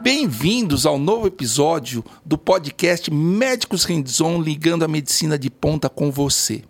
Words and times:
Bem-vindos 0.00 0.86
ao 0.86 0.98
novo 0.98 1.26
episódio 1.26 2.04
do 2.24 2.38
podcast 2.38 3.10
Médicos 3.10 3.84
Hands-On 3.84 4.40
ligando 4.40 4.84
a 4.84 4.88
medicina 4.88 5.36
de 5.38 5.50
ponta 5.50 5.88
com 5.88 6.12
você. 6.12 6.62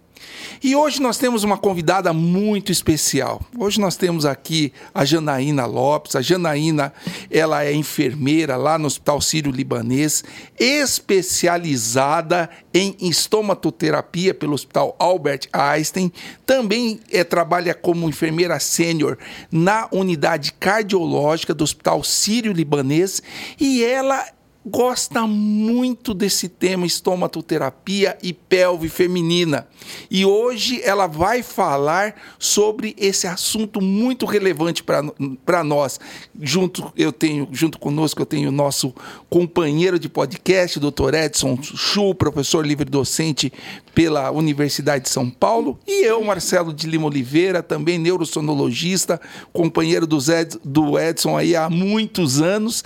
E 0.63 0.75
hoje 0.75 1.01
nós 1.01 1.19
temos 1.19 1.45
uma 1.45 1.59
convidada 1.59 2.13
muito 2.13 2.73
especial. 2.73 3.41
Hoje 3.59 3.81
nós 3.81 3.97
temos 3.97 4.25
aqui 4.25 4.73
a 4.95 5.05
Janaína 5.05 5.67
Lopes. 5.67 6.17
A 6.17 6.23
Janaína, 6.23 6.93
ela 7.31 7.65
é 7.65 7.73
enfermeira 7.73 8.57
lá 8.57 8.79
no 8.79 8.87
Hospital 8.87 9.21
Sírio-Libanês, 9.21 10.25
especializada 10.59 12.49
em 12.73 12.97
estomatoterapia 13.01 14.35
pelo 14.35 14.55
Hospital 14.55 14.97
Albert 14.99 15.49
Einstein. 15.53 16.11
Também 16.45 17.01
é, 17.13 17.23
trabalha 17.23 17.75
como 17.75 18.09
enfermeira 18.09 18.59
sênior 18.59 19.19
na 19.51 19.89
unidade 19.93 20.53
cardiológica 20.53 21.55
do 21.55 21.65
Hospital 21.65 22.03
Sírio-Libanês 22.03 23.23
e 23.61 23.85
ela 23.85 24.25
gosta 24.67 25.27
muito 25.29 26.13
desse 26.13 26.49
tema 26.49 26.85
estomatoterapia 26.85 28.19
e 28.21 28.33
pelve 28.33 28.89
feminina. 28.89 29.69
E 30.11 30.25
hoje 30.25 30.81
ela 30.83 31.07
vai 31.07 31.41
falar 31.41 32.17
sobre 32.37 32.93
esse 32.99 33.29
assunto 33.29 33.81
muito 33.81 34.27
relevante 34.27 34.83
para 34.83 35.63
nós. 35.63 36.01
Junto 36.41 36.93
eu 36.97 37.13
tenho, 37.13 37.49
junto 37.53 37.79
conosco 37.79 38.21
eu 38.21 38.27
tenho 38.27 38.49
o 38.49 38.53
nosso 38.53 38.93
companheiro 39.31 40.01
de 40.01 40.09
podcast, 40.09 40.81
Dr. 40.81 41.15
Edson 41.15 41.57
Chu, 41.63 42.13
professor 42.15 42.67
livre 42.67 42.91
docente 42.91 43.53
pela 43.95 44.31
Universidade 44.33 45.05
de 45.05 45.11
São 45.11 45.31
Paulo, 45.31 45.79
e 45.87 46.05
eu, 46.05 46.23
Marcelo 46.23 46.71
de 46.75 46.87
Lima 46.87 47.07
Oliveira, 47.07 47.63
também 47.63 47.99
neurosonologista, 47.99 49.19
companheiro 49.55 50.07
Ed, 50.07 50.59
do 50.63 50.99
Edson 50.99 51.37
aí 51.37 51.57
há 51.57 51.71
muitos 51.71 52.43
anos. 52.43 52.85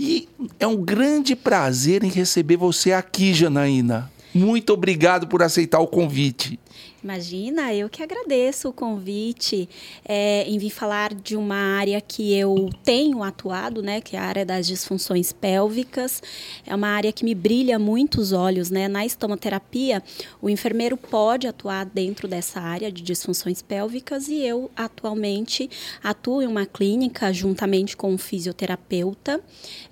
E 0.00 0.28
é 0.60 0.66
um 0.66 0.76
grande 0.76 1.34
prazer 1.34 2.04
em 2.04 2.08
receber 2.08 2.56
você 2.56 2.92
aqui, 2.92 3.34
Janaína. 3.34 4.08
Muito 4.32 4.72
obrigado 4.72 5.26
por 5.26 5.42
aceitar 5.42 5.80
o 5.80 5.88
convite. 5.88 6.56
Imagina, 7.02 7.72
eu 7.72 7.88
que 7.88 8.02
agradeço 8.02 8.70
o 8.70 8.72
convite 8.72 9.68
é, 10.04 10.42
em 10.48 10.58
vir 10.58 10.70
falar 10.70 11.14
de 11.14 11.36
uma 11.36 11.54
área 11.54 12.00
que 12.00 12.34
eu 12.36 12.70
tenho 12.82 13.22
atuado, 13.22 13.80
né, 13.80 14.00
que 14.00 14.16
é 14.16 14.18
a 14.18 14.24
área 14.24 14.44
das 14.44 14.66
disfunções 14.66 15.32
pélvicas. 15.32 16.20
É 16.66 16.74
uma 16.74 16.88
área 16.88 17.12
que 17.12 17.24
me 17.24 17.36
brilha 17.36 17.78
muito 17.78 18.20
os 18.20 18.32
olhos, 18.32 18.68
né? 18.68 18.88
Na 18.88 19.06
estomoterapia, 19.06 20.02
o 20.42 20.50
enfermeiro 20.50 20.96
pode 20.96 21.46
atuar 21.46 21.86
dentro 21.86 22.26
dessa 22.26 22.60
área 22.60 22.90
de 22.90 23.00
disfunções 23.00 23.62
pélvicas 23.62 24.26
e 24.26 24.42
eu 24.42 24.68
atualmente 24.74 25.70
atuo 26.02 26.42
em 26.42 26.48
uma 26.48 26.66
clínica 26.66 27.32
juntamente 27.32 27.96
com 27.96 28.10
um 28.10 28.18
fisioterapeuta, 28.18 29.40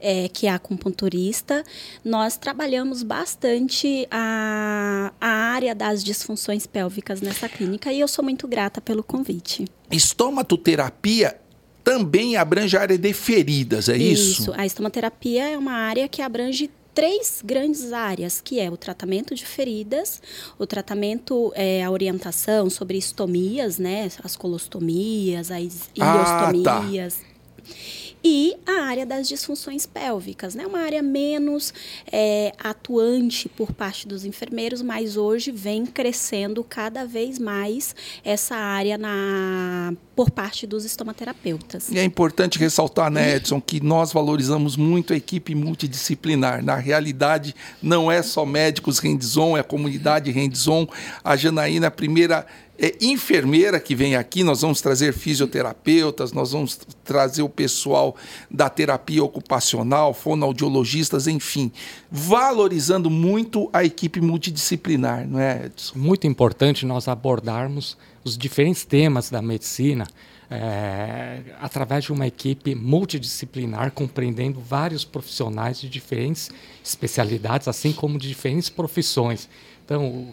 é, 0.01 0.29
que 0.29 0.49
é 0.49 0.51
acupunturista. 0.51 1.63
Nós 2.05 2.37
trabalhamos 2.37 3.05
bastante 3.05 4.09
a, 4.11 5.13
a 5.21 5.29
área 5.29 5.73
das 5.73 6.03
disfunções 6.03 6.67
pélvicas 6.67 6.96
pélvicas 6.97 7.21
nessa 7.21 7.49
clínica 7.49 7.93
e 7.93 8.01
eu 8.01 8.09
sou 8.09 8.25
muito 8.25 8.49
grata 8.49 8.81
pelo 8.81 9.03
convite. 9.03 9.67
Estomatoterapia 9.91 11.37
também 11.85 12.37
abrange 12.37 12.77
a 12.77 12.81
área 12.81 12.99
de 12.99 13.13
feridas, 13.13 13.89
é 13.89 13.97
isso? 13.97 14.43
Isso, 14.43 14.53
a 14.57 14.67
estomaterapia 14.67 15.51
é 15.51 15.59
uma 15.59 15.73
área 15.73 16.09
que 16.09 16.21
abrange 16.21 16.71
três 16.93 17.43
grandes 17.45 17.93
áreas, 17.93 18.41
que 18.41 18.59
é 18.59 18.71
o 18.71 18.77
tratamento 18.77 19.35
de 19.35 19.45
feridas, 19.45 20.21
o 20.59 20.67
tratamento, 20.67 21.53
é, 21.55 21.85
a 21.85 21.91
orientação 21.91 22.71
sobre 22.71 22.97
estomias, 22.97 23.79
né, 23.79 24.11
as 24.25 24.35
colostomias, 24.35 25.51
as 25.51 25.91
iliostomias. 25.95 27.21
Ah, 27.21 27.23
tá 27.23 28.06
e 28.29 28.57
a 28.67 28.83
área 28.87 29.07
das 29.07 29.29
disfunções 29.29 29.87
pélvicas, 29.87 30.57
né? 30.57 30.67
Uma 30.67 30.81
área 30.81 31.01
menos 31.01 31.73
é, 32.11 32.53
atuante 32.59 33.49
por 33.49 33.73
parte 33.73 34.09
dos 34.09 34.25
enfermeiros, 34.25 34.83
mas 34.83 35.17
hoje 35.17 35.53
vem 35.53 35.87
crescendo 35.87 36.65
cada 36.65 37.05
vez 37.05 37.39
mais 37.39 37.95
essa 38.25 38.57
área 38.57 38.99
na, 38.99 39.95
por 40.17 40.29
parte 40.29 40.67
dos 40.67 40.85
estomaterapeutas. 40.85 41.89
E 41.89 42.01
é 42.01 42.03
importante 42.03 42.59
ressaltar, 42.59 43.13
né, 43.13 43.37
Edson, 43.37 43.61
que 43.61 43.81
nós 43.81 44.13
valorizamos 44.13 44.77
muito 44.77 45.13
a 45.13 45.17
equipe 45.17 45.55
multidisciplinar. 45.55 46.65
Na 46.65 46.75
realidade, 46.75 47.55
não 47.81 48.11
é 48.11 48.23
só 48.23 48.45
médicos 48.45 48.99
hands-on, 48.99 49.57
é 49.57 49.61
a 49.61 49.65
comunidade 49.65 50.33
hands-on. 50.33 50.89
A 51.23 51.37
Janaína, 51.37 51.87
a 51.87 51.93
primeira 51.93 52.45
é, 52.79 52.95
enfermeira 53.01 53.81
que 53.81 53.95
vem 53.95 54.17
aqui, 54.17 54.43
nós 54.43 54.61
vamos 54.61 54.81
trazer 54.81 55.13
fisioterapeutas, 55.13 56.33
nós 56.33 56.53
vamos 56.53 56.79
trazer 57.05 57.43
o 57.43 57.49
pessoal 57.49 58.17
da 58.51 58.69
terapia 58.69 59.23
ocupacional, 59.25 60.13
fonoaudiologistas, 60.13 61.27
enfim, 61.27 61.73
valorizando 62.11 63.09
muito 63.09 63.71
a 63.73 63.85
equipe 63.85 64.21
multidisciplinar, 64.21 65.27
não 65.27 65.41
é, 65.41 65.67
Edson? 65.67 65.99
Muito 65.99 66.27
importante 66.27 66.85
nós 66.85 67.09
abordarmos 67.09 67.97
os 68.25 68.37
diferentes 68.37 68.85
temas 68.85 69.31
da 69.31 69.41
medicina 69.41 70.07
é, 70.51 71.41
através 71.61 72.05
de 72.05 72.13
uma 72.13 72.27
equipe 72.27 72.75
multidisciplinar, 72.75 73.91
compreendendo 73.93 74.61
vários 74.61 75.05
profissionais 75.05 75.81
de 75.81 75.89
diferentes 75.89 76.51
especialidades, 76.85 77.69
assim 77.69 77.93
como 77.93 78.19
de 78.19 78.29
diferentes 78.29 78.69
profissões. 78.69 79.49
Então, 79.85 80.29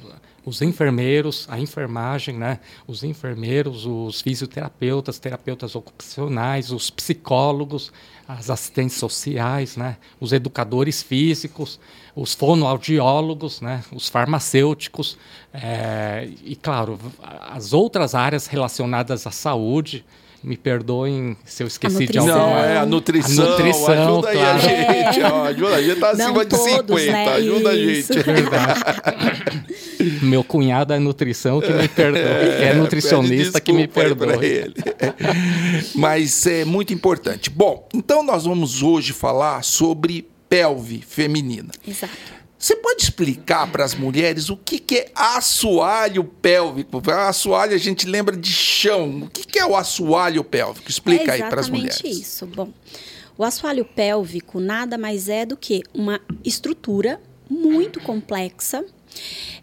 os 0.46 0.62
enfermeiros, 0.62 1.48
a 1.50 1.59
enfermagem, 1.59 2.38
né? 2.38 2.59
os 2.86 3.04
enfermeiros, 3.04 3.86
os 3.86 4.22
fisioterapeutas, 4.22 5.18
terapeutas 5.18 5.76
ocupacionais, 5.76 6.72
os 6.72 6.90
psicólogos, 6.90 7.92
as 8.28 8.50
assistentes 8.50 8.98
sociais, 8.98 9.78
né? 9.78 9.98
os 10.20 10.34
educadores 10.34 11.02
físicos, 11.02 11.80
os 12.16 12.34
fonoaudiólogos, 12.34 13.62
né? 13.62 13.84
os 13.92 14.09
farmacêuticos 14.09 15.18
é, 15.54 16.30
e, 16.44 16.56
claro, 16.56 17.00
as 17.50 17.72
outras 17.72 18.14
áreas 18.14 18.48
relacionadas 18.48 19.25
à 19.25 19.31
saúde, 19.31 20.06
me 20.44 20.58
perdoem 20.58 21.38
se 21.46 21.64
eu 21.64 21.68
esqueci 21.68 22.06
de 22.06 22.18
alguma. 22.18 22.38
Não, 22.38 22.58
é 22.58 22.78
a 22.78 22.86
nutrição. 22.86 23.46
A 23.46 23.50
nutrição, 23.50 23.94
ajuda 23.94 24.31
claro. 24.34 24.60
aí 24.60 24.86
a 24.86 25.12
gente, 25.12 25.24
ó, 25.24 25.44
ajuda. 25.46 25.75
A 25.75 25.81
gente 25.81 26.00
tá 26.02 26.10
acima 26.10 26.28
Não 26.28 26.34
de 26.34 26.46
todos, 26.48 27.02
50, 27.02 27.12
né? 27.12 27.34
ajuda 27.34 27.74
Isso. 27.74 28.12
a 28.12 28.16
gente. 28.16 28.25
Verdade. 28.25 28.81
Meu 30.22 30.44
cunhado 30.44 30.94
é 30.94 31.00
nutrição 31.00 31.62
que 31.62 31.72
me 31.72 31.88
perdoa. 31.88 32.22
É, 32.22 32.70
é 32.70 32.74
nutricionista 32.74 33.59
que 33.59 33.74
me 33.74 33.88
perdoa. 33.88 34.44
Ele. 34.46 34.74
Mas 35.96 36.46
é 36.46 36.66
muito 36.66 36.94
importante. 36.94 37.50
Bom, 37.50 37.88
então 37.94 38.24
nós 38.24 38.46
vamos 38.46 38.81
hoje 38.81 39.14
falar 39.14 39.64
sobre 39.64 40.28
pelve 40.50 41.04
feminina. 41.08 41.72
Exato. 41.88 42.14
Você 42.64 42.78
pode 42.78 43.04
explicar 43.04 43.70
para 43.70 43.84
as 43.84 43.94
mulheres 43.94 44.50
o 44.50 44.56
que, 44.56 44.80
que 44.80 44.96
é 44.96 45.12
assoalho 45.14 46.24
pélvico? 46.24 47.02
Assoalho 47.12 47.75
a 47.75 47.78
gente 47.78 48.08
lembra 48.08 48.38
de 48.38 48.54
chão. 48.54 49.24
O 49.24 49.30
que, 49.30 49.46
que 49.46 49.60
é 49.60 49.66
o 49.66 49.75
assoalho 49.75 50.46
pélvico? 50.46 50.90
Explica 50.90 51.31
é 51.31 51.34
aí 51.34 51.50
para 51.50 51.60
as 51.60 51.68
mulheres. 51.68 51.96
Exatamente 51.96 52.22
isso. 52.22 52.46
Bom, 52.46 52.72
o 53.38 53.44
assoalho 53.44 53.84
pélvico 53.84 54.62
nada 54.62 54.98
mais 54.98 55.28
é 55.28 55.46
do 55.46 55.58
que 55.58 55.84
uma 55.94 56.22
estrutura 56.42 57.20
muito 57.50 58.00
complexa. 58.00 58.86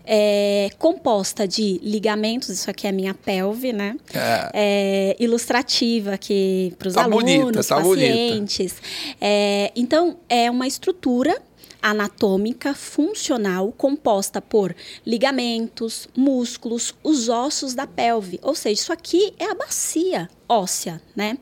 É, 0.04 0.70
composta 0.78 1.46
de 1.46 1.78
ligamentos, 1.82 2.48
isso 2.48 2.70
aqui 2.70 2.86
é 2.86 2.90
a 2.90 2.92
minha 2.92 3.14
pelve, 3.14 3.72
né? 3.72 3.96
É. 4.12 4.50
É, 4.52 5.16
ilustrativa 5.20 6.14
aqui 6.14 6.74
para 6.78 6.88
os 6.88 6.94
tá 6.94 7.04
alunos, 7.04 7.22
bonita, 7.22 7.64
tá 7.64 7.76
pacientes. 7.76 8.74
É, 9.20 9.70
então, 9.76 10.16
é 10.28 10.50
uma 10.50 10.66
estrutura 10.66 11.40
anatômica 11.82 12.74
funcional 12.74 13.72
composta 13.72 14.40
por 14.40 14.74
ligamentos, 15.06 16.08
músculos, 16.16 16.94
os 17.02 17.28
ossos 17.28 17.74
da 17.74 17.86
pelve. 17.86 18.38
Ou 18.42 18.54
seja, 18.54 18.82
isso 18.82 18.92
aqui 18.92 19.32
é 19.38 19.50
a 19.50 19.54
bacia 19.54 20.28
óssea, 20.48 21.00
né? 21.14 21.38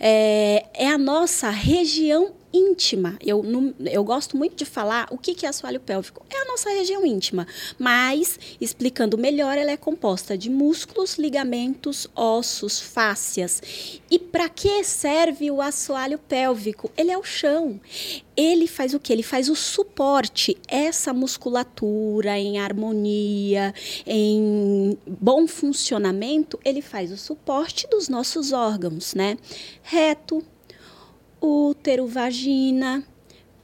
É, 0.00 0.66
é 0.74 0.88
a 0.88 0.98
nossa 0.98 1.50
região 1.50 2.32
íntima. 2.54 3.18
Eu, 3.20 3.44
eu 3.84 4.04
gosto 4.04 4.36
muito 4.36 4.54
de 4.54 4.64
falar 4.64 5.08
o 5.10 5.18
que, 5.18 5.34
que 5.34 5.44
é 5.44 5.48
assoalho 5.48 5.80
pélvico. 5.80 6.24
É 6.30 6.42
a 6.42 6.44
nossa 6.44 6.70
região 6.70 7.04
íntima, 7.04 7.46
mas, 7.76 8.38
explicando 8.60 9.18
melhor, 9.18 9.58
ela 9.58 9.72
é 9.72 9.76
composta 9.76 10.38
de 10.38 10.48
músculos, 10.48 11.18
ligamentos, 11.18 12.06
ossos, 12.14 12.80
fáscias. 12.80 14.00
E 14.08 14.18
para 14.18 14.48
que 14.48 14.84
serve 14.84 15.50
o 15.50 15.60
assoalho 15.60 16.18
pélvico? 16.18 16.90
Ele 16.96 17.10
é 17.10 17.18
o 17.18 17.24
chão. 17.24 17.80
Ele 18.36 18.66
faz 18.66 18.94
o 18.94 19.00
que? 19.00 19.12
Ele 19.12 19.22
faz 19.22 19.48
o 19.48 19.56
suporte, 19.56 20.56
essa 20.68 21.12
musculatura 21.12 22.38
em 22.38 22.58
harmonia, 22.58 23.72
em 24.06 24.96
bom 25.06 25.46
funcionamento, 25.46 26.58
ele 26.64 26.82
faz 26.82 27.12
o 27.12 27.16
suporte 27.16 27.86
dos 27.88 28.08
nossos 28.08 28.52
órgãos, 28.52 29.14
né? 29.14 29.36
Reto, 29.82 30.44
útero, 31.44 32.06
vagina, 32.06 33.04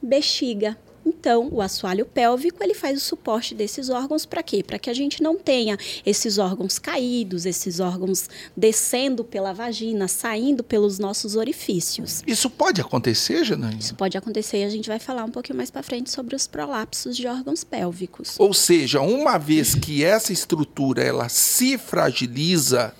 bexiga. 0.01 0.77
Então, 1.05 1.49
o 1.51 1.61
assoalho 1.61 2.05
pélvico 2.05 2.63
ele 2.63 2.75
faz 2.75 2.97
o 2.97 3.01
suporte 3.01 3.55
desses 3.55 3.89
órgãos 3.89 4.25
para 4.25 4.43
quê? 4.43 4.63
Para 4.63 4.77
que 4.77 4.89
a 4.89 4.93
gente 4.93 5.21
não 5.21 5.35
tenha 5.35 5.77
esses 6.05 6.37
órgãos 6.37 6.77
caídos, 6.77 7.45
esses 7.45 7.79
órgãos 7.79 8.29
descendo 8.55 9.23
pela 9.23 9.51
vagina, 9.51 10.07
saindo 10.07 10.63
pelos 10.63 10.99
nossos 10.99 11.35
orifícios. 11.35 12.21
Isso 12.27 12.49
pode 12.49 12.81
acontecer, 12.81 13.43
Janaína? 13.43 13.79
Isso 13.79 13.95
pode 13.95 14.17
acontecer 14.17 14.59
e 14.59 14.63
a 14.63 14.69
gente 14.69 14.87
vai 14.87 14.99
falar 14.99 15.23
um 15.23 15.31
pouquinho 15.31 15.57
mais 15.57 15.71
para 15.71 15.81
frente 15.81 16.11
sobre 16.11 16.35
os 16.35 16.45
prolapsos 16.45 17.17
de 17.17 17.25
órgãos 17.27 17.63
pélvicos. 17.63 18.35
Ou 18.39 18.53
seja, 18.53 19.01
uma 19.01 19.39
vez 19.39 19.73
que 19.73 20.03
essa 20.03 20.31
estrutura 20.31 21.01
ela 21.01 21.29
se 21.29 21.79
fragiliza, 21.79 22.93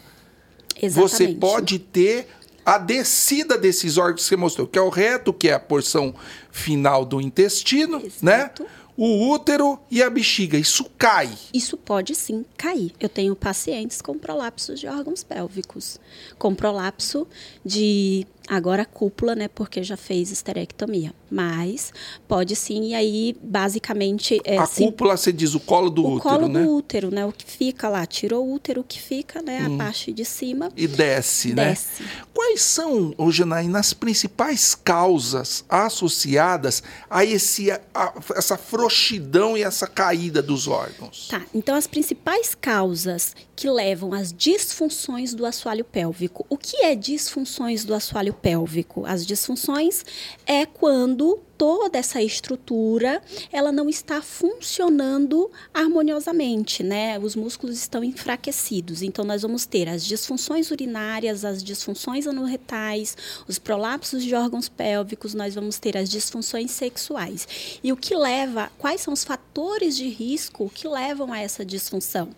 Exatamente. 0.81 0.93
você 0.93 1.27
pode 1.27 1.77
ter 1.77 2.27
a 2.65 2.77
descida 2.77 3.57
desses 3.57 3.97
órgãos 3.97 4.21
que 4.21 4.27
você 4.27 4.35
mostrou, 4.35 4.67
que 4.67 4.77
é 4.77 4.81
o 4.81 4.89
reto, 4.89 5.33
que 5.33 5.49
é 5.49 5.53
a 5.53 5.59
porção 5.59 6.13
final 6.51 7.05
do 7.05 7.19
intestino, 7.21 8.01
né? 8.21 8.37
Exato. 8.37 8.65
O 8.97 9.31
útero 9.31 9.79
e 9.89 10.03
a 10.03 10.09
bexiga. 10.09 10.57
Isso 10.57 10.85
cai. 10.97 11.31
Isso 11.53 11.75
pode 11.77 12.13
sim 12.13 12.45
cair. 12.57 12.93
Eu 12.99 13.09
tenho 13.09 13.35
pacientes 13.35 14.01
com 14.01 14.17
prolapsos 14.17 14.79
de 14.79 14.87
órgãos 14.87 15.23
pélvicos, 15.23 15.99
com 16.37 16.53
prolapso 16.53 17.25
de 17.65 18.27
agora 18.53 18.83
cúpula, 18.83 19.33
né, 19.33 19.47
porque 19.47 19.81
já 19.81 19.95
fez 19.95 20.29
esterectomia. 20.29 21.13
Mas 21.29 21.93
pode 22.27 22.53
sim, 22.57 22.89
e 22.89 22.93
aí 22.93 23.35
basicamente 23.41 24.41
é 24.43 24.57
a 24.57 24.65
se- 24.65 24.83
cúpula, 24.83 25.15
você 25.15 25.31
diz 25.31 25.55
o 25.55 25.59
colo 25.61 25.89
do 25.89 26.03
o 26.03 26.15
útero, 26.15 26.21
colo 26.29 26.47
né? 26.49 26.59
Hum. 26.59 26.65
do 26.65 26.71
útero, 26.75 27.09
né, 27.11 27.25
o 27.25 27.31
que 27.31 27.45
fica 27.45 27.87
lá, 27.87 28.05
tirou 28.05 28.45
o 28.45 28.53
útero, 28.53 28.81
o 28.81 28.83
que 28.83 29.01
fica, 29.01 29.41
né, 29.41 29.65
a 29.65 29.77
parte 29.77 30.11
de 30.11 30.25
cima 30.25 30.69
E 30.75 30.85
desce, 30.87 31.53
né? 31.53 31.69
desce. 31.69 32.03
Quais 32.33 32.61
são, 32.61 33.13
ô 33.17 33.31
Janaína, 33.31 33.79
as 33.79 33.93
principais 33.93 34.75
causas 34.75 35.63
associadas 35.69 36.83
a, 37.09 37.23
esse, 37.23 37.71
a- 37.71 38.13
essa 38.35 38.57
frouxidão 38.57 39.57
e 39.57 39.63
essa 39.63 39.87
caída 39.87 40.41
dos 40.41 40.67
órgãos? 40.67 41.27
Tá, 41.29 41.41
então 41.55 41.73
as 41.75 41.87
principais 41.87 42.53
causas 42.53 43.33
que 43.55 43.69
levam 43.69 44.11
às 44.13 44.33
disfunções 44.33 45.33
do 45.35 45.45
assoalho 45.45 45.85
pélvico. 45.85 46.43
O 46.49 46.57
que 46.57 46.77
é 46.83 46.95
disfunções 46.95 47.85
do 47.85 47.93
assoalho 47.93 48.33
pélvico? 48.41 49.05
As 49.05 49.25
disfunções 49.25 50.03
é 50.45 50.65
quando 50.65 51.39
toda 51.61 51.99
essa 51.99 52.19
estrutura 52.23 53.21
ela 53.51 53.71
não 53.71 53.87
está 53.87 54.19
funcionando 54.19 55.51
harmoniosamente, 55.71 56.81
né? 56.81 57.19
Os 57.19 57.35
músculos 57.35 57.77
estão 57.77 58.03
enfraquecidos. 58.03 59.03
Então 59.03 59.23
nós 59.23 59.43
vamos 59.43 59.67
ter 59.67 59.87
as 59.87 60.03
disfunções 60.03 60.71
urinárias, 60.71 61.45
as 61.45 61.63
disfunções 61.63 62.25
anorretais, 62.25 63.15
os 63.47 63.59
prolapsos 63.59 64.23
de 64.23 64.33
órgãos 64.33 64.67
pélvicos, 64.67 65.35
nós 65.35 65.53
vamos 65.53 65.77
ter 65.77 65.95
as 65.95 66.09
disfunções 66.09 66.71
sexuais. 66.71 67.47
E 67.83 67.91
o 67.91 67.97
que 67.97 68.15
leva, 68.15 68.71
quais 68.79 69.01
são 69.01 69.13
os 69.13 69.23
fatores 69.23 69.95
de 69.95 70.09
risco 70.09 70.71
que 70.73 70.87
levam 70.87 71.31
a 71.31 71.39
essa 71.39 71.63
disfunção? 71.63 72.29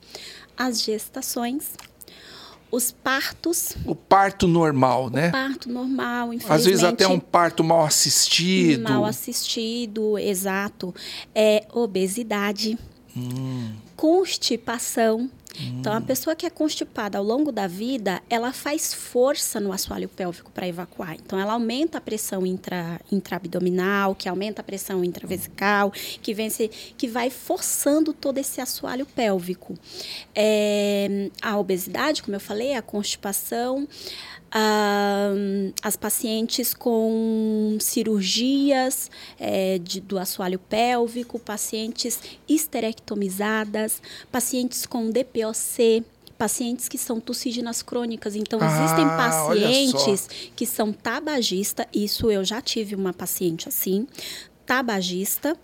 As 0.58 0.82
gestações, 0.82 1.72
os 2.74 2.92
partos, 2.92 3.76
O 3.86 3.94
parto 3.94 4.48
normal, 4.48 5.08
né? 5.12 5.30
parto 5.30 5.70
normal, 5.70 6.34
infelizmente. 6.34 6.52
Às 6.60 6.66
vezes 6.66 6.84
até 6.84 7.08
um 7.08 7.20
parto 7.20 7.64
mal 7.64 7.86
assistido. 7.86 8.82
Mal 8.90 9.06
assistido, 9.06 10.18
exato. 10.18 10.94
É 11.36 11.68
obesidade, 11.72 12.76
constipação. 13.96 15.30
Então, 15.60 15.94
a 15.94 16.02
pessoa 16.02 16.36
que 16.36 16.46
é 16.46 16.50
constipada 16.50 17.18
ao 17.18 17.24
longo 17.24 17.52
da 17.52 17.68
vida, 17.68 18.22
ela 18.30 18.52
faz 18.52 18.94
força 18.94 19.60
no 19.60 19.72
assoalho 19.72 20.10
pélvico 20.10 20.52
para 20.52 20.68
evacuar. 20.68 21.16
Então, 21.16 21.40
ela 21.40 21.54
aumenta 21.54 22.00
a 22.00 22.02
pressão 22.02 22.46
intra, 22.46 23.00
intraabdominal, 23.12 24.16
que 24.16 24.28
aumenta 24.28 24.62
a 24.62 24.64
pressão 24.64 25.04
intravesical, 25.04 25.92
que, 25.92 26.34
vem 26.34 26.50
se, 26.50 26.68
que 26.98 27.08
vai 27.08 27.30
forçando 27.30 28.14
todo 28.14 28.38
esse 28.38 28.62
assoalho 28.62 29.06
pélvico. 29.06 29.78
É, 30.34 31.30
a 31.42 31.58
obesidade, 31.58 32.24
como 32.24 32.36
eu 32.36 32.42
falei, 32.42 32.74
a 32.74 32.82
constipação, 32.82 33.88
ah, 34.54 35.32
as 35.82 35.96
pacientes 35.96 36.74
com 36.74 37.76
cirurgias 37.80 39.10
eh, 39.40 39.80
de- 39.82 40.00
do 40.00 40.20
assoalho 40.20 40.60
pélvico, 40.60 41.40
pacientes 41.40 42.20
esterectomizadas, 42.48 44.02
pacientes 44.32 44.86
com 44.86 45.10
DPOC, 45.10 46.04
pacientes 46.38 46.88
que 46.88 46.98
são 46.98 47.20
toxígenas 47.20 47.82
crônicas. 47.82 48.36
Então, 48.36 48.60
existem 48.60 49.06
Ah, 49.06 49.46
olha 49.48 49.68
pacientes 49.68 50.30
que 50.56 50.66
são 50.66 50.92
tabagistas, 50.94 51.86
isso 51.94 52.30
eu 52.30 52.44
já 52.44 52.62
tive 52.62 52.96
uma 52.96 53.14
paciente 53.14 53.68
assim, 53.68 54.08
tabagista, 54.66 55.58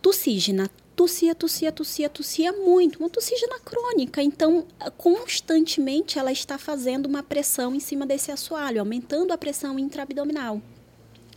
toxígena, 0.00 0.70
tossia, 0.98 1.32
tossia, 1.32 1.70
tossia, 1.70 2.08
tossia 2.08 2.52
muito, 2.52 2.98
uma 2.98 3.08
toxígena 3.08 3.60
crônica. 3.60 4.20
Então, 4.20 4.66
constantemente 4.96 6.18
ela 6.18 6.32
está 6.32 6.58
fazendo 6.58 7.06
uma 7.06 7.22
pressão 7.22 7.72
em 7.72 7.78
cima 7.78 8.04
desse 8.04 8.32
assoalho, 8.32 8.80
aumentando 8.80 9.32
a 9.32 9.38
pressão 9.38 9.78
intraabdominal. 9.78 10.60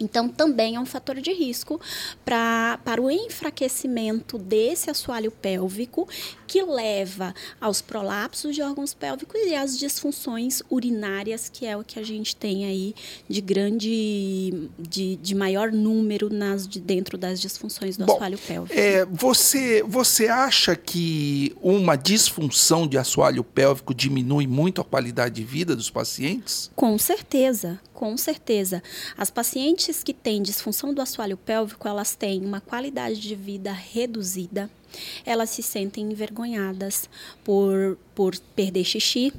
Então, 0.01 0.27
também 0.27 0.75
é 0.75 0.79
um 0.79 0.85
fator 0.85 1.19
de 1.21 1.31
risco 1.31 1.79
pra, 2.25 2.79
para 2.83 3.01
o 3.01 3.09
enfraquecimento 3.09 4.37
desse 4.37 4.89
assoalho 4.89 5.31
pélvico, 5.31 6.07
que 6.47 6.61
leva 6.63 7.33
aos 7.59 7.81
prolapsos 7.81 8.55
de 8.55 8.61
órgãos 8.61 8.93
pélvicos 8.93 9.39
e 9.41 9.55
às 9.55 9.77
disfunções 9.77 10.61
urinárias, 10.69 11.49
que 11.49 11.65
é 11.65 11.77
o 11.77 11.83
que 11.83 11.99
a 11.99 12.03
gente 12.03 12.35
tem 12.35 12.65
aí 12.65 12.93
de 13.29 13.39
grande, 13.41 14.69
de, 14.77 15.15
de 15.15 15.35
maior 15.35 15.71
número 15.71 16.29
nas, 16.29 16.67
de, 16.67 16.79
dentro 16.79 17.17
das 17.17 17.39
disfunções 17.39 17.95
do 17.95 18.05
Bom, 18.05 18.15
assoalho 18.15 18.37
pélvico. 18.37 18.77
É, 18.77 19.05
você, 19.05 19.83
você 19.83 20.27
acha 20.27 20.75
que 20.75 21.55
uma 21.61 21.95
disfunção 21.95 22.87
de 22.87 22.97
assoalho 22.97 23.43
pélvico 23.43 23.93
diminui 23.93 24.47
muito 24.47 24.81
a 24.81 24.83
qualidade 24.83 25.35
de 25.35 25.43
vida 25.43 25.75
dos 25.75 25.89
pacientes? 25.89 26.71
Com 26.75 26.97
certeza, 26.97 27.79
com 28.01 28.17
certeza. 28.17 28.81
As 29.15 29.29
pacientes 29.29 30.01
que 30.03 30.11
têm 30.11 30.41
disfunção 30.41 30.91
do 30.91 31.03
assoalho 31.03 31.37
pélvico, 31.37 31.87
elas 31.87 32.15
têm 32.15 32.43
uma 32.43 32.59
qualidade 32.59 33.19
de 33.21 33.35
vida 33.35 33.71
reduzida. 33.71 34.71
Elas 35.23 35.51
se 35.51 35.61
sentem 35.61 36.11
envergonhadas 36.11 37.07
por, 37.43 37.99
por 38.15 38.35
perder 38.55 38.83
xixi. 38.85 39.31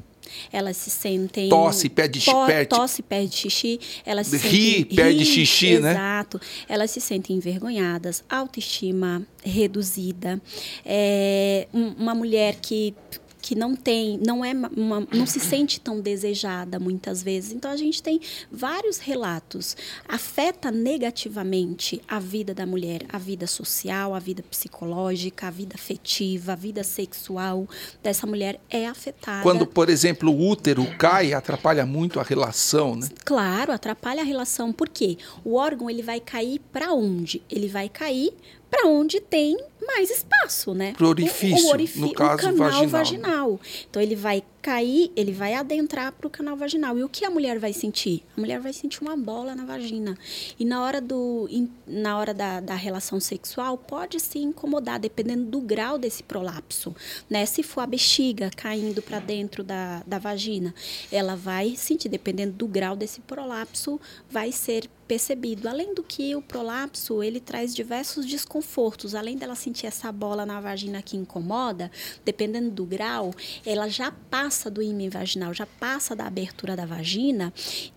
Elas 0.52 0.76
se 0.76 0.90
sentem. 0.90 1.48
Tosse, 1.48 1.88
perde 1.88 2.20
xixi, 2.20 2.30
to- 2.30 2.46
perde- 2.46 2.68
Tosse, 2.68 3.02
perde 3.02 3.36
xixi. 3.36 3.80
Elas 4.06 4.28
se 4.28 4.36
Ri, 4.36 4.72
sentem, 4.74 4.96
perde 4.96 5.24
xixi, 5.24 5.78
né? 5.80 5.90
Exato. 5.90 6.40
Elas 6.68 6.90
se 6.92 7.00
sentem 7.00 7.36
envergonhadas, 7.36 8.22
autoestima 8.30 9.26
reduzida. 9.44 10.40
É, 10.86 11.66
um- 11.74 11.94
uma 11.98 12.14
mulher 12.14 12.54
que 12.62 12.94
que 13.42 13.56
não 13.56 13.74
tem, 13.74 14.18
não 14.24 14.44
é 14.44 14.52
uma, 14.52 15.06
não 15.12 15.26
se 15.26 15.40
sente 15.40 15.80
tão 15.80 16.00
desejada 16.00 16.78
muitas 16.78 17.22
vezes. 17.22 17.52
Então 17.52 17.72
a 17.72 17.76
gente 17.76 18.00
tem 18.00 18.20
vários 18.50 18.98
relatos. 18.98 19.76
Afeta 20.08 20.70
negativamente 20.70 22.00
a 22.06 22.20
vida 22.20 22.54
da 22.54 22.64
mulher, 22.64 23.04
a 23.08 23.18
vida 23.18 23.48
social, 23.48 24.14
a 24.14 24.20
vida 24.20 24.44
psicológica, 24.48 25.48
a 25.48 25.50
vida 25.50 25.74
afetiva, 25.74 26.52
a 26.52 26.56
vida 26.56 26.84
sexual 26.84 27.66
dessa 28.00 28.28
mulher 28.28 28.60
é 28.70 28.86
afetada. 28.86 29.42
Quando, 29.42 29.66
por 29.66 29.90
exemplo, 29.90 30.30
o 30.30 30.48
útero 30.48 30.86
cai, 30.96 31.32
atrapalha 31.32 31.84
muito 31.84 32.20
a 32.20 32.22
relação, 32.22 32.94
né? 32.94 33.08
Claro, 33.24 33.72
atrapalha 33.72 34.22
a 34.22 34.24
relação, 34.24 34.72
porque 34.72 35.18
o 35.44 35.54
órgão 35.56 35.90
ele 35.90 36.02
vai 36.02 36.20
cair 36.20 36.60
para 36.72 36.92
onde? 36.92 37.42
Ele 37.50 37.66
vai 37.66 37.88
cair 37.88 38.32
para 38.72 38.88
onde 38.88 39.20
tem 39.20 39.54
mais 39.86 40.10
espaço, 40.10 40.72
né? 40.72 40.94
Pro 40.96 41.08
orifício, 41.08 41.66
o, 41.66 41.68
o 41.68 41.72
orifi- 41.72 42.00
no 42.00 42.12
caso, 42.14 42.34
o 42.34 42.38
canal 42.38 42.88
vaginal. 42.88 42.88
vaginal. 42.88 43.60
Então 43.90 44.00
ele 44.00 44.16
vai 44.16 44.42
cair, 44.62 45.10
ele 45.16 45.32
vai 45.32 45.54
adentrar 45.54 46.12
para 46.12 46.26
o 46.26 46.30
canal 46.30 46.56
vaginal. 46.56 46.96
E 46.96 47.02
o 47.02 47.08
que 47.08 47.24
a 47.24 47.30
mulher 47.30 47.58
vai 47.58 47.72
sentir? 47.72 48.22
A 48.36 48.40
mulher 48.40 48.60
vai 48.60 48.72
sentir 48.72 49.02
uma 49.02 49.16
bola 49.16 49.56
na 49.56 49.64
vagina. 49.64 50.16
E 50.58 50.64
na 50.64 50.82
hora, 50.82 51.00
do, 51.00 51.48
na 51.84 52.16
hora 52.16 52.32
da, 52.32 52.60
da 52.60 52.76
relação 52.76 53.18
sexual, 53.18 53.76
pode 53.76 54.20
se 54.20 54.38
incomodar, 54.38 55.00
dependendo 55.00 55.44
do 55.46 55.60
grau 55.60 55.98
desse 55.98 56.22
prolapso. 56.22 56.94
Né? 57.28 57.44
Se 57.44 57.64
for 57.64 57.80
a 57.80 57.86
bexiga 57.86 58.50
caindo 58.56 59.02
para 59.02 59.18
dentro 59.18 59.64
da, 59.64 60.04
da 60.06 60.18
vagina, 60.20 60.72
ela 61.10 61.34
vai 61.34 61.74
sentir, 61.76 62.08
dependendo 62.08 62.52
do 62.52 62.68
grau 62.68 62.94
desse 62.94 63.20
prolapso, 63.20 64.00
vai 64.30 64.52
ser 64.52 64.88
percebido. 65.08 65.68
Além 65.68 65.92
do 65.92 66.02
que 66.02 66.34
o 66.34 66.40
prolapso, 66.40 67.22
ele 67.22 67.40
traz 67.40 67.74
diversos 67.74 68.24
desconfortos. 68.24 69.14
Além 69.14 69.36
dela 69.36 69.54
sentir 69.54 69.86
essa 69.86 70.10
bola 70.10 70.46
na 70.46 70.60
vagina 70.60 71.02
que 71.02 71.16
incomoda, 71.16 71.90
dependendo 72.24 72.70
do 72.70 72.86
grau, 72.86 73.34
ela 73.66 73.88
já 73.88 74.10
passa 74.30 74.51
do 74.70 74.82
ímã 74.82 75.08
vaginal, 75.08 75.52
já 75.54 75.66
passa 75.66 76.14
da 76.14 76.26
abertura 76.26 76.76
da 76.76 76.84
vagina. 76.84 77.52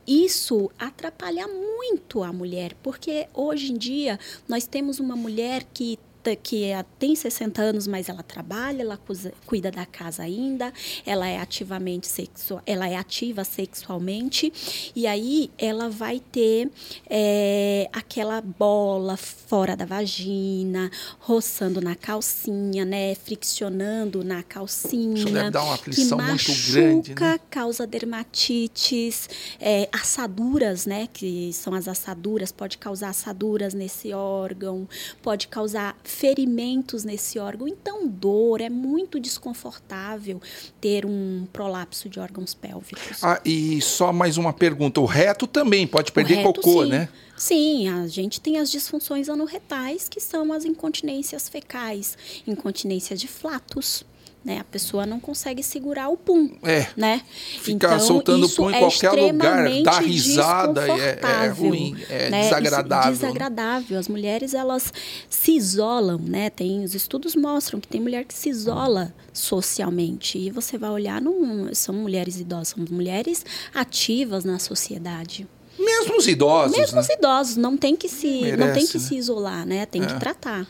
Isso 0.07 0.71
atrapalha 0.79 1.47
muito 1.47 2.23
a 2.23 2.31
mulher, 2.31 2.73
porque 2.81 3.27
hoje 3.33 3.71
em 3.71 3.77
dia 3.77 4.19
nós 4.47 4.65
temos 4.65 4.99
uma 4.99 5.15
mulher 5.15 5.65
que 5.73 5.99
que 6.33 6.71
tem 6.97 7.13
60 7.13 7.61
anos, 7.61 7.87
mas 7.87 8.07
ela 8.07 8.23
trabalha, 8.23 8.81
ela 8.81 8.99
cuida 9.45 9.69
da 9.69 9.85
casa 9.85 10.23
ainda, 10.23 10.71
ela 11.05 11.27
é 11.27 11.37
ativamente 11.37 12.07
sexual, 12.07 12.61
ela 12.65 12.87
é 12.87 12.95
ativa 12.95 13.43
sexualmente, 13.43 14.91
e 14.95 15.05
aí 15.05 15.51
ela 15.57 15.89
vai 15.89 16.21
ter 16.31 16.71
é, 17.09 17.89
aquela 17.91 18.39
bola 18.39 19.17
fora 19.17 19.75
da 19.75 19.85
vagina, 19.85 20.89
roçando 21.19 21.81
na 21.81 21.95
calcinha, 21.95 22.85
né? 22.85 23.15
Friccionando 23.15 24.23
na 24.23 24.41
calcinha. 24.43 25.17
Isso 25.17 25.29
deve 25.29 25.49
dar 25.49 25.63
uma 25.63 25.73
aflição 25.75 26.17
que 26.17 26.23
machuca, 26.23 26.51
muito 26.51 26.71
grande, 26.71 27.09
né? 27.15 27.39
causa 27.49 27.87
dermatites, 27.87 29.29
é, 29.59 29.89
assaduras, 29.91 30.85
né? 30.85 31.07
Que 31.11 31.51
são 31.53 31.73
as 31.73 31.87
assaduras, 31.87 32.51
pode 32.51 32.77
causar 32.77 33.09
assaduras 33.09 33.73
nesse 33.73 34.13
órgão, 34.13 34.87
pode 35.21 35.47
causar 35.47 35.95
ferimentos 36.15 37.03
nesse 37.03 37.37
órgão. 37.37 37.67
Então, 37.67 38.07
dor, 38.07 38.61
é 38.61 38.69
muito 38.69 39.19
desconfortável 39.19 40.41
ter 40.79 41.05
um 41.05 41.45
prolapso 41.51 42.07
de 42.07 42.19
órgãos 42.19 42.53
pélvicos. 42.53 43.23
Ah, 43.23 43.41
e 43.43 43.81
só 43.81 44.13
mais 44.13 44.37
uma 44.37 44.53
pergunta: 44.53 45.01
o 45.01 45.05
reto 45.05 45.45
também 45.45 45.85
pode 45.85 46.11
perder 46.11 46.35
reto, 46.35 46.53
cocô, 46.61 46.83
sim. 46.83 46.89
né? 46.89 47.09
Sim, 47.35 47.89
a 47.89 48.07
gente 48.07 48.39
tem 48.39 48.57
as 48.57 48.71
disfunções 48.71 49.27
anorretais, 49.27 50.07
que 50.07 50.21
são 50.21 50.53
as 50.53 50.63
incontinências 50.63 51.49
fecais, 51.49 52.17
incontinência 52.47 53.15
de 53.15 53.27
flatos. 53.27 54.05
Né? 54.45 54.59
A 54.59 54.63
pessoa 54.63 55.07
não 55.07 55.19
consegue 55.19 55.63
segurar 55.63 56.07
o 56.07 56.15
pum. 56.15 56.51
É. 56.61 56.85
Né? 56.95 57.23
Ficar 57.61 57.95
então, 57.95 57.99
soltando 57.99 58.47
pum 58.47 58.69
em 58.69 58.75
é 58.75 58.79
qualquer 58.79 59.11
lugar, 59.13 59.67
dar 59.81 60.03
risada 60.03 60.87
é, 60.87 61.19
é 61.45 61.47
ruim, 61.47 61.97
é 62.07 62.29
né? 62.29 62.43
desagradável. 62.43 63.11
Isso, 63.11 63.21
desagradável. 63.21 63.97
As 63.97 64.07
mulheres 64.07 64.53
elas 64.53 64.93
se 65.27 65.53
isolam, 65.53 66.19
né? 66.19 66.51
Tem, 66.51 66.83
os 66.83 66.93
estudos 66.93 67.35
mostram 67.35 67.79
que 67.79 67.87
tem 67.87 67.99
mulher 67.99 68.23
que 68.23 68.35
se 68.35 68.47
isola 68.47 69.11
socialmente. 69.33 70.37
E 70.37 70.51
você 70.51 70.77
vai 70.77 70.91
olhar, 70.91 71.19
não 71.19 71.73
são 71.73 71.95
mulheres 71.95 72.39
idosas, 72.39 72.67
são 72.67 72.85
mulheres 72.87 73.43
ativas 73.73 74.45
na 74.45 74.59
sociedade. 74.59 75.47
Mesmo 75.79 76.17
os 76.17 76.27
idosos. 76.27 76.77
Mesmo 76.77 76.95
né? 76.97 77.01
os 77.01 77.09
idosos, 77.09 77.57
não 77.57 77.75
tem 77.75 77.95
que 77.95 78.07
se, 78.07 78.41
Merece, 78.41 78.57
não 78.57 78.73
tem 78.73 78.85
que 78.85 78.97
né? 78.99 79.03
se 79.03 79.15
isolar, 79.15 79.65
né? 79.65 79.87
Tem 79.87 80.03
é. 80.03 80.05
que 80.05 80.19
tratar. 80.19 80.67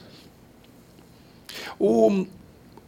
O, 1.77 2.25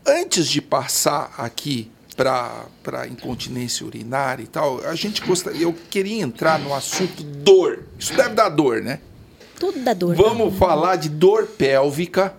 antes 0.07 0.47
de 0.47 0.61
passar 0.61 1.33
aqui 1.37 1.91
para 2.15 3.07
incontinência 3.07 3.85
urinária 3.85 4.41
e 4.41 4.47
tal, 4.47 4.79
a 4.85 4.95
gente 4.95 5.21
gostaria, 5.21 5.63
eu 5.63 5.75
queria 5.89 6.23
entrar 6.23 6.59
no 6.59 6.73
assunto 6.73 7.21
dor. 7.21 7.83
Isso 7.99 8.15
deve 8.15 8.33
dar 8.33 8.49
dor, 8.49 8.81
né? 8.81 8.99
Tudo 9.59 9.79
dá 9.79 9.93
dor. 9.93 10.15
Vamos 10.15 10.53
né? 10.53 10.59
falar 10.59 10.95
de 10.95 11.09
dor 11.09 11.45
pélvica. 11.45 12.35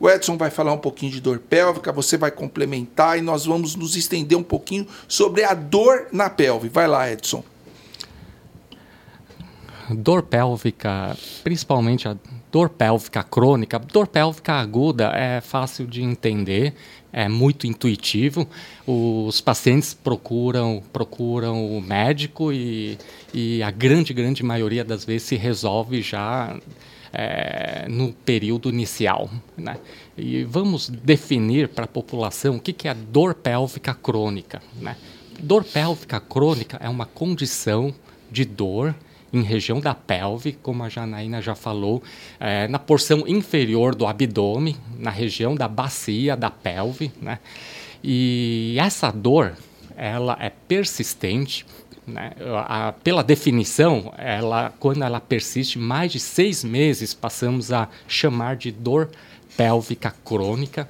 O 0.00 0.08
Edson 0.08 0.36
vai 0.36 0.48
falar 0.48 0.72
um 0.72 0.78
pouquinho 0.78 1.10
de 1.10 1.20
dor 1.20 1.40
pélvica, 1.40 1.92
você 1.92 2.16
vai 2.16 2.30
complementar 2.30 3.18
e 3.18 3.20
nós 3.20 3.44
vamos 3.44 3.74
nos 3.74 3.96
estender 3.96 4.38
um 4.38 4.42
pouquinho 4.42 4.86
sobre 5.08 5.42
a 5.42 5.54
dor 5.54 6.06
na 6.12 6.30
pelve. 6.30 6.68
Vai 6.68 6.86
lá, 6.86 7.10
Edson 7.10 7.42
dor 9.94 10.22
pélvica, 10.22 11.16
principalmente 11.42 12.08
a 12.08 12.16
dor 12.50 12.68
pélvica 12.68 13.22
crônica, 13.22 13.78
dor 13.78 14.06
pélvica 14.06 14.54
aguda 14.54 15.12
é 15.14 15.40
fácil 15.40 15.86
de 15.86 16.02
entender, 16.02 16.74
é 17.12 17.28
muito 17.28 17.66
intuitivo. 17.66 18.48
Os 18.86 19.40
pacientes 19.40 19.94
procuram 19.94 20.82
procuram 20.92 21.76
o 21.76 21.80
médico 21.80 22.52
e, 22.52 22.98
e 23.32 23.62
a 23.62 23.70
grande 23.70 24.12
grande 24.12 24.42
maioria 24.42 24.84
das 24.84 25.04
vezes 25.04 25.28
se 25.28 25.36
resolve 25.36 26.02
já 26.02 26.56
é, 27.12 27.86
no 27.88 28.12
período 28.12 28.68
inicial. 28.68 29.30
Né? 29.56 29.76
E 30.16 30.44
vamos 30.44 30.88
definir 30.88 31.68
para 31.68 31.84
a 31.84 31.88
população 31.88 32.56
o 32.56 32.60
que, 32.60 32.72
que 32.72 32.88
é 32.88 32.94
dor 32.94 33.34
pélvica 33.34 33.94
crônica. 33.94 34.62
Né? 34.80 34.96
Dor 35.40 35.64
pélvica 35.64 36.20
crônica 36.20 36.78
é 36.80 36.88
uma 36.88 37.06
condição 37.06 37.94
de 38.30 38.44
dor 38.44 38.94
em 39.32 39.42
região 39.42 39.80
da 39.80 39.94
pelve, 39.94 40.52
como 40.52 40.82
a 40.82 40.88
Janaína 40.88 41.42
já 41.42 41.54
falou, 41.54 42.02
é, 42.40 42.66
na 42.68 42.78
porção 42.78 43.24
inferior 43.26 43.94
do 43.94 44.06
abdômen, 44.06 44.76
na 44.98 45.10
região 45.10 45.54
da 45.54 45.68
bacia 45.68 46.36
da 46.36 46.50
pelve, 46.50 47.12
né? 47.20 47.38
E 48.02 48.76
essa 48.78 49.10
dor, 49.10 49.56
ela 49.96 50.36
é 50.40 50.50
persistente, 50.50 51.66
né? 52.06 52.32
A, 52.66 52.92
pela 52.92 53.22
definição, 53.22 54.12
ela, 54.16 54.72
quando 54.78 55.02
ela 55.02 55.20
persiste 55.20 55.78
mais 55.78 56.12
de 56.12 56.18
seis 56.18 56.64
meses, 56.64 57.12
passamos 57.12 57.70
a 57.72 57.88
chamar 58.06 58.56
de 58.56 58.70
dor 58.70 59.10
pélvica 59.56 60.14
crônica, 60.24 60.88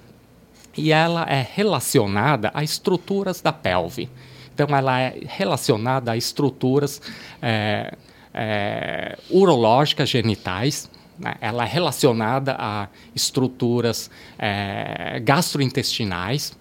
e 0.76 0.92
ela 0.92 1.24
é 1.24 1.44
relacionada 1.54 2.52
a 2.54 2.62
estruturas 2.62 3.40
da 3.40 3.52
pelve. 3.52 4.08
Então, 4.54 4.76
ela 4.76 5.00
é 5.00 5.18
relacionada 5.26 6.12
a 6.12 6.16
estruturas 6.16 7.02
é, 7.42 7.96
é, 8.32 9.18
urológicas 9.30 10.08
genitais, 10.08 10.90
né? 11.18 11.34
ela 11.40 11.64
é 11.64 11.68
relacionada 11.68 12.56
a 12.58 12.88
estruturas 13.14 14.10
é, 14.38 15.20
gastrointestinais, 15.22 16.56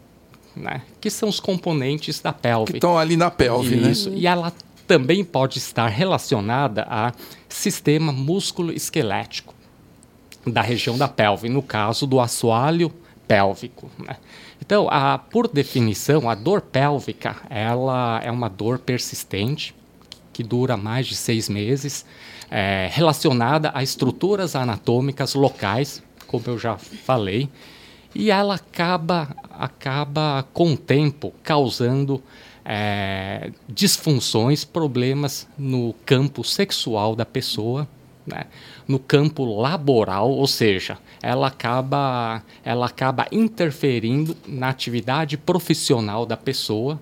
né? 0.56 0.82
que 1.00 1.10
são 1.10 1.30
os 1.30 1.40
componentes 1.40 2.20
da 2.20 2.34
pelve. 2.34 2.74
Que 2.74 2.78
estão 2.78 2.98
ali 2.98 3.16
na 3.16 3.30
pelve, 3.30 3.76
né? 3.76 3.92
Isso. 3.92 4.10
né? 4.10 4.18
E 4.18 4.28
ela 4.28 4.52
também 4.88 5.24
pode 5.24 5.58
estar 5.58 5.88
relacionada 5.88 6.88
a 6.90 7.12
sistema 7.50 8.12
músculo-esquelético 8.12 9.54
da 10.46 10.62
região 10.62 10.98
da 10.98 11.08
pelve, 11.08 11.50
no 11.50 11.62
caso 11.62 12.08
do 12.08 12.20
assoalho 12.20 12.92
pélvico. 13.28 13.92
Né? 14.00 14.16
Então, 14.62 14.88
a, 14.90 15.18
por 15.18 15.48
definição, 15.48 16.30
a 16.30 16.36
dor 16.36 16.62
pélvica 16.62 17.36
ela 17.50 18.22
é 18.24 18.32
uma 18.32 18.50
dor 18.50 18.80
persistente, 18.80 19.76
que 20.38 20.44
dura 20.44 20.78
mais 20.78 21.08
de 21.08 21.16
seis 21.16 21.50
meses, 21.50 22.06
é, 22.52 22.88
relacionada 22.92 23.72
a 23.74 23.82
estruturas 23.82 24.56
anatômicas 24.56 25.34
locais, 25.34 26.04
como 26.28 26.44
eu 26.46 26.60
já 26.60 26.78
falei, 26.78 27.50
e 28.14 28.30
ela 28.30 28.54
acaba, 28.54 29.36
acaba 29.50 30.46
com 30.54 30.74
o 30.74 30.78
tempo 30.78 31.34
causando 31.42 32.22
é, 32.64 33.50
disfunções, 33.68 34.64
problemas 34.64 35.48
no 35.58 35.96
campo 36.06 36.44
sexual 36.44 37.16
da 37.16 37.26
pessoa, 37.26 37.88
né? 38.24 38.44
no 38.88 39.00
campo 39.00 39.44
laboral, 39.60 40.30
ou 40.30 40.46
seja, 40.46 41.00
ela 41.20 41.48
acaba, 41.48 42.44
ela 42.64 42.86
acaba 42.86 43.26
interferindo 43.32 44.38
na 44.48 44.70
atividade 44.70 45.36
profissional 45.36 46.28
da 46.28 46.38
pessoa 46.38 47.00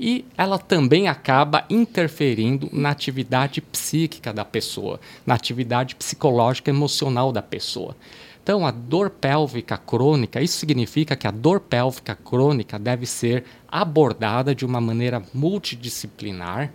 e 0.00 0.24
ela 0.38 0.58
também 0.58 1.08
acaba 1.08 1.66
interferindo 1.68 2.70
na 2.72 2.88
atividade 2.88 3.60
psíquica 3.60 4.32
da 4.32 4.46
pessoa, 4.46 4.98
na 5.26 5.34
atividade 5.34 5.94
psicológica 5.94 6.70
emocional 6.70 7.30
da 7.30 7.42
pessoa. 7.42 7.94
Então, 8.42 8.66
a 8.66 8.70
dor 8.70 9.10
pélvica 9.10 9.76
crônica, 9.76 10.40
isso 10.40 10.58
significa 10.58 11.14
que 11.14 11.26
a 11.26 11.30
dor 11.30 11.60
pélvica 11.60 12.16
crônica 12.16 12.78
deve 12.78 13.04
ser 13.04 13.44
abordada 13.68 14.54
de 14.54 14.64
uma 14.64 14.80
maneira 14.80 15.22
multidisciplinar, 15.34 16.72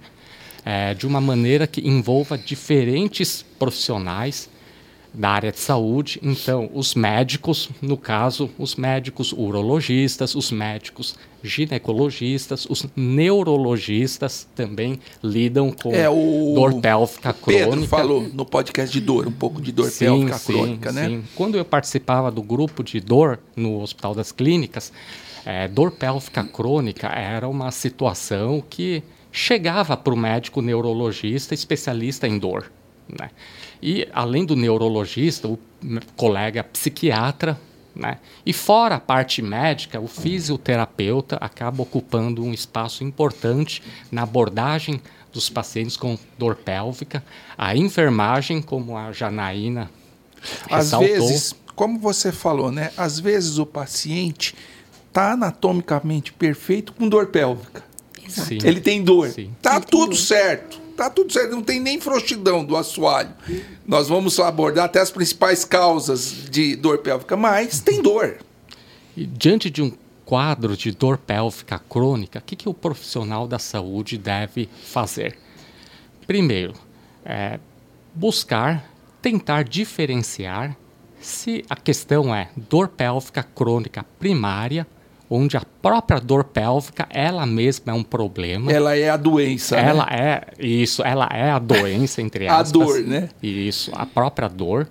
é, 0.64 0.94
de 0.94 1.08
uma 1.08 1.20
maneira 1.20 1.66
que 1.66 1.82
envolva 1.82 2.38
diferentes 2.38 3.42
profissionais, 3.58 4.48
da 5.16 5.30
área 5.30 5.52
de 5.52 5.60
saúde. 5.60 6.20
Então, 6.22 6.70
os 6.74 6.94
médicos, 6.94 7.70
no 7.82 7.98
caso, 7.98 8.50
os 8.58 8.76
médicos 8.76 9.32
urologistas, 9.32 10.36
os 10.36 10.52
médicos 10.52 11.16
ginecologistas, 11.42 12.66
os 12.70 12.86
neurologistas 12.96 14.48
também 14.56 15.00
lidam 15.24 15.72
com 15.72 15.94
é, 15.94 16.06
dor 16.06 16.82
pélvica 16.82 17.34
crônica. 17.34 17.70
Pedro 17.70 17.88
falou 17.88 18.22
no 18.34 18.46
podcast 18.46 18.92
de 18.92 19.00
dor, 19.00 19.28
um 19.28 19.32
pouco 19.32 19.62
de 19.62 19.72
dor 19.72 19.90
sim, 19.90 20.06
pélvica 20.06 20.38
sim, 20.38 20.54
crônica, 20.54 20.92
né? 20.92 21.08
Sim. 21.08 21.24
Quando 21.36 21.56
eu 21.56 21.64
participava 21.64 22.32
do 22.32 22.42
grupo 22.42 22.84
de 22.84 23.00
dor 23.00 23.40
no 23.56 23.82
Hospital 23.82 24.16
das 24.16 24.32
Clínicas, 24.32 24.92
é, 25.46 25.68
dor 25.68 25.92
pélvica 25.92 26.44
crônica 26.44 27.08
era 27.08 27.48
uma 27.48 27.72
situação 27.72 28.64
que 28.68 29.04
chegava 29.32 29.96
para 29.96 30.14
o 30.14 30.18
médico 30.18 30.62
neurologista 30.62 31.54
especialista 31.54 32.28
em 32.28 32.40
dor. 32.40 32.72
Né? 33.08 33.30
E, 33.82 34.08
além 34.14 34.46
do 34.46 34.56
neurologista, 34.56 35.48
o 35.48 35.60
colega 36.16 36.64
psiquiatra, 36.64 37.60
né? 37.96 38.18
E 38.46 38.52
fora 38.52 38.96
a 38.96 39.00
parte 39.00 39.42
médica, 39.42 40.00
o 40.00 40.08
fisioterapeuta 40.08 41.38
acaba 41.38 41.82
ocupando 41.82 42.44
um 42.44 42.54
espaço 42.54 43.04
importante 43.04 43.82
na 44.12 44.24
abordagem 44.24 45.02
dos 45.32 45.50
pacientes 45.50 45.98
com 45.98 46.18
dor 46.38 46.56
pélvica, 46.56 47.24
a 47.58 47.76
enfermagem, 47.76 48.62
como 48.62 48.98
a 48.98 49.12
Janaína 49.12 49.92
Às 50.70 50.92
vezes, 50.92 51.56
como 51.76 52.00
você 52.00 52.32
falou, 52.32 52.72
né? 52.72 52.92
Às 52.96 53.20
vezes 53.20 53.58
o 53.58 53.66
paciente 53.66 54.56
está 55.08 55.34
anatomicamente 55.34 56.32
perfeito 56.32 56.94
com 56.94 57.08
dor 57.08 57.28
pélvica. 57.28 57.84
Exato. 58.26 58.66
Ele 58.66 58.80
tem 58.80 59.04
dor. 59.04 59.30
Sim. 59.30 59.54
Tá 59.62 59.76
Ele 59.76 59.86
tudo 59.86 60.16
certo 60.16 60.85
tá 60.96 61.10
tudo 61.10 61.32
certo, 61.32 61.52
não 61.52 61.62
tem 61.62 61.80
nem 61.80 62.00
frouxidão 62.00 62.64
do 62.64 62.76
assoalho. 62.76 63.34
Nós 63.86 64.08
vamos 64.08 64.40
abordar 64.40 64.86
até 64.86 65.00
as 65.00 65.12
principais 65.12 65.64
causas 65.66 66.50
de 66.50 66.76
dor 66.76 67.00
pélvica, 67.00 67.36
mas 67.36 67.80
tem 67.80 68.02
dor. 68.02 68.38
E 69.16 69.26
diante 69.26 69.70
de 69.70 69.82
um 69.82 69.92
quadro 70.26 70.76
de 70.76 70.92
dor 70.92 71.18
pélvica 71.18 71.80
crônica, 71.80 72.40
o 72.40 72.42
que, 72.42 72.56
que 72.56 72.68
o 72.68 72.74
profissional 72.74 73.48
da 73.48 73.60
saúde 73.60 74.18
deve 74.18 74.68
fazer? 74.84 75.38
Primeiro, 76.26 76.74
é, 77.24 77.60
buscar, 78.14 78.90
tentar 79.22 79.64
diferenciar 79.64 80.76
se 81.20 81.66
a 81.70 81.76
questão 81.76 82.34
é 82.34 82.50
dor 82.56 82.88
pélvica 82.88 83.44
crônica 83.44 84.06
primária, 84.20 84.88
onde 85.30 85.58
a 85.58 85.62
própria 85.82 86.20
dor 86.20 86.44
pélvica 86.44 87.08
ela 87.10 87.46
mesma 87.46 87.92
é 87.92 87.96
um 87.96 88.04
problema. 88.04 88.72
Ela 88.72 88.96
é 88.96 89.10
a 89.10 89.18
doença. 89.18 89.78
Ela 89.78 90.06
né? 90.06 90.18
é 90.18 90.66
isso, 90.66 91.04
ela 91.04 91.30
é 91.32 91.50
a 91.50 91.60
doença 91.60 92.22
entre 92.22 92.48
aspas. 92.50 92.70
a 92.70 92.74
dor, 92.74 93.00
né? 93.02 93.30
Isso, 93.42 93.92
a 93.94 94.06
própria 94.06 94.48
dor. 94.48 94.88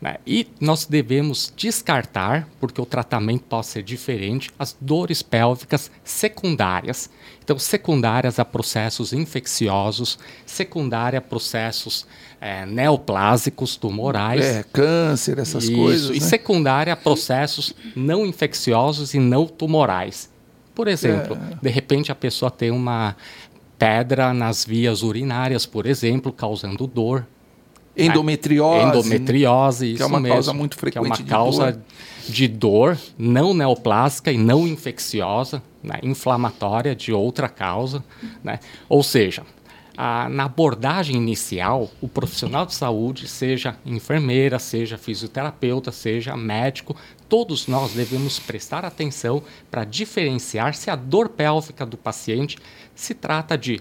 Né? 0.00 0.16
E 0.26 0.46
nós 0.60 0.84
devemos 0.84 1.50
descartar, 1.56 2.46
porque 2.60 2.78
o 2.78 2.84
tratamento 2.84 3.44
pode 3.48 3.66
ser 3.66 3.82
diferente, 3.82 4.50
as 4.58 4.76
dores 4.78 5.22
pélvicas 5.22 5.90
secundárias. 6.04 7.08
Então, 7.42 7.58
secundárias 7.58 8.38
a 8.38 8.44
processos 8.44 9.12
infecciosos, 9.14 10.18
secundária 10.44 11.18
a 11.18 11.22
processos 11.22 12.06
é, 12.44 12.66
neoplásicos, 12.66 13.74
tumorais. 13.74 14.44
É, 14.44 14.62
câncer, 14.70 15.38
essas 15.38 15.64
Isso, 15.64 15.74
coisas. 15.74 16.10
E 16.10 16.20
né? 16.20 16.20
secundária 16.20 16.92
a 16.92 16.96
processos 16.96 17.72
não 17.96 18.26
infecciosos 18.26 19.14
e 19.14 19.18
não 19.18 19.46
tumorais. 19.46 20.28
Por 20.74 20.86
exemplo, 20.86 21.38
É. 21.52 21.56
de 21.62 21.70
repente 21.70 22.12
a 22.12 22.14
pessoa 22.14 22.50
tem 22.50 22.70
uma 22.70 23.16
pedra 23.78 24.34
nas 24.34 24.62
vias 24.62 25.02
urinárias, 25.02 25.64
por 25.64 25.86
exemplo, 25.86 26.30
causando 26.30 26.86
dor. 26.86 27.26
Endometriose. 27.96 28.88
Endometriose, 28.88 29.86
isso 29.86 29.96
que 29.96 30.02
é 30.02 30.06
uma 30.06 30.20
mesmo, 30.20 30.34
causa 30.34 30.52
muito 30.52 30.76
que 30.76 30.98
é 30.98 31.00
uma 31.00 31.06
frequente 31.08 31.24
de 31.24 31.30
causa 31.30 31.72
dor. 31.72 31.82
de 32.28 32.48
dor 32.48 32.98
não 33.16 33.54
neoplásica 33.54 34.30
e 34.30 34.36
não 34.36 34.68
infecciosa, 34.68 35.62
né, 35.82 35.98
inflamatória 36.02 36.94
de 36.94 37.10
outra 37.10 37.48
causa. 37.48 38.04
Né? 38.42 38.58
Ou 38.86 39.02
seja, 39.02 39.44
na 39.96 40.44
abordagem 40.44 41.16
inicial, 41.16 41.90
o 42.00 42.08
profissional 42.08 42.66
de 42.66 42.74
saúde, 42.74 43.28
seja 43.28 43.76
enfermeira, 43.86 44.58
seja 44.58 44.98
fisioterapeuta, 44.98 45.92
seja 45.92 46.36
médico, 46.36 46.96
todos 47.28 47.68
nós 47.68 47.92
devemos 47.92 48.40
prestar 48.40 48.84
atenção 48.84 49.42
para 49.70 49.84
diferenciar 49.84 50.74
se 50.74 50.90
a 50.90 50.96
dor 50.96 51.28
pélvica 51.28 51.86
do 51.86 51.96
paciente 51.96 52.58
se 52.94 53.14
trata 53.14 53.56
de 53.56 53.80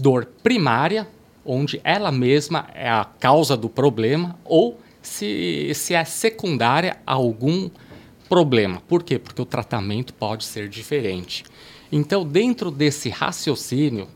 dor 0.00 0.26
primária, 0.42 1.06
onde 1.44 1.80
ela 1.84 2.10
mesma 2.10 2.68
é 2.74 2.88
a 2.88 3.04
causa 3.04 3.56
do 3.56 3.68
problema, 3.68 4.38
ou 4.44 4.80
se, 5.02 5.72
se 5.74 5.94
é 5.94 6.04
secundária 6.04 6.98
a 7.06 7.12
algum 7.12 7.70
problema. 8.28 8.82
Por 8.88 9.02
quê? 9.02 9.18
Porque 9.18 9.40
o 9.40 9.46
tratamento 9.46 10.12
pode 10.14 10.44
ser 10.44 10.68
diferente. 10.68 11.44
Então, 11.90 12.26
dentro 12.26 12.70
desse 12.70 13.08
raciocínio, 13.08 14.08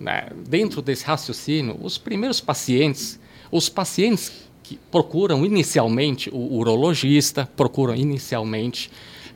né, 0.00 0.28
dentro 0.48 0.80
desse 0.80 1.04
raciocínio, 1.04 1.78
os 1.82 1.98
primeiros 1.98 2.40
pacientes, 2.40 3.20
os 3.52 3.68
pacientes 3.68 4.48
que 4.62 4.78
procuram 4.90 5.44
inicialmente 5.44 6.30
o 6.32 6.56
urologista, 6.56 7.48
procuram 7.54 7.94
inicialmente 7.94 8.90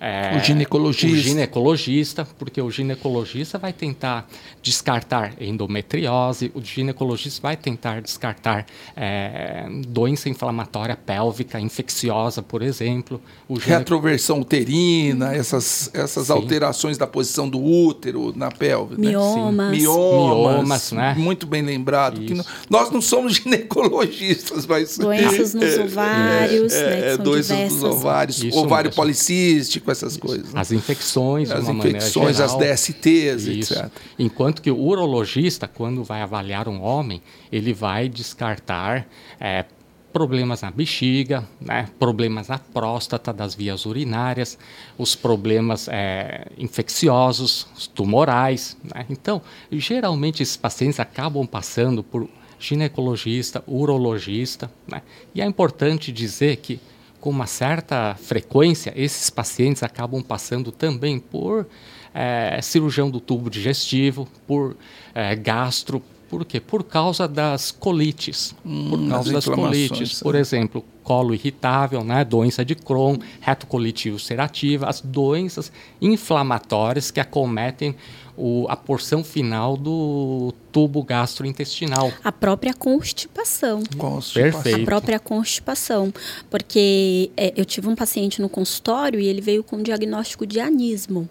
é, 0.04 0.36
O 0.36 0.44
ginecologista. 0.44 1.06
o 1.16 1.20
ginecologista, 1.20 2.28
porque 2.38 2.60
o 2.60 2.70
ginecologista 2.70 3.58
vai 3.58 3.72
tentar 3.72 4.28
descartar 4.62 5.32
endometriose, 5.40 6.50
o 6.54 6.60
ginecologista 6.62 7.40
vai 7.42 7.56
tentar 7.56 8.00
descartar 8.02 8.66
é, 8.96 9.66
doença 9.88 10.28
inflamatória 10.28 10.96
pélvica 10.96 11.58
infecciosa, 11.60 12.42
por 12.42 12.62
exemplo. 12.62 13.20
O 13.48 13.58
gine- 13.58 13.76
Retroversão 13.76 14.40
uterina, 14.40 15.34
essas, 15.34 15.90
essas 15.94 16.26
Sim. 16.26 16.32
alterações 16.34 16.98
da 16.98 17.06
posição 17.06 17.48
do 17.48 17.62
útero 17.62 18.32
na 18.36 18.50
pelve. 18.50 18.96
né? 19.00 19.08
Miomas. 19.10 19.70
Miomas, 19.70 20.54
Miomas, 20.56 20.92
né? 20.92 21.14
Muito 21.16 21.46
bem 21.46 21.62
lembrado. 21.62 22.20
que 22.20 22.34
não- 22.34 22.44
nós 22.68 22.90
não 22.90 23.00
somos 23.00 23.34
ginecologistas, 23.36 24.66
mas. 24.66 24.98
Doenças 24.98 25.54
nos 25.54 25.78
ovários, 25.78 26.72
é, 26.72 26.90
né, 26.90 26.96
que 26.96 27.04
é, 27.08 27.14
são 27.16 27.24
doenças 27.24 27.56
diversas. 27.56 27.80
dos 27.80 27.90
ovários, 27.90 28.42
Isso 28.42 28.58
ovário 28.58 28.88
mesmo. 28.88 28.96
policístico, 29.02 29.90
essas 29.98 30.16
coisas. 30.16 30.52
né? 30.52 30.60
As 30.60 30.72
infecções, 30.72 31.48
de 31.48 31.54
As 31.54 31.68
infecções, 31.68 32.40
as 32.40 32.52
geral. 32.52 32.58
DSTs, 32.58 33.46
Isso. 33.46 33.74
etc. 33.74 33.90
Enquanto 34.18 34.60
que 34.62 34.70
o 34.70 34.78
urologista, 34.78 35.66
quando 35.68 36.02
vai 36.04 36.22
avaliar 36.22 36.68
um 36.68 36.80
homem, 36.82 37.22
ele 37.50 37.72
vai 37.72 38.08
descartar 38.08 39.06
é, 39.40 39.64
problemas 40.12 40.62
na 40.62 40.70
bexiga, 40.70 41.44
né, 41.60 41.88
problemas 41.98 42.46
na 42.46 42.58
próstata, 42.58 43.32
das 43.32 43.52
vias 43.54 43.84
urinárias, 43.84 44.56
os 44.96 45.16
problemas 45.16 45.88
é, 45.88 46.46
infecciosos, 46.56 47.66
os 47.76 47.86
tumorais. 47.88 48.76
né. 48.84 49.06
Então, 49.10 49.42
geralmente 49.72 50.40
esses 50.42 50.56
pacientes 50.56 51.00
acabam 51.00 51.44
passando 51.46 52.02
por 52.04 52.28
ginecologista, 52.60 53.62
urologista. 53.66 54.70
né. 54.86 55.02
E 55.34 55.40
é 55.42 55.44
importante 55.44 56.12
dizer 56.12 56.56
que 56.58 56.78
com 57.24 57.30
uma 57.30 57.46
certa 57.46 58.14
frequência, 58.16 58.92
esses 58.94 59.30
pacientes 59.30 59.82
acabam 59.82 60.22
passando 60.22 60.70
também 60.70 61.18
por 61.18 61.66
eh, 62.12 62.60
cirurgião 62.60 63.10
do 63.10 63.18
tubo 63.18 63.48
digestivo, 63.48 64.28
por 64.46 64.76
eh, 65.14 65.34
gastro, 65.34 66.02
por 66.34 66.44
quê? 66.44 66.60
Por 66.60 66.82
causa 66.82 67.28
das 67.28 67.70
colites, 67.70 68.52
por 68.62 68.68
Hum, 68.68 69.08
causa 69.08 69.28
as 69.28 69.44
das 69.44 69.54
colites. 69.54 70.20
Por 70.20 70.34
exemplo, 70.34 70.84
colo 71.04 71.32
irritável, 71.32 72.02
né, 72.02 72.24
doença 72.24 72.64
de 72.64 72.74
Crohn, 72.74 73.16
retocolite 73.40 74.10
ulcerativa, 74.10 74.86
as 74.86 75.00
doenças 75.00 75.70
inflamatórias 76.00 77.12
que 77.12 77.20
acometem 77.20 77.94
o, 78.36 78.66
a 78.68 78.74
porção 78.76 79.22
final 79.22 79.76
do 79.76 80.52
tubo 80.72 81.04
gastrointestinal. 81.04 82.12
A 82.24 82.32
própria 82.32 82.74
constipação. 82.74 83.84
Constipação. 83.96 84.62
Perfeito. 84.62 84.82
A 84.82 84.84
própria 84.84 85.20
constipação. 85.20 86.12
Porque 86.50 87.30
é, 87.36 87.52
eu 87.56 87.64
tive 87.64 87.86
um 87.86 87.94
paciente 87.94 88.42
no 88.42 88.48
consultório 88.48 89.20
e 89.20 89.26
ele 89.28 89.40
veio 89.40 89.62
com 89.62 89.76
um 89.76 89.82
diagnóstico 89.84 90.44
de 90.44 90.58
anismo. 90.58 91.30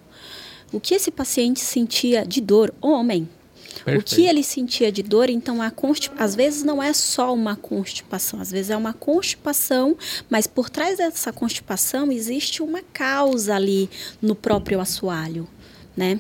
O 0.72 0.80
que 0.80 0.96
esse 0.96 1.12
paciente 1.12 1.60
sentia 1.60 2.26
de 2.26 2.40
dor? 2.40 2.74
Homem. 2.82 3.28
O 3.82 3.86
Perfeito. 3.86 4.16
que 4.16 4.26
ele 4.26 4.44
sentia 4.44 4.92
de 4.92 5.04
dor, 5.04 5.30
então, 5.30 5.62
a 5.62 5.72
constip... 5.72 6.16
às 6.18 6.36
vezes 6.36 6.64
não 6.64 6.82
é 6.82 6.94
só 6.94 7.34
uma 7.34 7.56
constipação, 7.56 8.40
às 8.40 8.52
vezes 8.52 8.70
é 8.70 8.78
uma 8.78 8.94
constipação, 8.94 9.98
mas 10.30 10.48
por 10.48 10.70
trás 10.70 10.98
dessa 10.98 11.34
constipação 11.34 12.12
existe 12.12 12.62
uma 12.62 12.82
causa 12.94 13.56
ali 13.56 13.90
no 14.22 14.36
próprio 14.36 14.80
assoalho, 14.80 15.48
né? 15.98 16.20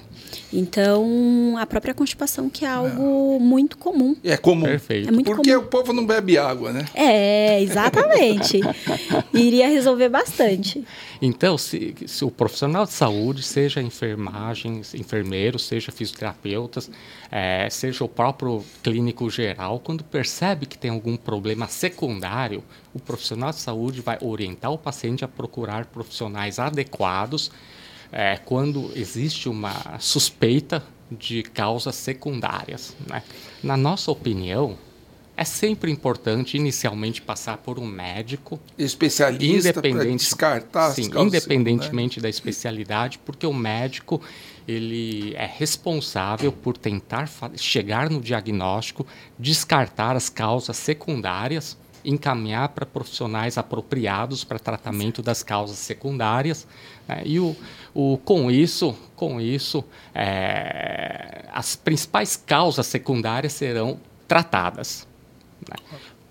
Então, 0.51 1.55
a 1.57 1.65
própria 1.65 1.93
constipação 1.93 2.49
que 2.49 2.65
é 2.65 2.69
algo 2.69 3.39
muito 3.39 3.77
comum. 3.77 4.15
É 4.23 4.37
comum. 4.37 4.65
Perfeito. 4.65 5.09
É 5.09 5.11
muito 5.11 5.25
Porque 5.25 5.53
comum. 5.53 5.65
o 5.65 5.67
povo 5.67 5.93
não 5.93 6.05
bebe 6.05 6.37
água, 6.37 6.71
né? 6.71 6.85
É, 6.93 7.61
exatamente. 7.61 8.61
Iria 9.33 9.67
resolver 9.67 10.09
bastante. 10.09 10.83
Então, 11.21 11.57
se, 11.57 11.95
se 12.05 12.25
o 12.25 12.31
profissional 12.31 12.85
de 12.85 12.91
saúde, 12.91 13.43
seja 13.43 13.81
enfermagem, 13.81 14.81
enfermeiro, 14.93 15.57
seja 15.57 15.91
fisioterapeutas, 15.91 16.89
eh, 17.31 17.67
seja 17.69 18.03
o 18.03 18.09
próprio 18.09 18.63
clínico 18.83 19.29
geral, 19.29 19.79
quando 19.79 20.03
percebe 20.03 20.65
que 20.65 20.77
tem 20.77 20.91
algum 20.91 21.15
problema 21.15 21.67
secundário, 21.67 22.63
o 22.93 22.99
profissional 22.99 23.51
de 23.51 23.59
saúde 23.59 24.01
vai 24.01 24.17
orientar 24.21 24.71
o 24.71 24.77
paciente 24.77 25.23
a 25.23 25.27
procurar 25.27 25.85
profissionais 25.85 26.59
adequados 26.59 27.51
eh, 28.13 28.39
quando 28.45 28.91
existe 28.95 29.49
uma 29.49 29.97
suspeita 29.99 30.83
de 31.11 31.43
causas 31.43 31.95
secundárias. 31.95 32.95
né? 33.07 33.23
Na 33.61 33.75
nossa 33.75 34.11
opinião, 34.11 34.77
é 35.35 35.43
sempre 35.43 35.91
importante 35.91 36.55
inicialmente 36.57 37.21
passar 37.21 37.57
por 37.57 37.79
um 37.79 37.85
médico 37.87 38.59
Especialista 38.77 39.69
independente, 39.69 40.25
descartar 40.25 40.91
sim, 40.91 41.09
independentemente 41.17 42.21
da 42.21 42.29
especialidade, 42.29 43.17
porque 43.17 43.45
o 43.47 43.53
médico 43.53 44.21
ele 44.67 45.33
é 45.35 45.45
responsável 45.45 46.51
por 46.51 46.77
tentar 46.77 47.27
chegar 47.55 48.11
no 48.11 48.21
diagnóstico, 48.21 49.05
descartar 49.37 50.15
as 50.15 50.29
causas 50.29 50.77
secundárias, 50.77 51.75
encaminhar 52.05 52.69
para 52.69 52.85
profissionais 52.85 53.57
apropriados 53.57 54.43
para 54.43 54.59
tratamento 54.59 55.21
das 55.21 55.41
causas 55.41 55.77
secundárias, 55.77 56.67
né? 57.07 57.23
e 57.25 57.39
o, 57.39 57.55
o, 57.93 58.17
com 58.17 58.49
isso, 58.49 58.95
com 59.15 59.39
isso, 59.39 59.83
é, 60.13 61.45
as 61.51 61.75
principais 61.75 62.35
causas 62.35 62.87
secundárias 62.87 63.53
serão 63.53 63.99
tratadas. 64.27 65.07
né? 65.69 65.75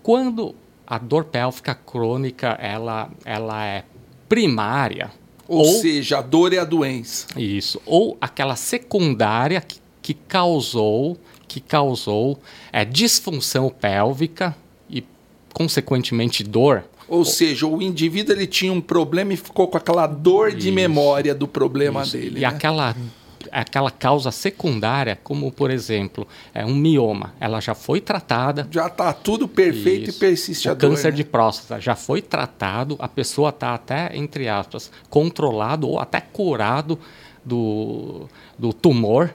Quando 0.01 0.55
a 0.85 0.97
dor 0.97 1.25
pélvica 1.25 1.73
crônica 1.73 2.57
ela, 2.59 3.09
ela 3.23 3.65
é 3.65 3.83
primária, 4.27 5.11
Ou, 5.47 5.59
ou, 5.59 5.65
seja, 5.81 6.19
a 6.19 6.21
dor 6.21 6.53
é 6.53 6.57
a 6.57 6.65
doença. 6.65 7.27
isso, 7.39 7.81
ou 7.85 8.17
aquela 8.19 8.55
secundária 8.55 9.61
que, 9.61 9.79
que 10.01 10.13
causou 10.13 11.17
que 11.53 11.59
causou 11.59 12.39
é, 12.71 12.83
disfunção 12.83 13.69
pélvica 13.69 14.55
e, 14.89 15.05
consequentemente, 15.53 16.43
dor. 16.43 16.83
Ou 17.07 17.25
seja, 17.25 17.67
o 17.67 17.81
indivíduo 17.81 18.33
ele 18.33 18.47
tinha 18.47 18.71
um 18.71 18.81
problema 18.81 19.33
e 19.33 19.37
ficou 19.37 19.67
com 19.67 19.77
aquela 19.77 20.07
dor 20.07 20.51
de 20.51 20.67
Isso. 20.67 20.75
memória 20.75 21.35
do 21.35 21.47
problema 21.47 22.03
Isso. 22.03 22.13
dele. 22.13 22.39
E 22.39 22.41
né? 22.41 22.47
aquela, 22.47 22.95
aquela 23.51 23.91
causa 23.91 24.31
secundária, 24.31 25.19
como 25.23 25.51
por 25.51 25.69
exemplo, 25.69 26.27
é 26.53 26.65
um 26.65 26.73
mioma, 26.73 27.33
ela 27.39 27.59
já 27.59 27.75
foi 27.75 27.99
tratada. 27.99 28.67
Já 28.71 28.87
está 28.87 29.11
tudo 29.13 29.47
perfeito 29.47 30.09
Isso. 30.09 30.17
e 30.17 30.19
persiste 30.19 30.67
o 30.67 30.71
a 30.71 30.73
dor. 30.73 30.89
câncer 30.89 31.11
né? 31.11 31.17
de 31.17 31.23
próstata 31.23 31.79
já 31.79 31.95
foi 31.95 32.21
tratado, 32.21 32.95
a 32.99 33.07
pessoa 33.07 33.49
está 33.49 33.73
até, 33.73 34.15
entre 34.15 34.47
aspas, 34.47 34.91
controlado 35.09 35.87
ou 35.89 35.99
até 35.99 36.21
curado 36.21 36.97
do, 37.43 38.27
do 38.57 38.71
tumor, 38.71 39.33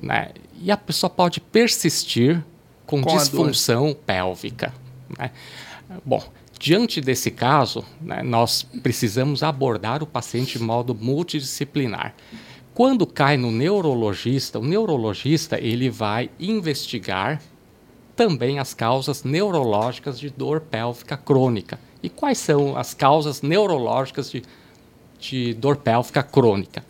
né? 0.00 0.30
E 0.62 0.70
a 0.70 0.76
pessoa 0.76 1.08
pode 1.10 1.40
persistir 1.40 2.42
com, 2.86 3.02
Com 3.02 3.16
disfunção 3.16 3.96
pélvica. 4.06 4.74
Né? 5.18 5.30
Bom, 6.04 6.22
diante 6.60 7.00
desse 7.00 7.30
caso, 7.30 7.82
né, 8.02 8.22
nós 8.22 8.62
precisamos 8.82 9.42
abordar 9.42 10.02
o 10.02 10.06
paciente 10.06 10.58
de 10.58 10.64
modo 10.64 10.94
multidisciplinar. 10.94 12.14
Quando 12.74 13.06
cai 13.06 13.38
no 13.38 13.50
neurologista, 13.50 14.58
o 14.58 14.64
neurologista 14.64 15.58
ele 15.58 15.88
vai 15.88 16.30
investigar 16.38 17.40
também 18.14 18.58
as 18.58 18.74
causas 18.74 19.24
neurológicas 19.24 20.20
de 20.20 20.28
dor 20.28 20.60
pélvica 20.60 21.16
crônica. 21.16 21.80
E 22.02 22.10
quais 22.10 22.36
são 22.36 22.76
as 22.76 22.92
causas 22.92 23.40
neurológicas 23.40 24.30
de, 24.30 24.42
de 25.18 25.54
dor 25.54 25.76
pélvica 25.76 26.22
crônica? 26.22 26.84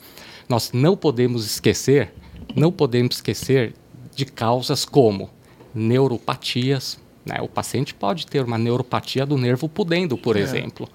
Nós 0.48 0.72
não 0.72 0.96
podemos 0.96 1.46
esquecer, 1.46 2.12
não 2.56 2.72
podemos 2.72 3.16
esquecer 3.16 3.74
de 4.16 4.24
causas 4.26 4.84
como 4.84 5.30
neuropatias. 5.72 6.99
Né? 7.24 7.36
O 7.40 7.48
paciente 7.48 7.92
pode 7.94 8.26
ter 8.26 8.42
uma 8.44 8.56
neuropatia 8.58 9.26
do 9.26 9.36
nervo 9.36 9.68
pudendo, 9.68 10.16
por 10.16 10.36
É. 10.36 10.40
exemplo. 10.40 10.88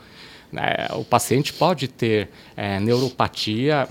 Né? 0.51 0.87
O 0.93 1.03
paciente 1.03 1.53
pode 1.53 1.87
ter 1.87 2.29
eh, 2.55 2.79
neuropatia 2.79 3.87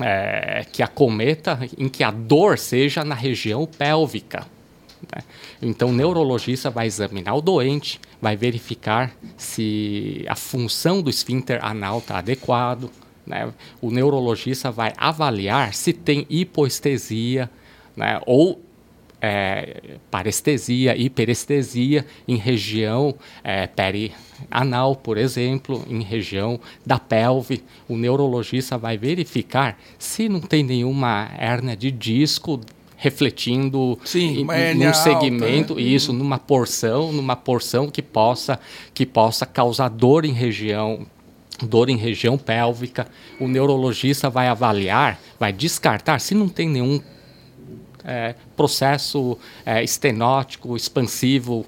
é, 0.00 0.64
que 0.70 0.80
acometa, 0.82 1.58
em 1.76 1.88
que 1.88 2.04
a 2.04 2.10
dor 2.12 2.56
seja 2.56 3.02
na 3.04 3.14
região 3.16 3.66
pélvica. 3.66 4.46
né? 5.12 5.22
Então, 5.60 5.88
o 5.88 5.92
neurologista 5.92 6.70
vai 6.70 6.86
examinar 6.86 7.34
o 7.34 7.40
doente, 7.40 8.00
vai 8.22 8.36
verificar 8.36 9.12
se 9.36 10.24
a 10.28 10.36
função 10.36 11.02
do 11.02 11.10
esfíncter 11.10 11.58
anal 11.64 11.98
está 11.98 12.18
adequado. 12.18 12.90
né? 13.26 13.52
O 13.80 13.90
neurologista 13.90 14.70
vai 14.70 14.92
avaliar 14.96 15.74
se 15.74 15.92
tem 15.92 16.24
hipoestesia 16.30 17.50
né? 17.96 18.20
ou 18.24 18.60
é, 19.20 19.98
parestesia, 20.10 20.96
hiperestesia 20.96 22.06
em 22.26 22.36
região 22.36 23.14
é, 23.42 23.66
perianal, 23.66 24.94
por 24.96 25.18
exemplo, 25.18 25.84
em 25.88 26.02
região 26.02 26.60
da 26.86 26.98
pelve. 26.98 27.62
O 27.88 27.96
neurologista 27.96 28.78
vai 28.78 28.96
verificar 28.96 29.78
se 29.98 30.28
não 30.28 30.40
tem 30.40 30.62
nenhuma 30.62 31.30
hérnia 31.38 31.76
de 31.76 31.90
disco 31.90 32.60
refletindo 32.96 33.96
Sim, 34.04 34.40
em, 34.40 34.74
num 34.74 34.92
segmento, 34.92 35.74
alta, 35.74 35.82
né? 35.82 35.88
isso, 35.88 36.12
numa 36.12 36.36
porção, 36.36 37.12
numa 37.12 37.36
porção 37.36 37.88
que 37.88 38.02
possa, 38.02 38.58
que 38.92 39.06
possa 39.06 39.46
causar 39.46 39.88
dor 39.88 40.24
em 40.24 40.32
região 40.32 41.06
dor 41.62 41.88
em 41.88 41.96
região 41.96 42.38
pélvica. 42.38 43.08
O 43.40 43.48
neurologista 43.48 44.30
vai 44.30 44.46
avaliar, 44.46 45.20
vai 45.40 45.52
descartar 45.52 46.20
se 46.20 46.34
não 46.34 46.48
tem 46.48 46.68
nenhum 46.68 47.00
é, 48.08 48.34
processo 48.56 49.38
é, 49.66 49.84
estenótico, 49.84 50.74
expansivo, 50.74 51.66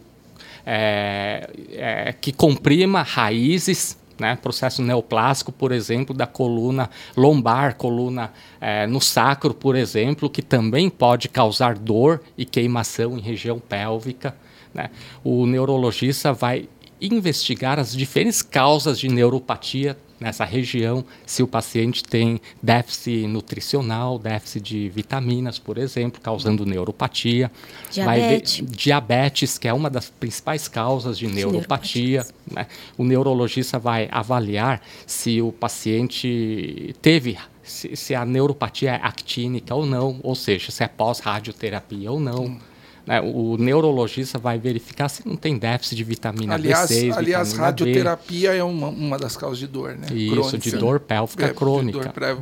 é, 0.64 1.50
é, 1.72 2.14
que 2.18 2.32
comprima 2.32 3.02
raízes, 3.02 3.98
né, 4.18 4.36
processo 4.36 4.82
neoplásico, 4.82 5.50
por 5.52 5.72
exemplo, 5.72 6.14
da 6.14 6.26
coluna 6.26 6.90
lombar, 7.16 7.76
coluna 7.76 8.32
é, 8.60 8.86
no 8.86 9.00
sacro, 9.00 9.54
por 9.54 9.76
exemplo, 9.76 10.28
que 10.28 10.42
também 10.42 10.90
pode 10.90 11.28
causar 11.28 11.74
dor 11.74 12.22
e 12.36 12.44
queimação 12.44 13.16
em 13.16 13.20
região 13.20 13.58
pélvica. 13.58 14.34
Né. 14.74 14.90
O 15.24 15.46
neurologista 15.46 16.32
vai 16.32 16.68
investigar 17.00 17.78
as 17.78 17.92
diferentes 17.96 18.42
causas 18.42 18.98
de 18.98 19.08
neuropatia 19.08 19.96
nessa 20.20 20.44
região, 20.44 21.04
se 21.24 21.42
o 21.42 21.48
paciente 21.48 22.04
tem 22.04 22.40
déficit 22.62 23.26
nutricional, 23.26 24.18
déficit 24.18 24.60
de 24.62 24.88
vitaminas, 24.90 25.58
por 25.58 25.78
exemplo, 25.78 26.20
causando 26.20 26.66
neuropatia. 26.66 27.50
Vai 27.96 28.18
Diabetes. 28.20 28.64
diabetes, 28.68 29.58
que 29.58 29.66
é 29.66 29.72
uma 29.72 29.88
das 29.88 30.10
principais 30.10 30.68
causas 30.68 31.18
de 31.18 31.26
neuropatia. 31.26 32.26
Né? 32.50 32.66
O 32.98 33.04
neurologista 33.04 33.78
vai 33.78 34.08
avaliar 34.12 34.82
se 35.06 35.40
o 35.40 35.50
paciente 35.50 36.94
teve, 37.00 37.38
se, 37.62 37.96
se 37.96 38.14
a 38.14 38.24
neuropatia 38.24 38.92
é 38.92 39.00
actínica 39.02 39.74
ou 39.74 39.86
não, 39.86 40.20
ou 40.22 40.34
seja, 40.34 40.70
se 40.70 40.84
é 40.84 40.88
pós-radioterapia 40.88 42.12
ou 42.12 42.20
não. 42.20 42.60
Né? 43.06 43.20
O 43.20 43.56
neurologista 43.58 44.38
vai 44.38 44.58
verificar 44.58 45.08
se 45.08 45.26
não 45.26 45.36
tem 45.36 45.56
déficit 45.58 45.96
de 45.96 46.04
vitamina 46.04 46.54
Aliás, 46.54 46.90
B6, 46.90 47.16
aliás 47.16 47.48
vitamina 47.48 47.66
radioterapia 47.66 48.52
é 48.54 48.62
uma, 48.62 48.88
uma 48.88 49.18
das 49.18 49.36
causas 49.36 49.58
de 49.58 49.66
dor, 49.66 49.96
né? 49.96 50.06
Isso, 50.12 50.32
Crônica. 50.34 50.58
de 50.58 50.70
dor 50.76 51.00
pélvica 51.00 51.46
É, 51.46 51.54
crônica. 51.54 51.98
dor 51.98 52.08
pré- 52.12 52.36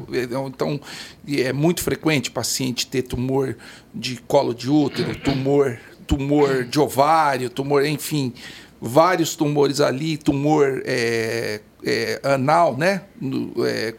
Então, 0.47 0.81
é 1.29 1.53
muito 1.53 1.83
frequente 1.83 2.31
paciente 2.31 2.87
ter 2.87 3.03
tumor 3.03 3.57
de 3.94 4.16
colo 4.27 4.53
de 4.55 4.68
útero, 4.71 5.14
tumor, 5.16 5.79
tumor 6.07 6.64
de 6.64 6.79
ovário, 6.81 7.49
tumor, 7.51 7.85
enfim, 7.87 8.33
vários 8.81 9.35
tumores 9.37 9.81
ali, 9.81 10.16
tumor 10.16 10.83
é, 10.85 11.61
é, 11.85 12.21
anal, 12.25 12.77
né? 12.77 13.03
No- 13.21 13.53
é, 13.64 13.94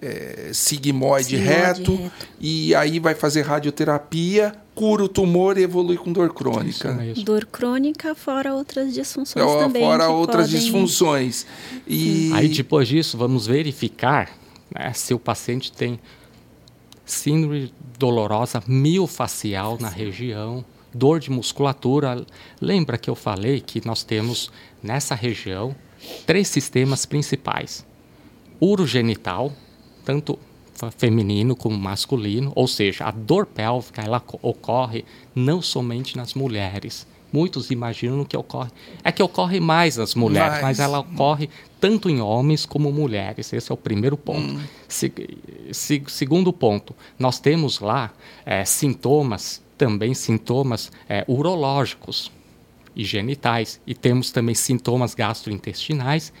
é, 0.00 0.50
sigmoide, 0.52 1.24
Sigmoide 1.30 1.36
reto, 1.36 1.96
reto. 1.96 2.12
e 2.40 2.74
aí 2.74 2.98
vai 2.98 3.14
fazer 3.14 3.42
radioterapia, 3.42 4.52
cura 4.74 5.04
o 5.04 5.08
tumor 5.08 5.56
e 5.56 5.62
evolui 5.62 5.96
com 5.96 6.12
dor 6.12 6.32
crônica. 6.34 6.88
Isso 6.88 6.92
mesmo. 6.94 7.24
Dor 7.24 7.46
crônica, 7.46 8.14
fora 8.14 8.54
outras 8.54 8.92
disfunções 8.92 9.46
também. 9.58 9.82
Fora 9.82 10.08
outras 10.08 10.46
podem- 10.46 10.60
disfunções. 10.60 11.46
E 11.86 12.30
Aí 12.34 12.48
depois 12.48 12.86
disso, 12.88 13.16
vamos 13.16 13.46
verificar 13.46 14.30
né, 14.74 14.92
se 14.92 15.14
o 15.14 15.18
paciente 15.18 15.72
tem 15.72 15.98
síndrome 17.04 17.72
dolorosa 17.98 18.62
miofacial 18.66 19.78
na 19.80 19.88
região, 19.88 20.64
dor 20.92 21.20
de 21.20 21.30
musculatura. 21.30 22.26
Lembra 22.60 22.98
que 22.98 23.08
eu 23.08 23.14
falei 23.14 23.60
que 23.60 23.84
nós 23.86 24.02
temos 24.04 24.50
nessa 24.82 25.14
região 25.14 25.74
três 26.26 26.48
sistemas 26.48 27.06
principais: 27.06 27.86
urogenital, 28.60 29.52
tanto 30.06 30.38
feminino 30.96 31.56
como 31.56 31.76
masculino, 31.76 32.52
ou 32.54 32.68
seja, 32.68 33.04
a 33.06 33.10
dor 33.10 33.46
pélvica 33.46 34.02
ela 34.02 34.20
co- 34.20 34.38
ocorre 34.42 35.04
não 35.34 35.60
somente 35.60 36.16
nas 36.16 36.34
mulheres. 36.34 37.06
Muitos 37.32 37.70
imaginam 37.70 38.24
que 38.24 38.36
ocorre, 38.36 38.70
é 39.02 39.10
que 39.10 39.22
ocorre 39.22 39.58
mais 39.58 39.96
nas 39.96 40.14
mulheres, 40.14 40.52
Mais. 40.52 40.62
mas 40.62 40.78
ela 40.80 41.00
ocorre 41.00 41.50
tanto 41.80 42.08
em 42.08 42.20
homens 42.20 42.64
como 42.64 42.92
mulheres. 42.92 43.52
Esse 43.52 43.70
é 43.72 43.74
o 43.74 43.76
primeiro 43.76 44.16
ponto. 44.16 44.60
Se- 44.86 45.12
se- 45.72 46.02
segundo 46.06 46.52
ponto, 46.52 46.94
nós 47.18 47.40
temos 47.40 47.80
lá 47.80 48.12
eh, 48.44 48.64
sintomas, 48.64 49.60
também 49.76 50.14
sintomas 50.14 50.92
eh, 51.08 51.24
urológicos 51.26 52.30
e 52.94 53.04
genitais, 53.04 53.80
e 53.86 53.94
temos 53.94 54.30
também 54.30 54.54
sintomas 54.54 55.14
gastrointestinais 55.14 56.32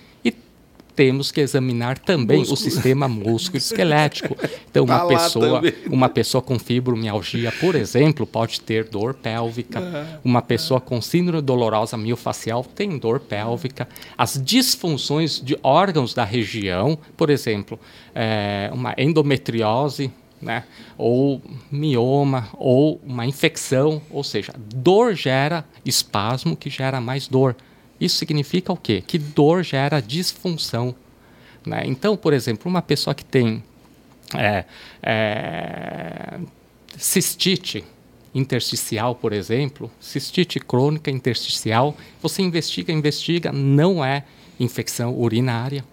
temos 0.96 1.30
que 1.30 1.40
examinar 1.42 1.98
também 1.98 2.38
Músculo. 2.38 2.58
o 2.58 2.62
sistema 2.62 3.06
músculo-esquelético. 3.06 4.36
Então, 4.76 4.84
uma 4.84 4.98
Tá 4.98 5.04
lá 5.04 5.08
pessoa, 5.08 5.56
também. 5.60 5.74
uma 5.88 6.08
pessoa 6.08 6.42
com 6.42 6.58
fibromialgia, 6.58 7.50
por 7.60 7.74
exemplo, 7.74 8.26
pode 8.26 8.60
ter 8.60 8.84
dor 8.84 9.14
pélvica. 9.14 10.18
Uma 10.22 10.42
pessoa 10.42 10.80
com 10.80 11.00
síndrome 11.00 11.40
dolorosa 11.42 11.96
miofacial 11.96 12.62
tem 12.62 12.98
dor 12.98 13.20
pélvica. 13.20 13.88
As 14.18 14.38
disfunções 14.42 15.40
de 15.42 15.58
órgãos 15.62 16.12
da 16.12 16.24
região, 16.24 16.98
por 17.16 17.30
exemplo, 17.30 17.78
eh, 18.14 18.70
uma 18.72 18.94
endometriose, 18.98 20.10
né? 20.42 20.64
ou 20.98 21.40
mioma, 21.72 22.48
ou 22.54 23.00
uma 23.04 23.24
infecção, 23.26 24.02
ou 24.10 24.22
seja, 24.22 24.52
dor 24.58 25.14
gera 25.14 25.64
espasmo 25.86 26.54
que 26.54 26.68
gera 26.68 27.00
mais 27.00 27.26
dor. 27.28 27.56
Isso 28.00 28.16
significa 28.16 28.72
o 28.72 28.76
quê? 28.76 29.02
Que 29.06 29.18
dor 29.18 29.62
gera 29.62 30.00
disfunção. 30.00 30.94
Né? 31.64 31.82
Então, 31.86 32.16
por 32.16 32.32
exemplo, 32.32 32.70
uma 32.70 32.82
pessoa 32.82 33.14
que 33.14 33.24
tem 33.24 33.62
é, 34.34 34.64
é, 35.02 36.38
cistite 36.96 37.84
intersticial, 38.34 39.14
por 39.14 39.32
exemplo, 39.32 39.90
cistite 39.98 40.60
crônica 40.60 41.10
intersticial, 41.10 41.96
você 42.20 42.42
investiga, 42.42 42.92
investiga, 42.92 43.50
não 43.50 44.04
é 44.04 44.24
infecção 44.60 45.18
urinária, 45.18 45.84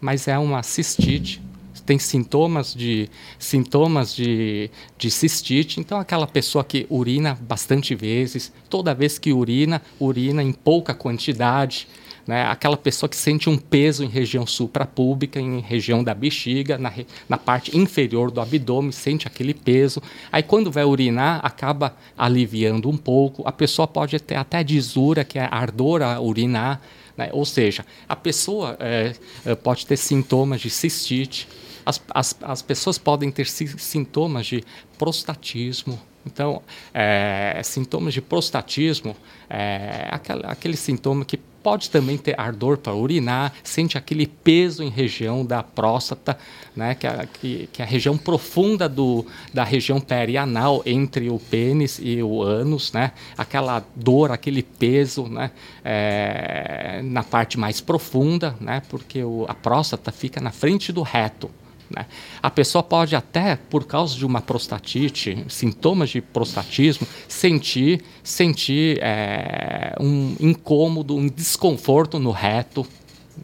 mas 0.00 0.28
é 0.28 0.38
uma 0.38 0.62
cistite 0.62 1.42
tem 1.88 1.98
sintomas 1.98 2.74
de 2.74 3.08
sintomas 3.38 4.14
de, 4.14 4.70
de 4.98 5.10
cistite, 5.10 5.80
então 5.80 5.98
aquela 5.98 6.26
pessoa 6.26 6.62
que 6.62 6.86
urina 6.90 7.38
bastante 7.40 7.94
vezes, 7.94 8.52
toda 8.68 8.94
vez 8.94 9.18
que 9.18 9.32
urina, 9.32 9.80
urina 9.98 10.42
em 10.42 10.52
pouca 10.52 10.92
quantidade, 10.92 11.88
né? 12.26 12.44
Aquela 12.44 12.76
pessoa 12.76 13.08
que 13.08 13.16
sente 13.16 13.48
um 13.48 13.56
peso 13.56 14.04
em 14.04 14.06
região 14.06 14.46
suprapúbica, 14.46 15.40
em 15.40 15.60
região 15.60 16.04
da 16.04 16.12
bexiga, 16.12 16.76
na, 16.76 16.92
na 17.26 17.38
parte 17.38 17.74
inferior 17.74 18.30
do 18.30 18.38
abdômen, 18.38 18.92
sente 18.92 19.26
aquele 19.26 19.54
peso. 19.54 20.02
Aí 20.30 20.42
quando 20.42 20.70
vai 20.70 20.84
urinar, 20.84 21.40
acaba 21.42 21.96
aliviando 22.18 22.90
um 22.90 22.98
pouco. 22.98 23.48
A 23.48 23.52
pessoa 23.52 23.88
pode 23.88 24.20
ter 24.20 24.34
até 24.34 24.62
disura, 24.62 25.24
que 25.24 25.38
é 25.38 25.48
ardor 25.50 26.02
a 26.02 26.20
urinar. 26.20 26.82
Né? 27.16 27.30
Ou 27.32 27.46
seja, 27.46 27.82
a 28.06 28.14
pessoa 28.14 28.76
é, 28.78 29.14
pode 29.62 29.86
ter 29.86 29.96
sintomas 29.96 30.60
de 30.60 30.68
cistite, 30.68 31.48
as, 31.88 32.02
as, 32.10 32.36
as 32.42 32.60
pessoas 32.60 32.98
podem 32.98 33.30
ter 33.30 33.46
sintomas 33.46 34.46
de 34.46 34.62
prostatismo. 34.98 35.98
Então, 36.26 36.60
é, 36.92 37.58
sintomas 37.64 38.12
de 38.12 38.20
prostatismo 38.20 39.16
é 39.48 40.06
aquele, 40.10 40.42
aquele 40.44 40.76
sintoma 40.76 41.24
que 41.24 41.38
pode 41.62 41.90
também 41.90 42.16
ter 42.16 42.38
ardor 42.38 42.78
para 42.78 42.94
urinar, 42.94 43.52
sente 43.62 43.98
aquele 43.98 44.26
peso 44.26 44.82
em 44.82 44.90
região 44.90 45.44
da 45.44 45.62
próstata, 45.62 46.38
né, 46.76 46.94
que, 46.94 47.06
é, 47.06 47.28
que, 47.32 47.68
que 47.72 47.82
é 47.82 47.84
a 47.84 47.88
região 47.88 48.16
profunda 48.16 48.88
do, 48.88 49.26
da 49.52 49.64
região 49.64 50.00
perianal 50.00 50.82
entre 50.86 51.28
o 51.28 51.38
pênis 51.38 51.98
e 52.02 52.22
o 52.22 52.42
ânus, 52.42 52.92
né, 52.92 53.12
aquela 53.36 53.84
dor, 53.96 54.30
aquele 54.30 54.62
peso 54.62 55.26
né, 55.26 55.50
é, 55.84 57.00
na 57.02 57.24
parte 57.24 57.58
mais 57.58 57.80
profunda, 57.80 58.54
né, 58.60 58.82
porque 58.88 59.22
o, 59.22 59.44
a 59.48 59.54
próstata 59.54 60.12
fica 60.12 60.40
na 60.40 60.50
frente 60.50 60.92
do 60.92 61.02
reto. 61.02 61.50
Né? 61.90 62.06
A 62.42 62.50
pessoa 62.50 62.82
pode 62.82 63.16
até, 63.16 63.56
por 63.56 63.84
causa 63.84 64.14
de 64.16 64.26
uma 64.26 64.40
prostatite, 64.40 65.44
sintomas 65.48 66.10
de 66.10 66.20
prostatismo, 66.20 67.06
sentir, 67.26 68.02
sentir 68.22 68.98
é, 69.02 69.94
um 70.00 70.36
incômodo, 70.38 71.16
um 71.16 71.26
desconforto 71.26 72.18
no 72.18 72.30
reto. 72.30 72.86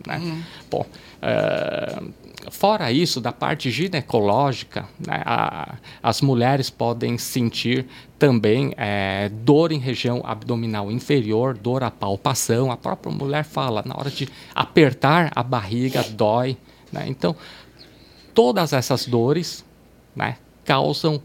Né? 0.06 0.18
Uhum. 0.18 0.42
Bom, 0.70 0.86
é, 1.22 2.02
fora 2.50 2.92
isso, 2.92 3.20
da 3.20 3.32
parte 3.32 3.70
ginecológica, 3.70 4.86
né, 4.98 5.22
a, 5.24 5.76
as 6.02 6.20
mulheres 6.20 6.68
podem 6.68 7.16
sentir 7.16 7.86
também 8.18 8.74
é, 8.76 9.30
dor 9.30 9.72
em 9.72 9.78
região 9.78 10.22
abdominal 10.24 10.90
inferior, 10.90 11.56
dor 11.56 11.82
à 11.82 11.90
palpação. 11.90 12.70
A 12.70 12.76
própria 12.76 13.12
mulher 13.14 13.44
fala, 13.44 13.82
na 13.86 13.96
hora 13.96 14.10
de 14.10 14.28
apertar 14.54 15.32
a 15.34 15.42
barriga, 15.42 16.02
dói. 16.02 16.56
Né? 16.92 17.06
Então, 17.08 17.34
todas 18.34 18.72
essas 18.72 19.06
dores 19.06 19.64
né, 20.14 20.36
causam 20.64 21.22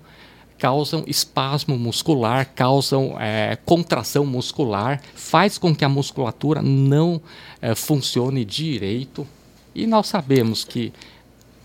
causam 0.58 1.06
espasmo 1.08 1.78
muscular, 1.78 2.46
causam 2.54 3.16
é, 3.18 3.58
contração 3.66 4.26
muscular, 4.26 5.02
faz 5.16 5.58
com 5.58 5.74
que 5.74 5.86
a 5.86 5.90
musculatura 5.90 6.62
não 6.62 7.22
é, 7.62 7.74
funcione 7.74 8.44
direito. 8.44 9.26
E 9.74 9.88
nós 9.88 10.08
sabemos 10.08 10.66
que 10.66 10.92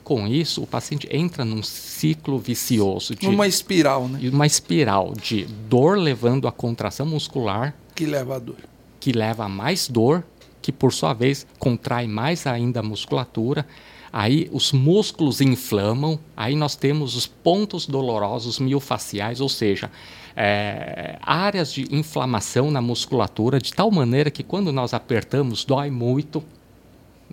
com 0.04 0.28
isso 0.28 0.62
o 0.62 0.66
paciente 0.66 1.08
entra 1.10 1.44
num 1.44 1.62
ciclo 1.62 2.38
vicioso 2.38 3.16
de 3.16 3.26
uma 3.26 3.48
espiral, 3.48 4.06
né? 4.06 4.20
Uma 4.30 4.46
espiral 4.46 5.12
de 5.14 5.44
dor 5.68 5.98
levando 5.98 6.46
a 6.46 6.52
contração 6.52 7.04
muscular 7.04 7.74
que 7.96 8.06
leva 8.06 8.36
a 8.36 8.38
dor, 8.38 8.58
que 9.00 9.12
leva 9.12 9.46
a 9.46 9.48
mais 9.48 9.88
dor, 9.88 10.22
que 10.62 10.70
por 10.70 10.92
sua 10.92 11.14
vez 11.14 11.46
contrai 11.58 12.06
mais 12.06 12.46
ainda 12.46 12.78
a 12.78 12.82
musculatura 12.82 13.66
aí 14.16 14.48
os 14.52 14.70
músculos 14.70 15.40
inflamam, 15.40 16.20
aí 16.36 16.54
nós 16.54 16.76
temos 16.76 17.16
os 17.16 17.26
pontos 17.26 17.84
dolorosos 17.84 18.60
miofaciais, 18.60 19.40
ou 19.40 19.48
seja, 19.48 19.90
é, 20.36 21.18
áreas 21.20 21.72
de 21.72 21.92
inflamação 21.92 22.70
na 22.70 22.80
musculatura, 22.80 23.58
de 23.58 23.74
tal 23.74 23.90
maneira 23.90 24.30
que 24.30 24.44
quando 24.44 24.70
nós 24.70 24.94
apertamos 24.94 25.64
dói 25.64 25.90
muito. 25.90 26.44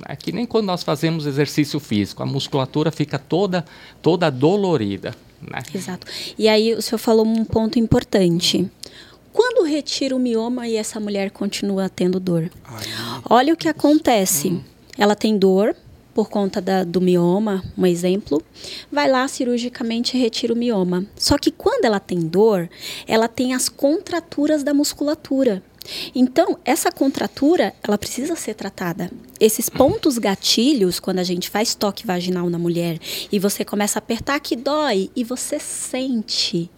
É 0.08 0.16
que 0.16 0.32
nem 0.32 0.48
quando 0.48 0.66
nós 0.66 0.82
fazemos 0.82 1.28
exercício 1.28 1.80
físico, 1.80 2.24
a 2.24 2.26
musculatura 2.26 2.92
fica 2.92 3.20
toda, 3.20 3.64
toda 4.02 4.32
dolorida. 4.32 5.14
Né? 5.40 5.62
Exato. 5.76 6.08
E 6.36 6.48
aí 6.48 6.74
o 6.74 6.82
senhor 6.82 6.98
falou 6.98 7.28
um 7.28 7.46
ponto 7.46 7.78
importante. 7.78 8.68
Quando 9.32 9.68
retira 9.68 10.16
o 10.16 10.20
mioma 10.20 10.68
e 10.68 10.78
essa 10.78 11.00
mulher 11.00 11.30
continua 11.30 11.88
tendo 11.90 12.20
dor? 12.20 12.50
Ai, 12.66 12.86
Olha 13.30 13.54
o 13.54 13.58
que 13.58 13.68
acontece. 13.68 14.50
Hum. 14.50 14.64
Ela 14.98 15.16
tem 15.16 15.38
dor, 15.38 15.76
por 16.14 16.30
conta 16.30 16.62
da, 16.62 16.84
do 16.84 17.02
mioma, 17.02 17.64
um 17.78 17.86
exemplo, 17.86 18.42
vai 18.92 19.10
lá 19.10 19.28
cirurgicamente 19.28 20.18
retira 20.18 20.54
o 20.54 20.58
mioma. 20.58 21.06
Só 21.16 21.38
que 21.38 21.52
quando 21.52 21.86
ela 21.86 22.00
tem 22.00 22.20
dor, 22.20 22.70
ela 23.08 23.28
tem 23.28 23.54
as 23.54 23.70
contraturas 23.70 24.64
da 24.64 24.74
musculatura. 24.74 25.64
Então, 26.14 26.60
essa 26.64 26.92
contratura, 26.92 27.74
ela 27.84 27.98
precisa 27.98 28.36
ser 28.36 28.54
tratada. 28.54 29.10
Esses 29.40 29.68
pontos 29.68 30.18
gatilhos, 30.18 31.00
quando 31.00 31.20
a 31.20 31.24
gente 31.24 31.50
faz 31.50 31.74
toque 31.74 32.06
vaginal 32.06 32.50
na 32.50 32.60
mulher 32.60 33.00
e 33.32 33.40
você 33.40 33.66
começa 33.66 33.98
a 33.98 34.02
apertar 34.02 34.40
que 34.40 34.56
dói 34.56 35.10
e 35.16 35.24
você 35.24 35.60
sente 35.60 36.70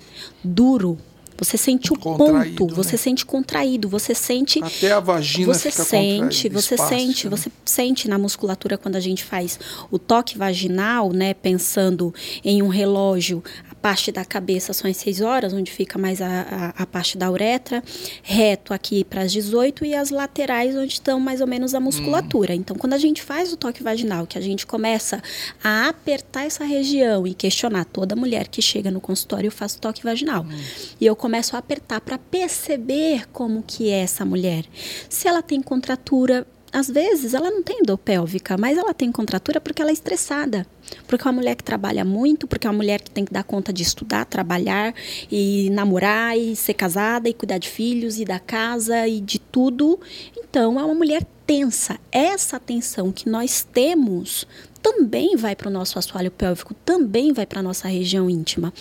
duro, 0.44 0.98
você 1.44 1.58
sente 1.58 1.92
o 1.92 1.98
contraído, 1.98 2.56
ponto, 2.56 2.72
né? 2.72 2.76
você 2.76 2.98
sente 2.98 3.26
contraído, 3.26 3.90
você 3.90 4.16
sente 4.16 4.64
até 4.64 4.92
a 4.92 5.00
vagina 5.00 5.54
você 5.54 5.72
sente, 5.72 6.50
você 6.50 6.76
espaço, 6.76 6.90
sente, 6.90 7.30
né? 7.30 7.36
você 7.36 7.52
sente 7.66 8.08
na 8.08 8.18
musculatura 8.18 8.78
quando 8.78 8.96
a 8.96 9.00
gente 9.00 9.24
faz 9.24 9.60
o 9.92 10.00
toque 10.00 10.38
vaginal, 10.38 11.12
né, 11.12 11.34
pensando 11.34 12.14
em 12.44 12.62
um 12.62 12.68
relógio, 12.68 13.44
parte 13.84 14.14
da 14.14 14.24
cabeça 14.24 14.72
são 14.72 14.90
as 14.90 14.96
6 14.96 15.20
horas, 15.20 15.52
onde 15.52 15.70
fica 15.70 16.00
mais 16.00 16.22
a, 16.22 16.74
a, 16.78 16.84
a 16.84 16.86
parte 16.86 17.18
da 17.18 17.30
uretra, 17.30 17.84
reto 18.24 18.74
aqui 18.74 19.04
para 19.04 19.24
as 19.24 19.32
18 19.34 19.84
e 19.84 19.94
as 19.94 20.10
laterais, 20.10 20.74
onde 20.74 20.94
estão 20.94 21.20
mais 21.20 21.42
ou 21.42 21.48
menos 21.48 21.76
a 21.76 21.82
musculatura. 21.82 22.54
Hum. 22.54 22.56
Então, 22.56 22.78
quando 22.78 22.94
a 22.94 22.98
gente 22.98 23.22
faz 23.22 23.52
o 23.52 23.58
toque 23.58 23.84
vaginal, 23.84 24.26
que 24.26 24.38
a 24.38 24.42
gente 24.42 24.66
começa 24.66 25.22
a 25.62 25.90
apertar 25.90 26.46
essa 26.46 26.64
região 26.64 27.28
e 27.28 27.34
questionar 27.34 27.84
toda 27.84 28.16
mulher 28.16 28.48
que 28.48 28.62
chega 28.62 28.90
no 28.90 29.02
consultório, 29.02 29.50
eu 29.50 29.52
faço 29.52 29.82
toque 29.82 30.02
vaginal. 30.02 30.44
Hum. 30.44 30.64
E 31.02 31.06
eu 31.06 31.14
começo 31.14 31.58
a 31.58 31.60
apertar 31.60 32.00
para 32.00 32.18
perceber 32.18 33.28
como 33.34 33.62
que 33.62 33.90
é 33.90 34.00
essa 34.00 34.24
mulher. 34.24 34.64
Se 35.10 35.28
ela 35.28 35.42
tem 35.42 35.62
contratura, 35.62 36.48
às 36.74 36.88
vezes 36.88 37.36
ela 37.36 37.52
não 37.52 37.62
tem 37.62 37.84
dor 37.84 38.00
pélvica, 38.00 38.58
mas 38.58 38.80
ela 38.80 38.96
tem 38.96 39.12
contratura 39.12 39.62
porque 39.62 39.80
ela 39.80 39.92
é 39.92 39.94
estressada. 39.94 40.66
Porque 41.08 41.26
é 41.26 41.30
uma 41.30 41.38
mulher 41.38 41.56
que 41.56 41.64
trabalha 41.64 42.04
muito, 42.04 42.48
porque 42.48 42.66
é 42.66 42.70
uma 42.70 42.78
mulher 42.78 43.00
que 43.00 43.12
tem 43.12 43.24
que 43.24 43.32
dar 43.32 43.44
conta 43.44 43.72
de 43.72 43.84
estudar, 43.84 44.26
trabalhar 44.26 44.94
e 45.32 45.70
namorar 45.70 46.36
e 46.36 46.56
ser 46.56 46.74
casada 46.74 47.30
e 47.30 47.34
cuidar 47.34 47.60
de 47.60 47.70
filhos 47.70 48.20
e 48.20 48.26
da 48.26 48.40
casa 48.40 49.08
e 49.08 49.22
de 49.22 49.38
tudo. 49.38 50.00
Então 50.36 50.80
é 50.80 50.84
uma 50.84 50.96
mulher 50.96 51.24
tensa. 51.46 52.00
Essa 52.12 52.60
tensão 52.60 53.12
que 53.12 53.30
nós 53.30 53.66
temos 53.72 54.48
também 54.82 55.36
vai 55.38 55.56
para 55.56 55.70
o 55.70 55.72
nosso 55.72 56.00
assoalho 56.00 56.32
pélvico, 56.32 56.74
também 56.74 57.32
vai 57.32 57.46
para 57.46 57.60
a 57.60 57.64
nossa 57.64 57.88
região 57.88 58.28
íntima. 58.28 58.74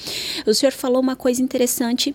O 0.46 0.54
senhor 0.54 0.72
falou 0.72 1.00
uma 1.00 1.14
coisa 1.14 1.42
interessante. 1.42 2.14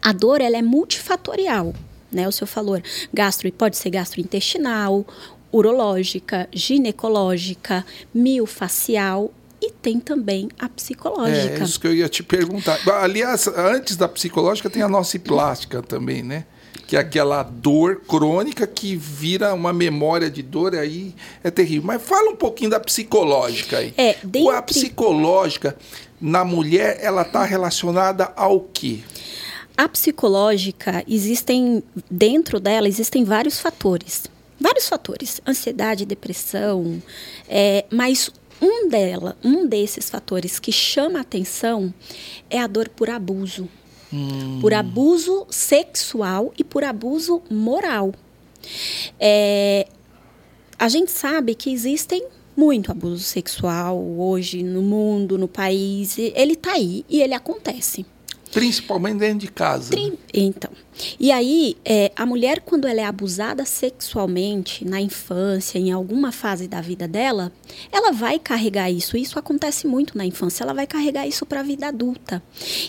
A 0.00 0.12
dor 0.12 0.40
ela 0.40 0.56
é 0.56 0.62
multifatorial 0.62 1.74
né? 2.16 2.26
O 2.26 2.32
senhor 2.32 2.48
falou 2.48 2.80
gastro, 3.12 3.50
pode 3.52 3.76
ser 3.76 3.90
gastrointestinal, 3.90 5.06
urológica, 5.52 6.48
ginecológica, 6.52 7.84
miofacial 8.12 9.30
e 9.60 9.70
tem 9.70 10.00
também 10.00 10.48
a 10.58 10.68
psicológica. 10.68 11.60
É 11.60 11.64
isso 11.64 11.80
que 11.80 11.86
eu 11.86 11.94
ia 11.94 12.08
te 12.08 12.22
perguntar. 12.22 12.78
Aliás, 13.00 13.46
antes 13.46 13.96
da 13.96 14.08
psicológica 14.08 14.68
tem 14.68 14.82
a 14.82 14.88
nossa 14.88 15.18
plástica 15.18 15.82
também, 15.82 16.22
né? 16.22 16.44
Que 16.86 16.96
é 16.96 17.00
aquela 17.00 17.42
dor 17.42 18.02
crônica 18.06 18.66
que 18.66 18.94
vira 18.94 19.52
uma 19.54 19.72
memória 19.72 20.30
de 20.30 20.42
dor 20.42 20.74
aí 20.74 21.14
é 21.42 21.50
terrível. 21.50 21.86
Mas 21.86 22.02
fala 22.02 22.30
um 22.30 22.36
pouquinho 22.36 22.70
da 22.70 22.78
psicológica 22.78 23.78
aí. 23.78 23.92
É, 23.96 24.16
dentre... 24.22 24.54
A 24.54 24.62
psicológica 24.62 25.76
na 26.20 26.44
mulher, 26.44 26.98
ela 27.00 27.22
está 27.22 27.44
relacionada 27.44 28.32
ao 28.36 28.60
quê? 28.60 29.00
A 29.76 29.88
psicológica, 29.88 31.04
existem, 31.06 31.82
dentro 32.10 32.58
dela, 32.58 32.88
existem 32.88 33.24
vários 33.24 33.60
fatores. 33.60 34.24
Vários 34.58 34.88
fatores. 34.88 35.40
Ansiedade, 35.46 36.06
depressão, 36.06 37.02
é, 37.46 37.84
mas 37.90 38.30
um 38.60 38.88
dela, 38.88 39.36
um 39.44 39.66
desses 39.66 40.08
fatores 40.08 40.58
que 40.58 40.72
chama 40.72 41.18
a 41.18 41.22
atenção 41.22 41.92
é 42.48 42.58
a 42.58 42.66
dor 42.66 42.88
por 42.88 43.10
abuso. 43.10 43.68
Hum. 44.12 44.60
Por 44.60 44.72
abuso 44.72 45.46
sexual 45.50 46.54
e 46.56 46.64
por 46.64 46.82
abuso 46.82 47.42
moral. 47.50 48.14
É, 49.20 49.86
a 50.78 50.88
gente 50.88 51.10
sabe 51.10 51.54
que 51.54 51.70
existem 51.70 52.26
muito 52.56 52.90
abuso 52.90 53.22
sexual 53.22 54.02
hoje 54.18 54.62
no 54.62 54.80
mundo, 54.80 55.36
no 55.36 55.48
país. 55.48 56.16
Ele 56.18 56.54
está 56.54 56.72
aí 56.72 57.04
e 57.10 57.20
ele 57.20 57.34
acontece. 57.34 58.06
Principalmente 58.56 59.18
dentro 59.18 59.40
de 59.40 59.48
casa. 59.48 59.90
Tri... 59.90 60.18
Então. 60.32 60.70
E 61.18 61.30
aí, 61.30 61.76
é, 61.84 62.10
a 62.16 62.24
mulher, 62.24 62.60
quando 62.60 62.86
ela 62.86 63.00
é 63.00 63.04
abusada 63.04 63.64
sexualmente 63.64 64.84
na 64.84 65.00
infância, 65.00 65.78
em 65.78 65.92
alguma 65.92 66.32
fase 66.32 66.66
da 66.66 66.80
vida 66.80 67.06
dela, 67.06 67.52
ela 67.92 68.12
vai 68.12 68.38
carregar 68.38 68.90
isso. 68.90 69.16
Isso 69.16 69.38
acontece 69.38 69.86
muito 69.86 70.16
na 70.16 70.24
infância. 70.24 70.64
Ela 70.64 70.72
vai 70.72 70.86
carregar 70.86 71.26
isso 71.26 71.44
para 71.44 71.60
a 71.60 71.62
vida 71.62 71.88
adulta. 71.88 72.42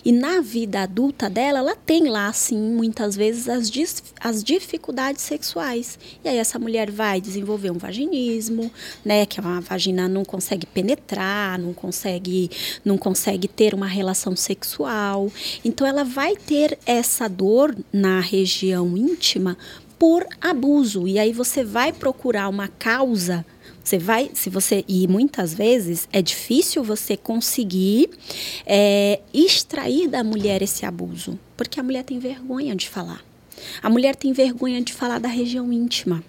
E 0.06 0.12
na 0.12 0.42
vida 0.42 0.82
adulta 0.82 1.30
dela, 1.30 1.60
ela 1.60 1.76
tem 1.76 2.08
lá, 2.08 2.32
sim, 2.32 2.58
muitas 2.58 3.16
vezes 3.16 3.50
as, 3.50 3.72
as 4.20 4.44
dificuldades 4.44 5.22
sexuais. 5.22 6.00
E 6.24 6.30
aí, 6.30 6.38
essa 6.38 6.58
mulher 6.58 6.90
vai 6.90 7.20
desenvolver 7.20 7.72
um 7.72 7.78
vaginismo, 7.78 8.72
né? 9.04 9.26
Que 9.26 9.40
é 9.40 9.44
uma 9.44 9.62
vagina 9.62 10.08
não 10.08 10.24
consegue 10.24 10.66
penetrar, 10.66 11.60
não 11.60 11.74
consegue, 11.74 12.50
não 12.86 12.98
consegue 12.98 13.48
ter 13.48 13.74
uma 13.74 13.88
relação 13.88 14.36
sexual. 14.36 15.32
Então, 15.64 15.86
ela 15.86 16.04
vai 16.04 16.36
ter 16.36 16.78
essa 16.86 17.28
dor 17.28 17.76
na 17.98 18.20
região 18.20 18.96
íntima 18.96 19.58
por 20.00 20.26
abuso. 20.40 21.08
E 21.08 21.20
aí 21.20 21.34
você 21.34 21.64
vai 21.64 21.92
procurar 21.92 22.48
uma 22.48 22.68
causa. 22.68 23.46
Você 23.84 23.98
vai, 23.98 24.30
se 24.34 24.50
você 24.50 24.84
e 24.88 25.08
muitas 25.08 25.54
vezes 25.54 26.08
é 26.12 26.22
difícil 26.22 26.84
você 26.84 27.16
conseguir 27.16 28.10
é, 28.66 29.22
extrair 29.34 30.08
da 30.08 30.24
mulher 30.24 30.62
esse 30.62 30.86
abuso, 30.86 31.40
porque 31.56 31.80
a 31.80 31.84
mulher 31.84 32.04
tem 32.04 32.20
vergonha 32.20 32.76
de 32.76 32.90
falar. 32.90 33.24
A 33.82 33.90
mulher 33.90 34.16
tem 34.16 34.34
vergonha 34.34 34.82
de 34.82 34.94
falar 34.94 35.20
da 35.20 35.30
região 35.30 35.72
íntima. 35.72 36.24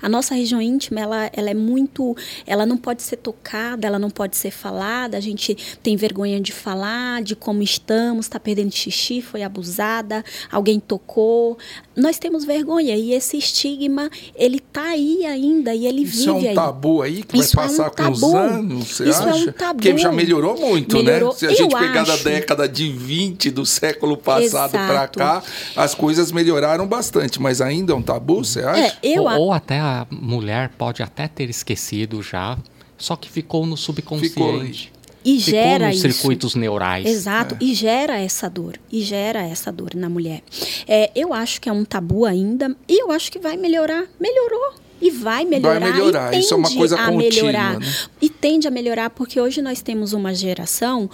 A 0.00 0.08
nossa 0.08 0.34
região 0.34 0.60
íntima, 0.60 1.00
ela, 1.00 1.30
ela 1.32 1.50
é 1.50 1.54
muito. 1.54 2.16
Ela 2.46 2.64
não 2.66 2.76
pode 2.76 3.02
ser 3.02 3.16
tocada, 3.16 3.86
ela 3.86 3.98
não 3.98 4.10
pode 4.10 4.36
ser 4.36 4.50
falada. 4.50 5.16
A 5.16 5.20
gente 5.20 5.56
tem 5.82 5.96
vergonha 5.96 6.40
de 6.40 6.52
falar, 6.52 7.22
de 7.22 7.34
como 7.36 7.62
estamos, 7.62 8.26
está 8.26 8.38
perdendo 8.40 8.72
xixi, 8.74 9.20
foi 9.22 9.42
abusada, 9.42 10.24
alguém 10.50 10.80
tocou. 10.80 11.58
Nós 11.96 12.18
temos 12.18 12.44
vergonha 12.44 12.96
e 12.96 13.12
esse 13.12 13.36
estigma, 13.36 14.10
ele 14.34 14.58
tá 14.60 14.82
aí 14.90 15.26
ainda 15.26 15.74
e 15.74 15.86
ele 15.86 16.02
Isso 16.02 16.34
vive 16.34 16.48
é 16.48 16.52
um 16.52 16.54
tabu 16.54 17.02
aí 17.02 17.22
que 17.22 17.36
Isso 17.38 17.54
vai 17.54 17.66
passar 17.68 17.86
é 17.86 18.02
um 18.02 18.06
com 18.06 18.10
os 18.12 18.22
anos, 18.34 18.88
você 18.88 19.08
Isso 19.08 19.22
acha? 19.22 19.38
é 19.38 19.50
um 19.50 19.52
tabu. 19.52 19.74
Porque 19.82 19.98
já 19.98 20.10
melhorou 20.10 20.58
muito, 20.58 20.96
Melhorou. 20.96 21.30
né? 21.32 21.38
Se 21.38 21.46
a 21.46 21.50
Eu 21.50 21.56
gente 21.56 21.76
pegar 21.76 22.04
da 22.04 22.14
acho. 22.14 22.24
década 22.24 22.68
de 22.68 22.90
20 22.90 23.50
do 23.50 23.66
século 23.66 24.16
passado 24.16 24.72
para 24.72 25.06
cá, 25.08 25.42
as 25.76 25.94
coisas 25.94 26.32
melhoraram 26.32 26.86
bastante, 26.86 27.40
mas 27.40 27.60
ainda 27.60 27.92
é 27.92 27.96
um 27.96 28.02
tabu, 28.02 28.42
você 28.44 28.60
acha? 28.62 28.80
É, 28.80 28.92
eu 29.02 29.24
ou, 29.24 29.30
ou 29.38 29.52
até 29.52 29.69
a 29.78 30.06
mulher 30.10 30.70
pode 30.76 31.02
até 31.02 31.28
ter 31.28 31.48
esquecido 31.50 32.22
já, 32.22 32.58
só 32.98 33.16
que 33.16 33.30
ficou 33.30 33.66
no 33.66 33.76
subconsciente. 33.76 34.30
Ficou 34.30 35.00
e 35.24 35.38
ficou 35.38 35.60
gera 35.60 35.86
nos 35.88 35.96
isso. 35.96 36.12
circuitos 36.12 36.54
neurais. 36.54 37.06
Exato, 37.06 37.56
e 37.60 37.74
gera 37.74 38.18
essa 38.18 38.48
dor, 38.48 38.78
e 38.90 39.02
gera 39.02 39.42
essa 39.42 39.70
dor 39.70 39.94
na 39.94 40.08
mulher. 40.08 40.42
É, 40.88 41.10
eu 41.14 41.32
acho 41.34 41.60
que 41.60 41.68
é 41.68 41.72
um 41.72 41.84
tabu 41.84 42.24
ainda, 42.24 42.74
e 42.88 43.02
eu 43.02 43.10
acho 43.10 43.30
que 43.30 43.38
vai 43.38 43.56
melhorar. 43.56 44.06
Melhorou. 44.18 44.74
E 45.00 45.10
vai 45.10 45.46
melhorar. 45.46 45.80
melhorar, 45.80 46.34
E 46.34 46.40
isso 46.40 46.52
é 46.52 46.56
uma 46.58 46.68
tende 46.68 46.78
coisa 46.78 46.94
a 46.96 47.06
contínua, 47.06 47.46
melhorar. 47.46 47.80
né? 47.80 47.86
E 48.20 48.28
tende 48.28 48.68
a 48.68 48.70
melhorar 48.70 49.08
porque 49.08 49.40
hoje 49.40 49.62
nós 49.62 49.80
temos 49.80 50.12
uma 50.12 50.34
geração. 50.34 51.08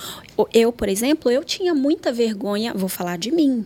Eu, 0.53 0.73
por 0.73 0.89
exemplo, 0.89 1.31
eu 1.31 1.45
tinha 1.45 1.73
muita 1.73 2.13
vergonha, 2.13 2.75
vou 2.75 2.89
falar 2.89 3.17
de 3.17 3.31
mim. 3.31 3.65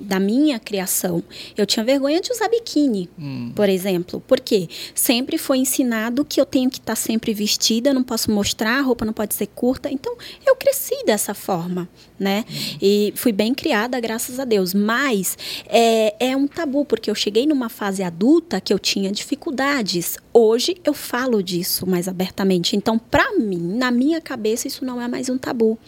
Da 0.00 0.20
minha 0.20 0.58
criação. 0.60 1.22
Eu 1.56 1.66
tinha 1.66 1.84
vergonha 1.84 2.20
de 2.20 2.30
usar 2.30 2.48
biquíni, 2.48 3.08
Hum. 3.18 3.50
por 3.54 3.68
exemplo. 3.68 4.20
Por 4.26 4.38
quê? 4.40 4.68
Sempre 4.94 5.38
foi 5.38 5.58
ensinado 5.58 6.24
que 6.24 6.40
eu 6.40 6.46
tenho 6.46 6.70
que 6.70 6.78
estar 6.78 6.94
sempre 6.96 7.34
vestida, 7.34 7.92
não 7.92 8.02
posso 8.04 8.30
mostrar, 8.30 8.78
a 8.78 8.82
roupa 8.82 9.04
não 9.04 9.12
pode 9.12 9.34
ser 9.34 9.46
curta. 9.48 9.90
Então, 9.90 10.16
eu 10.46 10.54
cresci 10.56 11.04
dessa 11.04 11.34
forma, 11.34 11.88
né? 12.18 12.44
E 12.80 13.12
fui 13.16 13.32
bem 13.32 13.54
criada, 13.54 13.98
graças 14.00 14.38
a 14.38 14.44
Deus. 14.44 14.74
Mas 14.74 15.36
é, 15.66 16.30
é 16.30 16.36
um 16.36 16.46
tabu, 16.46 16.84
porque 16.84 17.10
eu 17.10 17.14
cheguei 17.14 17.46
numa 17.46 17.68
fase 17.68 18.02
adulta 18.02 18.60
que 18.60 18.72
eu 18.72 18.78
tinha 18.78 19.10
dificuldades. 19.10 20.16
Hoje 20.32 20.76
eu 20.84 20.92
falo 20.92 21.42
disso 21.42 21.86
mais 21.86 22.08
abertamente. 22.08 22.76
Então, 22.76 22.98
para 22.98 23.32
mim, 23.38 23.76
na 23.76 23.90
minha 23.90 24.20
cabeça, 24.20 24.68
isso 24.68 24.84
não 24.84 25.00
é 25.00 25.08
mais 25.08 25.28
um 25.28 25.38
tabu. 25.38 25.78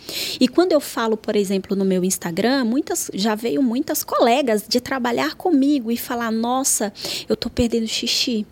E 0.41 0.49
quando 0.49 0.73
eu 0.73 0.81
falo, 0.81 1.17
por 1.17 1.37
exemplo, 1.37 1.77
no 1.77 1.85
meu 1.85 2.05
Instagram, 2.05 2.64
muitas 2.64 3.11
já 3.12 3.35
veio 3.35 3.62
muitas 3.62 4.03
colegas 4.03 4.64
de 4.67 4.81
trabalhar 4.81 5.35
comigo 5.35 5.91
e 5.91 5.97
falar: 5.97 6.31
"Nossa, 6.31 6.93
eu 7.29 7.37
tô 7.37 7.51
perdendo 7.51 7.87
xixi". 7.87 8.47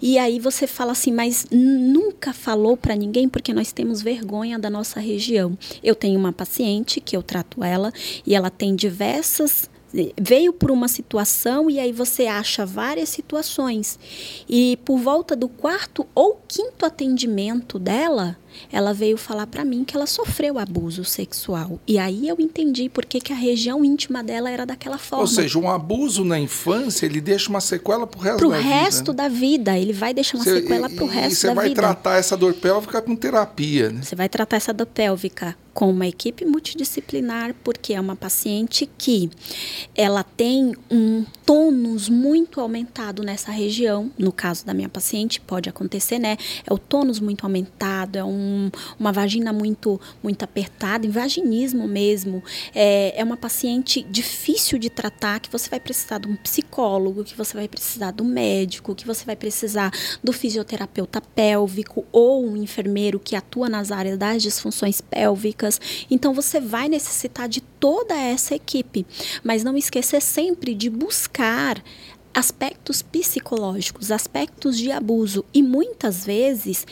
E 0.00 0.18
aí 0.18 0.38
você 0.38 0.66
fala 0.66 0.92
assim: 0.92 1.12
"Mas 1.12 1.46
nunca 1.50 2.32
falou 2.32 2.76
para 2.76 2.96
ninguém 2.96 3.28
porque 3.28 3.52
nós 3.52 3.72
temos 3.72 4.02
vergonha 4.02 4.58
da 4.58 4.70
nossa 4.70 5.00
região". 5.00 5.56
Eu 5.82 5.94
tenho 5.94 6.18
uma 6.18 6.32
paciente 6.32 7.00
que 7.00 7.13
eu 7.14 7.22
trato 7.22 7.62
ela 7.64 7.92
e 8.26 8.34
ela 8.34 8.50
tem 8.50 8.74
diversas 8.76 9.70
veio 10.20 10.52
por 10.52 10.72
uma 10.72 10.88
situação 10.88 11.70
e 11.70 11.78
aí 11.78 11.92
você 11.92 12.26
acha 12.26 12.66
várias 12.66 13.08
situações. 13.10 13.96
E 14.48 14.76
por 14.84 14.98
volta 14.98 15.36
do 15.36 15.48
quarto 15.48 16.04
ou 16.12 16.40
quinto 16.48 16.84
atendimento 16.84 17.78
dela, 17.78 18.36
ela 18.72 18.92
veio 18.92 19.16
falar 19.16 19.46
para 19.46 19.64
mim 19.64 19.84
que 19.84 19.96
ela 19.96 20.06
sofreu 20.08 20.58
abuso 20.58 21.04
sexual. 21.04 21.78
E 21.86 21.96
aí 21.96 22.26
eu 22.26 22.34
entendi 22.40 22.88
por 22.88 23.04
que, 23.06 23.20
que 23.20 23.32
a 23.32 23.36
região 23.36 23.84
íntima 23.84 24.24
dela 24.24 24.50
era 24.50 24.66
daquela 24.66 24.98
forma. 24.98 25.22
Ou 25.22 25.28
seja, 25.28 25.60
um 25.60 25.70
abuso 25.70 26.24
na 26.24 26.40
infância, 26.40 27.06
ele 27.06 27.20
deixa 27.20 27.48
uma 27.48 27.60
sequela 27.60 28.04
pro 28.04 28.18
resto 28.18 28.38
pro 28.38 28.50
da 28.50 28.56
resto 28.58 29.12
vida. 29.12 29.22
né? 29.22 29.28
da 29.28 29.28
vida, 29.28 29.78
ele 29.78 29.92
vai 29.92 30.12
deixar 30.12 30.38
uma 30.38 30.44
Você- 30.44 30.60
sequela 30.60 30.90
pro 30.90 31.06
e- 31.06 31.08
resto 31.10 31.32
E 31.32 31.36
você 31.36 31.46
da 31.46 31.54
vai 31.54 31.68
vida. 31.68 31.80
tratar 31.82 32.16
essa 32.16 32.36
dor 32.36 32.54
pélvica 32.54 33.00
com 33.00 33.14
terapia, 33.14 33.90
né? 33.90 34.02
Você 34.02 34.16
vai 34.16 34.28
tratar 34.28 34.56
essa 34.56 34.72
dor 34.72 34.86
pélvica 34.86 35.56
com 35.74 35.90
uma 35.90 36.06
equipe 36.06 36.44
multidisciplinar, 36.44 37.54
porque 37.64 37.92
é 37.92 38.00
uma 38.00 38.14
paciente 38.14 38.88
que 38.96 39.28
ela 39.94 40.22
tem 40.22 40.74
um 40.88 41.24
tônus 41.44 42.08
muito 42.08 42.60
aumentado 42.60 43.22
nessa 43.22 43.50
região. 43.50 44.10
No 44.16 44.32
caso 44.32 44.64
da 44.64 44.72
minha 44.72 44.88
paciente, 44.88 45.40
pode 45.40 45.68
acontecer, 45.68 46.18
né? 46.20 46.36
É 46.64 46.72
o 46.72 46.78
tônus 46.78 47.18
muito 47.18 47.44
aumentado, 47.44 48.16
é 48.16 48.24
um, 48.24 48.70
uma 48.98 49.12
vagina 49.12 49.52
muito, 49.52 50.00
muito 50.22 50.44
apertada, 50.44 51.08
vaginismo 51.10 51.88
mesmo. 51.88 52.42
É, 52.74 53.20
é 53.20 53.24
uma 53.24 53.36
paciente 53.36 54.02
difícil 54.08 54.78
de 54.78 54.88
tratar, 54.88 55.40
que 55.40 55.50
você 55.50 55.68
vai 55.68 55.80
precisar 55.80 56.18
de 56.18 56.28
um 56.28 56.36
psicólogo, 56.36 57.24
que 57.24 57.36
você 57.36 57.54
vai 57.54 57.66
precisar 57.66 58.12
do 58.12 58.24
médico, 58.24 58.94
que 58.94 59.06
você 59.06 59.24
vai 59.24 59.36
precisar 59.36 59.90
do 60.22 60.32
fisioterapeuta 60.32 61.20
pélvico 61.20 62.04
ou 62.12 62.46
um 62.46 62.56
enfermeiro 62.56 63.18
que 63.18 63.34
atua 63.34 63.68
nas 63.68 63.90
áreas 63.90 64.16
das 64.16 64.42
disfunções 64.42 65.00
pélvicas. 65.00 65.63
Então 66.10 66.34
você 66.34 66.60
vai 66.60 66.88
necessitar 66.88 67.48
de 67.48 67.60
toda 67.60 68.14
essa 68.14 68.54
equipe, 68.54 69.06
mas 69.42 69.64
não 69.64 69.76
esquecer 69.76 70.20
sempre 70.20 70.74
de 70.74 70.88
buscar 70.90 71.82
aspectos 72.32 73.00
psicológicos, 73.00 74.10
aspectos 74.10 74.76
de 74.76 74.90
abuso 74.90 75.44
e 75.54 75.62
muitas 75.62 76.24
vezes 76.26 76.86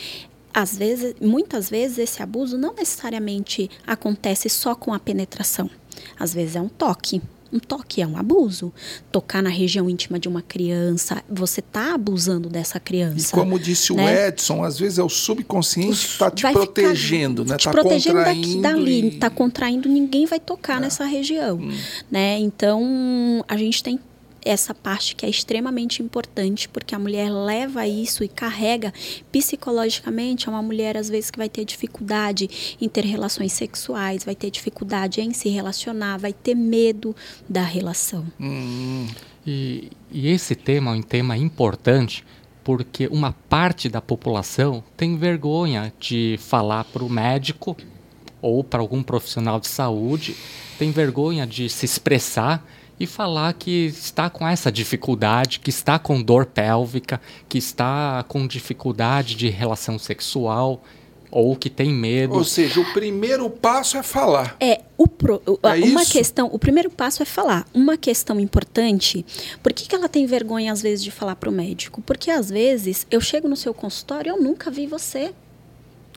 às 0.53 0.77
vezes, 0.77 1.15
muitas 1.19 1.69
vezes 1.69 1.97
esse 1.97 2.21
abuso 2.21 2.57
não 2.57 2.75
necessariamente 2.75 3.69
acontece 3.87 4.47
só 4.49 4.75
com 4.75 4.93
a 4.93 4.99
penetração. 4.99 5.67
Às 6.19 6.31
vezes 6.33 6.55
é 6.55 6.61
um 6.61 6.69
toque. 6.69 7.21
Um 7.53 7.59
toque 7.59 8.01
é 8.01 8.07
um 8.07 8.17
abuso. 8.17 8.73
Tocar 9.11 9.43
na 9.43 9.49
região 9.49 9.87
íntima 9.87 10.17
de 10.19 10.27
uma 10.27 10.41
criança, 10.41 11.23
você 11.29 11.59
está 11.59 11.93
abusando 11.93 12.49
dessa 12.49 12.77
E 12.77 12.81
criança. 12.81 13.31
como 13.35 13.59
disse 13.59 13.93
o 13.93 13.95
né? 13.95 14.29
Edson, 14.29 14.63
às 14.63 14.79
vezes 14.79 14.97
é 14.97 15.03
o 15.03 15.09
subconsciente 15.09 15.99
que 15.99 16.13
está 16.13 16.31
te 16.31 16.41
protegendo, 16.51 17.45
né? 17.45 17.55
Te 17.57 17.65
Tá 17.65 17.71
protegendo 17.71 18.23
daqui, 18.23 18.59
dali, 18.59 19.07
e- 19.07 19.11
tá 19.19 19.29
contraindo, 19.29 19.87
ninguém 19.87 20.25
vai 20.25 20.39
tocar 20.39 20.81
nessa 20.81 21.05
região, 21.05 21.59
né? 22.09 22.39
Então, 22.39 23.45
a 23.47 23.55
gente 23.55 23.83
tem 23.83 23.99
essa 24.45 24.73
parte 24.73 25.15
que 25.15 25.25
é 25.25 25.29
extremamente 25.29 26.01
importante, 26.01 26.67
porque 26.69 26.93
a 26.95 26.99
mulher 26.99 27.31
leva 27.31 27.87
isso 27.87 28.23
e 28.23 28.27
carrega 28.27 28.93
psicologicamente. 29.31 30.47
É 30.47 30.51
uma 30.51 30.61
mulher, 30.61 30.97
às 30.97 31.09
vezes, 31.09 31.31
que 31.31 31.37
vai 31.37 31.49
ter 31.49 31.65
dificuldade 31.65 32.77
em 32.79 32.89
ter 32.89 33.05
relações 33.05 33.53
sexuais, 33.53 34.23
vai 34.23 34.35
ter 34.35 34.51
dificuldade 34.51 35.21
em 35.21 35.33
se 35.33 35.49
relacionar, 35.49 36.17
vai 36.17 36.33
ter 36.33 36.55
medo 36.55 37.15
da 37.47 37.63
relação. 37.63 38.25
Hum, 38.39 39.07
E, 39.45 39.91
e 40.09 40.29
esse 40.29 40.55
tema 40.55 40.91
é 40.91 40.95
um 40.95 41.01
tema 41.01 41.35
importante 41.37 42.23
porque 42.63 43.07
uma 43.07 43.33
parte 43.49 43.89
da 43.89 44.01
população 44.01 44.81
tem 44.95 45.17
vergonha 45.17 45.93
de 45.99 46.37
falar 46.39 46.85
para 46.85 47.03
o 47.03 47.09
médico 47.09 47.75
ou 48.41 48.63
para 48.63 48.79
algum 48.79 49.03
profissional 49.03 49.59
de 49.59 49.67
saúde, 49.67 50.35
tem 50.77 50.91
vergonha 50.91 51.45
de 51.45 51.69
se 51.69 51.85
expressar 51.85 52.65
e 53.03 53.07
falar 53.07 53.53
que 53.53 53.85
está 53.87 54.29
com 54.29 54.47
essa 54.47 54.71
dificuldade, 54.71 55.59
que 55.59 55.69
está 55.69 55.99
com 55.99 56.21
dor 56.21 56.45
pélvica, 56.45 57.19
que 57.47 57.57
está 57.57 58.23
com 58.27 58.45
dificuldade 58.47 59.35
de 59.35 59.49
relação 59.49 59.97
sexual 59.99 60.83
ou 61.29 61.55
que 61.55 61.67
tem 61.69 61.89
medo. 61.91 62.35
Ou 62.35 62.43
seja, 62.43 62.79
o 62.79 62.93
primeiro 62.93 63.49
passo 63.49 63.97
é 63.97 64.03
falar. 64.03 64.55
É, 64.59 64.81
o 64.95 65.07
pro- 65.07 65.41
o- 65.47 65.57
É 65.63 65.83
uma 65.83 66.03
isso? 66.03 66.11
questão, 66.11 66.47
o 66.53 66.59
primeiro 66.59 66.91
passo 66.91 67.23
é 67.23 67.25
falar. 67.25 67.65
Uma 67.73 67.97
questão 67.97 68.39
importante, 68.39 69.25
por 69.63 69.73
que, 69.73 69.87
que 69.87 69.95
ela 69.95 70.07
tem 70.07 70.27
vergonha 70.27 70.71
às 70.71 70.79
vezes 70.81 71.03
de 71.03 71.09
falar 71.09 71.35
para 71.35 71.49
o 71.49 71.51
médico? 71.51 72.01
Porque 72.03 72.29
às 72.29 72.49
vezes 72.51 73.07
eu 73.09 73.19
chego 73.19 73.47
no 73.47 73.55
seu 73.55 73.73
consultório 73.73 74.29
e 74.29 74.31
eu 74.31 74.39
nunca 74.41 74.69
vi 74.69 74.85
você. 74.85 75.33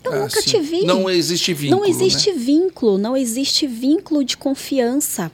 Eu 0.05 0.13
Ah, 0.13 0.19
nunca 0.21 0.41
sim. 0.43 0.51
te 0.51 0.61
vi. 0.61 0.85
Não 0.85 1.09
existe 1.09 1.55
vínculo. 1.55 1.81
Não 1.81 1.89
existe 1.89 2.31
né? 2.33 2.39
vínculo, 2.39 2.99
não 2.99 3.17
existe 3.17 3.67
vínculo 3.67 4.23
de 4.23 4.37
confiança. 4.37 5.33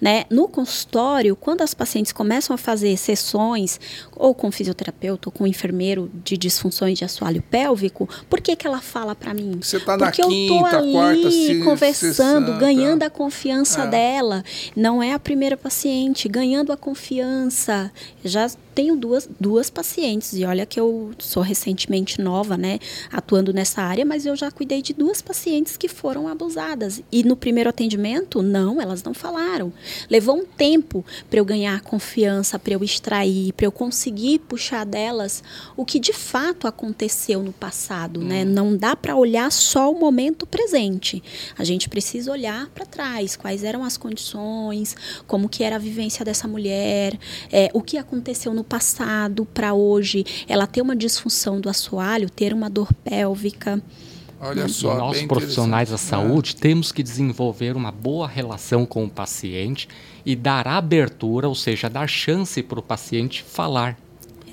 Né? 0.00 0.24
No 0.30 0.48
consultório, 0.48 1.36
quando 1.36 1.62
as 1.62 1.74
pacientes 1.74 2.12
começam 2.12 2.54
a 2.54 2.58
fazer 2.58 2.96
sessões, 2.96 3.80
ou 4.14 4.34
com 4.34 4.50
fisioterapeuta, 4.50 5.28
ou 5.28 5.32
com 5.32 5.46
enfermeiro 5.46 6.10
de 6.24 6.36
disfunções 6.36 6.98
de 6.98 7.04
assoalho 7.04 7.42
pélvico, 7.42 8.08
por 8.28 8.40
que, 8.40 8.56
que 8.56 8.66
ela 8.66 8.80
fala 8.80 9.14
para 9.14 9.32
mim? 9.34 9.58
Você 9.60 9.80
tá 9.80 9.96
na 9.96 10.06
Porque 10.06 10.22
eu 10.22 10.26
tô 10.26 10.30
quinta, 10.30 10.78
ali 10.78 10.92
quarta 10.92 11.64
conversando, 11.64 12.46
sessão, 12.46 12.58
ganhando 12.58 13.00
tá. 13.00 13.06
a 13.06 13.10
confiança 13.10 13.82
É. 13.82 13.86
dela. 13.86 14.44
Não 14.76 15.02
é 15.02 15.12
a 15.12 15.18
primeira 15.18 15.56
paciente, 15.56 16.28
ganhando 16.28 16.72
a 16.72 16.76
confiança. 16.76 17.90
Já 18.24 18.48
tenho 18.74 18.96
duas, 18.96 19.28
duas 19.38 19.70
pacientes, 19.70 20.32
e 20.34 20.44
olha 20.44 20.66
que 20.66 20.80
eu 20.80 21.12
sou 21.18 21.42
recentemente 21.42 22.20
nova, 22.20 22.56
né, 22.56 22.78
atuando 23.12 23.52
nessa 23.52 23.82
área, 23.82 24.04
mas 24.04 24.26
eu 24.26 24.34
já 24.34 24.50
cuidei 24.50 24.82
de 24.82 24.92
duas 24.92 25.22
pacientes 25.22 25.76
que 25.76 25.88
foram 25.88 26.26
abusadas. 26.26 27.02
E 27.12 27.22
no 27.22 27.36
primeiro 27.36 27.70
atendimento, 27.70 28.42
não, 28.42 28.80
elas 28.80 29.02
não 29.02 29.14
falaram. 29.14 29.72
Levou 30.10 30.36
um 30.36 30.44
tempo 30.44 31.04
para 31.30 31.38
eu 31.38 31.44
ganhar 31.44 31.80
confiança, 31.82 32.58
para 32.58 32.74
eu 32.74 32.82
extrair, 32.82 33.52
para 33.52 33.66
eu 33.66 33.72
conseguir 33.72 34.40
puxar 34.40 34.84
delas 34.84 35.42
o 35.76 35.84
que 35.84 36.00
de 36.00 36.12
fato 36.12 36.66
aconteceu 36.66 37.42
no 37.42 37.52
passado, 37.52 38.20
né? 38.20 38.44
Não 38.44 38.76
dá 38.76 38.96
para 38.96 39.14
olhar 39.14 39.50
só 39.52 39.90
o 39.92 39.98
momento 39.98 40.46
presente. 40.46 41.22
A 41.56 41.62
gente 41.62 41.88
precisa 41.88 42.32
olhar 42.32 42.68
para 42.70 42.84
trás, 42.84 43.36
quais 43.36 43.62
eram 43.62 43.84
as 43.84 43.96
condições, 43.96 44.96
como 45.26 45.48
que 45.48 45.62
era 45.62 45.76
a 45.76 45.78
vivência 45.78 46.24
dessa 46.24 46.48
mulher, 46.48 47.18
é, 47.52 47.70
o 47.72 47.80
que 47.80 47.96
aconteceu 47.96 48.52
no 48.52 48.63
passado 48.64 49.44
para 49.44 49.74
hoje 49.74 50.24
ela 50.48 50.66
ter 50.66 50.82
uma 50.82 50.96
disfunção 50.96 51.60
do 51.60 51.68
assoalho, 51.68 52.28
ter 52.28 52.52
uma 52.52 52.68
dor 52.68 52.92
pélvica. 53.04 53.82
Olha 54.40 54.66
E 54.66 54.68
só, 54.68 54.96
nós, 54.96 55.18
bem 55.18 55.26
profissionais 55.26 55.90
da 55.90 55.96
saúde, 55.96 56.56
temos 56.56 56.92
que 56.92 57.02
desenvolver 57.02 57.76
uma 57.76 57.90
boa 57.90 58.28
relação 58.28 58.84
com 58.84 59.04
o 59.04 59.08
paciente 59.08 59.88
e 60.26 60.36
dar 60.36 60.66
abertura, 60.66 61.48
ou 61.48 61.54
seja, 61.54 61.88
dar 61.88 62.06
chance 62.06 62.62
para 62.62 62.78
o 62.78 62.82
paciente 62.82 63.42
falar. 63.42 63.96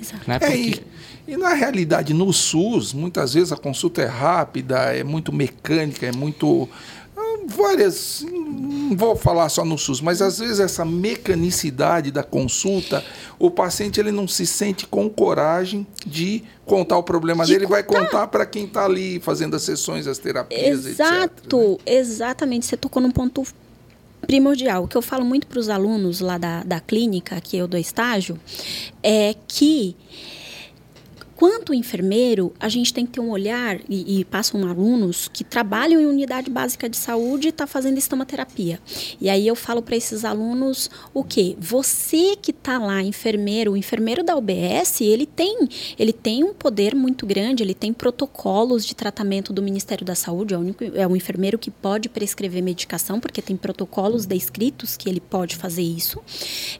Exato. 0.00 0.28
Né? 0.28 0.36
É, 0.36 0.38
Porque 0.38 0.82
e, 1.28 1.32
e 1.32 1.36
na 1.36 1.54
realidade, 1.54 2.12
no 2.14 2.32
SUS, 2.32 2.92
muitas 2.92 3.34
vezes 3.34 3.52
a 3.52 3.56
consulta 3.56 4.02
é 4.02 4.06
rápida, 4.06 4.78
é 4.94 5.04
muito 5.04 5.32
mecânica, 5.32 6.06
é 6.06 6.12
muito. 6.12 6.68
Várias. 7.46 8.24
Não 8.30 8.96
vou 8.96 9.16
falar 9.16 9.48
só 9.48 9.64
no 9.64 9.76
SUS, 9.78 10.00
mas 10.00 10.22
às 10.22 10.38
vezes 10.38 10.60
essa 10.60 10.84
mecanicidade 10.84 12.10
da 12.10 12.22
consulta, 12.22 13.04
o 13.38 13.50
paciente 13.50 13.98
ele 13.98 14.12
não 14.12 14.28
se 14.28 14.46
sente 14.46 14.86
com 14.86 15.08
coragem 15.08 15.86
de 16.06 16.44
contar 16.64 16.98
o 16.98 17.02
problema 17.02 17.44
De 17.44 17.52
dele, 17.52 17.66
vai 17.66 17.82
contar. 17.82 18.04
contar 18.04 18.26
para 18.28 18.46
quem 18.46 18.64
está 18.64 18.84
ali 18.84 19.18
fazendo 19.20 19.56
as 19.56 19.62
sessões, 19.62 20.06
as 20.06 20.18
terapias, 20.18 20.86
etc. 20.86 21.00
Exato, 21.00 21.68
né? 21.70 21.76
exatamente. 21.86 22.66
Você 22.66 22.76
tocou 22.76 23.02
num 23.02 23.10
ponto 23.10 23.44
primordial. 24.26 24.84
O 24.84 24.88
que 24.88 24.96
eu 24.96 25.02
falo 25.02 25.24
muito 25.24 25.46
para 25.46 25.58
os 25.58 25.68
alunos 25.68 26.20
lá 26.20 26.38
da, 26.38 26.62
da 26.62 26.80
clínica, 26.80 27.40
que 27.40 27.56
eu 27.56 27.66
dou 27.66 27.78
estágio, 27.78 28.38
é 29.02 29.34
que 29.48 29.96
quanto 31.42 31.74
enfermeiro, 31.74 32.52
a 32.60 32.68
gente 32.68 32.94
tem 32.94 33.04
que 33.04 33.14
ter 33.14 33.20
um 33.20 33.28
olhar, 33.28 33.80
e, 33.88 34.20
e 34.20 34.24
passam 34.24 34.64
alunos 34.64 35.26
que 35.26 35.42
trabalham 35.42 36.00
em 36.00 36.06
unidade 36.06 36.48
básica 36.48 36.88
de 36.88 36.96
saúde 36.96 37.48
e 37.48 37.50
está 37.50 37.66
fazendo 37.66 37.98
estomaterapia. 37.98 38.78
E 39.20 39.28
aí 39.28 39.48
eu 39.48 39.56
falo 39.56 39.82
para 39.82 39.96
esses 39.96 40.24
alunos 40.24 40.88
o 41.12 41.24
quê? 41.24 41.56
Você 41.58 42.36
que 42.40 42.52
está 42.52 42.78
lá, 42.78 43.02
enfermeiro, 43.02 43.72
o 43.72 43.76
enfermeiro 43.76 44.22
da 44.22 44.36
UBS, 44.36 45.00
ele 45.00 45.26
tem, 45.26 45.68
ele 45.98 46.12
tem 46.12 46.44
um 46.44 46.54
poder 46.54 46.94
muito 46.94 47.26
grande, 47.26 47.64
ele 47.64 47.74
tem 47.74 47.92
protocolos 47.92 48.86
de 48.86 48.94
tratamento 48.94 49.52
do 49.52 49.64
Ministério 49.64 50.06
da 50.06 50.14
Saúde, 50.14 50.54
é 50.54 50.56
o, 50.56 50.60
único, 50.60 50.84
é 50.94 51.08
o 51.08 51.16
enfermeiro 51.16 51.58
que 51.58 51.72
pode 51.72 52.08
prescrever 52.08 52.62
medicação, 52.62 53.18
porque 53.18 53.42
tem 53.42 53.56
protocolos 53.56 54.26
descritos 54.26 54.96
que 54.96 55.08
ele 55.08 55.20
pode 55.20 55.56
fazer 55.56 55.82
isso. 55.82 56.20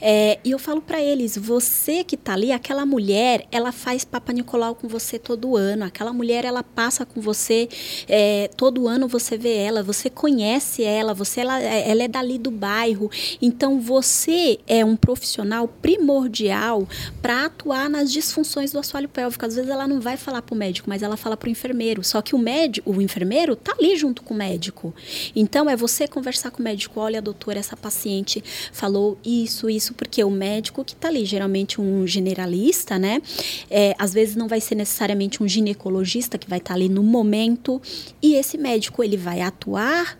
É, 0.01 0.39
e 0.45 0.53
eu 0.53 0.59
falo 0.61 0.81
para 0.81 1.03
eles, 1.03 1.37
você 1.37 2.05
que 2.05 2.15
está 2.15 2.35
ali, 2.35 2.53
aquela 2.53 2.87
mulher, 2.87 3.49
ela 3.51 3.73
faz 3.73 4.05
Papa 4.05 4.33
Nicolau 4.53 4.75
com 4.75 4.87
você 4.87 5.19
todo 5.19 5.57
ano. 5.57 5.85
Aquela 5.85 6.13
mulher, 6.13 6.45
ela 6.45 6.63
passa 6.63 7.07
com 7.07 7.21
você 7.21 7.69
é, 8.07 8.51
todo 8.55 8.87
ano. 8.87 9.09
Você 9.09 9.39
vê 9.39 9.57
ela, 9.57 9.83
você 9.83 10.11
conhece 10.11 10.85
ela, 10.85 11.15
você 11.15 11.41
ela, 11.41 11.59
ela 11.61 12.03
é 12.03 12.09
dali 12.09 12.39
do 12.39 12.51
bairro. 12.51 13.11
Então 13.41 13.81
você 13.81 14.59
é 14.67 14.85
um 14.85 14.95
profissional 14.95 15.67
primordial 15.67 16.87
para 17.23 17.47
atuar 17.47 17.89
nas 17.89 18.13
disfunções 18.13 18.73
do 18.73 18.79
assoalho 18.79 19.09
pélvico. 19.09 19.47
Às 19.47 19.57
vezes 19.57 19.71
ela 19.71 19.89
não 19.89 20.01
vai 20.01 20.17
falar 20.19 20.43
para 20.43 20.55
o 20.55 20.59
médico, 20.59 20.89
mas 20.89 21.03
ela 21.03 21.17
fala 21.17 21.37
para 21.37 21.49
o 21.49 21.51
enfermeiro. 21.51 22.05
Só 22.05 22.21
que 22.21 22.35
o 22.35 22.39
médico, 22.39 22.91
o 22.91 23.01
enfermeiro, 23.01 23.57
tá 23.57 23.75
ali 23.79 23.97
junto 23.97 24.23
com 24.23 24.35
o 24.35 24.37
médico. 24.37 24.95
Então 25.35 25.69
é 25.71 25.77
você 25.77 26.07
conversar 26.07 26.51
com 26.51 26.61
o 26.61 26.63
médico. 26.63 27.01
Olha, 27.01 27.23
doutor, 27.23 27.57
essa 27.57 27.77
paciente 27.77 28.45
falou 28.73 29.17
isso, 29.25 29.71
isso, 29.71 29.95
porque 29.95 30.23
o 30.23 30.31
médico 30.31 30.85
que 30.85 30.95
tá 30.95 31.09
ali, 31.09 31.25
geralmente 31.25 31.81
um 31.81 32.07
generalista, 32.07 32.99
né? 32.99 33.23
É, 33.71 33.95
às 33.99 34.13
vezes 34.13 34.32
não 34.37 34.49
vai 34.49 34.61
ser 34.61 34.74
necessariamente 34.74 35.43
um 35.43 35.49
ginecologista 35.49 36.39
que 36.39 36.49
vai 36.49 36.59
estar 36.59 36.74
ali 36.74 36.89
no 36.89 37.03
momento. 37.03 37.80
E 38.20 38.35
esse 38.35 38.59
médico, 38.59 39.03
ele 39.03 39.16
vai 39.16 39.41
atuar 39.41 40.18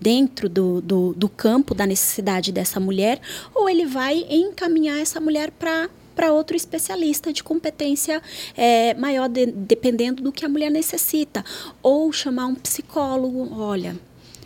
dentro 0.00 0.48
do, 0.48 0.80
do, 0.80 1.14
do 1.14 1.28
campo 1.28 1.74
da 1.74 1.86
necessidade 1.86 2.50
dessa 2.50 2.80
mulher, 2.80 3.20
ou 3.54 3.68
ele 3.68 3.84
vai 3.84 4.26
encaminhar 4.30 4.98
essa 4.98 5.20
mulher 5.20 5.50
para 5.50 5.90
para 6.14 6.34
outro 6.34 6.54
especialista 6.54 7.32
de 7.32 7.42
competência 7.42 8.20
é, 8.54 8.92
maior, 8.92 9.26
de, 9.26 9.46
dependendo 9.46 10.22
do 10.22 10.30
que 10.30 10.44
a 10.44 10.50
mulher 10.50 10.70
necessita. 10.70 11.42
Ou 11.82 12.12
chamar 12.12 12.44
um 12.44 12.54
psicólogo. 12.54 13.48
Olha, 13.58 13.96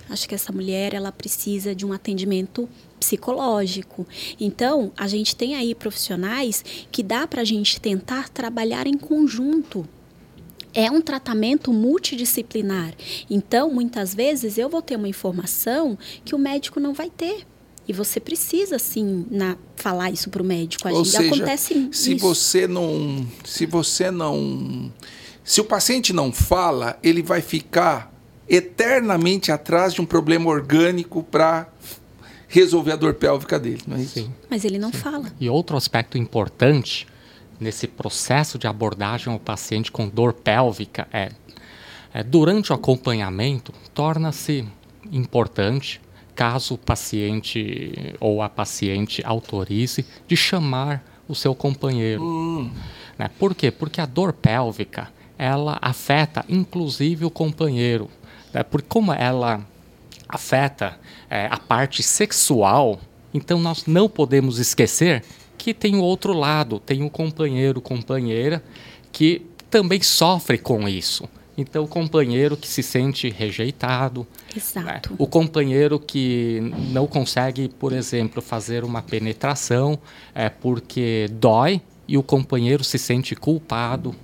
acho 0.08 0.28
que 0.28 0.36
essa 0.36 0.52
mulher 0.52 0.94
ela 0.94 1.10
precisa 1.10 1.74
de 1.74 1.84
um 1.84 1.92
atendimento 1.92 2.68
psicológico. 3.04 4.06
Então, 4.40 4.90
a 4.96 5.06
gente 5.06 5.36
tem 5.36 5.54
aí 5.54 5.74
profissionais 5.74 6.64
que 6.90 7.02
dá 7.02 7.26
para 7.26 7.42
a 7.42 7.44
gente 7.44 7.80
tentar 7.80 8.30
trabalhar 8.30 8.86
em 8.86 8.96
conjunto. 8.96 9.86
É 10.72 10.90
um 10.90 11.00
tratamento 11.00 11.72
multidisciplinar. 11.72 12.94
Então, 13.30 13.70
muitas 13.70 14.14
vezes, 14.14 14.56
eu 14.58 14.68
vou 14.68 14.82
ter 14.82 14.96
uma 14.96 15.08
informação 15.08 15.96
que 16.24 16.34
o 16.34 16.38
médico 16.38 16.80
não 16.80 16.94
vai 16.94 17.10
ter. 17.10 17.46
E 17.86 17.92
você 17.92 18.18
precisa, 18.18 18.78
sim, 18.78 19.26
na, 19.30 19.58
falar 19.76 20.10
isso 20.10 20.30
para 20.30 20.42
o 20.42 20.44
médico. 20.44 20.88
Ou 20.88 21.04
gente, 21.04 21.16
seja, 21.16 21.34
acontece 21.34 21.88
se 21.92 22.14
isso. 22.14 22.26
você 22.26 22.66
não, 22.66 23.26
se 23.44 23.66
você 23.66 24.10
não, 24.10 24.90
se 25.44 25.60
o 25.60 25.64
paciente 25.64 26.12
não 26.12 26.32
fala, 26.32 26.98
ele 27.02 27.22
vai 27.22 27.42
ficar 27.42 28.10
eternamente 28.48 29.52
atrás 29.52 29.92
de 29.92 30.00
um 30.00 30.06
problema 30.06 30.50
orgânico 30.50 31.22
para 31.22 31.68
resolver 32.54 32.92
a 32.92 32.96
dor 32.96 33.14
pélvica 33.14 33.58
dele, 33.58 33.82
não 33.86 33.96
é 33.96 34.02
isso? 34.02 34.14
Sim. 34.14 34.32
Mas 34.48 34.64
ele 34.64 34.78
não 34.78 34.92
fala. 34.92 35.32
E 35.40 35.48
outro 35.48 35.76
aspecto 35.76 36.16
importante 36.16 37.06
nesse 37.58 37.86
processo 37.86 38.58
de 38.58 38.66
abordagem 38.66 39.32
ao 39.32 39.38
paciente 39.38 39.90
com 39.90 40.08
dor 40.08 40.32
pélvica 40.32 41.08
é, 41.12 41.30
é 42.12 42.22
durante 42.22 42.72
o 42.72 42.74
acompanhamento, 42.74 43.72
torna-se 43.92 44.64
importante, 45.10 46.00
caso 46.34 46.74
o 46.74 46.78
paciente 46.78 48.14
ou 48.20 48.42
a 48.42 48.48
paciente 48.48 49.22
autorize, 49.24 50.04
de 50.26 50.36
chamar 50.36 51.04
o 51.28 51.34
seu 51.34 51.54
companheiro. 51.54 52.22
Hum, 52.22 52.70
Né? 53.18 53.30
Por 53.38 53.54
quê? 53.54 53.70
Porque 53.70 54.00
a 54.00 54.06
dor 54.06 54.32
pélvica 54.32 55.08
ela 55.38 55.78
afeta 55.82 56.44
inclusive 56.48 57.24
o 57.24 57.30
companheiro. 57.30 58.08
Né? 58.52 58.62
Porque 58.62 58.86
como 58.88 59.12
ela 59.12 59.60
afeta 60.28 60.98
é, 61.30 61.46
a 61.50 61.58
parte 61.58 62.02
sexual, 62.02 63.00
então 63.32 63.58
nós 63.58 63.86
não 63.86 64.08
podemos 64.08 64.58
esquecer 64.58 65.22
que 65.56 65.72
tem 65.72 65.96
o 65.96 66.02
outro 66.02 66.32
lado, 66.32 66.78
tem 66.78 67.02
o 67.02 67.10
companheiro, 67.10 67.80
companheira, 67.80 68.62
que 69.10 69.46
também 69.70 70.02
sofre 70.02 70.58
com 70.58 70.88
isso. 70.88 71.28
Então, 71.56 71.84
o 71.84 71.88
companheiro 71.88 72.56
que 72.56 72.66
se 72.66 72.82
sente 72.82 73.30
rejeitado, 73.30 74.26
né? 74.84 75.00
O 75.18 75.26
companheiro 75.26 76.00
que 76.00 76.60
não 76.90 77.06
consegue, 77.06 77.68
por 77.68 77.92
exemplo, 77.92 78.42
fazer 78.42 78.84
uma 78.84 79.00
penetração 79.02 79.98
é, 80.34 80.48
porque 80.48 81.28
dói 81.32 81.80
e 82.08 82.18
o 82.18 82.22
companheiro 82.22 82.82
se 82.82 82.98
sente 82.98 83.36
culpado. 83.36 84.14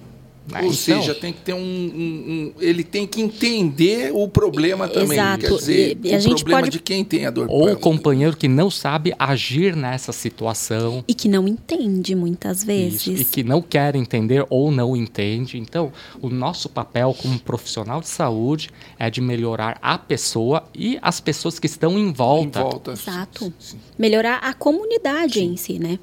Ou 0.59 0.64
Então, 0.64 0.72
seja, 0.72 1.14
tem 1.14 1.32
que 1.32 1.40
ter 1.40 1.55
um, 1.55 1.59
um- 1.59 1.62
um- 1.62 2.53
ele 2.61 2.82
tem 2.84 3.07
que 3.07 3.20
entender 3.20 4.11
o 4.12 4.28
problema 4.28 4.88
também, 4.88 5.18
Exato. 5.18 5.46
quer 5.46 5.55
dizer, 5.57 5.98
E- 6.05 6.09
e 6.09 6.14
a 6.14 6.18
o 6.18 6.20
gente 6.20 6.36
problema 6.38 6.61
pode- 6.62 6.70
de 6.72 6.78
quem 6.80 7.05
tem 7.05 7.24
a 7.26 7.30
dor 7.30 7.46
ou 7.48 7.57
o 7.62 7.64
pélvica. 7.66 7.80
companheiro 7.82 8.36
que 8.36 8.48
não 8.48 8.70
sabe 8.70 9.14
agir 9.18 9.74
nessa 9.76 10.12
situação. 10.12 11.05
E 11.09 11.14
que 11.14 11.28
não 11.28 11.46
entende 11.48 12.14
muitas 12.14 12.62
vezes. 12.64 13.07
Isso, 13.07 13.22
e 13.22 13.24
que 13.24 13.42
não 13.44 13.62
quer 13.62 13.94
entender 13.96 14.44
ou 14.51 14.70
não 14.70 14.96
entende. 14.96 15.59
Então, 15.59 15.92
o 16.20 16.28
nosso 16.28 16.68
papel 16.68 17.14
como 17.20 17.38
profissional 17.38 18.01
de 18.01 18.09
saúde 18.09 18.68
é 18.98 19.09
de 19.09 19.20
melhorar 19.20 19.78
a 19.80 19.96
pessoa 19.96 20.64
e 20.74 20.98
as 21.01 21.20
pessoas 21.20 21.59
que 21.59 21.66
estão 21.66 21.98
em 21.98 22.01
em 22.11 22.12
volta. 22.12 22.62
volta. 22.62 22.92
Exato. 22.92 23.53
Sim. 23.59 23.76
Melhorar 23.98 24.38
a 24.38 24.53
comunidade 24.55 25.40
em 25.44 25.57
si, 25.57 25.78
né? 25.78 25.98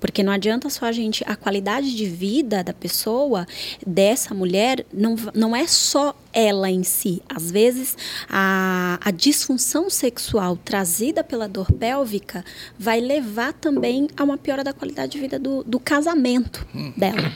Porque 0.00 0.22
não 0.22 0.32
adianta 0.32 0.68
só 0.70 0.86
a 0.86 0.92
gente. 0.92 1.22
A 1.28 1.36
qualidade 1.36 1.94
de 1.94 2.06
vida 2.06 2.64
da 2.64 2.72
pessoa 2.72 3.46
dessa 3.86 4.34
mulher 4.34 4.84
não, 4.92 5.16
não 5.34 5.54
é 5.54 5.66
só 5.66 6.14
ela 6.32 6.70
em 6.70 6.82
si. 6.82 7.22
Às 7.28 7.50
vezes, 7.50 7.96
a, 8.28 8.98
a 9.02 9.10
disfunção 9.10 9.88
sexual 9.88 10.56
trazida 10.56 11.22
pela 11.22 11.48
dor 11.48 11.70
pélvica 11.72 12.44
vai 12.78 13.00
levar 13.00 13.52
também 13.52 14.08
a 14.16 14.24
uma 14.24 14.36
piora 14.36 14.64
da 14.64 14.72
qualidade 14.72 15.12
de 15.12 15.20
vida 15.20 15.38
do, 15.38 15.62
do 15.64 15.78
casamento 15.78 16.66
hum. 16.74 16.92
dela. 16.96 17.32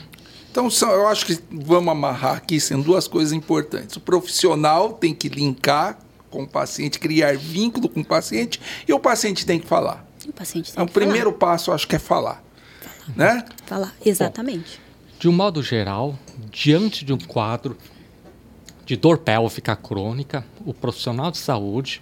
Então, 0.51 0.67
eu 0.81 1.07
acho 1.07 1.25
que 1.25 1.39
vamos 1.51 1.91
amarrar 1.91 2.37
aqui 2.37 2.59
sendo 2.59 2.83
duas 2.83 3.07
coisas 3.07 3.31
importantes. 3.31 3.95
O 3.95 3.99
profissional 3.99 4.93
tem 4.93 5.13
que 5.13 5.29
linkar 5.29 5.99
com 6.29 6.43
o 6.43 6.47
paciente, 6.47 6.99
criar 6.99 7.37
vínculo 7.37 7.87
com 7.87 8.01
o 8.01 8.05
paciente, 8.05 8.59
e 8.87 8.93
o 8.93 8.99
paciente 8.99 9.45
tem 9.45 9.59
que 9.59 9.67
falar. 9.67 10.05
O 10.27 10.33
paciente 10.33 10.65
tem 10.65 10.73
então, 10.73 10.85
que 10.85 10.91
o 10.91 10.93
primeiro 10.93 11.31
falar. 11.31 11.37
passo, 11.37 11.71
acho 11.71 11.87
que 11.87 11.95
é 11.95 11.99
falar. 11.99 12.43
Falar. 12.81 13.13
Né? 13.15 13.45
Falar, 13.65 13.95
exatamente. 14.05 14.79
Bom, 14.79 14.88
de 15.19 15.27
um 15.27 15.33
modo 15.33 15.61
geral, 15.61 16.17
diante 16.49 17.03
de 17.03 17.11
um 17.11 17.17
quadro 17.17 17.77
de 18.85 18.95
dor 18.95 19.17
pélvica 19.17 19.75
crônica, 19.75 20.45
o 20.65 20.73
profissional 20.73 21.29
de 21.29 21.37
saúde 21.37 22.01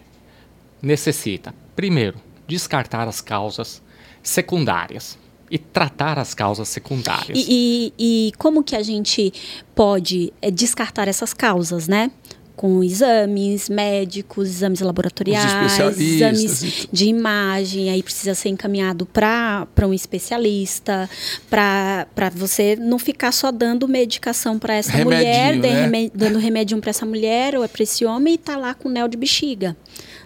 necessita, 0.79 1.53
primeiro, 1.75 2.19
descartar 2.47 3.07
as 3.07 3.19
causas 3.19 3.81
secundárias 4.21 5.17
e 5.49 5.57
tratar 5.57 6.19
as 6.19 6.35
causas 6.35 6.69
secundárias. 6.69 7.37
E, 7.37 7.93
e, 7.97 8.27
e 8.29 8.31
como 8.37 8.63
que 8.63 8.75
a 8.75 8.83
gente 8.83 9.33
pode 9.73 10.31
é, 10.39 10.51
descartar 10.51 11.07
essas 11.07 11.33
causas, 11.33 11.87
né? 11.87 12.11
Com 12.57 12.83
exames 12.83 13.69
médicos, 13.69 14.49
exames 14.49 14.81
laboratoriais, 14.81 15.99
exames 15.99 16.87
de 16.91 17.05
imagem, 17.05 17.91
aí 17.91 18.01
precisa 18.01 18.33
ser 18.33 18.49
encaminhado 18.49 19.05
para 19.05 19.67
um 19.83 19.93
especialista, 19.93 21.07
para 21.51 22.31
você 22.35 22.75
não 22.75 22.97
ficar 22.97 23.31
só 23.31 23.51
dando 23.51 23.87
medicação 23.87 24.57
para 24.57 24.73
essa 24.73 24.97
mulher, 24.97 25.55
né? 25.55 26.09
dando 26.11 26.39
remédio 26.39 26.75
para 26.79 26.89
essa 26.89 27.05
mulher 27.05 27.55
ou 27.55 27.63
é 27.63 27.67
para 27.67 27.83
esse 27.83 28.03
homem 28.03 28.33
e 28.33 28.37
tá 28.39 28.57
lá 28.57 28.73
com 28.73 28.89
neo 28.89 29.07
de 29.07 29.17
bexiga. 29.17 29.77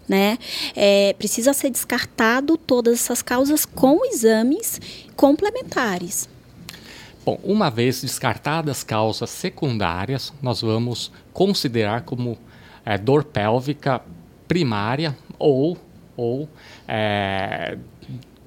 Né? 0.08 0.38
É, 0.74 1.14
precisa 1.18 1.52
ser 1.52 1.70
descartado 1.70 2.56
todas 2.56 2.94
essas 2.94 3.22
causas 3.22 3.66
com 3.66 4.06
exames 4.06 4.80
complementares. 5.18 6.30
Bom, 7.24 7.40
uma 7.44 7.70
vez 7.70 8.02
descartadas 8.02 8.84
causas 8.84 9.30
secundárias, 9.30 10.34
nós 10.42 10.62
vamos 10.62 11.12
considerar 11.34 12.02
como 12.02 12.38
é, 12.86 12.98
dor 12.98 13.24
pélvica 13.24 14.02
primária 14.48 15.16
ou, 15.38 15.78
ou 16.16 16.50
é, 16.88 17.78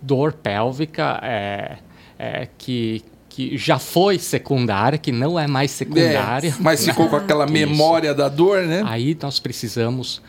dor 0.01 0.33
pélvica 0.33 1.21
é, 1.23 1.79
é 2.19 2.49
que, 2.59 3.03
que 3.29 3.57
já 3.57 3.79
foi 3.79 4.19
secundária, 4.19 4.99
que 4.99 5.13
não 5.13 5.39
é 5.39 5.47
mais 5.47 5.71
secundária. 5.71 6.51
É, 6.51 6.55
mas 6.61 6.85
ficou 6.85 7.09
com 7.09 7.17
aquela 7.17 7.47
memória 7.51 8.15
da 8.15 8.29
dor, 8.29 8.63
né? 8.63 8.83
Aí 8.87 9.17
nós 9.21 9.39
precisamos 9.39 10.23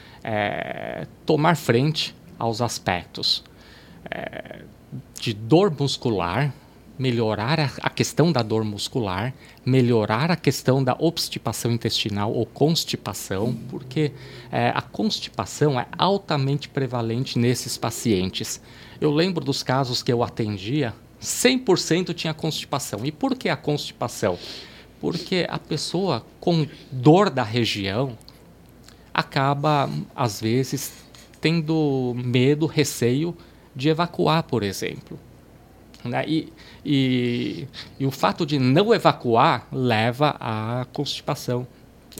tomar 1.24 1.56
frente 1.56 2.16
aos 2.40 2.60
aspectos 2.60 3.44
de 5.20 5.34
dor 5.34 5.72
muscular, 5.80 6.52
melhorar 6.98 7.60
a, 7.82 7.90
questão 7.90 8.32
da 8.32 8.42
dor 8.42 8.64
muscular, 8.64 9.34
melhorar 9.66 10.32
a 10.32 10.36
questão 10.36 10.84
da 10.84 10.96
obstipação 10.98 11.72
intestinal 11.72 12.32
ou 12.34 12.46
constipação, 12.46 13.54
porque 13.70 14.12
é, 14.52 14.70
a 14.74 14.82
constipação 14.82 15.80
é 15.80 15.88
altamente 15.98 16.70
prevalente 16.70 17.38
nesses 17.38 17.78
pacientes. 17.78 18.62
Eu 19.00 19.12
lembro 19.12 19.44
dos 19.44 19.62
casos 19.62 20.02
que 20.02 20.12
eu 20.12 20.24
atendia, 20.24 20.94
100% 21.22 22.14
tinha 22.14 22.34
constipação. 22.34 23.06
E 23.06 23.12
por 23.12 23.36
que 23.36 23.50
a 23.50 23.58
constipação? 23.58 24.38
Porque 25.02 25.46
a 25.50 25.60
pessoa 25.60 26.26
com 26.40 26.66
dor 26.92 27.30
da 27.30 27.44
região 27.44 28.18
acaba, 29.14 29.90
às 30.16 30.40
vezes, 30.40 30.94
tendo 31.42 32.14
medo, 32.16 32.66
receio 32.66 33.36
de 33.76 33.90
evacuar, 33.90 34.44
por 34.44 34.64
exemplo. 34.64 35.20
Né? 36.04 36.24
E, 36.28 36.54
e, 36.86 37.68
e 38.00 38.06
o 38.06 38.12
fato 38.12 38.46
de 38.46 38.60
não 38.60 38.94
evacuar 38.94 39.68
leva 39.72 40.36
à 40.40 40.86
constipação 40.94 41.68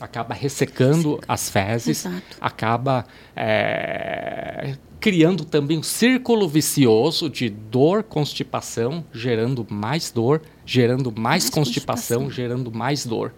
acaba 0.02 0.34
ressecando 0.34 1.22
as 1.28 1.50
fezes, 1.50 2.06
Exato. 2.06 2.38
acaba 2.42 3.06
é, 3.36 4.76
criando 5.00 5.46
também 5.46 5.78
um 5.78 5.84
círculo 5.84 6.50
vicioso 6.50 7.30
de 7.30 7.50
dor, 7.50 8.04
constipação, 8.04 9.06
gerando 9.14 9.66
mais 9.70 10.12
dor, 10.12 10.42
gerando 10.66 11.12
mais, 11.12 11.44
mais 11.44 11.50
constipação, 11.50 12.24
constipação, 12.24 12.32
gerando 12.32 12.72
mais 12.72 13.06
dor. 13.06 13.34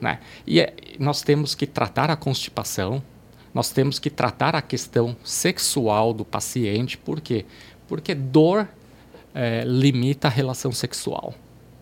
Né? 0.00 0.20
E 0.46 0.60
é, 0.60 0.74
nós 0.98 1.22
temos 1.22 1.54
que 1.54 1.66
tratar 1.66 2.10
a 2.10 2.16
constipação, 2.16 3.02
nós 3.52 3.70
temos 3.70 3.98
que 3.98 4.08
tratar 4.08 4.54
a 4.54 4.62
questão 4.62 5.16
sexual 5.24 6.12
do 6.14 6.24
paciente, 6.24 6.96
por 6.96 7.20
quê? 7.20 7.44
Porque 7.88 8.14
dor 8.14 8.68
é, 9.34 9.64
limita 9.64 10.28
a 10.28 10.30
relação 10.30 10.72
sexual. 10.72 11.34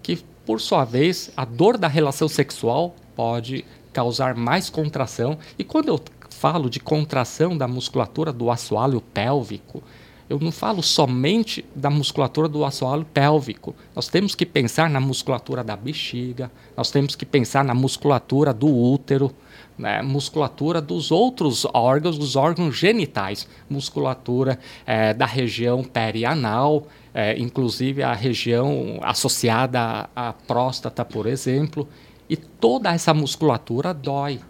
Que, 0.03 0.18
por 0.46 0.61
sua 0.61 0.84
vez, 0.84 1.30
a 1.36 1.44
dor 1.44 1.76
da 1.76 1.88
relação 1.88 2.28
sexual 2.28 2.94
pode 3.14 3.64
causar 3.92 4.34
mais 4.34 4.70
contração. 4.70 5.38
E 5.59 5.64
quando 5.64 5.88
eu 5.88 6.01
falo 6.30 6.70
de 6.70 6.78
contração 6.78 7.57
da 7.57 7.66
musculatura 7.66 8.32
do 8.32 8.51
assoalho 8.51 9.01
pélvico, 9.01 9.82
eu 10.28 10.38
não 10.38 10.53
falo 10.53 10.82
somente 10.82 11.64
da 11.74 11.88
musculatura 11.88 12.49
do 12.49 12.64
assoalho 12.64 13.05
pélvico. 13.05 13.74
Nós 13.96 14.09
temos 14.09 14.34
que 14.34 14.44
pensar 14.44 14.90
na 14.90 15.01
musculatura 15.01 15.64
da 15.64 15.74
bexiga, 15.74 16.51
nós 16.76 16.90
temos 16.90 17.16
que 17.16 17.24
pensar 17.24 17.64
na 17.64 17.74
musculatura 17.74 18.53
do 18.53 18.68
útero, 18.68 19.34
né, 19.78 20.03
musculatura 20.03 20.82
dos 20.82 21.11
outros 21.11 21.66
órgãos, 21.72 22.18
dos 22.18 22.36
órgãos 22.36 22.76
genitais, 22.76 23.49
musculatura 23.70 24.59
é, 24.84 25.14
da 25.14 25.24
região 25.24 25.82
perianal, 25.82 26.86
é, 27.15 27.39
inclusive 27.39 28.03
a 28.03 28.13
região 28.13 28.99
associada 29.03 29.81
à, 30.15 30.29
à 30.29 30.33
próstata, 30.33 31.05
por 31.05 31.27
exemplo, 31.27 31.89
e 32.29 32.37
toda 32.37 32.93
essa 32.93 33.15
musculatura 33.15 33.95
dói, 33.95 34.41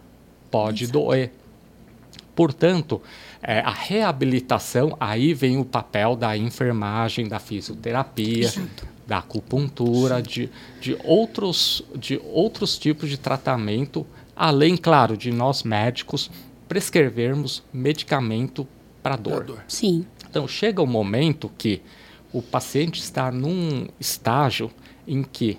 pode 0.51 0.85
Exato. 0.85 0.99
doer. 0.99 1.33
Portanto, 2.35 3.03
é, 3.43 3.61
a 3.61 3.71
reabilitação, 3.71 4.97
aí 4.99 5.35
vem 5.35 5.59
o 5.59 5.65
papel 5.65 6.17
da 6.17 6.37
enfermagem, 6.37 7.27
da 7.29 7.39
fisioterapia, 7.39 8.45
Exato. 8.45 8.87
da 9.07 9.19
acupuntura, 9.19 10.23
de, 10.23 10.51
de, 10.81 10.97
outros, 11.05 11.83
de 11.97 12.21
outros 12.25 12.79
tipos 12.79 13.09
de 13.09 13.17
tratamento 13.17 14.07
além, 14.39 14.77
claro, 14.77 15.17
de 15.17 15.33
nós 15.33 15.65
médicos 15.65 16.31
prescrevermos 16.69 17.63
medicamento 17.73 18.69
para 19.03 19.17
dor. 19.17 19.43
dor. 19.43 19.65
Sim. 19.67 20.07
Então 20.31 20.47
chega 20.47 20.81
um 20.81 20.87
momento 20.87 21.51
que 21.59 21.83
o 22.33 22.43
paciente 22.43 23.01
está 23.01 23.31
num 23.31 23.87
estágio 23.99 24.71
em 25.07 25.23
que 25.23 25.59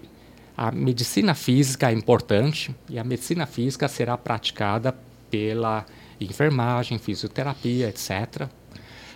a 0.56 0.72
medicina 0.72 1.34
física 1.34 1.90
é 1.90 1.94
importante 1.94 2.76
e 2.90 3.00
a 3.00 3.04
medicina 3.04 3.46
física 3.46 3.88
será 3.88 4.18
praticada 4.18 4.94
pela 5.30 5.86
enfermagem, 6.20 7.00
fisioterapia, 7.00 7.88
etc. 7.88 8.48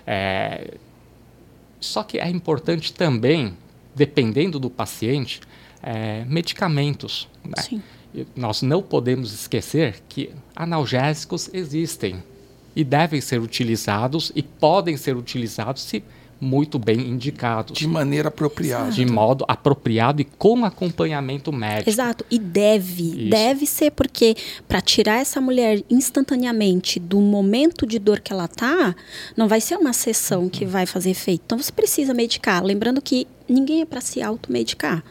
É, 0.07 0.75
só 1.79 2.03
que 2.03 2.17
é 2.17 2.29
importante 2.29 2.93
também, 2.93 3.57
dependendo 3.93 4.57
do 4.57 4.69
paciente, 4.69 5.41
é, 5.81 6.23
medicamentos. 6.25 7.27
Né? 7.43 7.81
Nós 8.35 8.61
não 8.61 8.81
podemos 8.81 9.33
esquecer 9.33 10.01
que 10.07 10.31
analgésicos 10.55 11.49
existem 11.53 12.23
e 12.75 12.83
devem 12.83 13.19
ser 13.19 13.41
utilizados 13.41 14.31
e 14.35 14.41
podem 14.41 14.95
ser 14.95 15.17
utilizados 15.17 15.83
se 15.83 16.03
muito 16.43 16.77
bem 16.77 16.99
indicados. 16.99 17.77
De 17.77 17.87
maneira 17.87 18.27
apropriada. 18.27 18.91
De 18.91 19.05
modo 19.05 19.45
apropriado 19.47 20.21
e 20.21 20.25
com 20.25 20.65
acompanhamento 20.65 21.51
médico. 21.51 21.89
Exato. 21.89 22.25
E 22.29 22.37
deve. 22.37 23.03
Isso. 23.03 23.29
Deve 23.29 23.65
ser, 23.65 23.91
porque 23.91 24.35
para 24.67 24.81
tirar 24.81 25.19
essa 25.19 25.39
mulher 25.39 25.81
instantaneamente 25.89 26.99
do 26.99 27.19
momento 27.19 27.87
de 27.87 27.97
dor 27.97 28.19
que 28.19 28.33
ela 28.33 28.47
tá, 28.47 28.95
não 29.35 29.47
vai 29.47 29.61
ser 29.61 29.77
uma 29.77 29.93
sessão 29.93 30.49
que 30.49 30.65
vai 30.65 30.85
fazer 30.85 31.11
efeito. 31.11 31.43
Então 31.45 31.57
você 31.57 31.71
precisa 31.71 32.13
medicar. 32.13 32.63
Lembrando 32.63 33.01
que 33.01 33.27
ninguém 33.47 33.81
é 33.81 33.85
para 33.85 34.01
se 34.01 34.21
automedicar. 34.21 35.03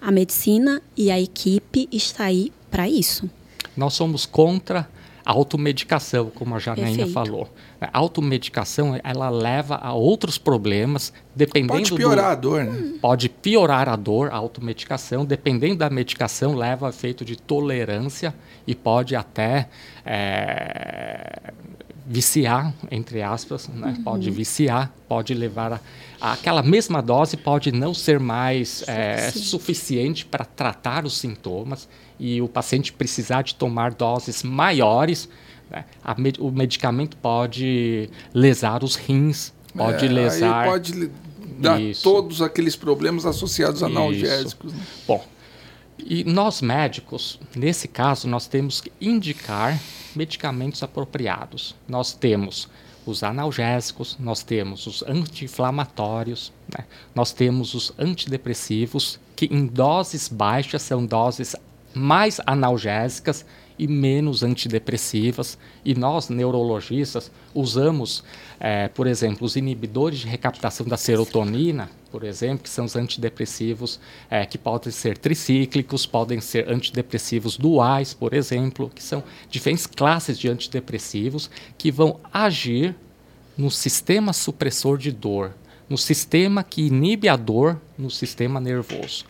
A 0.00 0.10
medicina 0.12 0.82
e 0.96 1.10
a 1.10 1.20
equipe 1.20 1.88
está 1.90 2.24
aí 2.24 2.52
para 2.70 2.88
isso. 2.88 3.28
Nós 3.76 3.94
somos 3.94 4.26
contra 4.26 4.88
automedicação, 5.32 6.30
como 6.34 6.54
a 6.54 6.58
Janaína 6.58 7.06
falou. 7.08 7.48
A 7.80 7.98
automedicação, 7.98 8.98
ela 9.02 9.30
leva 9.30 9.76
a 9.76 9.92
outros 9.92 10.36
problemas, 10.36 11.12
dependendo 11.34 11.78
Pode 11.78 11.94
piorar 11.94 12.26
do, 12.26 12.30
a 12.30 12.34
dor, 12.34 12.64
né? 12.64 12.92
Pode 13.00 13.28
piorar 13.28 13.88
a 13.88 13.96
dor, 13.96 14.30
a 14.30 14.36
automedicação. 14.36 15.24
Dependendo 15.24 15.76
da 15.76 15.88
medicação, 15.88 16.54
leva 16.54 16.86
a 16.86 16.90
efeito 16.90 17.24
de 17.24 17.36
tolerância 17.36 18.34
e 18.66 18.74
pode 18.74 19.16
até 19.16 19.68
é, 20.04 21.52
viciar, 22.06 22.74
entre 22.90 23.22
aspas, 23.22 23.68
né? 23.68 23.94
uhum. 23.96 24.04
pode 24.04 24.30
viciar, 24.30 24.92
pode 25.08 25.32
levar 25.32 25.72
a, 25.72 25.80
a, 26.20 26.32
aquela 26.34 26.62
mesma 26.62 27.00
dose 27.00 27.36
pode 27.36 27.72
não 27.72 27.94
ser 27.94 28.20
mais 28.20 28.84
é, 28.86 29.30
suficiente 29.30 30.26
para 30.26 30.44
tratar 30.44 31.04
os 31.04 31.16
sintomas 31.16 31.88
e 32.18 32.40
o 32.40 32.48
paciente 32.48 32.92
precisar 32.92 33.42
de 33.42 33.54
tomar 33.54 33.92
doses 33.92 34.42
maiores. 34.42 35.28
Né? 35.70 35.84
Med 36.16 36.38
o 36.40 36.50
medicamento 36.50 37.16
pode 37.16 38.08
lesar 38.32 38.84
os 38.84 38.96
rins, 38.96 39.52
pode 39.76 40.06
é, 40.06 40.08
lesar. 40.08 40.66
pode 40.66 41.10
dar 41.58 41.80
Isso. 41.80 42.02
todos 42.02 42.42
aqueles 42.42 42.76
problemas 42.76 43.26
associados 43.26 43.82
a 43.82 43.86
analgésicos. 43.86 44.72
Né? 44.72 44.80
Bom, 45.06 45.24
e 45.98 46.24
nós 46.24 46.60
médicos, 46.60 47.38
nesse 47.54 47.88
caso, 47.88 48.28
nós 48.28 48.46
temos 48.46 48.80
que 48.80 48.92
indicar 49.00 49.80
medicamentos 50.14 50.82
apropriados. 50.82 51.74
Nós 51.88 52.12
temos 52.12 52.68
os 53.06 53.22
analgésicos, 53.22 54.16
nós 54.18 54.42
temos 54.42 54.86
os 54.86 55.02
anti-inflamatórios, 55.02 56.52
né? 56.76 56.84
nós 57.14 57.32
temos 57.32 57.74
os 57.74 57.92
antidepressivos, 57.98 59.20
que 59.36 59.46
em 59.46 59.66
doses 59.66 60.28
baixas 60.28 60.82
são 60.82 61.04
doses 61.04 61.54
mais 61.94 62.40
analgésicas 62.46 63.44
e 63.78 63.86
menos 63.86 64.42
antidepressivas. 64.42 65.58
E 65.84 65.94
nós, 65.94 66.28
neurologistas, 66.28 67.30
usamos, 67.54 68.22
é, 68.60 68.88
por 68.88 69.06
exemplo, 69.06 69.44
os 69.44 69.56
inibidores 69.56 70.20
de 70.20 70.26
recaptação 70.26 70.86
da 70.86 70.96
serotonina, 70.96 71.90
por 72.10 72.24
exemplo, 72.24 72.64
que 72.64 72.70
são 72.70 72.84
os 72.84 72.94
antidepressivos 72.94 73.98
é, 74.30 74.46
que 74.46 74.56
podem 74.56 74.92
ser 74.92 75.18
tricíclicos, 75.18 76.06
podem 76.06 76.40
ser 76.40 76.68
antidepressivos 76.68 77.56
duais, 77.56 78.14
por 78.14 78.32
exemplo, 78.32 78.90
que 78.94 79.02
são 79.02 79.22
diferentes 79.50 79.86
classes 79.86 80.38
de 80.38 80.48
antidepressivos 80.48 81.50
que 81.76 81.90
vão 81.90 82.20
agir 82.32 82.94
no 83.56 83.70
sistema 83.70 84.32
supressor 84.32 84.98
de 84.98 85.12
dor, 85.12 85.52
no 85.88 85.98
sistema 85.98 86.64
que 86.64 86.82
inibe 86.82 87.28
a 87.28 87.36
dor 87.36 87.80
no 87.96 88.10
sistema 88.10 88.60
nervoso. 88.60 89.24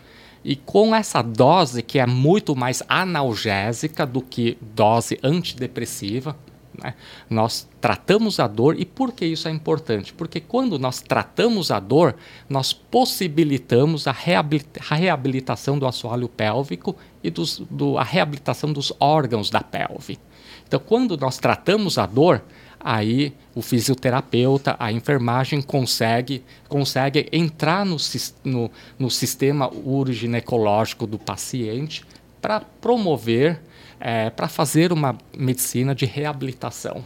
E 0.45 0.57
com 0.57 0.95
essa 0.95 1.23
dose, 1.23 1.83
que 1.83 1.99
é 1.99 2.07
muito 2.07 2.55
mais 2.55 2.83
analgésica 2.89 4.05
do 4.05 4.21
que 4.21 4.59
dose 4.61 5.19
antidepressiva, 5.23 6.37
né, 6.83 6.95
nós 7.31 7.69
tratamos 7.81 8.39
a 8.39 8.47
dor. 8.47 8.79
E 8.79 8.85
por 8.85 9.13
que 9.13 9.25
isso 9.25 9.49
é 9.49 9.51
importante? 9.51 10.13
Porque 10.13 10.41
quando 10.41 10.79
nós 10.79 11.01
tratamos 11.01 11.71
a 11.71 11.81
dor, 11.81 12.17
nós 12.49 12.73
possibilitamos 12.73 14.07
a, 14.07 14.13
reabilita 14.13 14.81
a 14.91 14.95
reabilitação 14.95 15.79
do 15.79 15.87
assoalho 15.87 16.29
pélvico 16.29 16.95
e 17.23 17.31
dos, 17.31 17.63
do, 17.71 17.97
a 17.97 18.05
reabilitação 18.05 18.73
dos 18.73 18.93
órgãos 19.01 19.49
da 19.49 19.61
pelve. 19.61 20.19
Então, 20.67 20.81
quando 20.81 21.17
nós 21.17 21.39
tratamos 21.39 21.99
a 21.99 22.07
dor, 22.07 22.43
aí 22.85 23.33
o 23.55 23.63
fisioterapeuta, 23.63 24.77
a 24.79 24.93
enfermagem 24.93 25.63
consegue, 25.63 26.45
consegue 26.69 27.27
entrar 27.33 27.87
no, 27.87 27.97
no, 28.45 28.71
no 28.99 29.11
sistema 29.11 29.73
uroginecológico 29.73 31.07
do 31.07 31.19
paciente 31.19 32.05
para 32.43 32.61
promover, 32.61 33.59
é, 33.99 34.29
para 34.29 34.49
fazer 34.49 34.93
uma 34.93 35.17
medicina 35.35 35.95
de 35.95 36.05
reabilitação. 36.05 37.03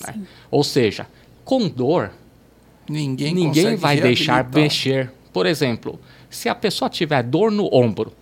Né? 0.00 0.22
Ou 0.48 0.62
seja, 0.62 1.08
com 1.44 1.68
dor, 1.68 2.12
ninguém, 2.88 3.34
ninguém 3.34 3.74
vai 3.74 4.00
deixar 4.00 4.48
mexer. 4.48 5.10
Por 5.32 5.44
exemplo, 5.44 5.98
se 6.30 6.48
a 6.48 6.54
pessoa 6.54 6.88
tiver 6.88 7.22
dor 7.24 7.50
no 7.50 7.68
ombro, 7.74 8.12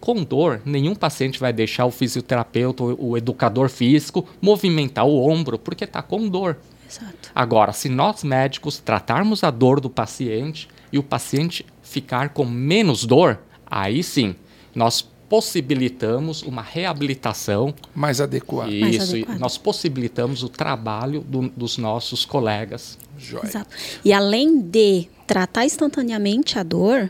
com 0.00 0.22
dor, 0.22 0.60
nenhum 0.64 0.94
paciente 0.94 1.38
vai 1.38 1.52
deixar 1.52 1.86
o 1.86 1.90
fisioterapeuta, 1.90 2.82
o 2.82 3.16
educador 3.16 3.68
físico, 3.68 4.26
movimentar 4.40 5.06
o 5.06 5.28
ombro 5.28 5.58
porque 5.58 5.84
está 5.84 6.02
com 6.02 6.28
dor. 6.28 6.58
Exato. 6.88 7.30
Agora, 7.34 7.72
se 7.72 7.88
nós 7.88 8.24
médicos 8.24 8.78
tratarmos 8.78 9.44
a 9.44 9.50
dor 9.50 9.80
do 9.80 9.88
paciente 9.88 10.68
e 10.92 10.98
o 10.98 11.02
paciente 11.02 11.64
ficar 11.82 12.30
com 12.30 12.44
menos 12.44 13.04
dor, 13.04 13.40
aí 13.66 14.02
sim, 14.02 14.34
nós 14.74 15.08
possibilitamos 15.28 16.42
uma 16.42 16.60
reabilitação 16.60 17.72
mais 17.94 18.20
adequada. 18.20 18.72
Isso, 18.72 19.16
mais 19.26 19.38
nós 19.38 19.56
possibilitamos 19.56 20.42
o 20.42 20.48
trabalho 20.48 21.20
do, 21.20 21.48
dos 21.50 21.78
nossos 21.78 22.24
colegas. 22.24 22.98
Joia. 23.16 23.44
Exato. 23.44 23.70
E 24.04 24.12
além 24.12 24.60
de 24.60 25.08
tratar 25.28 25.64
instantaneamente 25.64 26.58
a 26.58 26.64
dor, 26.64 27.08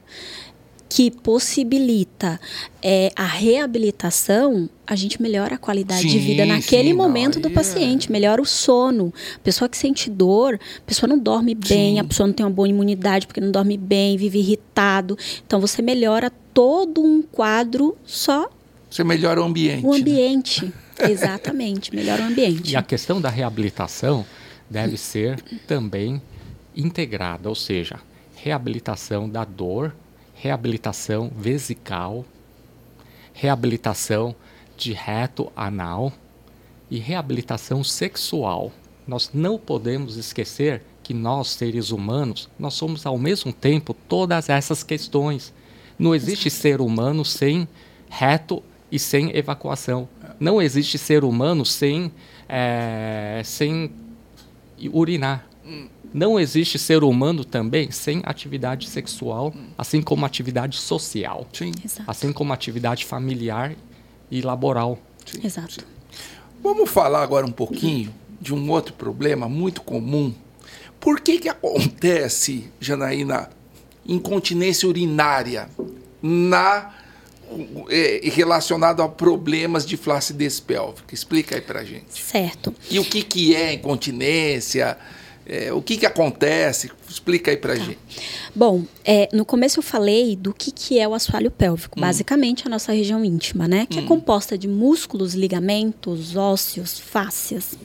que 0.91 1.09
possibilita 1.09 2.41
é, 2.83 3.13
a 3.15 3.25
reabilitação, 3.25 4.69
a 4.85 4.97
gente 4.97 5.23
melhora 5.23 5.55
a 5.55 5.59
qualidade 5.59 6.03
sim, 6.03 6.09
de 6.09 6.19
vida 6.19 6.45
naquele 6.45 6.89
sim, 6.89 6.95
momento 6.95 7.37
não, 7.37 7.43
do 7.43 7.51
paciente, 7.53 8.09
é. 8.09 8.13
melhora 8.13 8.43
o 8.43 8.45
sono. 8.45 9.15
A 9.37 9.39
pessoa 9.39 9.69
que 9.69 9.79
sente 9.79 10.11
dor, 10.11 10.59
a 10.79 10.81
pessoa 10.85 11.09
não 11.09 11.17
dorme 11.17 11.55
bem, 11.55 11.95
sim. 11.95 12.01
a 12.01 12.05
pessoa 12.05 12.27
não 12.27 12.35
tem 12.35 12.45
uma 12.45 12.51
boa 12.51 12.69
imunidade 12.69 13.29
porque 13.29 13.41
não 13.41 13.53
dorme 13.53 13.77
bem, 13.77 14.17
vive 14.17 14.41
irritado. 14.41 15.17
Então 15.47 15.61
você 15.61 15.81
melhora 15.81 16.29
todo 16.53 17.01
um 17.01 17.23
quadro 17.23 17.97
só. 18.05 18.51
Você 18.91 19.05
melhora 19.05 19.41
o 19.41 19.45
ambiente. 19.45 19.87
O 19.87 19.93
né? 19.93 19.99
ambiente, 19.99 20.65
né? 20.65 20.73
exatamente, 21.09 21.95
melhora 21.95 22.25
o 22.25 22.27
ambiente. 22.27 22.73
E 22.73 22.77
a 22.77 22.83
questão 22.83 23.21
da 23.21 23.31
reabilitação 23.31 24.27
deve 24.69 24.97
ser 24.97 25.41
também 25.69 26.21
integrada, 26.77 27.49
ou 27.49 27.55
seja, 27.55 28.01
reabilitação 28.35 29.29
da 29.29 29.45
dor 29.45 29.95
reabilitação 30.41 31.31
vesical, 31.37 32.25
reabilitação 33.35 34.35
de 34.75 34.95
reto 34.95 35.53
anal 35.55 36.11
e 36.91 36.99
reabilitação 36.99 37.85
sexual. 37.85 38.73
Nós 39.07 39.31
não 39.35 39.59
podemos 39.59 40.17
esquecer 40.17 40.83
que 41.03 41.13
nós, 41.13 41.49
seres 41.49 41.91
humanos, 41.91 42.49
nós 42.59 42.73
somos 42.73 43.05
ao 43.05 43.19
mesmo 43.19 43.53
tempo 43.53 43.93
todas 44.09 44.49
essas 44.49 44.83
questões. 44.83 45.53
Não 45.99 46.15
existe 46.15 46.49
ser 46.49 46.81
humano 46.81 47.23
sem 47.23 47.69
reto 48.09 48.63
e 48.91 48.99
sem 48.99 49.37
evacuação. 49.37 50.09
Não 50.39 50.61
existe 50.63 50.97
ser 50.97 51.23
humano 51.23 51.67
sem, 51.67 52.11
é, 52.49 53.43
sem 53.45 53.93
urinar. 54.91 55.47
Não 56.13 56.41
existe 56.41 56.79
ser 56.79 57.05
humano 57.05 57.45
também 57.45 57.91
sem 57.91 58.21
atividade 58.25 58.89
sexual, 58.89 59.55
assim 59.79 60.03
como 60.03 60.27
atividade 60.27 60.77
social, 60.77 61.47
Sim. 61.53 61.73
assim 62.07 62.33
como 62.33 62.53
atividade 62.53 63.05
familiar 63.05 63.75
e 64.31 64.41
laboral. 64.41 64.99
Sim. 65.25 65.41
Exato. 65.45 65.75
Sim. 65.75 65.87
Vamos 66.63 66.91
falar 66.91 67.23
agora 67.23 67.47
um 67.47 67.53
pouquinho 67.53 68.13
de 68.41 68.53
um 68.55 68.71
outro 68.71 68.93
problema 68.95 69.49
muito 69.49 69.83
comum. 69.83 70.35
Por 70.99 71.21
que 71.21 71.39
que 71.39 71.49
acontece, 71.49 72.71
Janaína, 72.81 73.49
incontinência 74.05 74.89
urinária 74.89 75.69
na 76.23 76.95
é, 77.89 78.21
relacionado 78.25 79.03
a 79.03 79.09
problemas 79.09 79.87
de 79.87 79.97
flacidez 79.97 80.61
pélvica? 80.61 81.15
Explica 81.15 81.55
aí 81.55 81.61
pra 81.61 81.85
gente. 81.85 82.21
Certo. 82.23 82.75
E 82.91 82.99
o 82.99 83.05
que 83.05 83.23
que 83.23 83.55
é 83.55 83.73
incontinência? 83.73 84.99
É, 85.53 85.73
o 85.73 85.83
que, 85.83 85.97
que 85.97 86.07
acontece? 86.07 86.93
Explica 87.09 87.51
aí 87.51 87.57
pra 87.57 87.75
tá. 87.75 87.81
gente. 87.81 87.99
Bom, 88.55 88.85
é, 89.05 89.29
no 89.33 89.45
começo 89.45 89.81
eu 89.81 89.83
falei 89.83 90.37
do 90.37 90.55
que, 90.55 90.71
que 90.71 90.97
é 90.97 91.09
o 91.09 91.13
assoalho 91.13 91.51
pélvico. 91.51 91.99
Hum. 91.99 92.03
Basicamente, 92.03 92.69
a 92.69 92.71
nossa 92.71 92.93
região 92.93 93.25
íntima, 93.25 93.67
né? 93.67 93.85
Que 93.91 93.99
é 93.99 94.01
hum. 94.03 94.05
é 94.05 94.09
composta 94.09 94.57
de 94.57 94.69
músculos, 94.69 95.35
ligamentos, 95.35 96.37
ósseos, 96.37 97.01
fáscias. 97.01 97.77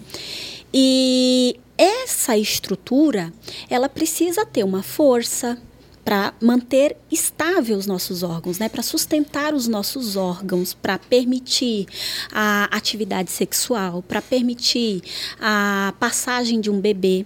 E 0.72 1.60
essa 1.76 2.38
estrutura, 2.38 3.34
ela 3.68 3.90
precisa 3.90 4.46
ter 4.46 4.64
uma 4.64 4.84
força, 4.84 5.58
para 6.06 6.36
manter 6.40 6.96
estável 7.12 7.76
os 7.76 7.88
nossos 7.88 8.22
órgãos, 8.22 8.60
né? 8.60 8.70
para 8.70 8.84
sustentar 8.84 9.56
os 9.56 9.68
nossos 9.68 10.16
órgãos, 10.16 10.72
para 10.74 11.00
permitir 11.00 11.88
a 12.32 12.66
atividade 12.66 13.32
sexual, 13.32 14.04
para 14.04 14.22
permitir 14.22 15.02
a 15.42 15.96
passagem 16.00 16.62
de 16.62 16.70
um 16.70 16.80
bebê 16.80 17.26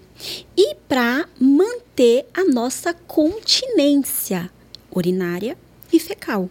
e 0.58 0.76
para 0.88 1.28
manter 1.38 2.26
a 2.34 2.46
nossa 2.46 2.94
continência 2.94 4.50
urinária 4.90 5.58
e 5.92 6.00
fecal. 6.00 6.50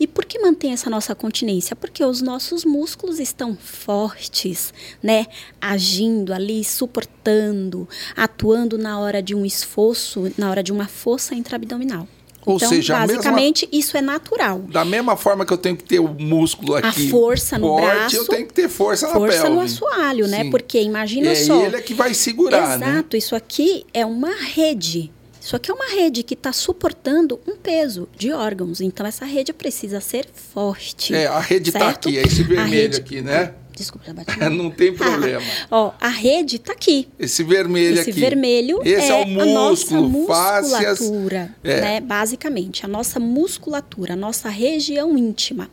E 0.00 0.06
por 0.06 0.24
que 0.24 0.38
mantém 0.38 0.72
essa 0.72 0.88
nossa 0.90 1.14
continência? 1.14 1.76
Porque 1.76 2.04
os 2.04 2.22
nossos 2.22 2.64
músculos 2.64 3.18
estão 3.18 3.56
fortes, 3.56 4.72
né? 5.02 5.26
Agindo 5.60 6.32
ali, 6.32 6.64
suportando, 6.64 7.88
atuando 8.16 8.78
na 8.78 8.98
hora 8.98 9.22
de 9.22 9.34
um 9.34 9.44
esforço, 9.44 10.32
na 10.36 10.50
hora 10.50 10.62
de 10.62 10.72
uma 10.72 10.86
força 10.86 11.34
intraabdominal. 11.34 12.06
Ou 12.48 12.56
então, 12.56 12.68
seja, 12.70 12.94
basicamente, 12.94 13.66
mesma, 13.66 13.78
isso 13.78 13.96
é 13.96 14.00
natural. 14.00 14.60
Da 14.60 14.82
mesma 14.82 15.16
forma 15.16 15.44
que 15.44 15.52
eu 15.52 15.58
tenho 15.58 15.76
que 15.76 15.84
ter 15.84 15.98
o 15.98 16.08
músculo 16.08 16.76
aqui. 16.76 17.08
A 17.08 17.10
força 17.10 17.58
no 17.58 17.66
forte, 17.66 17.84
braço. 17.84 18.16
Eu 18.16 18.24
tenho 18.26 18.46
que 18.46 18.54
ter 18.54 18.68
força, 18.70 19.08
força 19.08 19.36
na 19.36 19.42
pelve. 19.42 19.56
no 19.56 19.60
assoalho, 19.60 20.26
né? 20.26 20.50
Porque 20.50 20.80
imagina 20.80 21.32
e 21.32 21.36
só. 21.36 21.60
É 21.60 21.66
ele 21.66 21.76
é 21.76 21.82
que 21.82 21.92
vai 21.92 22.14
segurar, 22.14 22.78
né? 22.78 22.88
Exato. 22.88 23.08
Né? 23.12 23.18
Isso 23.18 23.36
aqui 23.36 23.84
é 23.92 24.06
uma 24.06 24.34
rede 24.34 25.12
isso 25.48 25.56
aqui 25.56 25.70
é 25.70 25.74
uma 25.74 25.86
rede 25.86 26.22
que 26.22 26.34
está 26.34 26.52
suportando 26.52 27.40
um 27.48 27.56
peso 27.56 28.06
de 28.14 28.30
órgãos. 28.30 28.82
Então, 28.82 29.06
essa 29.06 29.24
rede 29.24 29.50
precisa 29.50 29.98
ser 29.98 30.28
forte. 30.30 31.14
É, 31.14 31.26
a 31.26 31.40
rede 31.40 31.70
está 31.70 31.88
aqui, 31.88 32.18
é 32.18 32.22
esse 32.22 32.42
vermelho 32.42 32.70
rede... 32.70 32.98
aqui, 32.98 33.22
né? 33.22 33.54
Desculpa, 33.78 34.06
já 34.06 34.12
bati. 34.12 34.38
Não 34.50 34.70
tem 34.70 34.92
problema. 34.92 35.40
Ó, 35.70 35.92
a 36.00 36.08
rede 36.08 36.58
tá 36.58 36.72
aqui. 36.72 37.08
Esse 37.18 37.42
vermelho 37.44 38.00
Esse 38.00 38.10
aqui. 38.10 38.20
vermelho 38.20 38.80
Esse 38.84 39.12
é, 39.12 39.22
é, 39.22 39.24
o 39.24 39.28
músculo, 39.28 39.42
a 39.42 39.54
nossa 39.54 40.00
musculatura, 40.00 41.54
É. 41.62 41.80
né? 41.80 42.00
Basicamente, 42.00 42.84
a 42.84 42.88
nossa 42.88 43.20
musculatura, 43.20 44.14
a 44.14 44.16
nossa 44.16 44.48
região 44.48 45.16
íntima. 45.16 45.70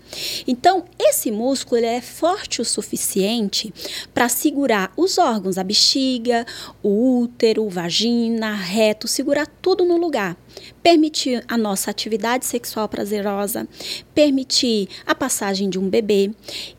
Então, 0.48 0.86
esse 1.00 1.32
músculo 1.32 1.78
ele 1.80 1.88
é 1.88 2.02
forte 2.02 2.62
o 2.62 2.66
suficiente 2.66 3.74
para 4.14 4.30
segurar 4.30 4.92
os 4.96 5.18
órgãos, 5.18 5.58
a 5.58 5.64
bexiga, 5.64 6.46
o 6.84 7.20
útero, 7.22 7.68
vagina, 7.70 8.54
reto, 8.56 9.08
segurar 9.08 9.48
tudo 9.62 9.84
no 9.84 9.98
lugar. 9.98 10.38
Permitir 10.82 11.44
a 11.48 11.58
nossa 11.58 11.90
atividade 11.90 12.46
sexual 12.46 12.88
prazerosa, 12.88 13.68
permitir 14.14 14.88
a 15.06 15.16
passagem 15.16 15.70
de 15.70 15.80
um 15.80 15.90
bebê 15.90 16.32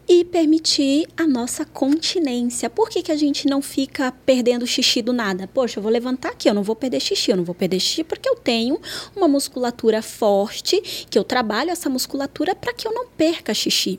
e 0.08 0.24
permitir 0.24 1.08
a 1.16 1.26
nossa 1.26 1.64
continência. 1.64 2.70
Por 2.70 2.88
que, 2.88 3.02
que 3.02 3.12
a 3.12 3.16
gente 3.16 3.46
não 3.48 3.60
fica 3.60 4.12
perdendo 4.24 4.66
xixi 4.66 5.02
do 5.02 5.12
nada? 5.12 5.48
Poxa, 5.48 5.78
eu 5.78 5.82
vou 5.82 5.90
levantar 5.90 6.30
aqui, 6.30 6.48
eu 6.48 6.54
não 6.54 6.62
vou 6.62 6.76
perder 6.76 7.00
xixi, 7.00 7.30
eu 7.30 7.36
não 7.36 7.44
vou 7.44 7.54
perder 7.54 7.80
xixi 7.80 8.04
porque 8.04 8.28
eu 8.28 8.36
tenho 8.36 8.80
uma 9.14 9.26
musculatura 9.26 10.00
forte, 10.02 10.80
que 11.10 11.18
eu 11.18 11.24
trabalho 11.24 11.70
essa 11.70 11.90
musculatura 11.90 12.54
para 12.54 12.72
que 12.72 12.86
eu 12.86 12.92
não 12.92 13.06
perca 13.06 13.52
xixi. 13.52 13.98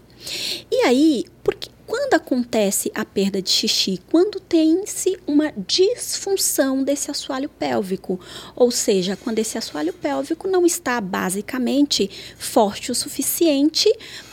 E 0.71 0.81
aí, 0.83 1.25
porque 1.43 1.69
quando 1.87 2.13
acontece 2.15 2.91
a 2.93 3.05
perda 3.05 3.41
de 3.41 3.49
xixi? 3.49 3.99
Quando 4.11 4.41
tem-se 4.41 5.17
uma 5.25 5.53
disfunção 5.65 6.83
desse 6.83 7.09
assoalho 7.09 7.47
pélvico, 7.47 8.19
ou 8.55 8.69
seja, 8.69 9.15
quando 9.15 9.39
esse 9.39 9.57
assoalho 9.57 9.93
pélvico 9.93 10.49
não 10.49 10.65
está 10.65 10.99
basicamente 10.99 12.09
forte 12.37 12.91
o 12.91 12.95
suficiente 12.95 13.89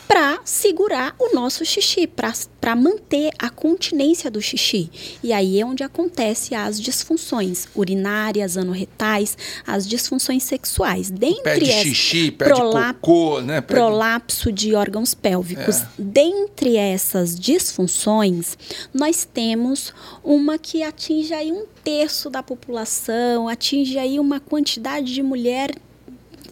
para 0.07 0.41
segurar 0.45 1.15
o 1.19 1.35
nosso 1.35 1.65
xixi, 1.65 2.07
para 2.07 2.77
manter 2.77 3.31
a 3.39 3.51
continência 3.51 4.31
do 4.31 4.41
xixi. 4.41 4.91
E 5.23 5.33
aí 5.33 5.61
é 5.61 5.65
onde 5.65 5.83
acontece 5.83 6.55
as 6.55 6.81
disfunções 6.81 7.67
urinárias, 7.75 8.57
anorretais, 8.57 9.37
as 9.67 9.87
disfunções 9.87 10.43
sexuais. 10.43 11.11
Dentre 11.11 11.67
xixi, 11.67 12.31
pede 12.31 12.51
prolap- 12.51 13.01
cocô, 13.01 13.41
né? 13.41 13.61
Pede- 13.61 13.81
prolapso 13.81 14.53
de 14.53 14.75
órgãos 14.75 15.15
pélvicos. 15.15 15.77
É. 15.83 15.89
Dentre 15.99 16.77
essas 16.77 17.39
disfunções, 17.39 18.57
nós 18.93 19.27
temos 19.31 19.93
uma 20.23 20.59
que 20.59 20.83
atinge 20.83 21.33
aí 21.35 21.51
um 21.53 21.67
terço 21.83 22.31
né? 22.31 23.49
né? 23.49 23.53
atinge 23.53 23.99
aí 23.99 24.19
uma 24.19 24.41
quantidade 24.41 25.13
de 25.13 25.23
mulher 25.23 25.75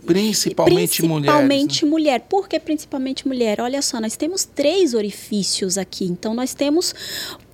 Principalmente, 0.04 1.02
principalmente 1.02 1.84
mulheres. 1.84 1.90
mulher. 1.90 2.20
Por 2.28 2.48
que 2.48 2.58
principalmente 2.58 3.26
mulher? 3.26 3.60
Olha 3.60 3.80
só, 3.80 4.00
nós 4.00 4.16
temos 4.16 4.44
três 4.44 4.94
orifícios 4.94 5.78
aqui. 5.78 6.04
Então, 6.04 6.34
nós 6.34 6.54
temos 6.54 6.94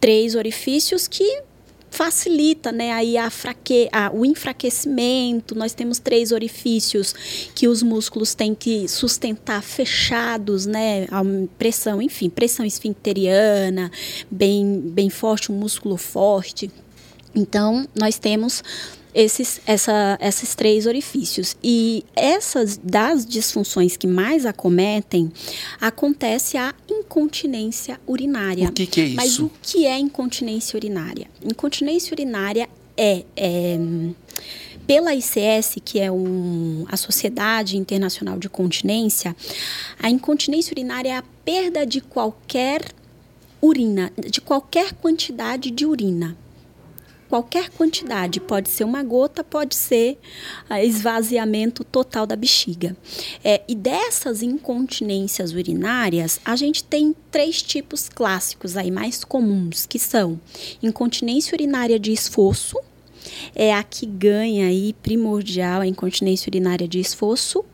três 0.00 0.34
orifícios 0.34 1.06
que 1.06 1.42
facilita 1.90 2.70
né, 2.70 2.92
aí 2.92 3.16
a 3.16 3.30
fraque 3.30 3.88
a, 3.92 4.10
o 4.12 4.24
enfraquecimento. 4.24 5.54
Nós 5.54 5.72
temos 5.74 5.98
três 5.98 6.32
orifícios 6.32 7.14
que 7.54 7.68
os 7.68 7.82
músculos 7.82 8.34
têm 8.34 8.54
que 8.54 8.88
sustentar 8.88 9.62
fechados, 9.62 10.66
né? 10.66 11.06
A 11.10 11.22
pressão, 11.58 12.00
enfim, 12.00 12.28
pressão 12.30 12.64
esfincteriana, 12.64 13.90
bem, 14.30 14.80
bem 14.80 15.10
forte, 15.10 15.50
um 15.50 15.56
músculo 15.56 15.96
forte. 15.96 16.70
Então, 17.34 17.86
nós 17.94 18.18
temos 18.18 18.62
esses, 19.18 19.60
essa, 19.66 20.16
esses 20.20 20.54
três 20.54 20.86
orifícios. 20.86 21.56
E 21.62 22.04
essas 22.14 22.76
das 22.76 23.26
disfunções 23.26 23.96
que 23.96 24.06
mais 24.06 24.46
acometem, 24.46 25.32
acontece 25.80 26.56
a 26.56 26.72
incontinência 26.88 28.00
urinária. 28.06 28.68
O 28.68 28.72
que, 28.72 28.86
que 28.86 29.00
é 29.00 29.04
isso? 29.06 29.16
Mas 29.16 29.38
o 29.40 29.50
que 29.60 29.86
é 29.86 29.98
incontinência 29.98 30.76
urinária? 30.76 31.26
Incontinência 31.44 32.14
urinária 32.14 32.68
é, 32.96 33.24
é 33.36 33.76
pela 34.86 35.12
ICS, 35.12 35.78
que 35.84 35.98
é 35.98 36.12
um, 36.12 36.86
a 36.88 36.96
Sociedade 36.96 37.76
Internacional 37.76 38.38
de 38.38 38.48
Continência, 38.48 39.34
a 40.00 40.08
incontinência 40.08 40.72
urinária 40.72 41.10
é 41.10 41.16
a 41.16 41.24
perda 41.44 41.84
de 41.84 42.00
qualquer 42.00 42.82
urina, 43.60 44.12
de 44.30 44.40
qualquer 44.40 44.92
quantidade 44.92 45.72
de 45.72 45.84
urina 45.84 46.36
qualquer 47.28 47.70
quantidade, 47.70 48.40
pode 48.40 48.68
ser 48.68 48.84
uma 48.84 49.02
gota, 49.02 49.44
pode 49.44 49.74
ser 49.76 50.18
ah, 50.68 50.82
esvaziamento 50.82 51.84
total 51.84 52.26
da 52.26 52.34
bexiga. 52.34 52.96
É, 53.44 53.62
e 53.68 53.74
dessas 53.74 54.42
incontinências 54.42 55.52
urinárias, 55.52 56.40
a 56.44 56.56
gente 56.56 56.82
tem 56.82 57.14
três 57.30 57.62
tipos 57.62 58.08
clássicos 58.08 58.76
aí 58.76 58.90
mais 58.90 59.22
comuns, 59.24 59.86
que 59.86 59.98
são 59.98 60.40
incontinência 60.82 61.54
urinária 61.54 61.98
de 61.98 62.12
esforço, 62.12 62.78
é 63.54 63.74
a 63.74 63.82
que 63.82 64.06
ganha 64.06 64.66
aí 64.66 64.94
primordial 64.94 65.82
a 65.82 65.86
incontinência 65.86 66.48
urinária 66.48 66.88
de 66.88 66.98
esforço. 66.98 67.64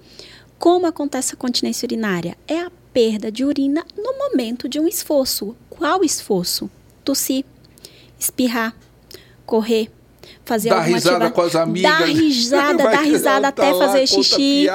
Como 0.59 0.87
acontece 0.87 1.35
a 1.35 1.37
continência 1.37 1.87
urinária? 1.87 2.37
É 2.49 2.61
a 2.61 2.73
perda 2.93 3.31
de 3.31 3.45
urina 3.45 3.85
no 3.97 4.17
momento 4.19 4.69
de 4.69 4.81
um 4.81 4.89
esforço. 4.89 5.55
Qual 5.69 6.03
esforço? 6.03 6.71
Tossir, 7.05 7.45
espirrar, 8.19 8.75
correr, 9.45 9.91
fazer 10.45 10.71
Dá 10.71 10.77
alguma 10.77 10.95
risada 10.97 11.17
atividade. 11.27 11.35
com 11.35 11.43
as 11.43 11.55
amigas. 11.57 11.93
Dá 11.99 12.05
risada, 12.07 12.83
Vai 12.85 12.97
dá 12.97 13.03
risada 13.03 13.49
até 13.49 13.75
fazer 13.75 14.07
xixi. 14.07 14.67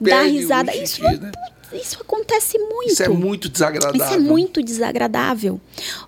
Dá 0.00 0.22
risada. 0.22 0.72
xixi, 0.72 0.82
Isso, 0.84 1.02
né? 1.02 1.32
Isso 1.76 1.98
acontece 2.00 2.58
muito. 2.58 2.92
Isso 2.92 3.02
é 3.02 3.08
muito 3.08 3.48
desagradável. 3.48 4.04
Isso 4.06 4.14
é 4.14 4.18
muito 4.18 4.62
desagradável. 4.62 5.60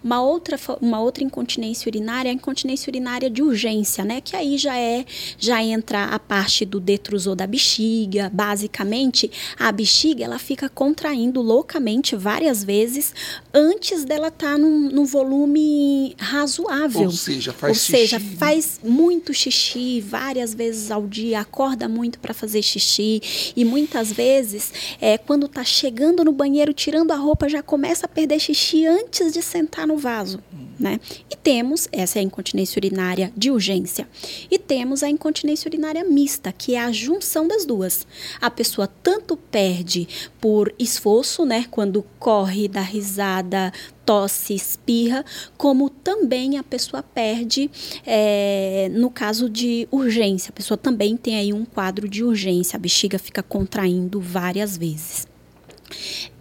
Uma 0.02 0.22
outra, 0.22 0.58
uma 0.80 1.00
outra 1.00 1.22
incontinência 1.24 1.88
urinária 1.88 2.28
é 2.28 2.32
a 2.32 2.34
incontinência 2.34 2.90
urinária 2.90 3.30
de 3.30 3.42
urgência, 3.42 4.04
né? 4.04 4.20
Que 4.20 4.36
aí 4.36 4.58
já 4.58 4.76
é, 4.76 5.04
já 5.38 5.62
entra 5.62 6.06
a 6.06 6.18
parte 6.18 6.64
do 6.64 6.80
detrusor 6.80 7.34
da 7.34 7.46
bexiga. 7.46 8.30
Basicamente, 8.32 9.30
a 9.58 9.70
bexiga 9.72 10.24
ela 10.24 10.38
fica 10.38 10.68
contraindo 10.68 11.40
loucamente 11.40 12.16
várias 12.16 12.64
vezes 12.64 13.14
antes 13.52 14.04
dela 14.04 14.28
estar 14.28 14.58
num, 14.58 14.88
num 14.90 15.04
volume 15.04 16.14
razoável. 16.18 17.02
Ou 17.02 17.10
seja, 17.10 17.52
faz 17.52 17.78
Ou 17.78 17.96
seja, 17.96 18.18
xixi. 18.18 18.36
faz 18.36 18.80
muito 18.82 19.32
xixi 19.34 20.00
várias 20.00 20.54
vezes 20.54 20.90
ao 20.90 21.06
dia, 21.06 21.40
acorda 21.40 21.88
muito 21.88 22.18
para 22.18 22.34
fazer 22.34 22.62
xixi 22.62 23.52
e 23.56 23.64
muitas 23.64 24.12
vezes 24.12 24.72
é 25.00 25.18
quando 25.18 25.48
tá 25.48 25.57
chegando 25.64 26.24
no 26.24 26.32
banheiro, 26.32 26.72
tirando 26.72 27.12
a 27.12 27.16
roupa, 27.16 27.48
já 27.48 27.62
começa 27.62 28.06
a 28.06 28.08
perder 28.08 28.38
xixi 28.38 28.86
antes 28.86 29.32
de 29.32 29.42
sentar 29.42 29.86
no 29.86 29.96
vaso, 29.96 30.42
né? 30.78 31.00
E 31.30 31.36
temos 31.36 31.88
essa 31.92 32.18
é 32.18 32.20
a 32.20 32.22
incontinência 32.22 32.78
urinária 32.78 33.32
de 33.36 33.50
urgência. 33.50 34.08
E 34.50 34.58
temos 34.58 35.02
a 35.02 35.08
incontinência 35.08 35.68
urinária 35.68 36.04
mista, 36.04 36.52
que 36.52 36.74
é 36.74 36.80
a 36.80 36.92
junção 36.92 37.46
das 37.46 37.64
duas. 37.64 38.06
A 38.40 38.50
pessoa 38.50 38.86
tanto 38.86 39.36
perde 39.36 40.08
por 40.40 40.72
esforço, 40.78 41.44
né, 41.44 41.66
quando 41.70 42.04
corre, 42.18 42.68
dá 42.68 42.80
risada, 42.80 43.72
tosse, 44.08 44.54
espirra, 44.54 45.22
como 45.58 45.90
também 45.90 46.56
a 46.56 46.62
pessoa 46.62 47.02
perde 47.02 47.70
é, 48.06 48.88
no 48.92 49.10
caso 49.10 49.50
de 49.50 49.86
urgência. 49.90 50.48
A 50.48 50.52
pessoa 50.52 50.78
também 50.78 51.14
tem 51.14 51.36
aí 51.36 51.52
um 51.52 51.64
quadro 51.64 52.08
de 52.08 52.24
urgência, 52.24 52.76
a 52.76 52.80
bexiga 52.80 53.18
fica 53.18 53.42
contraindo 53.42 54.18
várias 54.18 54.78
vezes. 54.78 55.26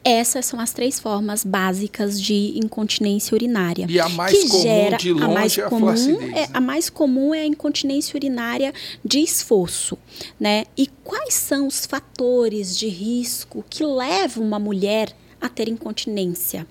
Essas 0.03 0.45
são 0.45 0.59
as 0.59 0.71
três 0.71 0.99
formas 0.99 1.43
básicas 1.43 2.21
de 2.21 2.53
incontinência 2.57 3.35
urinária. 3.35 3.85
E 3.89 3.99
a 3.99 4.07
mais 4.07 4.31
que 4.31 4.47
comum 4.47 4.61
gera, 4.61 4.97
de 4.97 5.11
longe 5.11 5.25
a 5.25 5.27
mais 5.27 5.57
é 5.57 5.61
a 5.61 5.69
comum 5.69 5.85
flacidez, 5.87 6.21
é- 6.21 6.25
né? 6.25 6.47
a 6.53 6.61
mais 6.61 6.89
comum 6.89 7.33
é 7.33 7.41
a 7.41 7.45
incontinência 7.45 8.15
urinária 8.15 8.73
de 9.03 9.19
esforço, 9.19 9.97
né? 10.39 10.65
E 10.77 10.87
quais 11.03 11.33
são 11.33 11.67
os 11.67 11.85
fatores 11.85 12.77
de 12.77 12.87
risco 12.87 13.65
que 13.69 13.83
levam 13.83 14.43
uma 14.45 14.59
mulher 14.59 15.13
a 15.41 15.49
ter 15.49 15.67
incontinência? 15.67 16.65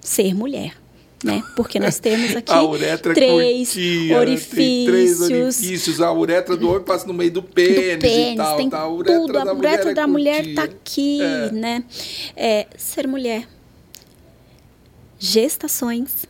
Ser 0.00 0.34
mulher. 0.34 0.76
Né? 1.24 1.42
Porque 1.56 1.80
nós 1.80 1.98
temos 1.98 2.30
aqui 2.36 2.52
é 2.84 2.96
três 2.96 3.68
curtinha, 3.72 4.08
né? 4.14 4.20
orifícios, 4.20 4.86
três 4.86 5.20
orifícios. 5.20 6.00
A 6.00 6.12
uretra 6.12 6.56
do 6.56 6.68
homem 6.70 6.82
passa 6.84 7.06
no 7.06 7.12
meio 7.14 7.32
do 7.32 7.42
pênis, 7.42 7.96
do 7.96 8.00
pênis, 8.00 8.34
e 8.34 8.36
tal. 8.36 8.56
tem 8.56 8.70
tá? 8.70 8.78
A 8.78 8.88
uretra 8.88 9.20
tudo. 9.20 9.32
da 9.32 9.40
a 9.40 9.54
mulher 9.54 9.72
uretra 9.72 9.90
é 9.90 9.94
da 9.94 10.06
mulher 10.06 10.54
tá 10.54 10.66
curtinha. 10.68 10.76
aqui, 10.80 11.20
É. 11.20 11.50
né? 11.50 11.84
É, 12.36 12.66
ser 12.76 13.08
mulher. 13.08 13.48
Gestações, 15.18 16.24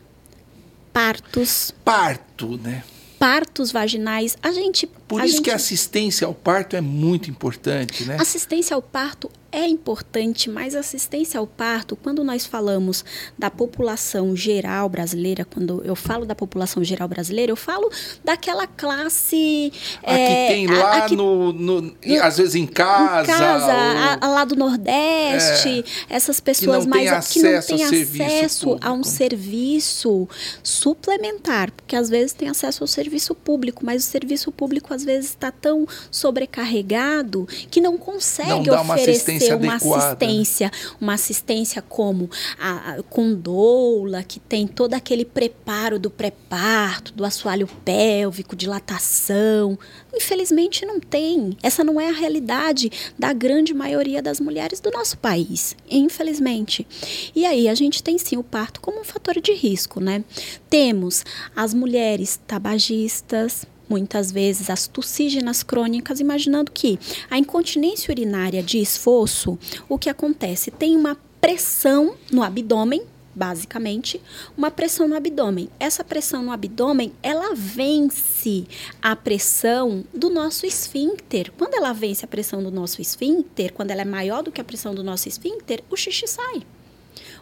partos, 0.92 1.74
Parto, 1.84 2.56
né? 2.56 2.82
partos 3.18 3.70
vaginais. 3.70 4.36
A 4.42 4.50
gente 4.52 4.88
Por 5.08 5.22
A 5.22 5.24
isso 5.24 5.36
gente- 5.36 5.44
que 5.44 5.50
a 5.50 5.56
assistência 5.56 6.26
ao 6.26 6.34
parto 6.34 6.76
é 6.76 6.80
muito 6.82 7.30
importante, 7.30 8.04
né? 8.04 8.18
Assistência 8.20 8.74
ao 8.76 8.82
parto 8.82 9.30
é 9.50 9.66
importante, 9.66 10.50
mas 10.50 10.74
assistência 10.76 11.40
ao 11.40 11.46
parto, 11.46 11.96
quando 11.96 12.22
nós 12.22 12.44
falamos 12.44 13.02
da 13.38 13.50
população 13.50 14.36
geral 14.36 14.90
brasileira, 14.90 15.46
quando 15.46 15.82
eu 15.82 15.96
falo 15.96 16.26
da 16.26 16.34
população 16.34 16.84
geral 16.84 17.08
brasileira, 17.08 17.50
eu 17.50 17.56
falo 17.56 17.90
daquela 18.22 18.66
classe. 18.66 19.72
A 20.02 20.14
que 20.14 20.20
é, 20.20 20.48
tem 20.48 20.66
a- 20.70 20.74
a 20.74 20.82
lá 20.82 21.00
que 21.08 21.16
no, 21.16 21.50
no- 21.54 21.96
às 22.22 22.36
vezes 22.36 22.54
em 22.56 22.66
casa. 22.66 23.22
em 23.22 23.34
casa, 23.34 23.64
ou- 23.64 23.70
a- 23.72 24.18
a 24.20 24.28
lá 24.28 24.44
do 24.44 24.54
Nordeste, 24.54 25.82
essas 26.10 26.40
pessoas 26.40 26.80
tem 26.84 26.88
mais 26.88 27.28
que 27.28 27.40
não 27.40 27.48
têm 27.62 27.84
acesso 27.84 28.68
a 28.82 28.92
um 28.92 28.96
público. 29.00 29.04
serviço 29.08 30.28
suplementar, 30.62 31.70
porque 31.72 31.96
às 31.96 32.10
vezes 32.10 32.32
tem 32.32 32.48
acesso 32.48 32.84
ao 32.84 32.86
serviço 32.88 33.34
público, 33.34 33.84
mas 33.84 34.04
o 34.04 34.06
serviço 34.06 34.52
público 34.52 34.92
às 34.98 35.04
vezes 35.04 35.30
está 35.30 35.50
tão 35.52 35.86
sobrecarregado 36.10 37.46
que 37.70 37.80
não 37.80 37.96
consegue 37.96 38.48
Não 38.48 38.62
dá 38.62 38.80
uma 38.82 38.94
oferecer 38.94 39.10
assistência 39.32 39.56
uma 39.56 39.74
assistência, 39.76 40.72
uma 41.00 41.14
assistência 41.14 41.82
como 41.82 42.28
a, 42.58 42.92
a- 42.94 43.02
com 43.04 43.32
doula, 43.34 44.22
que 44.22 44.40
tem 44.40 44.66
todo 44.66 44.94
aquele 44.94 45.24
preparo 45.24 45.98
do 45.98 46.10
pré-parto, 46.10 47.12
do 47.12 47.24
assoalho 47.24 47.68
pélvico, 47.84 48.56
dilatação. 48.56 49.78
Infelizmente 50.14 50.84
não 50.84 50.98
tem. 50.98 51.56
Essa 51.62 51.84
não 51.84 52.00
é 52.00 52.08
a 52.08 52.12
realidade 52.12 52.90
da 53.18 53.32
grande 53.32 53.72
maioria 53.72 54.20
das 54.20 54.40
mulheres 54.40 54.80
do 54.80 54.90
nosso 54.90 55.16
país, 55.18 55.76
infelizmente. 55.88 56.86
E 57.34 57.44
aí 57.46 57.68
a 57.68 57.74
gente 57.74 58.02
tem 58.02 58.18
sim 58.18 58.36
o 58.36 58.42
parto 58.42 58.80
como 58.80 59.00
um 59.00 59.04
fator 59.04 59.40
de 59.40 59.52
risco, 59.52 60.00
né? 60.00 60.24
Temos 60.68 61.24
as 61.54 61.72
mulheres 61.74 62.40
tabagistas, 62.46 63.64
muitas 63.88 64.30
vezes 64.30 64.70
as 64.70 64.86
toxígenas 64.86 65.62
crônicas, 65.62 66.20
imaginando 66.20 66.70
que 66.70 66.98
a 67.30 67.38
incontinência 67.38 68.12
urinária 68.12 68.62
de 68.62 68.78
esforço, 68.78 69.58
o 69.88 69.98
que 69.98 70.10
acontece? 70.10 70.70
Tem 70.70 70.96
uma 70.96 71.16
pressão 71.40 72.16
no 72.30 72.42
abdômen, 72.42 73.02
basicamente, 73.34 74.20
uma 74.56 74.70
pressão 74.70 75.06
no 75.06 75.14
abdômen. 75.14 75.70
Essa 75.78 76.02
pressão 76.02 76.42
no 76.42 76.50
abdômen, 76.50 77.12
ela 77.22 77.54
vence 77.54 78.66
a 79.00 79.14
pressão 79.14 80.04
do 80.12 80.28
nosso 80.28 80.66
esfíncter. 80.66 81.52
Quando 81.56 81.74
ela 81.74 81.92
vence 81.92 82.24
a 82.24 82.28
pressão 82.28 82.62
do 82.62 82.70
nosso 82.70 83.00
esfíncter, 83.00 83.72
quando 83.72 83.92
ela 83.92 84.02
é 84.02 84.04
maior 84.04 84.42
do 84.42 84.50
que 84.50 84.60
a 84.60 84.64
pressão 84.64 84.92
do 84.94 85.04
nosso 85.04 85.28
esfíncter, 85.28 85.84
o 85.88 85.96
xixi 85.96 86.26
sai. 86.26 86.62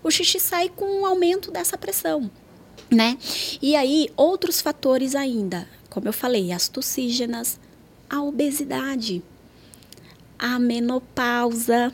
O 0.02 0.10
xixi 0.10 0.38
sai 0.38 0.68
com 0.68 1.00
o 1.00 1.06
aumento 1.06 1.50
dessa 1.50 1.78
pressão, 1.78 2.30
né? 2.90 3.16
E 3.62 3.74
aí, 3.74 4.10
outros 4.16 4.60
fatores 4.60 5.14
ainda, 5.14 5.66
como 5.96 6.08
eu 6.08 6.12
falei, 6.12 6.52
as 6.52 6.68
toxígenas, 6.68 7.58
a 8.10 8.20
obesidade, 8.20 9.22
a 10.38 10.58
menopausa, 10.58 11.90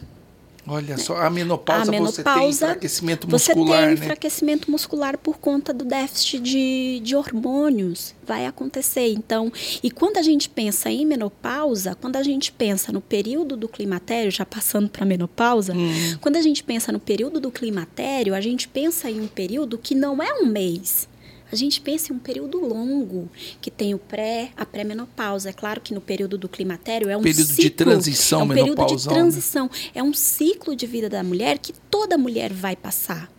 Olha 0.66 0.98
só, 0.98 1.16
a 1.18 1.30
menopausa, 1.30 1.82
a 1.82 1.84
você 2.00 2.22
tem 2.22 2.32
menopausa, 2.32 2.66
enfraquecimento 2.66 3.26
você 3.28 3.54
muscular, 3.54 3.78
tem 3.78 3.86
né? 3.86 3.92
enfraquecimento 3.94 4.70
muscular 4.70 5.18
por 5.18 5.38
conta 5.38 5.72
do 5.72 5.84
déficit 5.84 6.40
de, 6.40 7.00
de 7.00 7.14
hormônios. 7.14 8.12
Vai 8.24 8.46
acontecer. 8.46 9.12
Então, 9.12 9.52
e 9.82 9.90
quando 9.90 10.18
a 10.18 10.22
gente 10.22 10.48
pensa 10.48 10.90
em 10.90 11.06
menopausa, 11.06 11.96
quando 12.00 12.16
a 12.16 12.22
gente 12.24 12.50
pensa 12.50 12.92
no 12.92 13.00
período 13.00 13.56
do 13.56 13.68
climatério, 13.68 14.30
já 14.32 14.44
passando 14.44 14.88
para 14.88 15.04
menopausa, 15.04 15.74
Hum. 15.74 16.18
quando 16.20 16.36
a 16.36 16.42
gente 16.42 16.62
pensa 16.64 16.90
no 16.90 16.98
período 16.98 17.38
do 17.40 17.50
climatério, 17.52 18.34
a 18.34 18.40
gente 18.40 18.66
pensa 18.66 19.08
em 19.08 19.20
um 19.20 19.28
período 19.28 19.78
que 19.78 19.94
não 19.94 20.20
é 20.20 20.32
um 20.42 20.46
mês. 20.46 21.08
A 21.52 21.56
gente 21.56 21.82
pensa 21.82 22.12
em 22.12 22.16
um 22.16 22.18
período 22.18 22.58
longo, 22.58 23.28
que 23.60 23.70
tem 23.70 23.92
o 23.92 23.98
pré, 23.98 24.50
a 24.56 24.64
pré-menopausa. 24.64 25.50
É 25.50 25.52
claro 25.52 25.82
que 25.82 25.92
no 25.92 26.00
período 26.00 26.38
do 26.38 26.48
climatério 26.48 27.10
é 27.10 27.16
um 27.16 27.20
Período 27.20 27.48
de 27.48 27.62
ciclo, 27.62 27.76
transição 27.76 28.40
é 28.40 28.44
um 28.44 28.48
período 28.48 28.86
de 28.86 28.94
né? 28.94 29.14
transição. 29.14 29.70
É 29.94 30.02
um 30.02 30.14
ciclo 30.14 30.74
de 30.74 30.86
vida 30.86 31.10
da 31.10 31.22
mulher 31.22 31.58
que 31.58 31.74
toda 31.90 32.16
mulher 32.16 32.50
vai 32.50 32.74
passar. 32.74 33.30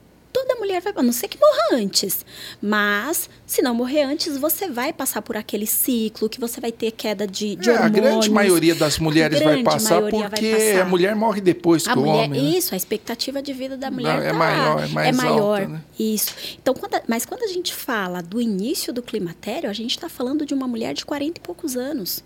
Toda 0.46 0.60
mulher 0.60 0.82
vai, 0.82 0.91
a 0.96 1.02
não 1.02 1.14
ser 1.14 1.30
que 1.30 1.39
morra 1.39 1.82
antes. 1.82 2.26
Mas, 2.62 3.30
se 3.48 3.62
não 3.62 3.74
morrer 3.74 4.04
antes, 4.04 4.38
você 4.38 4.68
vai 4.68 4.91
passar 4.91 5.22
por 5.22 5.38
aquele 5.38 5.66
ciclo, 5.66 6.28
que 6.28 6.38
você 6.39 6.60
vai 6.60 6.72
ter 6.72 6.91
queda 6.91 7.26
de, 7.26 7.56
de 7.56 7.70
É, 7.70 7.78
a 7.78 7.88
grande 7.88 8.00
hormônios. 8.08 8.28
maioria 8.28 8.76
das 8.76 9.00
mulheres 9.00 9.39
vai 9.41 9.64
passar 9.64 9.96
maioria 10.02 10.20
vai 10.22 10.30
porque 10.32 10.52
passar. 10.52 10.82
a 10.82 10.86
mulher 10.86 11.16
morre 11.16 11.39
depois 11.39 11.88
A 11.88 11.94
que 11.94 12.00
o 12.00 12.04
homem. 12.04 12.30
né? 12.30 12.38
Isso, 12.58 12.74
a 12.74 12.78
expectativa 12.78 13.41
de 13.41 13.54
vida 13.54 13.78
da 13.78 13.89
mulher 13.89 14.22
é 14.22 14.28
tá- 14.32 14.34
maior, 14.34 14.84
é 14.84 14.88
mais 14.88 15.16
maior. 15.16 15.62
alta, 15.62 15.68
né? 15.74 15.82
Isso. 15.98 16.34
Então, 16.62 16.74
quando 16.74 16.96
a- 16.96 17.04
mas 17.08 17.26
quando 17.26 17.44
a 17.44 17.48
gente 17.48 17.74
fala 17.74 18.22
do 18.22 18.41
início 18.41 18.91
do 18.91 19.02
climatério, 19.02 19.70
a 19.70 19.74
gente 19.74 19.91
está 19.91 20.10
falando 20.10 20.46
de 20.46 20.54
uma 20.54 20.68
mulher 20.68 20.94
de 20.94 21.06
40 21.06 21.39
e 21.39 21.41
poucos 21.41 21.78
anos. 21.78 22.22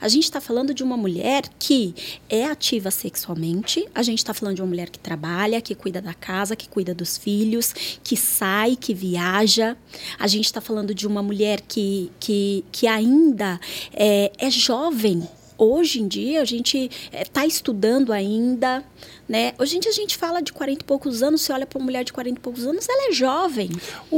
A 0.00 0.08
gente 0.08 0.24
está 0.24 0.40
falando 0.40 0.74
de 0.74 0.82
uma 0.82 0.96
mulher 0.96 1.42
que 1.58 1.94
é 2.28 2.44
ativa 2.44 2.90
sexualmente, 2.90 3.88
a 3.94 4.02
gente 4.02 4.18
está 4.18 4.34
falando 4.34 4.56
de 4.56 4.62
uma 4.62 4.68
mulher 4.68 4.90
que 4.90 4.98
trabalha, 4.98 5.60
que 5.60 5.74
cuida 5.74 6.00
da 6.00 6.14
casa, 6.14 6.56
que 6.56 6.68
cuida 6.68 6.94
dos 6.94 7.16
filhos, 7.16 7.72
que 8.02 8.16
sai, 8.16 8.76
que 8.76 8.94
viaja. 8.94 9.76
A 10.18 10.26
gente 10.26 10.46
está 10.46 10.60
falando 10.60 10.94
de 10.94 11.06
uma 11.06 11.22
mulher 11.22 11.60
que, 11.60 12.10
que, 12.18 12.64
que 12.72 12.86
ainda 12.86 13.60
é, 13.92 14.32
é 14.38 14.50
jovem. 14.50 15.26
Hoje 15.64 16.00
em 16.02 16.08
dia, 16.08 16.42
a 16.42 16.44
gente 16.44 16.90
está 17.12 17.46
estudando 17.46 18.12
ainda. 18.12 18.82
Né? 19.28 19.52
Hoje 19.58 19.76
em 19.76 19.80
dia, 19.80 19.90
a 19.90 19.94
gente 19.94 20.16
fala 20.16 20.42
de 20.42 20.52
40 20.52 20.80
e 20.82 20.84
poucos 20.84 21.22
anos, 21.22 21.40
você 21.42 21.52
olha 21.52 21.64
para 21.66 21.78
uma 21.78 21.84
mulher 21.84 22.04
de 22.04 22.12
40 22.12 22.38
e 22.38 22.42
poucos 22.42 22.66
anos, 22.66 22.88
ela 22.88 23.08
é 23.08 23.12
jovem. 23.12 23.70
O, 24.10 24.16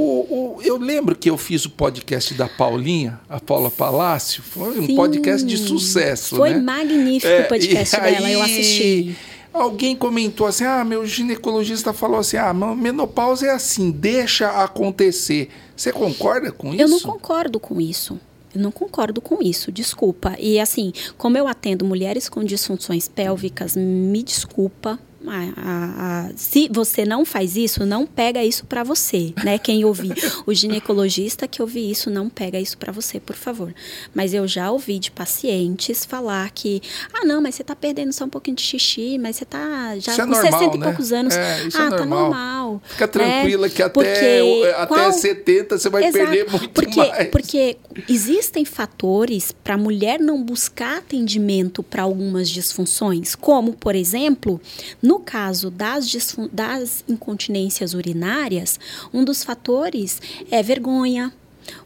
o- 0.57 0.63
eu 0.63 0.77
lembro 0.79 1.15
que 1.15 1.29
eu 1.29 1.37
fiz 1.37 1.65
o 1.67 1.71
podcast 1.71 2.33
da 2.35 2.49
Paulinha, 2.49 3.21
a 3.29 3.39
Paula 3.39 3.71
Palácio, 3.71 4.43
foi 4.43 4.79
um 4.81 4.87
Sim. 4.87 4.97
podcast 4.97 5.47
de 5.47 5.59
sucesso, 5.59 6.37
Foi 6.37 6.51
né? 6.51 6.59
magnífico 6.61 7.31
É, 7.31 7.43
o 7.43 7.49
podcast 7.49 8.01
dela, 8.01 8.31
eu 8.31 8.43
assisti. 8.43 9.15
Alguém 9.53 9.95
comentou 9.95 10.47
assim: 10.49 10.65
ah, 10.65 10.85
meu 10.85 11.07
ginecologista 11.07 11.93
falou 11.93 12.19
assim: 12.19 12.37
ah, 12.39 12.53
men- 12.53 12.75
menopausa 12.75 13.47
é 13.47 13.51
assim, 13.51 13.91
deixa 13.93 14.49
acontecer. 14.63 15.49
Você 15.77 15.93
concorda 15.93 16.51
com 16.51 16.73
isso? 16.73 16.83
Eu 16.83 16.89
não 16.89 16.99
concordo 17.01 17.61
com 17.61 17.81
isso. 17.81 18.19
Eu 18.55 18.61
não 18.61 18.71
concordo 18.71 19.21
com 19.21 19.43
isso, 19.43 19.73
desculpa. 19.73 20.37
E 20.39 20.61
assim, 20.61 20.93
como 21.19 21.37
eu 21.37 21.49
atendo 21.49 21.85
mulheres 21.85 22.29
com 22.29 22.45
disfunções 22.45 23.09
pélvicas, 23.09 23.75
me 23.77 24.23
desculpa. 24.23 24.99
A- 25.27 26.29
a- 26.29 26.31
se 26.37 26.69
você 26.73 27.05
não 27.05 27.25
faz 27.25 27.57
isso, 27.57 27.85
não 27.87 28.07
pega 28.07 28.43
isso 28.45 28.65
pra 28.67 28.83
você, 28.83 29.33
né? 29.45 29.59
Quem 29.59 29.85
ouvir, 29.85 30.15
o 30.47 30.53
ginecologista 30.55 31.47
que 31.49 31.63
ouvir 31.63 31.91
isso, 31.91 32.11
não 32.11 32.29
pega 32.29 32.61
isso 32.61 32.77
pra 32.79 32.93
você, 32.93 33.19
por 33.21 33.37
favor. 33.37 33.75
Mas 34.15 34.35
eu 34.35 34.47
já 34.47 34.71
ouvi 34.71 34.99
de 34.99 35.11
pacientes 35.11 36.05
falar 36.05 36.51
que, 36.51 36.83
ah, 37.13 37.25
não, 37.25 37.41
mas 37.41 37.55
você 37.55 37.65
tá 37.65 37.75
perdendo 37.75 38.13
só 38.13 38.25
um 38.25 38.29
pouquinho 38.29 38.57
de 38.57 38.63
xixi, 38.63 39.19
mas 39.19 39.37
você 39.37 39.45
tá 39.45 39.97
já 39.99 40.13
Isso 40.13 40.21
é 40.21 40.25
com 40.25 40.31
normal, 40.31 40.53
60 40.53 40.77
e 40.77 40.79
né? 40.79 40.87
poucos 40.87 41.13
anos. 41.13 41.35
É, 41.35 41.67
isso 41.67 41.79
ah, 41.79 41.87
é 41.87 41.91
tá 41.91 41.97
normal. 42.07 42.21
normal. 42.21 42.83
Fica 42.87 43.07
né? 43.07 43.13
tranquila 43.13 43.69
que 43.69 43.83
até, 43.83 43.93
Porque 43.93 44.73
até 44.77 44.87
qual- 44.87 45.13
70 45.13 45.79
você 45.79 45.89
vai 45.89 46.05
Exato, 46.05 46.19
perder 46.25 46.51
muito 46.51 46.69
porque, 46.71 46.97
mais. 47.01 47.29
Porque 47.31 47.77
existem 48.09 48.65
fatores 48.65 49.53
para 49.53 49.75
a 49.75 49.79
mulher 49.79 50.19
não 50.21 50.43
buscar 50.43 50.99
atendimento 50.99 51.83
para 51.83 52.03
algumas 52.03 52.49
disfunções, 52.49 53.35
como, 53.35 53.73
por 53.75 53.95
exemplo, 53.95 54.61
no 55.03 55.14
caso 55.21 55.71
das, 55.71 56.37
das 56.53 57.05
incontinências 57.09 57.95
urinárias, 57.95 58.79
um 59.13 59.25
dos 59.25 59.45
fatores 59.45 60.21
é 60.51 60.63
vergonha, 60.63 61.33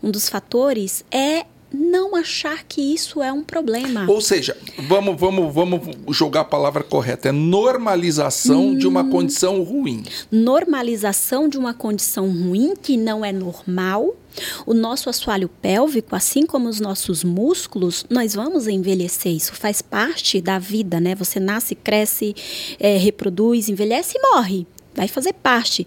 um 0.03 0.11
dos 0.11 0.29
fatores 0.29 1.05
é 1.11 1.47
não 1.73 2.17
achar 2.17 2.65
que 2.65 2.81
isso 2.81 3.23
é 3.23 3.33
um 3.33 3.43
problema. 3.45 4.07
Ou 4.09 4.21
seja, 4.21 4.57
vamos, 4.89 5.19
vamos, 5.21 5.53
vamos 5.53 5.81
jogar 6.17 6.41
a 6.41 6.45
palavra 6.45 6.83
correta. 6.83 7.29
É 7.29 7.33
normalização 7.33 8.75
de 8.75 8.87
Hum. 8.87 8.91
uma 8.91 9.05
condição 9.05 9.63
ruim. 9.63 10.03
normalização 10.31 11.49
de 11.49 11.59
uma 11.59 11.75
condição 11.75 12.29
ruim 12.31 12.75
que 12.81 12.97
não 12.97 13.25
é 13.25 13.33
normal. 13.33 14.15
O 14.67 14.73
nosso 14.75 15.11
assoalho 15.11 15.49
pélvico, 15.49 16.15
assim 16.15 16.47
como 16.47 16.69
os 16.69 16.79
nossos 16.81 17.25
músculos, 17.25 18.05
nós 18.09 18.35
vamos 18.35 18.67
envelhecer. 18.69 19.33
Isso 19.33 19.53
faz 19.55 19.83
parte 19.83 20.41
da 20.41 20.59
vida, 20.59 21.01
né? 21.01 21.15
Você 21.15 21.41
nasce, 21.41 21.75
cresce, 21.75 22.35
eh, 22.79 22.97
reproduz, 22.99 23.69
envelhece 23.69 24.17
e 24.17 24.21
morre. 24.35 24.67
Vai 24.95 25.09
fazer 25.09 25.33
parte. 25.33 25.87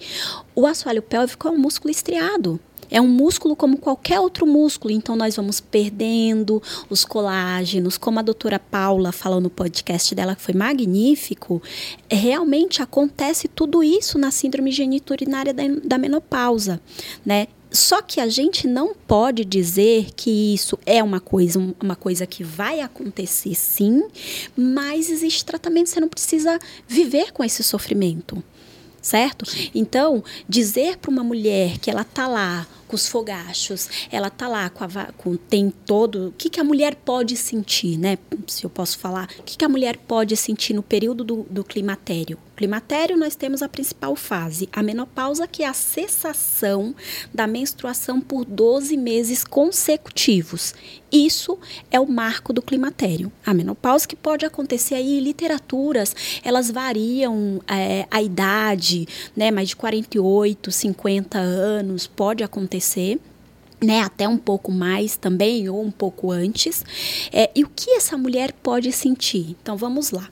O 0.56 0.66
assoalho 0.66 1.02
pélvico 1.02 1.48
é 1.48 1.52
um 1.52 1.58
músculo 1.58 1.92
estriado. 1.92 2.60
É 2.92 3.00
um 3.00 3.08
músculo 3.08 3.56
como 3.56 3.78
qualquer 3.78 4.20
outro 4.20 4.46
músculo, 4.46 4.94
então 4.94 5.16
nós 5.16 5.36
vamos 5.38 5.62
perdendo 5.62 6.62
os 6.90 7.06
colágenos, 7.06 7.98
como 7.98 8.20
a 8.20 8.22
doutora 8.22 8.60
Paula 8.60 9.14
falou 9.14 9.40
no 9.40 9.50
podcast 9.50 10.14
dela, 10.14 10.36
que 10.36 10.42
foi 10.42 10.54
magnífico. 10.54 11.62
Realmente 12.10 12.82
acontece 12.82 13.48
tudo 13.48 13.82
isso 13.82 14.18
na 14.20 14.30
síndrome 14.30 14.72
geniturinária 14.72 15.54
da, 15.54 15.64
da 15.84 15.98
menopausa, 15.98 16.82
né? 17.26 17.48
Só 17.74 18.02
que 18.02 18.20
a 18.20 18.28
gente 18.28 18.68
não 18.68 18.94
pode 18.94 19.46
dizer 19.46 20.08
que 20.14 20.54
isso 20.54 20.78
é 20.86 21.02
uma 21.02 21.22
coisa, 21.22 21.58
um- 21.58 21.74
uma 21.82 21.96
coisa 21.96 22.28
que 22.28 22.44
vai 22.44 22.82
acontecer 22.82 23.56
sim, 23.56 24.04
mas 24.58 25.10
existe 25.10 25.46
tratamento, 25.46 25.90
você 25.90 26.02
não 26.02 26.10
precisa 26.10 26.60
viver 26.86 27.32
com 27.32 27.42
esse 27.42 27.64
sofrimento 27.64 28.44
certo? 29.02 29.46
Então, 29.74 30.24
dizer 30.48 30.98
para 30.98 31.12
uma 31.12 31.24
mulher 31.24 31.78
que 31.80 31.90
ela 31.90 32.04
tá 32.04 32.28
lá 32.28 32.68
com 32.88 32.96
os 32.96 33.08
fogachos, 33.08 33.90
ela 34.12 34.30
tá 34.30 34.48
lá 34.48 34.70
com, 34.70 34.84
a, 34.84 35.06
com 35.18 35.36
tem 35.38 35.70
todo, 35.86 36.28
o 36.28 36.32
que, 36.34 36.50
que 36.50 36.60
a 36.60 36.64
mulher 36.64 36.96
pode 36.96 37.38
sentir, 37.38 37.98
né? 37.98 38.18
Se 38.48 38.66
eu 38.66 38.70
posso 38.70 39.00
falar, 39.00 39.30
o 39.40 39.44
que, 39.44 39.58
que 39.58 39.66
a 39.66 39.70
mulher 39.70 39.98
pode 39.98 40.36
sentir 40.36 40.74
no 40.74 40.84
período 40.84 41.24
do, 41.24 41.48
do 41.50 41.64
climatério? 41.64 42.38
Climatério, 42.62 43.18
nós 43.18 43.36
temos 43.36 43.64
a 43.64 43.68
principal 43.68 44.16
fase, 44.16 44.70
a 44.72 44.84
menopausa, 44.84 45.48
que 45.48 45.64
é 45.64 45.68
a 45.68 45.74
cessação 45.74 46.94
da 47.34 47.48
menstruação 47.48 48.22
por 48.22 48.46
12 48.46 48.96
meses 48.98 49.44
consecutivos. 49.44 50.76
Isso 51.12 51.58
é 51.90 52.00
o 52.00 52.08
marco 52.08 52.54
do 52.54 52.62
climatério. 52.62 53.32
A 53.44 53.52
menopausa 53.52 54.08
que 54.08 54.16
pode 54.16 54.46
acontecer 54.46 54.94
aí, 54.94 55.20
literaturas, 55.20 56.16
elas 56.44 56.70
variam 56.70 57.60
é, 57.68 58.06
a 58.12 58.22
idade, 58.22 59.08
né, 59.36 59.50
mais 59.50 59.70
de 59.70 59.76
48, 59.76 60.72
50 60.72 61.40
anos, 61.40 62.06
pode 62.06 62.44
acontecer. 62.44 63.20
Né, 63.84 64.02
até 64.02 64.28
um 64.28 64.38
pouco 64.38 64.72
mais 64.72 65.18
também, 65.18 65.68
ou 65.68 65.84
um 65.84 65.90
pouco 65.90 66.30
antes. 66.30 66.86
É, 67.32 67.50
e 67.56 67.64
o 67.64 67.72
que 67.76 67.90
essa 67.96 68.16
mulher 68.16 68.54
pode 68.54 68.92
sentir? 68.92 69.58
Então 69.60 69.76
vamos 69.76 70.12
lá. 70.12 70.30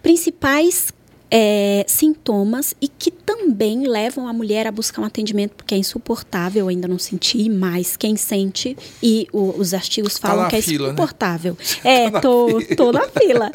Principais 0.00 0.92
é, 1.34 1.82
sintomas 1.88 2.74
e 2.78 2.86
que 2.86 3.10
também 3.10 3.88
levam 3.88 4.28
a 4.28 4.34
mulher 4.34 4.66
a 4.66 4.70
buscar 4.70 5.00
um 5.00 5.04
atendimento 5.06 5.52
porque 5.54 5.74
é 5.74 5.78
insuportável, 5.78 6.68
ainda 6.68 6.86
não 6.86 6.98
senti, 6.98 7.48
mas 7.48 7.96
quem 7.96 8.16
sente 8.16 8.76
e 9.02 9.26
o, 9.32 9.58
os 9.58 9.72
artigos 9.72 10.18
tá 10.18 10.28
falam 10.28 10.48
que 10.50 10.56
é 10.56 10.60
fila, 10.60 10.88
né? 10.88 10.92
insuportável. 10.92 11.56
Né? 11.58 11.92
É, 11.92 12.10
tá 12.10 12.20
tô, 12.20 12.60
na 12.60 12.76
tô 12.76 12.92
na 12.92 13.08
fila. 13.08 13.50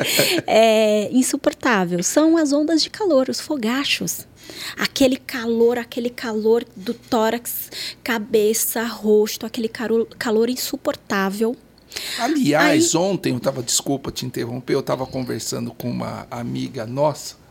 É 0.47 1.09
insuportável. 1.11 2.01
São 2.01 2.35
as 2.35 2.51
ondas 2.51 2.81
de 2.81 2.89
calor, 2.89 3.29
os 3.29 3.39
fogachos. 3.39 4.25
Aquele 4.77 5.17
calor, 5.17 5.77
aquele 5.77 6.09
calor 6.09 6.65
do 6.75 6.93
tórax, 6.93 7.69
cabeça, 8.03 8.83
rosto, 8.85 9.45
aquele 9.45 9.67
calor, 9.67 10.07
calor 10.17 10.49
insuportável. 10.49 11.55
Aliás, 12.19 12.95
Aí, 12.95 13.01
ontem 13.01 13.31
eu 13.31 13.37
estava, 13.37 13.61
desculpa 13.61 14.11
te 14.11 14.25
interromper, 14.25 14.73
eu 14.73 14.79
estava 14.79 15.05
conversando 15.05 15.71
com 15.71 15.89
uma 15.89 16.27
amiga 16.31 16.85
nossa 16.85 17.46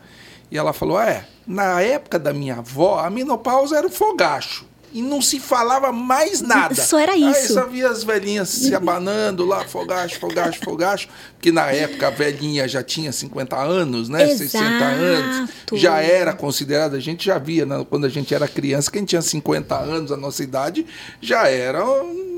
e 0.51 0.59
ela 0.59 0.73
falou: 0.73 1.01
é, 1.01 1.27
na 1.47 1.81
época 1.81 2.19
da 2.19 2.33
minha 2.33 2.57
avó, 2.57 2.99
a 2.99 3.11
menopausa 3.11 3.77
era 3.77 3.87
o 3.87 3.91
fogacho. 3.91 4.67
E 4.93 5.03
não 5.03 5.21
se 5.21 5.39
falava 5.39 5.93
mais 5.93 6.41
nada. 6.41 6.75
Só 6.75 6.99
era 6.99 7.15
isso. 7.15 7.29
Aí 7.29 7.49
só 7.49 7.67
via 7.67 7.91
as 7.91 8.03
velhinhas 8.03 8.49
se 8.49 8.75
abanando 8.75 9.45
lá, 9.45 9.63
fogacho, 9.63 10.19
fogacho, 10.19 10.59
fogacho. 10.65 11.09
Porque 11.35 11.53
na 11.53 11.71
época 11.71 12.07
a 12.07 12.11
velhinha 12.11 12.67
já 12.67 12.83
tinha 12.83 13.13
50 13.13 13.57
anos, 13.57 14.09
né? 14.09 14.23
Exato. 14.23 14.51
60 14.51 14.65
anos. 14.85 15.51
Já 15.75 16.01
era 16.01 16.33
considerada, 16.33 16.97
a 16.97 17.01
gente 17.01 17.27
já 17.27 17.37
via 17.37 17.67
né, 17.67 17.85
quando 17.91 18.07
a 18.07 18.09
gente 18.09 18.35
era 18.35 18.49
criança, 18.49 18.91
quem 18.91 19.05
tinha 19.05 19.21
50 19.21 19.77
anos, 19.77 20.13
a 20.13 20.17
nossa 20.17 20.43
idade, 20.43 20.87
já 21.21 21.47
era 21.47 21.85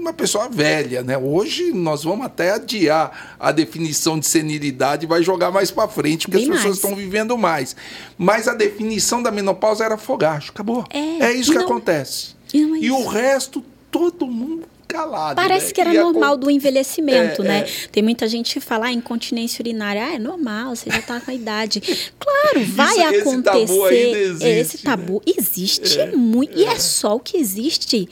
uma 0.08 0.14
pessoa 0.14 0.48
velha, 0.48 1.02
né? 1.02 1.16
Hoje 1.16 1.72
nós 1.72 2.04
vamos 2.04 2.26
até 2.26 2.52
adiar 2.52 3.36
a 3.38 3.52
definição 3.52 4.18
de 4.18 4.26
senilidade 4.26 5.04
e 5.04 5.08
vai 5.08 5.22
jogar 5.22 5.50
mais 5.50 5.70
para 5.70 5.88
frente, 5.88 6.26
porque 6.26 6.44
Bem 6.44 6.50
as 6.50 6.56
pessoas 6.56 6.76
estão 6.76 6.94
vivendo 6.94 7.36
mais. 7.36 7.76
Mas 8.16 8.48
a 8.48 8.54
definição 8.54 9.22
da 9.22 9.30
menopausa 9.30 9.84
era 9.84 9.96
fogacho, 9.96 10.50
acabou. 10.50 10.84
É, 10.90 11.26
é 11.26 11.32
isso 11.32 11.52
que 11.52 11.58
não, 11.58 11.64
acontece. 11.64 12.34
É 12.52 12.58
e 12.58 12.90
o 12.90 13.06
resto, 13.06 13.62
todo 13.90 14.26
mundo 14.26 14.66
calado. 14.88 15.36
Parece 15.36 15.66
né? 15.66 15.72
que 15.72 15.80
era 15.82 15.94
e 15.94 15.98
normal 15.98 16.32
a... 16.32 16.36
do 16.36 16.50
envelhecimento, 16.50 17.42
é, 17.42 17.44
né? 17.44 17.58
É. 17.60 17.88
Tem 17.88 18.02
muita 18.02 18.26
gente 18.26 18.54
que 18.54 18.60
fala 18.60 18.86
ah, 18.86 18.92
incontinência 18.92 19.62
urinária. 19.62 20.02
Ah, 20.02 20.14
é 20.14 20.18
normal, 20.18 20.74
você 20.74 20.90
já 20.90 20.98
está 20.98 21.20
com 21.20 21.30
a 21.30 21.34
idade. 21.34 21.80
Claro, 22.18 22.66
vai 22.68 22.94
Isso, 22.94 23.28
acontecer. 23.28 23.60
Esse 23.60 23.68
tabu, 23.68 23.84
existe, 24.24 24.48
esse 24.48 24.78
tabu 24.78 25.22
né? 25.26 25.34
existe 25.38 26.00
é, 26.00 26.06
muito. 26.16 26.58
E 26.58 26.64
é, 26.64 26.68
é 26.68 26.78
só 26.78 27.16
o 27.16 27.20
que 27.20 27.36
existe 27.36 28.08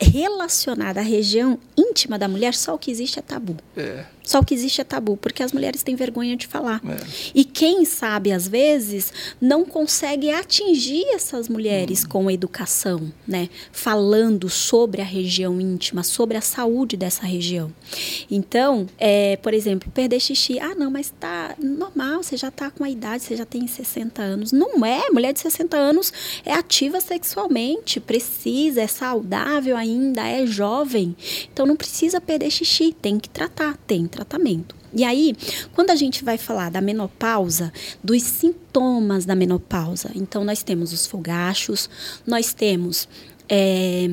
relacionado 0.00 0.98
à 0.98 1.02
região 1.02 1.58
íntima 1.76 2.18
da 2.18 2.28
mulher, 2.28 2.54
só 2.54 2.74
o 2.74 2.78
que 2.78 2.90
existe 2.90 3.18
é 3.18 3.22
tabu. 3.22 3.56
É. 3.76 4.04
Só 4.30 4.38
o 4.38 4.44
que 4.44 4.54
existe 4.54 4.80
é 4.80 4.84
tabu, 4.84 5.16
porque 5.16 5.42
as 5.42 5.50
mulheres 5.50 5.82
têm 5.82 5.96
vergonha 5.96 6.36
de 6.36 6.46
falar. 6.46 6.80
É. 6.88 7.04
E 7.34 7.44
quem 7.44 7.84
sabe, 7.84 8.30
às 8.30 8.46
vezes, 8.46 9.12
não 9.40 9.64
consegue 9.64 10.30
atingir 10.30 11.04
essas 11.12 11.48
mulheres 11.48 12.04
hum. 12.04 12.08
com 12.08 12.30
educação, 12.30 13.12
né? 13.26 13.48
Falando 13.72 14.48
sobre 14.48 15.00
a 15.00 15.04
região 15.04 15.60
íntima, 15.60 16.04
sobre 16.04 16.36
a 16.36 16.40
saúde 16.40 16.96
dessa 16.96 17.26
região. 17.26 17.72
Então, 18.30 18.86
é, 18.98 19.36
por 19.38 19.52
exemplo, 19.52 19.90
perder 19.90 20.20
xixi. 20.20 20.60
Ah, 20.60 20.76
não, 20.76 20.92
mas 20.92 21.12
tá 21.18 21.56
normal, 21.58 22.22
você 22.22 22.36
já 22.36 22.52
tá 22.52 22.70
com 22.70 22.84
a 22.84 22.88
idade, 22.88 23.24
você 23.24 23.36
já 23.36 23.44
tem 23.44 23.66
60 23.66 24.22
anos. 24.22 24.52
Não 24.52 24.86
é, 24.86 25.10
mulher 25.10 25.32
de 25.32 25.40
60 25.40 25.76
anos 25.76 26.12
é 26.44 26.52
ativa 26.52 27.00
sexualmente, 27.00 27.98
precisa, 27.98 28.82
é 28.82 28.86
saudável 28.86 29.76
ainda, 29.76 30.24
é 30.24 30.46
jovem. 30.46 31.16
Então 31.52 31.66
não 31.66 31.74
precisa 31.74 32.20
perder 32.20 32.52
xixi, 32.52 32.92
tem 32.92 33.18
que 33.18 33.28
tratar, 33.28 33.76
tem 33.88 34.06
tratamento. 34.24 34.74
E 34.92 35.04
aí, 35.04 35.34
quando 35.74 35.90
a 35.90 35.96
gente 35.96 36.24
vai 36.24 36.36
falar 36.36 36.70
da 36.70 36.80
menopausa, 36.80 37.72
dos 38.02 38.22
sintomas 38.22 39.24
da 39.24 39.34
menopausa, 39.34 40.10
então 40.14 40.44
nós 40.44 40.62
temos 40.62 40.92
os 40.92 41.06
fogachos, 41.06 41.88
nós 42.26 42.52
temos. 42.52 43.08
É, 43.48 44.08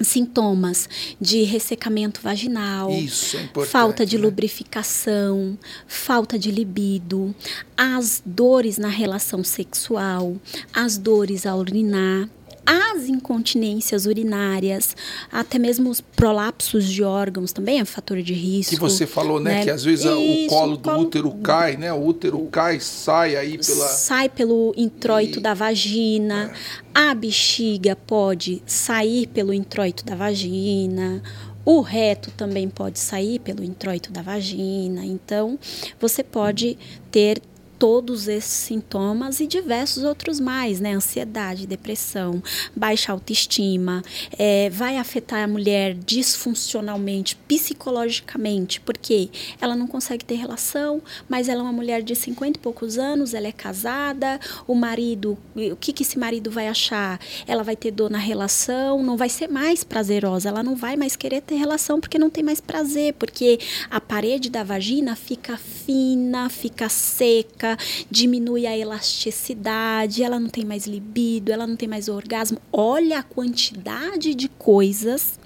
sintomas 0.00 0.88
de 1.20 1.44
ressecamento 1.44 2.20
vaginal, 2.20 2.90
é 2.90 3.64
falta 3.66 4.04
de 4.04 4.18
né? 4.18 4.24
lubrificação, 4.24 5.56
falta 5.86 6.36
de 6.36 6.50
libido, 6.50 7.32
as 7.76 8.20
dores 8.26 8.78
na 8.78 8.88
relação 8.88 9.44
sexual, 9.44 10.36
as 10.72 10.98
dores 10.98 11.46
ao 11.46 11.60
urinar, 11.60 12.28
as 12.64 13.08
incontinências 13.08 14.06
urinárias, 14.06 14.96
até 15.30 15.58
mesmo 15.58 15.90
os 15.90 16.00
prolapsos 16.00 16.88
de 16.88 17.02
órgãos 17.02 17.52
também 17.52 17.80
é 17.80 17.82
um 17.82 17.86
fator 17.86 18.22
de 18.22 18.32
risco. 18.32 18.74
Que 18.74 18.80
você 18.80 19.06
falou, 19.06 19.40
né? 19.40 19.56
né? 19.56 19.64
Que 19.64 19.70
às 19.70 19.84
vezes 19.84 20.04
Isso, 20.04 20.46
o 20.46 20.48
colo 20.48 20.76
do 20.76 20.82
colo... 20.82 21.02
útero 21.02 21.30
cai, 21.42 21.76
né? 21.76 21.92
O 21.92 22.04
útero 22.04 22.38
cai, 22.50 22.78
sai 22.80 23.36
aí 23.36 23.58
pela. 23.58 23.88
Sai 23.88 24.28
pelo 24.28 24.72
introito 24.76 25.38
e... 25.38 25.42
da 25.42 25.54
vagina. 25.54 26.52
É. 26.94 27.10
A 27.10 27.14
bexiga 27.14 27.96
pode 27.96 28.62
sair 28.66 29.26
pelo 29.26 29.52
introito 29.52 30.04
da 30.04 30.14
vagina. 30.14 31.22
O 31.64 31.80
reto 31.80 32.30
também 32.32 32.68
pode 32.68 32.98
sair 32.98 33.38
pelo 33.38 33.62
introito 33.62 34.12
da 34.12 34.20
vagina. 34.20 35.04
Então, 35.04 35.58
você 36.00 36.22
pode 36.24 36.76
ter 37.10 37.40
todos 37.82 38.28
esses 38.28 38.52
sintomas 38.52 39.40
e 39.40 39.46
diversos 39.48 40.04
outros 40.04 40.38
mais, 40.38 40.78
né? 40.78 40.94
Ansiedade, 40.94 41.66
depressão, 41.66 42.40
baixa 42.76 43.10
autoestima, 43.10 44.04
é, 44.38 44.70
vai 44.70 44.98
afetar 44.98 45.42
a 45.42 45.48
mulher 45.48 45.92
disfuncionalmente, 45.92 47.34
psicologicamente, 47.34 48.80
porque 48.80 49.30
ela 49.60 49.74
não 49.74 49.88
consegue 49.88 50.24
ter 50.24 50.36
relação, 50.36 51.02
mas 51.28 51.48
ela 51.48 51.58
é 51.58 51.62
uma 51.64 51.72
mulher 51.72 52.04
de 52.04 52.14
50 52.14 52.56
e 52.56 52.62
poucos 52.62 52.98
anos, 52.98 53.34
ela 53.34 53.48
é 53.48 53.52
casada, 53.52 54.38
o 54.64 54.76
marido, 54.76 55.36
o 55.56 55.74
que, 55.74 55.92
que 55.92 56.04
esse 56.04 56.16
marido 56.16 56.52
vai 56.52 56.68
achar? 56.68 57.18
Ela 57.48 57.64
vai 57.64 57.74
ter 57.74 57.90
dor 57.90 58.08
na 58.08 58.18
relação, 58.18 59.02
não 59.02 59.16
vai 59.16 59.28
ser 59.28 59.48
mais 59.48 59.82
prazerosa, 59.82 60.48
ela 60.48 60.62
não 60.62 60.76
vai 60.76 60.94
mais 60.94 61.16
querer 61.16 61.40
ter 61.40 61.56
relação 61.56 62.00
porque 62.00 62.16
não 62.16 62.30
tem 62.30 62.44
mais 62.44 62.60
prazer, 62.60 63.14
porque 63.14 63.58
a 63.90 64.00
parede 64.00 64.48
da 64.48 64.62
vagina 64.62 65.16
fica 65.16 65.56
fina, 65.56 66.48
fica 66.48 66.88
seca, 66.88 67.71
diminui 68.10 68.66
a 68.66 68.76
elasticidade, 68.76 70.22
ela 70.22 70.38
não 70.38 70.48
tem 70.48 70.64
mais 70.64 70.86
libido, 70.86 71.52
ela 71.52 71.66
não 71.66 71.76
tem 71.76 71.88
mais 71.88 72.08
orgasmo. 72.08 72.58
Olha 72.72 73.18
a 73.18 73.22
quantidade 73.22 74.34
de 74.34 74.48
coisas 74.48 75.38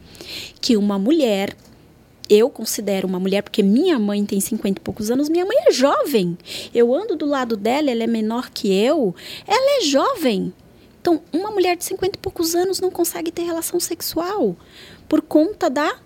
que 0.60 0.76
uma 0.76 0.98
mulher 0.98 1.56
eu 2.28 2.50
considero 2.50 3.06
uma 3.06 3.20
mulher, 3.20 3.42
porque 3.42 3.62
minha 3.62 3.98
mãe 3.98 4.24
tem 4.24 4.40
50 4.40 4.80
e 4.80 4.82
poucos 4.82 5.10
anos, 5.10 5.28
minha 5.28 5.44
mãe 5.44 5.56
é 5.66 5.70
jovem. 5.70 6.36
Eu 6.74 6.92
ando 6.92 7.14
do 7.14 7.24
lado 7.24 7.56
dela, 7.56 7.90
ela 7.90 8.02
é 8.02 8.06
menor 8.06 8.50
que 8.50 8.72
eu, 8.72 9.14
ela 9.46 9.78
é 9.78 9.84
jovem. 9.84 10.52
Então, 11.00 11.22
uma 11.32 11.52
mulher 11.52 11.76
de 11.76 11.84
50 11.84 12.18
e 12.18 12.20
poucos 12.20 12.56
anos 12.56 12.80
não 12.80 12.90
consegue 12.90 13.30
ter 13.30 13.42
relação 13.42 13.78
sexual 13.78 14.56
por 15.08 15.22
conta 15.22 15.70
da 15.70 15.96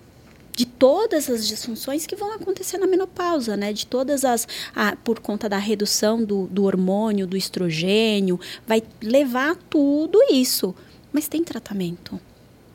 de 0.61 0.67
todas 0.67 1.31
as 1.31 1.49
disfunções 1.49 2.05
que 2.05 2.15
vão 2.15 2.35
acontecer 2.35 2.77
na 2.77 2.87
menopausa, 2.87 3.57
né? 3.57 3.73
De 3.73 3.87
todas 3.87 4.27
as. 4.27 4.47
Ah, 4.77 4.95
por 5.03 5.19
conta 5.19 5.49
da 5.49 5.57
redução 5.57 6.23
do, 6.23 6.47
do 6.49 6.65
hormônio, 6.65 7.27
do 7.27 7.35
estrogênio, 7.35 8.39
vai 8.67 8.83
levar 9.01 9.57
tudo 9.71 10.19
isso. 10.31 10.75
Mas 11.11 11.29
tem 11.29 11.43
tratamento. 11.43 12.21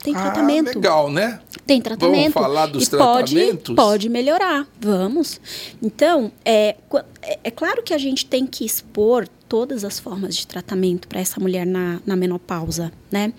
Tem 0.03 0.15
ah, 0.15 0.19
tratamento. 0.19 0.73
legal, 0.73 1.11
né? 1.11 1.39
Tem 1.63 1.79
tratamento. 1.79 2.33
Vamos 2.33 2.33
falar 2.33 2.65
dos 2.65 2.87
e 2.87 2.89
tratamentos? 2.89 3.75
Pode, 3.75 3.75
pode 3.75 4.09
melhorar. 4.09 4.67
Vamos. 4.81 5.39
Então, 5.79 6.31
é, 6.43 6.77
é, 7.21 7.39
é 7.43 7.51
claro 7.51 7.83
que 7.83 7.93
a 7.93 7.99
gente 7.99 8.25
tem 8.25 8.47
que 8.47 8.65
expor 8.65 9.27
todas 9.55 9.85
as 9.85 10.01
formas 10.01 10.35
de 10.35 10.45
tratamento 10.45 11.07
para 11.07 11.21
essa 11.21 11.39
mulher 11.39 11.65
na, 11.65 12.01
na 12.05 12.17
menopausa, 12.17 12.91
né? 13.09 13.31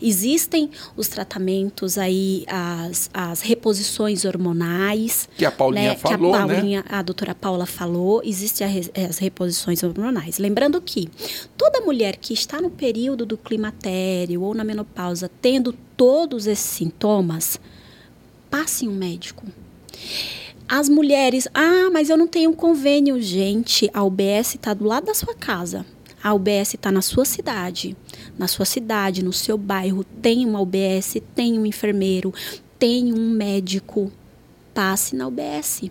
Existem 0.00 0.70
os 0.96 1.08
tratamentos 1.08 1.98
aí, 1.98 2.44
as, 2.46 3.10
as 3.12 3.40
reposições 3.40 4.24
hormonais. 4.24 5.28
Que 5.36 5.44
a 5.44 5.50
Paulinha 5.50 5.88
né? 5.88 5.96
falou, 5.96 6.30
que 6.30 6.38
a 6.38 6.46
Paulinha, 6.46 6.84
né? 6.88 6.96
a 6.96 7.02
doutora 7.02 7.34
Paula 7.34 7.66
falou, 7.66 8.22
existem 8.24 8.64
as 9.08 9.18
reposições 9.18 9.82
hormonais. 9.82 10.38
Lembrando 10.38 10.80
que 10.80 11.10
toda 11.58 11.80
mulher 11.80 12.18
que 12.18 12.32
está 12.32 12.60
no 12.60 12.70
período 12.70 13.26
do 13.26 13.36
climatério 13.36 14.42
ou 14.42 14.54
na 14.54 14.62
menopausa 14.62 15.28
tendo 15.42 15.72
todos 15.96 16.46
esses 16.46 16.70
sintomas, 16.70 17.58
passe 18.48 18.86
um 18.86 18.94
médico. 18.94 19.44
As 20.68 20.88
mulheres, 20.88 21.46
ah, 21.52 21.90
mas 21.92 22.08
eu 22.08 22.16
não 22.16 22.26
tenho 22.26 22.54
convênio. 22.54 23.20
Gente, 23.20 23.90
a 23.92 24.02
UBS 24.02 24.54
está 24.54 24.72
do 24.72 24.84
lado 24.84 25.06
da 25.06 25.14
sua 25.14 25.34
casa. 25.34 25.84
A 26.22 26.32
UBS 26.32 26.74
está 26.74 26.90
na 26.90 27.02
sua 27.02 27.26
cidade. 27.26 27.94
Na 28.38 28.48
sua 28.48 28.64
cidade, 28.64 29.22
no 29.22 29.32
seu 29.32 29.58
bairro, 29.58 30.02
tem 30.22 30.46
uma 30.46 30.60
UBS, 30.60 31.18
tem 31.34 31.58
um 31.58 31.66
enfermeiro, 31.66 32.32
tem 32.78 33.12
um 33.12 33.28
médico. 33.30 34.10
Passe 34.72 35.14
na 35.14 35.28
UBS. 35.28 35.82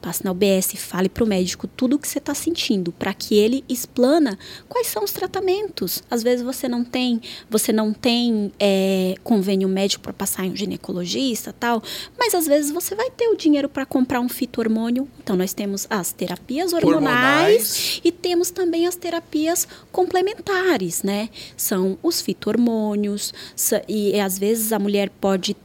Passe 0.00 0.24
na 0.24 0.30
UBS, 0.30 0.72
fale 0.76 1.08
para 1.08 1.24
o 1.24 1.26
médico 1.26 1.66
tudo 1.66 1.96
o 1.96 1.98
que 1.98 2.08
você 2.08 2.18
está 2.18 2.34
sentindo, 2.34 2.92
para 2.92 3.12
que 3.14 3.34
ele 3.34 3.64
explana 3.68 4.38
quais 4.68 4.86
são 4.86 5.04
os 5.04 5.12
tratamentos. 5.12 6.02
Às 6.10 6.22
vezes 6.22 6.44
você 6.44 6.68
não 6.68 6.84
tem, 6.84 7.20
você 7.48 7.72
não 7.72 7.92
tem 7.92 8.52
é, 8.58 9.14
convênio 9.22 9.68
médico 9.68 10.02
para 10.02 10.12
passar 10.12 10.44
em 10.44 10.52
um 10.52 10.56
ginecologista, 10.56 11.52
tal, 11.52 11.82
mas 12.18 12.34
às 12.34 12.46
vezes 12.46 12.70
você 12.70 12.94
vai 12.94 13.10
ter 13.10 13.28
o 13.28 13.36
dinheiro 13.36 13.68
para 13.68 13.86
comprar 13.86 14.20
um 14.20 14.28
fito-hormônio. 14.28 15.08
Então 15.22 15.36
nós 15.36 15.52
temos 15.52 15.86
as 15.88 16.12
terapias 16.12 16.72
hormonais, 16.72 16.94
hormonais, 16.94 18.00
e 18.04 18.12
temos 18.12 18.50
também 18.50 18.86
as 18.86 18.96
terapias 18.96 19.66
complementares, 19.90 21.02
né? 21.02 21.28
São 21.56 21.98
os 22.02 22.20
fito-hormônios 22.20 23.32
e 23.88 24.18
às 24.18 24.38
vezes 24.38 24.72
a 24.72 24.78
mulher 24.78 25.10
pode 25.20 25.56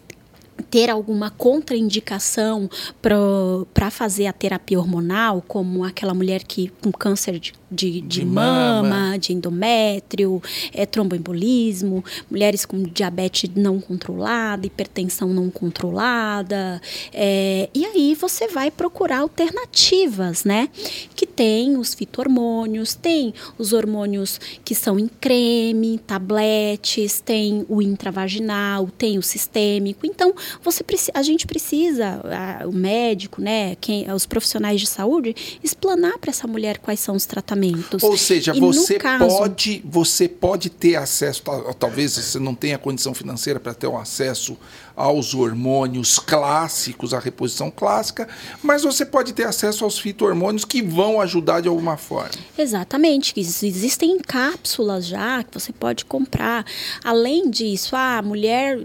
ter 0.70 0.89
alguma 0.89 1.30
contraindicação 1.30 2.70
para 3.01 3.89
fazer 3.89 4.28
a 4.28 4.34
terapia 4.34 4.80
hormonal, 4.80 5.43
como 5.47 5.84
aquela 5.84 6.13
mulher 6.13 6.43
que 6.43 6.72
com 6.82 6.91
câncer 6.91 7.39
de, 7.39 7.53
de, 7.70 8.01
de, 8.01 8.01
de 8.01 8.26
mama, 8.26 8.84
mama, 8.84 9.20
de 9.20 9.34
endométrio, 9.34 10.41
é, 10.74 10.86
tromboembolismo, 10.86 12.03
mulheres 12.30 12.65
com 12.65 12.84
diabetes 12.84 13.49
não 13.55 13.80
controlada, 13.80 14.65
hipertensão 14.65 15.30
não 15.30 15.49
controlada. 15.49 16.82
É, 17.13 17.70
e 17.74 17.86
aí 17.86 18.15
você 18.15 18.47
vai 18.47 18.72
procurar 18.72 19.20
alternativas, 19.20 20.43
né? 20.43 20.70
Que 21.15 21.26
tem 21.26 21.78
os 21.78 21.93
fito-hormônios, 21.93 22.93
tem 22.93 23.34
os 23.57 23.74
hormônios 23.74 24.39
que 24.63 24.74
são 24.74 24.97
em 24.97 25.07
creme, 25.07 25.99
tabletes, 25.99 27.20
tem 27.20 27.65
o 27.68 27.82
intravaginal, 27.82 28.88
tem 28.97 29.18
o 29.18 29.24
sistêmico. 29.24 30.05
Então, 30.05 30.34
você 30.63 30.84
a 31.13 31.22
gente 31.22 31.45
precisa, 31.45 32.22
a, 32.24 32.68
o 32.68 32.72
médico, 32.72 33.41
né, 33.41 33.76
quem, 33.76 34.09
os 34.11 34.26
profissionais 34.26 34.80
de 34.80 34.88
saúde, 34.88 35.36
explanar 35.63 36.18
para 36.18 36.30
essa 36.30 36.47
mulher 36.47 36.78
quais 36.78 36.99
são 36.99 37.15
os 37.15 37.26
tratamentos. 37.26 37.57
Ou 38.01 38.18
seja, 38.18 38.55
e 38.55 38.60
você 38.60 38.97
caso, 38.97 39.26
pode, 39.28 39.82
você 39.86 40.28
pode 40.28 40.70
ter 40.70 40.95
acesso, 40.95 41.43
talvez 41.80 42.14
você 42.14 42.39
não 42.39 42.55
tenha 42.55 42.78
condição 42.78 43.14
financeira 43.14 43.60
para 43.60 43.74
ter 43.74 43.88
um 43.88 43.97
acesso 43.97 44.58
aos 44.98 45.36
hormônios 45.36 46.18
clássicos, 46.18 47.14
à 47.14 47.20
reposição 47.20 47.70
clássica, 47.70 48.28
mas 48.64 48.82
você 48.82 49.06
pode 49.06 49.32
ter 49.32 49.43
acesso 49.43 49.84
aos 49.84 50.00
fito-hormônios 50.00 50.66
que 50.66 50.82
vão 50.82 51.22
ajudar 51.22 51.62
de 51.62 51.68
alguma 51.68 51.95
forma. 51.98 52.32
Exatamente, 52.58 53.32
existem 53.38 54.18
cápsulas 54.18 55.06
já 55.06 55.43
que 55.43 55.54
você 55.54 55.72
pode 55.72 56.04
comprar. 56.04 56.66
Além 57.04 57.48
disso, 57.48 57.95
a 57.95 58.24
mulher, 58.24 58.82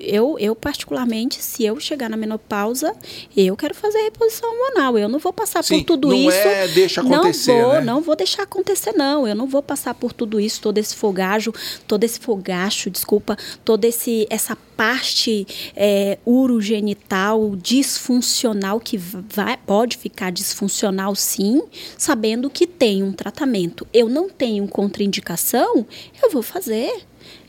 eu, 0.00 0.38
eu 0.38 0.54
particularmente, 0.54 1.42
se 1.42 1.64
eu 1.64 1.80
chegar 1.80 2.08
na 2.08 2.16
menopausa, 2.16 2.94
eu 3.36 3.56
quero 3.56 3.74
fazer 3.74 3.98
reposição 4.02 4.48
hormonal. 4.48 4.96
Eu 4.96 5.08
não 5.08 5.18
vou 5.18 5.32
passar 5.32 5.64
Sim, 5.64 5.80
por 5.80 5.86
tudo 5.86 6.08
não 6.08 6.16
isso. 6.16 6.38
É, 6.38 6.68
deixa 6.68 7.00
acontecer. 7.00 7.52
Não 7.52 7.62
vou, 7.62 7.72
né? 7.74 7.80
não 7.80 8.00
vou 8.00 8.14
deixar 8.14 8.44
acontecer, 8.44 8.92
não. 8.92 9.26
Eu 9.26 9.34
não 9.34 9.48
vou 9.48 9.62
passar 9.62 9.94
por 9.94 10.12
tudo 10.12 10.38
isso, 10.38 10.60
todo 10.60 10.78
esse 10.78 10.94
fogajo, 10.94 11.52
todo 11.88 12.04
esse 12.04 12.20
fogacho, 12.20 12.88
desculpa, 12.90 13.36
toda 13.64 13.88
esse, 13.88 14.24
essa 14.30 14.56
parte 14.78 15.44
é, 15.74 16.18
urogenital 16.24 17.56
disfuncional 17.56 18.78
que 18.78 18.96
vai, 18.96 19.56
pode 19.66 19.96
ficar 19.96 20.30
disfuncional 20.30 21.16
sim, 21.16 21.60
sabendo 21.96 22.48
que 22.48 22.64
tem 22.64 23.02
um 23.02 23.10
tratamento. 23.10 23.84
Eu 23.92 24.08
não 24.08 24.30
tenho 24.30 24.68
contraindicação, 24.68 25.84
eu 26.22 26.30
vou 26.30 26.42
fazer 26.42 27.07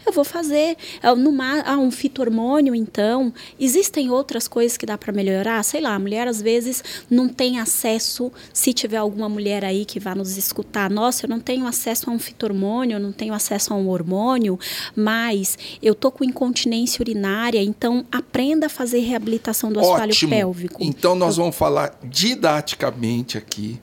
eu 0.09 0.13
vou 0.13 0.23
fazer. 0.23 0.75
Numa, 1.17 1.61
ah, 1.61 1.77
um 1.77 1.91
fito-hormônio, 1.91 2.75
então. 2.75 3.33
Existem 3.59 4.09
outras 4.09 4.47
coisas 4.47 4.77
que 4.77 4.85
dá 4.85 4.97
para 4.97 5.13
melhorar? 5.13 5.63
Sei 5.63 5.79
lá, 5.79 5.95
a 5.95 5.99
mulher 5.99 6.27
às 6.27 6.41
vezes 6.41 6.83
não 7.09 7.29
tem 7.29 7.59
acesso, 7.59 8.31
se 8.53 8.73
tiver 8.73 8.97
alguma 8.97 9.29
mulher 9.29 9.63
aí 9.63 9.85
que 9.85 9.99
vá 9.99 10.13
nos 10.13 10.37
escutar, 10.37 10.89
nossa, 10.89 11.25
eu 11.25 11.29
não 11.29 11.39
tenho 11.39 11.65
acesso 11.65 12.09
a 12.09 12.13
um 12.13 12.19
fito-hormônio, 12.19 12.95
eu 12.95 12.99
não 12.99 13.11
tenho 13.11 13.33
acesso 13.33 13.73
a 13.73 13.77
um 13.77 13.87
hormônio, 13.89 14.59
mas 14.95 15.57
eu 15.81 15.95
tô 15.95 16.11
com 16.11 16.23
incontinência 16.23 17.01
urinária, 17.01 17.61
então 17.61 18.05
aprenda 18.11 18.65
a 18.65 18.69
fazer 18.69 18.99
reabilitação 18.99 19.71
do 19.71 19.79
assoalho 19.79 20.11
Ótimo. 20.11 20.31
pélvico. 20.31 20.83
Então 20.83 21.15
nós 21.15 21.37
vamos 21.37 21.55
falar 21.55 21.97
didaticamente 22.03 23.37
aqui 23.37 23.79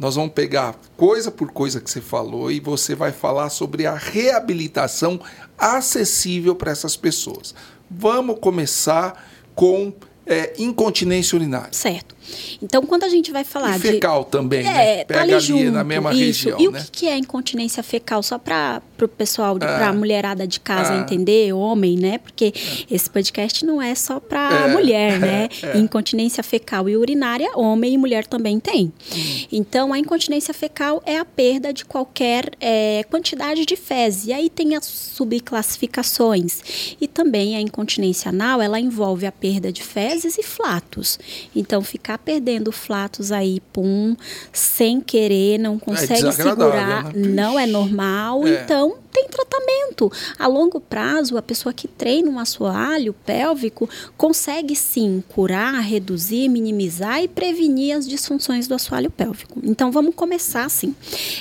nós 0.00 0.14
vamos 0.14 0.32
pegar 0.32 0.74
coisa 0.96 1.30
por 1.30 1.52
coisa 1.52 1.78
que 1.78 1.90
você 1.90 2.00
falou 2.00 2.50
e 2.50 2.58
você 2.58 2.94
vai 2.94 3.12
falar 3.12 3.50
sobre 3.50 3.84
a 3.86 3.94
reabilitação 3.94 5.20
acessível 5.58 6.56
para 6.56 6.72
essas 6.72 6.96
pessoas. 6.96 7.54
Vamos 7.90 8.38
começar 8.40 9.28
com 9.54 9.92
é, 10.24 10.54
incontinência 10.58 11.36
urinária. 11.36 11.72
Certo. 11.72 12.16
Então, 12.62 12.82
quando 12.84 13.04
a 13.04 13.08
gente 13.08 13.30
vai 13.32 13.44
falar 13.44 13.76
e 13.76 13.80
fecal 13.80 14.24
de... 14.24 14.30
também, 14.30 14.60
é, 14.60 14.62
né? 14.62 15.04
Pega 15.04 15.20
tá 15.26 15.36
ali, 15.36 15.40
junto, 15.40 15.70
na 15.70 15.84
mesma 15.84 16.10
isso. 16.12 16.20
região, 16.48 16.60
E 16.60 16.68
né? 16.68 16.80
o 16.80 16.90
que 16.90 17.06
é 17.08 17.16
incontinência 17.16 17.82
fecal? 17.82 18.22
Só 18.22 18.38
para 18.38 18.82
o 19.00 19.08
pessoal, 19.08 19.56
Ah. 19.56 19.58
para 19.58 19.88
a 19.88 19.92
mulherada 19.92 20.46
de 20.46 20.60
casa 20.60 20.94
Ah. 20.94 20.98
entender, 20.98 21.52
homem, 21.52 21.96
né? 21.96 22.18
Porque 22.18 22.52
esse 22.90 23.08
podcast 23.08 23.64
não 23.64 23.80
é 23.80 23.94
só 23.94 24.20
para 24.20 24.66
É. 24.66 24.72
mulher, 24.72 25.18
né? 25.18 25.48
É. 25.62 25.78
Incontinência 25.78 26.42
fecal 26.42 26.88
e 26.88 26.96
urinária, 26.96 27.50
homem 27.56 27.94
e 27.94 27.98
mulher 27.98 28.26
também 28.26 28.58
tem. 28.60 28.86
Hum. 29.14 29.44
Então, 29.52 29.92
a 29.92 29.98
incontinência 29.98 30.52
fecal 30.54 31.02
é 31.06 31.18
a 31.18 31.24
perda 31.24 31.72
de 31.72 31.84
qualquer 31.84 32.50
é, 32.60 33.04
quantidade 33.10 33.64
de 33.66 33.76
fezes. 33.76 34.26
E 34.26 34.32
aí 34.32 34.48
tem 34.50 34.74
as 34.76 34.84
subclassificações. 34.86 36.60
E 37.00 37.06
também 37.06 37.56
a 37.56 37.60
incontinência 37.60 38.28
anal, 38.30 38.60
ela 38.60 38.78
envolve 38.80 39.26
a 39.26 39.32
perda 39.32 39.72
de 39.72 39.82
fezes 39.82 40.38
e 40.38 40.42
flatos. 40.42 41.18
Então, 41.54 41.82
ficar 41.82 42.18
perdendo 42.24 42.70
flatos 42.70 43.32
aí, 43.32 43.60
pum, 43.72 44.16
sem 44.52 45.00
querer, 45.00 45.58
não 45.58 45.78
consegue 45.78 46.22
desagradável, 46.22 46.70
segurar, 46.70 47.04
né? 47.14 47.28
não 47.28 47.58
é 47.58 47.66
normal. 47.66 48.46
É. 48.46 48.62
Então, 48.62 48.96
tem 49.12 49.28
tratamento. 49.28 50.10
A 50.38 50.46
longo 50.46 50.80
prazo, 50.80 51.36
a 51.36 51.42
pessoa 51.42 51.72
que 51.72 51.88
treina 51.88 52.30
um 52.30 52.38
assoalho 52.38 53.12
pélvico 53.12 53.88
consegue 54.16 54.76
sim 54.76 55.22
curar, 55.28 55.80
reduzir, 55.80 56.48
minimizar 56.48 57.22
e 57.22 57.28
prevenir 57.28 57.96
as 57.96 58.06
disfunções 58.06 58.66
do 58.68 58.74
assoalho 58.74 59.10
pélvico. 59.10 59.60
Então, 59.62 59.90
vamos 59.90 60.14
começar 60.14 60.64
assim. 60.64 60.94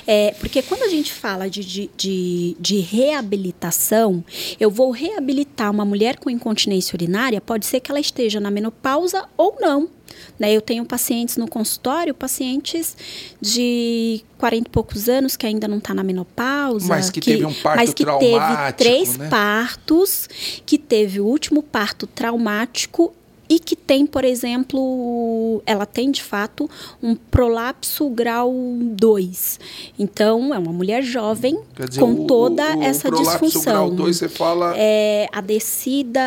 É, 0.08 0.36
porque 0.40 0.62
quando 0.62 0.84
a 0.84 0.90
gente 0.90 1.14
fala 1.14 1.50
de, 1.50 1.64
de, 1.64 1.90
de, 1.96 2.58
de 2.60 2.80
reabilitação, 2.80 4.24
eu 4.60 4.70
vou 4.70 4.92
reabilitar 4.92 5.72
uma 5.72 5.86
mulher 5.86 6.18
com 6.18 6.30
incontinência 6.30 6.96
urinária, 6.96 7.40
pode 7.40 7.66
ser 7.66 7.80
que 7.80 7.92
ela 7.92 8.00
esteja 8.00 8.40
na 8.40 8.52
menopausa 8.52 9.26
ou 9.38 9.58
não. 9.60 9.90
Né, 10.38 10.54
eu 10.54 10.62
tenho 10.62 10.86
pacientes 10.86 11.36
no 11.36 11.48
consultório, 11.48 12.14
pacientes 12.14 12.96
de 13.42 14.24
40 14.38 14.68
e 14.68 14.72
poucos 14.72 15.10
anos 15.10 15.36
que 15.36 15.46
ainda 15.46 15.68
não 15.68 15.80
está 15.80 15.94
na 15.94 16.04
menopausa. 16.04 16.88
Mas 16.88 17.10
que 17.10 17.20
teve 17.20 17.46
um 17.46 17.54
parto 17.54 17.78
mas 17.78 17.94
que 17.94 18.04
traumático, 18.04 18.56
teve 18.56 18.74
três 18.74 19.18
né? 19.18 19.30
partos, 19.30 20.30
que 20.66 20.78
teve 20.78 21.20
o 21.20 21.26
último 21.26 21.62
parto 21.62 22.08
traumático 22.08 23.14
e 23.50 23.60
que 23.60 23.76
tem, 23.76 24.06
por 24.06 24.24
exemplo, 24.24 25.62
ela 25.66 25.86
tem 25.86 26.12
de 26.12 26.22
fato 26.22 26.70
um 27.02 27.16
prolapso 27.16 28.08
grau 28.10 28.54
2. 28.54 29.60
Então, 29.98 30.54
é 30.54 30.60
uma 30.60 30.72
mulher 30.72 31.02
jovem 31.02 31.60
dizer, 31.76 32.00
com 32.00 32.12
o- 32.14 32.28
toda 32.28 32.78
o, 32.78 32.84
essa 32.84 33.08
o 33.08 33.12
prolapso 33.12 33.40
disfunção 33.46 33.74
grau 33.74 33.92
2, 33.92 34.18
você 34.18 34.30
fala... 34.30 34.74
é 34.78 35.28
a 35.32 35.42
descida 35.42 36.22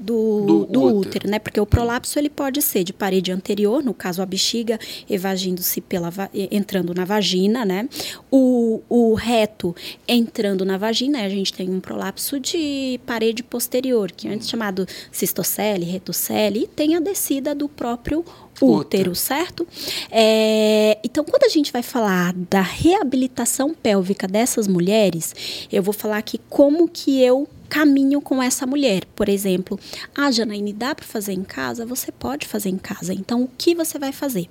do, 0.00 0.44
Do 0.46 0.66
do, 0.66 0.82
útero. 0.84 0.96
útero. 0.98 1.30
né? 1.30 1.38
Porque 1.38 1.60
o 1.60 1.66
prolapso 1.66 2.18
ele 2.18 2.30
pode 2.30 2.62
ser 2.62 2.84
de 2.84 2.92
parede 2.92 3.32
anterior, 3.32 3.82
no 3.82 3.92
caso 3.92 4.22
a 4.22 4.26
bexiga 4.26 4.78
evagindo-se 5.08 5.80
pela 5.80 6.12
entrando 6.50 6.94
na 6.94 7.04
vagina, 7.04 7.64
né? 7.64 7.88
O, 8.30 8.80
o 8.88 9.14
reto 9.14 9.74
entrando 10.06 10.64
na 10.64 10.76
vagina, 10.76 11.22
a 11.24 11.28
gente 11.28 11.52
tem 11.52 11.68
um 11.70 11.80
prolapso 11.80 12.38
de 12.38 13.00
parede 13.06 13.42
posterior, 13.42 14.12
que 14.12 14.28
é 14.28 14.32
antes 14.32 14.48
chamado 14.48 14.86
cistocele, 15.10 15.84
retocele, 15.84 16.59
ali 16.60 16.66
tem 16.66 16.96
a 16.96 17.00
descida 17.00 17.54
do 17.54 17.68
próprio 17.68 18.24
útero, 18.60 19.14
certo? 19.14 19.66
É, 20.10 20.98
então, 21.02 21.24
quando 21.24 21.44
a 21.44 21.48
gente 21.48 21.72
vai 21.72 21.82
falar 21.82 22.34
da 22.34 22.60
reabilitação 22.60 23.72
pélvica 23.72 24.28
dessas 24.28 24.68
mulheres, 24.68 25.66
eu 25.72 25.82
vou 25.82 25.94
falar 25.94 26.18
aqui 26.18 26.38
como 26.48 26.88
que 26.88 27.22
eu 27.22 27.48
caminho 27.68 28.20
com 28.20 28.42
essa 28.42 28.66
mulher. 28.66 29.04
Por 29.14 29.28
exemplo, 29.28 29.78
ah, 30.14 30.30
Janaíne, 30.30 30.72
dá 30.72 30.94
para 30.94 31.06
fazer 31.06 31.32
em 31.32 31.44
casa? 31.44 31.86
Você 31.86 32.12
pode 32.12 32.46
fazer 32.46 32.68
em 32.68 32.78
casa. 32.78 33.14
Então, 33.14 33.44
o 33.44 33.50
que 33.56 33.74
você 33.74 33.98
vai 33.98 34.12
fazer? 34.12 34.48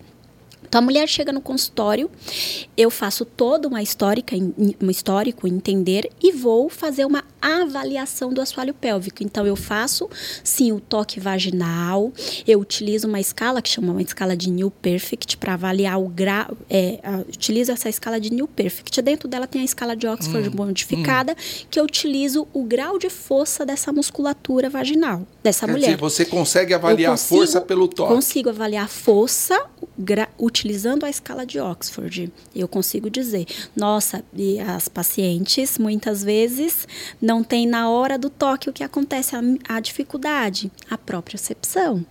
Então 0.70 0.80
a 0.80 0.84
mulher 0.84 1.08
chega 1.08 1.32
no 1.32 1.42
consultório, 1.42 2.12
eu 2.78 2.92
faço 2.92 3.26
toda 3.26 3.68
uma 3.68 3.82
histórica, 3.82 4.36
um 4.36 4.92
histórico, 4.92 5.48
entender 5.48 6.12
e 6.22 6.32
vou 6.32 6.70
fazer 6.70 7.06
uma 7.06 7.24
avaliação 7.42 8.34
do 8.34 8.42
assoalho 8.42 8.74
pélvico. 8.74 9.24
Então 9.24 9.46
eu 9.46 9.56
faço 9.56 10.10
sim 10.44 10.72
o 10.72 10.80
toque 10.80 11.20
vaginal, 11.20 12.12
eu 12.48 12.60
utilizo 12.60 13.08
uma 13.08 13.20
escala 13.20 13.62
que 13.62 13.70
chama 13.70 13.92
uma 13.92 14.02
escala 14.02 14.36
de 14.36 14.50
New 14.50 14.72
Perfect 14.72 15.38
para 15.38 15.54
avaliar 15.54 16.00
o 16.00 16.08
grau, 16.08 16.58
é, 16.70 17.00
utilizo 17.28 17.72
essa 17.72 17.90
escala 17.90 18.20
de 18.20 18.32
New 18.32 18.48
Perfect. 18.48 19.02
Dentro 19.02 19.28
dela 19.28 19.48
tem 19.48 19.62
a 19.62 19.66
escala 19.66 19.96
de 19.96 20.08
Oxford 20.08 20.50
hum, 20.50 20.54
modificada, 20.56 21.34
hum. 21.34 21.66
que 21.70 21.80
eu 21.80 21.84
utilizo 21.84 22.48
o 22.54 22.64
grau 22.64 22.98
de 22.98 23.10
força 23.10 23.66
dessa 23.66 23.92
musculatura 23.92 24.70
vaginal 24.70 25.26
dessa 25.44 25.66
Quer 25.66 25.72
mulher. 25.72 25.86
Dizer, 25.88 25.98
você 25.98 26.26
consegue 26.26 26.74
avaliar 26.74 27.12
consigo, 27.12 27.36
a 27.36 27.38
força 27.40 27.62
pelo 27.62 27.88
toque? 27.88 28.14
Consigo 28.14 28.50
avaliar 28.50 28.86
a 28.86 28.88
força 28.88 29.60
utilizando 30.38 31.06
a 31.06 31.10
escala 31.10 31.46
de 31.46 31.60
Oxford. 31.60 32.32
Eu 32.56 32.68
consigo 32.68 33.10
dizer, 33.10 33.46
nossa, 33.76 34.24
e 34.34 34.60
as 34.60 34.88
pacientes 34.88 35.78
muitas 35.78 36.24
vezes 36.24 36.88
não 37.30 37.44
têm 37.44 37.68
na 37.68 37.90
hora 37.90 38.18
do 38.18 38.30
toque 38.30 38.70
o 38.70 38.74
que 38.74 38.84
acontece, 38.84 39.36
a, 39.36 39.42
a 39.68 39.80
dificuldade, 39.80 40.72
a 40.90 40.98
própria 40.98 41.30
percepção. 41.30 42.04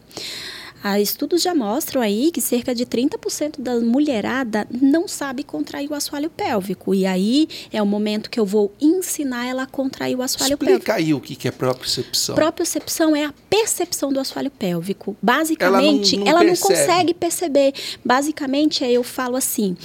Ah, 0.80 1.00
estudos 1.00 1.42
já 1.42 1.52
mostram 1.52 2.00
aí 2.00 2.30
que 2.30 2.40
cerca 2.40 2.72
de 2.72 2.86
30% 2.86 3.60
da 3.60 3.80
mulherada 3.80 4.64
não 4.70 5.08
sabe 5.08 5.42
contrair 5.42 5.90
o 5.90 5.94
assoalho 5.94 6.30
pélvico. 6.30 6.94
E 6.94 7.04
aí 7.04 7.48
é 7.72 7.82
o 7.82 7.86
momento 7.86 8.30
que 8.30 8.38
eu 8.38 8.46
vou 8.46 8.72
ensinar 8.80 9.48
ela 9.48 9.64
a 9.64 9.66
contrair 9.66 10.16
o 10.16 10.22
assoalho 10.22 10.52
Explica 10.52 10.72
pélvico. 10.74 10.92
aí 10.92 11.12
o 11.12 11.20
que 11.20 11.48
é 11.48 11.50
propriocepção. 11.50 12.36
Propriocepção 12.36 13.16
é 13.16 13.24
a 13.24 13.34
percepção 13.50 14.12
do 14.12 14.20
assoalho 14.20 14.52
pélvico. 14.52 15.16
Basicamente, 15.20 16.14
ela 16.14 16.22
não, 16.22 16.24
não, 16.26 16.42
ela 16.42 16.44
não 16.44 16.56
consegue 16.56 17.12
perceber. 17.12 17.74
Basicamente, 18.04 18.84
eu 18.84 19.02
falo 19.02 19.34
assim: 19.34 19.76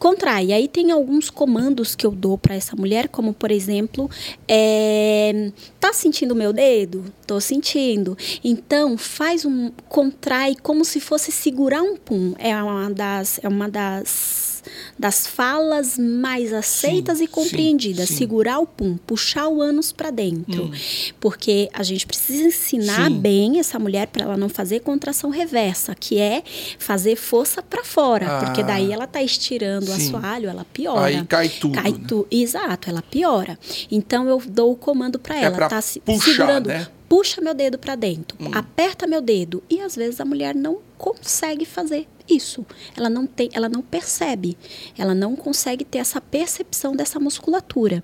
contrai. 0.00 0.52
Aí 0.52 0.66
tem 0.66 0.90
alguns 0.90 1.30
comandos 1.30 1.94
que 1.94 2.04
eu 2.04 2.10
dou 2.10 2.36
para 2.36 2.56
essa 2.56 2.74
mulher, 2.74 3.08
como 3.08 3.32
por 3.34 3.52
exemplo, 3.52 4.10
é, 4.48 5.52
tá 5.78 5.92
sentindo 5.92 6.34
meu 6.34 6.52
dedo? 6.52 7.04
Tô 7.26 7.38
sentindo. 7.38 8.16
Então 8.42 8.98
faz 8.98 9.44
um 9.44 9.70
contrai 9.88 10.56
como 10.60 10.84
se 10.84 10.98
fosse 10.98 11.30
segurar 11.30 11.82
um 11.82 11.96
pum. 11.96 12.34
É 12.38 12.60
uma 12.60 12.90
das 12.90 13.38
é 13.42 13.48
uma 13.48 13.68
das 13.68 14.49
das 14.98 15.26
falas 15.26 15.98
mais 15.98 16.52
aceitas 16.52 17.18
sim, 17.18 17.24
e 17.24 17.28
compreendidas. 17.28 18.08
Sim, 18.08 18.14
sim. 18.14 18.18
Segurar 18.18 18.58
o 18.58 18.66
pum, 18.66 18.96
puxar 19.06 19.48
o 19.48 19.60
ânus 19.60 19.92
para 19.92 20.10
dentro. 20.10 20.64
Hum. 20.64 20.72
Porque 21.18 21.68
a 21.72 21.82
gente 21.82 22.06
precisa 22.06 22.44
ensinar 22.44 23.10
bem 23.10 23.58
essa 23.58 23.78
mulher 23.78 24.06
para 24.08 24.24
ela 24.24 24.36
não 24.36 24.48
fazer 24.48 24.80
contração 24.80 25.30
reversa, 25.30 25.94
que 25.94 26.18
é 26.18 26.42
fazer 26.78 27.16
força 27.16 27.62
para 27.62 27.84
fora. 27.84 28.26
Ah. 28.26 28.44
Porque 28.44 28.62
daí 28.62 28.92
ela 28.92 29.06
tá 29.06 29.22
estirando 29.22 29.88
o 29.88 29.92
assoalho, 29.92 30.48
ela 30.48 30.64
piora. 30.64 31.06
Aí 31.06 31.24
cai 31.24 31.48
tudo. 31.48 31.74
Cai 31.74 31.92
né? 31.92 32.00
tu, 32.06 32.26
exato, 32.30 32.90
ela 32.90 33.02
piora. 33.02 33.58
Então 33.90 34.28
eu 34.28 34.42
dou 34.46 34.72
o 34.72 34.76
comando 34.76 35.18
para 35.18 35.36
é 35.36 35.44
ela, 35.44 35.68
tá 35.68 35.80
puxar, 36.04 36.24
segurando. 36.24 36.66
Né? 36.68 36.86
Puxa 37.08 37.40
meu 37.40 37.54
dedo 37.54 37.76
para 37.78 37.96
dentro, 37.96 38.36
hum. 38.40 38.50
aperta 38.52 39.06
meu 39.06 39.20
dedo. 39.20 39.62
E 39.68 39.80
às 39.80 39.96
vezes 39.96 40.20
a 40.20 40.24
mulher 40.24 40.54
não 40.54 40.78
consegue 40.96 41.64
fazer 41.64 42.06
isso. 42.30 42.64
Ela 42.96 43.10
não 43.10 43.26
tem, 43.26 43.48
ela 43.52 43.68
não 43.68 43.82
percebe, 43.82 44.56
ela 44.96 45.14
não 45.14 45.36
consegue 45.36 45.84
ter 45.84 45.98
essa 45.98 46.20
percepção 46.20 46.94
dessa 46.94 47.18
musculatura. 47.18 48.02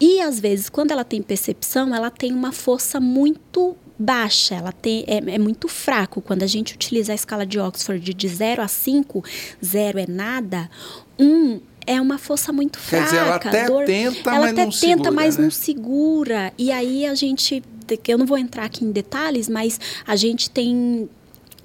E 0.00 0.20
às 0.20 0.40
vezes, 0.40 0.68
quando 0.68 0.92
ela 0.92 1.04
tem 1.04 1.22
percepção, 1.22 1.94
ela 1.94 2.10
tem 2.10 2.32
uma 2.32 2.52
força 2.52 3.00
muito 3.00 3.76
baixa, 3.98 4.54
ela 4.54 4.72
tem, 4.72 5.04
é, 5.06 5.16
é, 5.34 5.38
muito 5.38 5.68
fraco. 5.68 6.20
Quando 6.20 6.42
a 6.42 6.46
gente 6.46 6.74
utiliza 6.74 7.12
a 7.12 7.14
escala 7.14 7.46
de 7.46 7.58
Oxford 7.58 8.12
de 8.12 8.28
0 8.28 8.62
a 8.62 8.68
5, 8.68 9.24
0 9.64 9.98
é 9.98 10.06
nada, 10.06 10.70
1 11.18 11.24
um 11.24 11.60
é 11.86 12.00
uma 12.00 12.18
força 12.18 12.52
muito 12.52 12.78
fraca. 12.78 13.04
Quer 13.04 13.10
dizer, 13.10 13.26
ela 13.26 13.36
até 13.36 13.66
dor, 13.66 13.84
tenta, 13.84 14.30
ela 14.30 14.40
mas 14.40 14.52
até 14.52 14.64
não 14.64 14.70
tenta, 14.70 14.86
segura, 14.86 15.10
mas 15.12 15.36
né? 15.36 15.44
não 15.44 15.50
segura. 15.50 16.52
E 16.58 16.72
aí 16.72 17.06
a 17.06 17.14
gente, 17.14 17.62
eu 18.08 18.18
não 18.18 18.26
vou 18.26 18.36
entrar 18.36 18.64
aqui 18.64 18.84
em 18.84 18.90
detalhes, 18.90 19.48
mas 19.48 19.78
a 20.04 20.16
gente 20.16 20.50
tem 20.50 21.08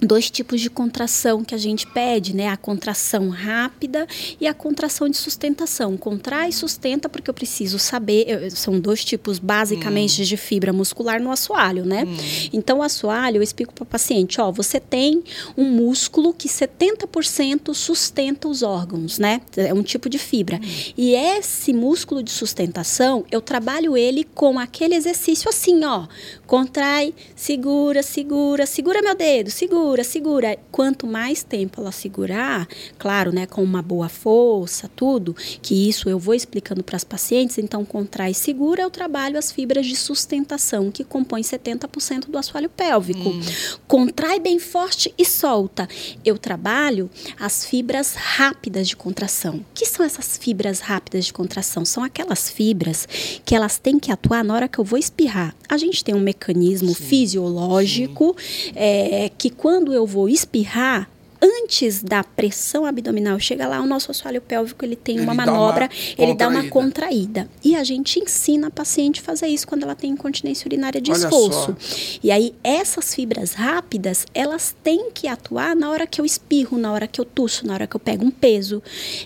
dois 0.02 0.30
tipos 0.30 0.60
de 0.60 0.68
contração 0.68 1.44
que 1.44 1.54
a 1.54 1.58
gente 1.58 1.86
pede, 1.86 2.34
né? 2.34 2.48
A 2.48 2.56
contração 2.56 3.28
rápida 3.28 4.06
e 4.40 4.46
a 4.46 4.52
contração 4.52 5.08
de 5.08 5.16
sustentação. 5.16 5.96
Contrai 5.96 6.48
e 6.48 6.52
sustenta 6.52 7.08
porque 7.08 7.30
eu 7.30 7.34
preciso 7.34 7.78
saber, 7.78 8.24
eu, 8.26 8.50
são 8.50 8.78
dois 8.80 9.04
tipos 9.04 9.38
basicamente 9.38 10.20
hum. 10.20 10.24
de 10.24 10.36
fibra 10.36 10.72
muscular 10.72 11.22
no 11.22 11.30
assoalho, 11.30 11.84
né? 11.84 12.04
Hum. 12.04 12.16
Então 12.52 12.78
o 12.78 12.82
assoalho, 12.82 13.36
eu 13.36 13.42
explico 13.42 13.72
para 13.72 13.84
o 13.84 13.86
paciente, 13.86 14.40
ó, 14.40 14.50
você 14.50 14.80
tem 14.80 15.22
um 15.56 15.64
músculo 15.64 16.34
que 16.34 16.48
70% 16.48 17.72
sustenta 17.72 18.48
os 18.48 18.62
órgãos, 18.62 19.18
né? 19.18 19.40
É 19.56 19.72
um 19.72 19.82
tipo 19.82 20.08
de 20.08 20.18
fibra. 20.18 20.56
Hum. 20.56 20.92
E 20.96 21.14
esse 21.14 21.72
músculo 21.72 22.22
de 22.22 22.30
sustentação, 22.30 23.24
eu 23.30 23.40
trabalho 23.40 23.96
ele 23.96 24.24
com 24.24 24.58
aquele 24.58 24.94
exercício 24.94 25.48
assim, 25.48 25.84
ó, 25.84 26.06
contrai, 26.46 27.14
segura, 27.36 28.02
segura, 28.02 28.66
segura 28.66 29.00
meu 29.00 29.14
dedo, 29.14 29.50
segura 29.50 29.91
segura, 29.92 30.04
segura. 30.04 30.58
Quanto 30.70 31.06
mais 31.06 31.42
tempo 31.42 31.80
ela 31.80 31.92
segurar, 31.92 32.66
claro, 32.98 33.32
né, 33.32 33.46
com 33.46 33.62
uma 33.62 33.82
boa 33.82 34.08
força, 34.08 34.88
tudo, 34.94 35.34
que 35.60 35.88
isso 35.88 36.08
eu 36.08 36.18
vou 36.18 36.34
explicando 36.34 36.82
para 36.82 36.96
as 36.96 37.04
pacientes, 37.04 37.58
então 37.58 37.84
contrai 37.84 38.30
e 38.30 38.34
segura, 38.34 38.82
eu 38.82 38.90
trabalho 38.90 39.38
as 39.38 39.52
fibras 39.52 39.86
de 39.86 39.96
sustentação, 39.96 40.90
que 40.90 41.04
compõem 41.04 41.42
70% 41.42 42.30
do 42.30 42.38
assoalho 42.38 42.68
pélvico. 42.68 43.28
Hum. 43.28 43.40
Contrai 43.86 44.40
bem 44.40 44.58
forte 44.58 45.12
e 45.18 45.24
solta. 45.24 45.88
Eu 46.24 46.38
trabalho 46.38 47.10
as 47.38 47.66
fibras 47.66 48.14
rápidas 48.14 48.88
de 48.88 48.96
contração. 48.96 49.56
O 49.56 49.64
que 49.74 49.84
são 49.84 50.04
essas 50.04 50.38
fibras 50.38 50.80
rápidas 50.80 51.26
de 51.26 51.32
contração? 51.32 51.84
São 51.84 52.02
aquelas 52.02 52.48
fibras 52.48 53.06
que 53.44 53.54
elas 53.54 53.78
têm 53.78 53.98
que 53.98 54.10
atuar 54.10 54.42
na 54.44 54.54
hora 54.54 54.68
que 54.68 54.78
eu 54.78 54.84
vou 54.84 54.98
espirrar. 54.98 55.54
A 55.68 55.76
gente 55.76 56.02
tem 56.02 56.14
um 56.14 56.20
mecanismo 56.20 56.94
Sim. 56.94 57.04
fisiológico. 57.04 58.36
É, 58.74 59.30
que 59.36 59.50
quando 59.50 59.81
quando 59.82 59.92
eu 59.92 60.06
vou 60.06 60.28
espirrar, 60.28 61.10
antes 61.42 62.02
da 62.02 62.22
pressão 62.22 62.86
abdominal 62.86 63.38
chegar 63.40 63.66
lá, 63.66 63.80
o 63.80 63.86
nosso 63.86 64.12
assoalho 64.12 64.40
pélvico 64.40 64.84
ele 64.84 64.94
tem 64.94 65.16
ele 65.16 65.24
uma 65.24 65.34
manobra, 65.34 65.86
uma 65.86 66.24
ele 66.24 66.34
dá 66.34 66.46
uma 66.46 66.68
contraída. 66.68 67.48
E 67.64 67.74
a 67.74 67.82
gente 67.82 68.20
ensina 68.20 68.68
a 68.68 68.70
paciente 68.70 69.20
a 69.20 69.24
fazer 69.24 69.48
isso 69.48 69.66
quando 69.66 69.82
ela 69.82 69.96
tem 69.96 70.10
incontinência 70.10 70.68
urinária 70.68 71.00
de 71.00 71.10
Olha 71.10 71.18
esforço. 71.18 71.76
Só. 71.78 72.18
E 72.22 72.30
aí 72.30 72.54
essas 72.62 73.14
fibras 73.14 73.54
rápidas, 73.54 74.24
elas 74.32 74.74
têm 74.84 75.10
que 75.10 75.26
atuar 75.26 75.74
na 75.74 75.90
hora 75.90 76.06
que 76.06 76.20
eu 76.20 76.24
espirro, 76.24 76.78
na 76.78 76.92
hora 76.92 77.08
que 77.08 77.20
eu 77.20 77.24
tuço, 77.24 77.66
na 77.66 77.74
hora 77.74 77.86
que 77.86 77.96
eu 77.96 78.00
pego 78.00 78.24
um 78.24 78.30
peso. 78.30 78.80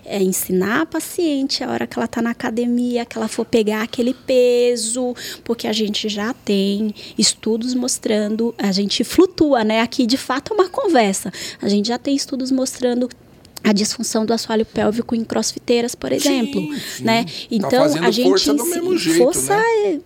É 0.04 0.22
ensinar 0.22 0.82
a 0.82 0.86
paciente 0.86 1.62
a 1.62 1.70
hora 1.70 1.86
que 1.86 1.98
ela 1.98 2.06
está 2.06 2.22
na 2.22 2.30
academia, 2.30 3.04
que 3.04 3.18
ela 3.18 3.28
for 3.28 3.44
pegar 3.44 3.82
aquele 3.82 4.14
peso, 4.14 5.14
porque 5.44 5.66
a 5.66 5.72
gente 5.72 6.08
já 6.08 6.32
tem 6.32 6.94
estudos 7.18 7.74
mostrando, 7.74 8.54
a 8.56 8.72
gente 8.72 9.04
flutua, 9.04 9.62
né? 9.64 9.80
Aqui 9.80 10.06
de 10.06 10.16
fato 10.16 10.52
é 10.52 10.54
uma 10.54 10.68
conversa. 10.68 11.30
A 11.60 11.68
gente 11.68 11.88
já 11.88 11.98
tem 12.06 12.14
estudos 12.14 12.52
mostrando 12.52 13.08
a 13.64 13.72
disfunção 13.72 14.24
do 14.24 14.32
assoalho 14.32 14.64
pélvico 14.64 15.16
em 15.16 15.24
crossfiteiras, 15.24 15.96
por 15.96 16.12
exemplo, 16.12 16.60
sim, 16.60 16.80
sim. 16.98 17.04
né? 17.04 17.24
Tá 17.24 17.30
então 17.50 17.92
tá 17.92 18.06
a 18.06 18.10
gente 18.12 18.28
força 18.28 18.54
do 18.54 18.64
mesmo 18.64 18.96
jeito, 18.96 19.18
força 19.18 19.56
né? 19.56 19.64
é 19.84 19.98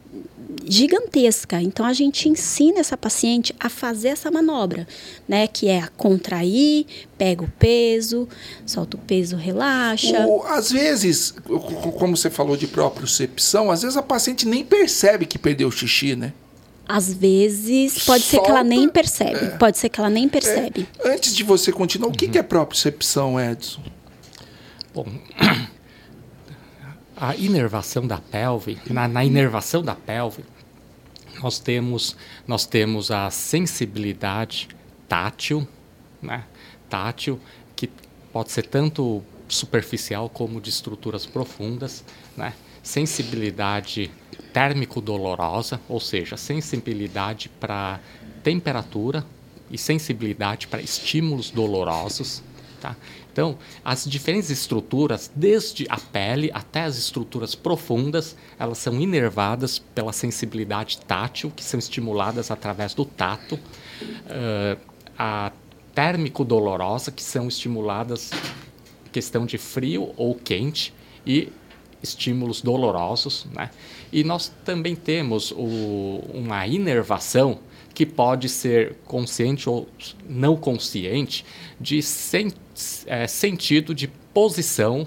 gigantesca. 0.64 1.60
Então 1.60 1.85
a 1.85 1.93
gente 1.93 2.27
ensina 2.27 2.81
essa 2.81 2.97
paciente 2.97 3.55
a 3.60 3.68
fazer 3.68 4.09
essa 4.09 4.31
manobra, 4.31 4.89
né? 5.28 5.47
Que 5.47 5.68
é 5.68 5.81
a 5.81 5.89
contrair, 5.89 6.86
pega 7.18 7.44
o 7.44 7.48
peso, 7.59 8.27
solta 8.64 8.97
o 8.97 9.01
peso, 9.01 9.36
relaxa. 9.36 10.27
O, 10.27 10.43
às 10.44 10.72
vezes, 10.72 11.35
como 11.98 12.16
você 12.16 12.31
falou 12.31 12.56
de 12.56 12.66
propriocepção, 12.66 13.70
às 13.70 13.82
vezes 13.82 13.98
a 13.98 14.02
paciente 14.02 14.48
nem 14.48 14.64
percebe 14.64 15.27
que 15.27 15.39
perdeu 15.39 15.68
o 15.68 15.72
xixi, 15.72 16.16
né? 16.16 16.32
Às 16.91 17.12
vezes 17.12 18.05
pode 18.05 18.25
Solta, 18.25 18.37
ser 18.37 18.41
que 18.41 18.51
ela 18.51 18.65
nem 18.65 18.89
percebe. 18.89 19.45
É. 19.45 19.49
Pode 19.51 19.79
ser 19.79 19.89
que 19.89 20.01
ela 20.01 20.11
nem 20.11 20.29
percebe. 20.29 20.89
É. 20.99 21.15
Antes 21.15 21.37
de 21.37 21.45
você 21.45 21.71
continuar, 21.71 22.09
o 22.09 22.12
que, 22.12 22.25
uhum. 22.27 22.33
que 22.33 22.39
é 22.39 22.43
propriocepção, 22.43 23.39
Edson? 23.39 23.81
Bom, 24.93 25.07
a 27.17 27.37
inervação 27.37 28.05
da 28.05 28.19
pelve, 28.19 28.77
na, 28.91 29.07
na, 29.07 29.25
inervação 29.25 29.85
da 29.85 29.95
pelve, 29.95 30.45
nós 31.41 31.61
temos, 31.61 32.17
nós 32.45 32.67
temos 32.67 33.12
a 33.12 33.31
sensibilidade 33.31 34.69
tátil, 35.09 35.67
né? 36.21 36.43
tátil, 36.89 37.39
que 37.77 37.89
pode 38.33 38.51
ser 38.51 38.67
tanto 38.67 39.23
superficial 39.49 40.29
como 40.29 40.61
de 40.61 40.71
estruturas 40.71 41.25
profundas, 41.25 42.03
né? 42.37 42.53
sensibilidade 42.83 44.11
térmico-dolorosa, 44.52 45.81
ou 45.89 46.01
seja, 46.01 46.36
sensibilidade 46.36 47.48
para 47.60 48.01
temperatura 48.43 49.24
e 49.70 49.78
sensibilidade 49.78 50.66
para 50.66 50.81
estímulos 50.81 51.51
dolorosos. 51.51 52.43
Tá? 52.81 52.97
Então, 53.32 53.59
as 53.85 54.05
diferentes 54.05 54.51
estruturas, 54.51 55.31
desde 55.35 55.86
a 55.89 55.98
pele 55.98 56.51
até 56.52 56.82
as 56.82 56.97
estruturas 56.97 57.55
profundas, 57.55 58.36
elas 58.59 58.78
são 58.78 59.01
inervadas 59.01 59.78
pela 59.78 60.12
sensibilidade 60.12 60.98
tátil, 60.98 61.52
que 61.55 61.62
são 61.62 61.78
estimuladas 61.78 62.51
através 62.51 62.94
do 62.94 63.05
tato. 63.05 63.55
Uh, 63.56 64.90
a 65.18 65.52
térmico-dolorosa, 65.94 67.10
que 67.10 67.22
são 67.22 67.47
estimuladas 67.47 68.31
questão 69.12 69.44
de 69.44 69.59
frio 69.59 70.14
ou 70.16 70.35
quente 70.35 70.94
e 71.27 71.52
estímulos 72.02 72.62
dolorosos. 72.62 73.47
Né? 73.52 73.70
E 74.12 74.24
nós 74.24 74.53
também 74.65 74.97
temos 74.97 75.53
o, 75.53 76.23
uma 76.32 76.66
inervação 76.66 77.61
que 77.95 78.07
pode 78.07 78.49
ser 78.49 78.97
consciente 79.05 79.69
ou 79.69 79.89
não 80.28 80.57
consciente 80.57 81.45
de 81.81 82.03
sen, 82.03 82.53
é, 83.07 83.27
sentido 83.27 83.95
de 83.95 84.09
posição 84.32 85.07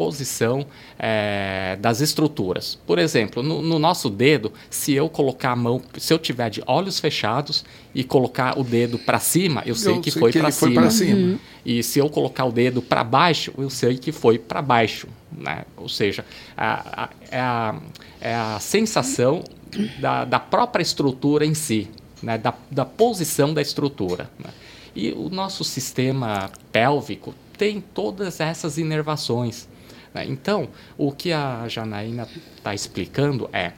posição 0.00 0.64
é, 0.98 1.76
das 1.78 2.00
estruturas. 2.00 2.78
Por 2.86 2.98
exemplo, 2.98 3.42
no, 3.42 3.60
no, 3.60 3.78
nosso 3.78 4.08
dedo, 4.08 4.50
se 4.70 4.94
eu 4.94 5.10
colocar 5.10 5.50
a 5.50 5.56
mão, 5.56 5.82
se 5.98 6.10
eu 6.10 6.18
tiver 6.18 6.48
de 6.48 6.62
olhos 6.66 6.98
fechados 6.98 7.66
e 7.94 8.02
colocar 8.02 8.58
o 8.58 8.64
dedo 8.64 8.98
para 8.98 9.18
cima, 9.18 9.62
eu 9.66 9.74
sei 9.74 9.92
eu 9.92 10.00
que 10.00 10.10
sei 10.10 10.18
foi 10.18 10.32
para 10.32 10.50
cima. 10.50 10.90
cima. 10.90 11.14
Uhum. 11.14 11.38
E 11.66 11.82
se 11.82 11.98
eu 11.98 12.08
colocar 12.08 12.46
o 12.46 12.50
dedo 12.50 12.80
para 12.80 13.04
baixo, 13.04 13.52
eu 13.58 13.68
sei 13.68 13.98
que 13.98 14.10
foi 14.10 14.38
para 14.38 14.62
baixo. 14.62 15.06
Né? 15.30 15.66
Ou 15.76 15.88
seja, 15.88 16.24
a, 16.56 17.04
a, 17.04 17.08
é, 17.30 17.38
a, 17.38 17.74
é 18.22 18.34
a 18.34 18.58
sensação 18.58 19.44
da, 20.00 20.24
da 20.24 20.40
própria 20.40 20.82
estrutura 20.82 21.44
em 21.44 21.52
si, 21.52 21.90
né? 22.22 22.38
da, 22.38 22.54
da 22.70 22.86
posição 22.86 23.52
da 23.52 23.60
estrutura. 23.60 24.30
Né? 24.38 24.48
E 24.96 25.12
o 25.12 25.28
nosso 25.28 25.62
sistema 25.62 26.50
pélvico 26.72 27.34
tem 27.60 27.78
todas 27.78 28.40
essas 28.40 28.78
inervações. 28.78 29.68
Né? 30.14 30.26
Então, 30.26 30.68
o 30.96 31.12
que 31.12 31.32
a 31.32 31.66
Janaína 31.68 32.28
está 32.56 32.74
explicando 32.74 33.48
é, 33.52 33.72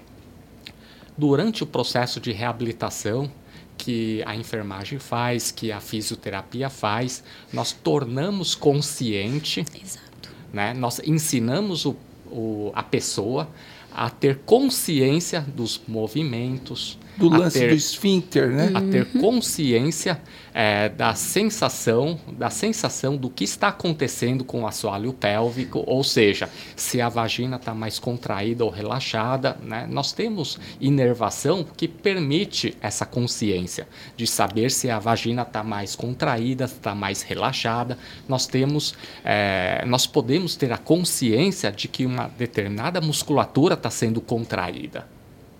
durante 1.16 1.62
o 1.62 1.66
processo 1.66 2.20
de 2.20 2.32
reabilitação 2.32 3.30
que 3.76 4.22
a 4.24 4.36
enfermagem 4.36 4.98
faz, 4.98 5.50
que 5.50 5.72
a 5.72 5.80
fisioterapia 5.80 6.70
faz, 6.70 7.24
nós 7.52 7.72
tornamos 7.72 8.54
consciente, 8.54 9.60
Exato. 9.60 10.30
Né? 10.52 10.72
nós 10.72 11.00
ensinamos 11.04 11.84
o, 11.84 11.96
o, 12.30 12.70
a 12.74 12.82
pessoa 12.82 13.48
a 13.90 14.08
ter 14.08 14.38
consciência 14.46 15.40
dos 15.40 15.80
movimentos, 15.86 16.98
do 17.16 17.28
lance 17.28 17.58
ter, 17.58 17.68
do 17.68 17.74
esfíncter, 17.74 18.48
né? 18.48 18.70
A 18.74 18.80
ter 18.80 19.06
consciência 19.20 20.20
é, 20.54 20.88
da 20.88 21.14
sensação, 21.14 22.18
da 22.32 22.50
sensação 22.50 23.16
do 23.16 23.30
que 23.30 23.44
está 23.44 23.68
acontecendo 23.68 24.44
com 24.44 24.62
o 24.62 24.66
assoalho 24.66 25.12
pélvico, 25.12 25.82
ou 25.86 26.02
seja, 26.02 26.48
se 26.76 27.00
a 27.00 27.08
vagina 27.08 27.56
está 27.56 27.74
mais 27.74 27.98
contraída 27.98 28.64
ou 28.64 28.70
relaxada, 28.70 29.56
né? 29.62 29.86
Nós 29.90 30.12
temos 30.12 30.58
inervação 30.80 31.64
que 31.76 31.86
permite 31.86 32.76
essa 32.80 33.04
consciência 33.04 33.86
de 34.16 34.26
saber 34.26 34.70
se 34.70 34.90
a 34.90 34.98
vagina 34.98 35.42
está 35.42 35.62
mais 35.62 35.94
contraída, 35.94 36.64
está 36.64 36.94
mais 36.94 37.22
relaxada. 37.22 37.98
Nós 38.28 38.46
temos, 38.46 38.94
é, 39.24 39.84
nós 39.86 40.06
podemos 40.06 40.56
ter 40.56 40.72
a 40.72 40.78
consciência 40.78 41.70
de 41.70 41.88
que 41.88 42.06
uma 42.06 42.28
determinada 42.38 43.00
musculatura 43.00 43.74
está 43.74 43.90
sendo 43.90 44.20
contraída. 44.20 45.06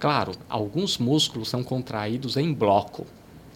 Claro, 0.03 0.33
alguns 0.49 0.99
músculos 0.99 1.49
são 1.49 1.63
contraídos 1.63 2.37
em 2.37 2.53
bloco. 2.53 3.07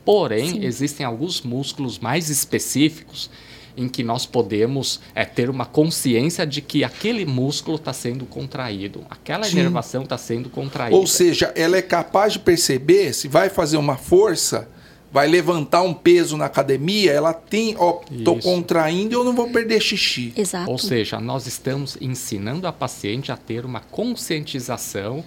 Porém, 0.05 0.51
Sim. 0.51 0.65
existem 0.65 1.05
alguns 1.05 1.43
músculos 1.43 1.99
mais 1.99 2.31
específicos 2.31 3.29
em 3.77 3.89
que 3.89 4.05
nós 4.05 4.27
podemos 4.27 5.01
é, 5.13 5.25
ter 5.25 5.51
uma 5.51 5.67
consciência 5.67 6.47
de 6.47 6.61
que 6.61 6.85
aquele 6.85 7.27
músculo 7.27 7.79
está 7.79 7.93
sendo 7.93 8.25
contraído, 8.27 9.05
aquela 9.11 9.43
Sim. 9.43 9.59
inervação 9.59 10.05
está 10.05 10.17
sendo 10.17 10.49
contraída. 10.49 10.97
Ou 10.97 11.05
seja, 11.05 11.53
ela 11.57 11.77
é 11.79 11.83
capaz 11.83 12.35
de 12.35 12.39
perceber 12.39 13.13
se 13.13 13.27
vai 13.27 13.49
fazer 13.49 13.77
uma 13.77 13.97
força, 13.97 14.69
vai 15.11 15.27
levantar 15.27 15.83
um 15.83 15.93
peso 15.93 16.37
na 16.37 16.45
academia, 16.45 17.11
ela 17.11 17.35
tem, 17.35 17.75
ó, 17.77 18.03
estou 18.09 18.39
contraindo 18.39 19.13
e 19.13 19.17
eu 19.17 19.25
não 19.25 19.35
vou 19.35 19.51
perder 19.51 19.81
xixi. 19.81 20.33
Exato. 20.37 20.71
Ou 20.71 20.79
seja, 20.79 21.19
nós 21.19 21.49
estamos 21.49 21.99
ensinando 22.01 22.69
a 22.69 22.73
paciente 22.73 23.33
a 23.33 23.37
ter 23.37 23.65
uma 23.65 23.81
conscientização 23.81 25.25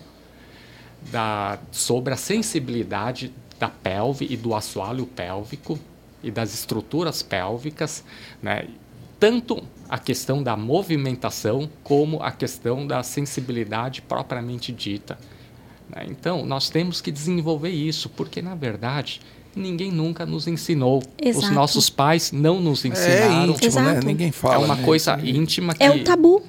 da, 1.12 1.60
sobre 1.72 2.14
a 2.14 2.18
sensibilidade 2.18 3.32
da 3.60 3.70
pelve 3.70 4.28
e 4.30 4.38
do 4.38 4.56
assoalho 4.56 5.06
pélvico 5.06 5.80
e 6.24 6.32
das 6.32 6.54
estruturas 6.54 7.22
pélvicas, 7.22 8.04
né? 8.42 8.68
tanto 9.20 9.62
a 9.90 9.98
questão 9.98 10.42
da 10.42 10.56
movimentação 10.56 11.70
como 11.84 12.22
a 12.22 12.32
questão 12.32 12.88
da 12.88 13.04
sensibilidade 13.04 14.02
propriamente 14.02 14.72
dita. 14.72 15.18
Né? 15.90 16.06
Então, 16.10 16.46
nós 16.46 16.70
temos 16.70 17.02
que 17.02 17.12
desenvolver 17.12 17.70
isso, 17.70 18.08
porque, 18.10 18.42
na 18.42 18.56
verdade, 18.56 19.20
ninguém 19.56 19.92
nunca 19.92 20.26
nos 20.26 20.48
ensinou. 20.48 21.04
Exato. 21.22 21.46
Os 21.46 21.52
nossos 21.52 21.90
pais 21.90 22.32
não 22.32 22.62
nos 22.62 22.86
é 22.86 22.90
ensinaram. 22.90 23.44
É 23.44 23.48
íntimo, 23.48 23.82
né? 23.82 24.00
Ninguém 24.04 24.32
fala. 24.32 24.56
É 24.56 24.58
uma 24.60 24.76
né? 24.76 24.84
coisa 24.84 25.20
íntima 25.22 25.74
que... 25.74 25.84
É 25.84 25.92
um 25.92 26.04
tabu. 26.04 26.44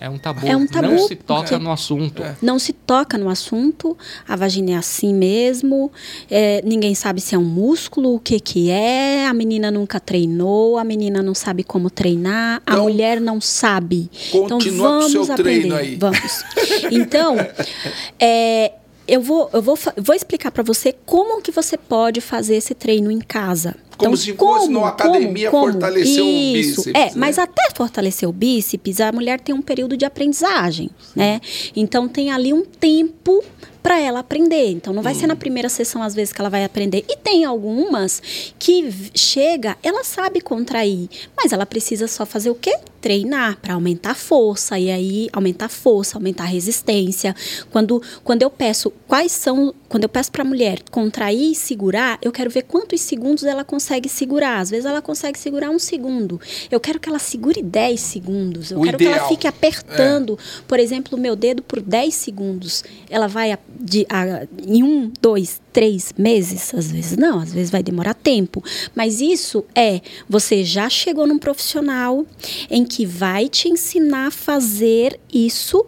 É 0.00 0.08
um 0.08 0.16
tabu. 0.16 0.46
É 0.46 0.56
um 0.56 0.66
tabu. 0.66 0.88
Não 0.88 1.06
se 1.06 1.14
toca 1.14 1.58
no 1.58 1.70
assunto. 1.70 2.22
É. 2.22 2.34
Não 2.40 2.58
se 2.58 2.72
toca 2.72 3.18
no 3.18 3.28
assunto. 3.28 3.96
A 4.26 4.34
vagina 4.34 4.70
é 4.70 4.74
assim 4.74 5.12
mesmo. 5.12 5.92
É, 6.30 6.62
ninguém 6.64 6.94
sabe 6.94 7.20
se 7.20 7.34
é 7.34 7.38
um 7.38 7.44
músculo, 7.44 8.14
o 8.14 8.18
que 8.18 8.40
que 8.40 8.70
é. 8.70 9.26
A 9.26 9.34
menina 9.34 9.70
nunca 9.70 10.00
treinou. 10.00 10.78
A 10.78 10.84
menina 10.84 11.22
não 11.22 11.34
sabe 11.34 11.62
como 11.62 11.90
treinar. 11.90 12.62
Então, 12.62 12.78
a 12.78 12.82
mulher 12.82 13.20
não 13.20 13.42
sabe. 13.42 14.10
Então 14.32 14.58
vamos 14.58 15.12
com 15.12 15.24
seu 15.24 15.34
aprender. 15.34 15.74
Aí. 15.74 15.96
Vamos. 15.96 16.44
Então, 16.90 17.36
é, 18.18 18.72
eu 19.06 19.20
vou, 19.20 19.50
eu 19.52 19.60
vou, 19.60 19.78
vou 19.98 20.14
explicar 20.14 20.50
para 20.50 20.62
você 20.62 20.94
como 21.04 21.42
que 21.42 21.50
você 21.50 21.76
pode 21.76 22.22
fazer 22.22 22.56
esse 22.56 22.74
treino 22.74 23.10
em 23.10 23.18
casa. 23.18 23.76
Como 24.00 24.14
então, 24.14 24.16
se 24.16 24.32
como, 24.32 24.54
fosse 24.54 24.68
numa 24.70 24.88
academia 24.88 25.50
como, 25.50 25.72
fortalecer 25.72 26.22
o 26.22 26.26
bíceps. 26.26 26.86
É, 26.88 26.92
né? 26.92 27.12
mas 27.14 27.38
até 27.38 27.62
fortalecer 27.74 28.28
o 28.28 28.32
bíceps, 28.32 29.00
a 29.00 29.12
mulher 29.12 29.40
tem 29.40 29.54
um 29.54 29.62
período 29.62 29.96
de 29.96 30.04
aprendizagem, 30.04 30.90
né? 31.14 31.40
Então 31.76 32.08
tem 32.08 32.30
ali 32.30 32.52
um 32.52 32.64
tempo 32.64 33.42
para 33.82 33.98
ela 33.98 34.20
aprender. 34.20 34.70
Então 34.70 34.92
não 34.92 35.02
vai 35.02 35.12
hum. 35.12 35.18
ser 35.18 35.26
na 35.26 35.34
hum. 35.34 35.38
primeira 35.38 35.68
sessão 35.68 36.02
às 36.02 36.14
vezes 36.14 36.32
que 36.32 36.40
ela 36.40 36.50
vai 36.50 36.64
aprender. 36.64 37.04
E 37.08 37.16
tem 37.16 37.44
algumas 37.44 38.52
que 38.58 38.92
chega, 39.14 39.76
ela 39.82 40.04
sabe 40.04 40.40
contrair, 40.40 41.08
mas 41.36 41.52
ela 41.52 41.66
precisa 41.66 42.06
só 42.06 42.24
fazer 42.24 42.50
o 42.50 42.54
quê? 42.54 42.78
Treinar 43.00 43.58
para 43.60 43.74
aumentar 43.74 44.10
a 44.10 44.14
força 44.14 44.78
e 44.78 44.90
aí 44.90 45.28
aumentar 45.32 45.66
a 45.66 45.70
força, 45.70 46.18
aumentar 46.18 46.44
a 46.44 46.46
resistência. 46.46 47.34
Quando 47.70 48.02
quando 48.22 48.42
eu 48.42 48.50
peço 48.50 48.92
quais 49.08 49.32
são, 49.32 49.74
quando 49.88 50.04
eu 50.04 50.08
peço 50.08 50.30
para 50.30 50.42
a 50.42 50.44
mulher 50.44 50.82
contrair 50.90 51.52
e 51.52 51.54
segurar, 51.54 52.18
eu 52.22 52.30
quero 52.30 52.50
ver 52.50 52.62
quantos 52.62 53.00
segundos 53.00 53.44
ela 53.44 53.64
consegue 53.64 53.89
segurar. 54.08 54.58
Às 54.60 54.70
vezes 54.70 54.86
ela 54.86 55.02
consegue 55.02 55.38
segurar 55.38 55.70
um 55.70 55.78
segundo. 55.78 56.40
Eu 56.70 56.78
quero 56.78 57.00
que 57.00 57.08
ela 57.08 57.18
segure 57.18 57.62
10 57.62 58.00
segundos. 58.00 58.70
Eu 58.70 58.78
o 58.78 58.82
quero 58.82 58.96
ideal. 58.96 59.12
que 59.12 59.18
ela 59.18 59.28
fique 59.28 59.46
apertando, 59.46 60.34
é. 60.34 60.62
por 60.66 60.78
exemplo, 60.78 61.16
o 61.16 61.20
meu 61.20 61.34
dedo 61.34 61.62
por 61.62 61.80
10 61.80 62.14
segundos. 62.14 62.84
Ela 63.08 63.26
vai 63.26 63.56
de, 63.68 64.06
a, 64.08 64.46
em 64.66 64.82
um, 64.82 65.10
dois, 65.20 65.60
três 65.72 66.12
meses, 66.16 66.74
às 66.74 66.90
vezes 66.90 67.16
não, 67.16 67.40
às 67.40 67.52
vezes 67.52 67.70
vai 67.70 67.82
demorar 67.82 68.14
tempo. 68.14 68.62
Mas 68.94 69.20
isso 69.20 69.64
é, 69.74 70.00
você 70.28 70.64
já 70.64 70.88
chegou 70.88 71.26
num 71.26 71.38
profissional 71.38 72.26
em 72.70 72.84
que 72.84 73.06
vai 73.06 73.48
te 73.48 73.68
ensinar 73.68 74.28
a 74.28 74.30
fazer 74.30 75.18
isso 75.32 75.86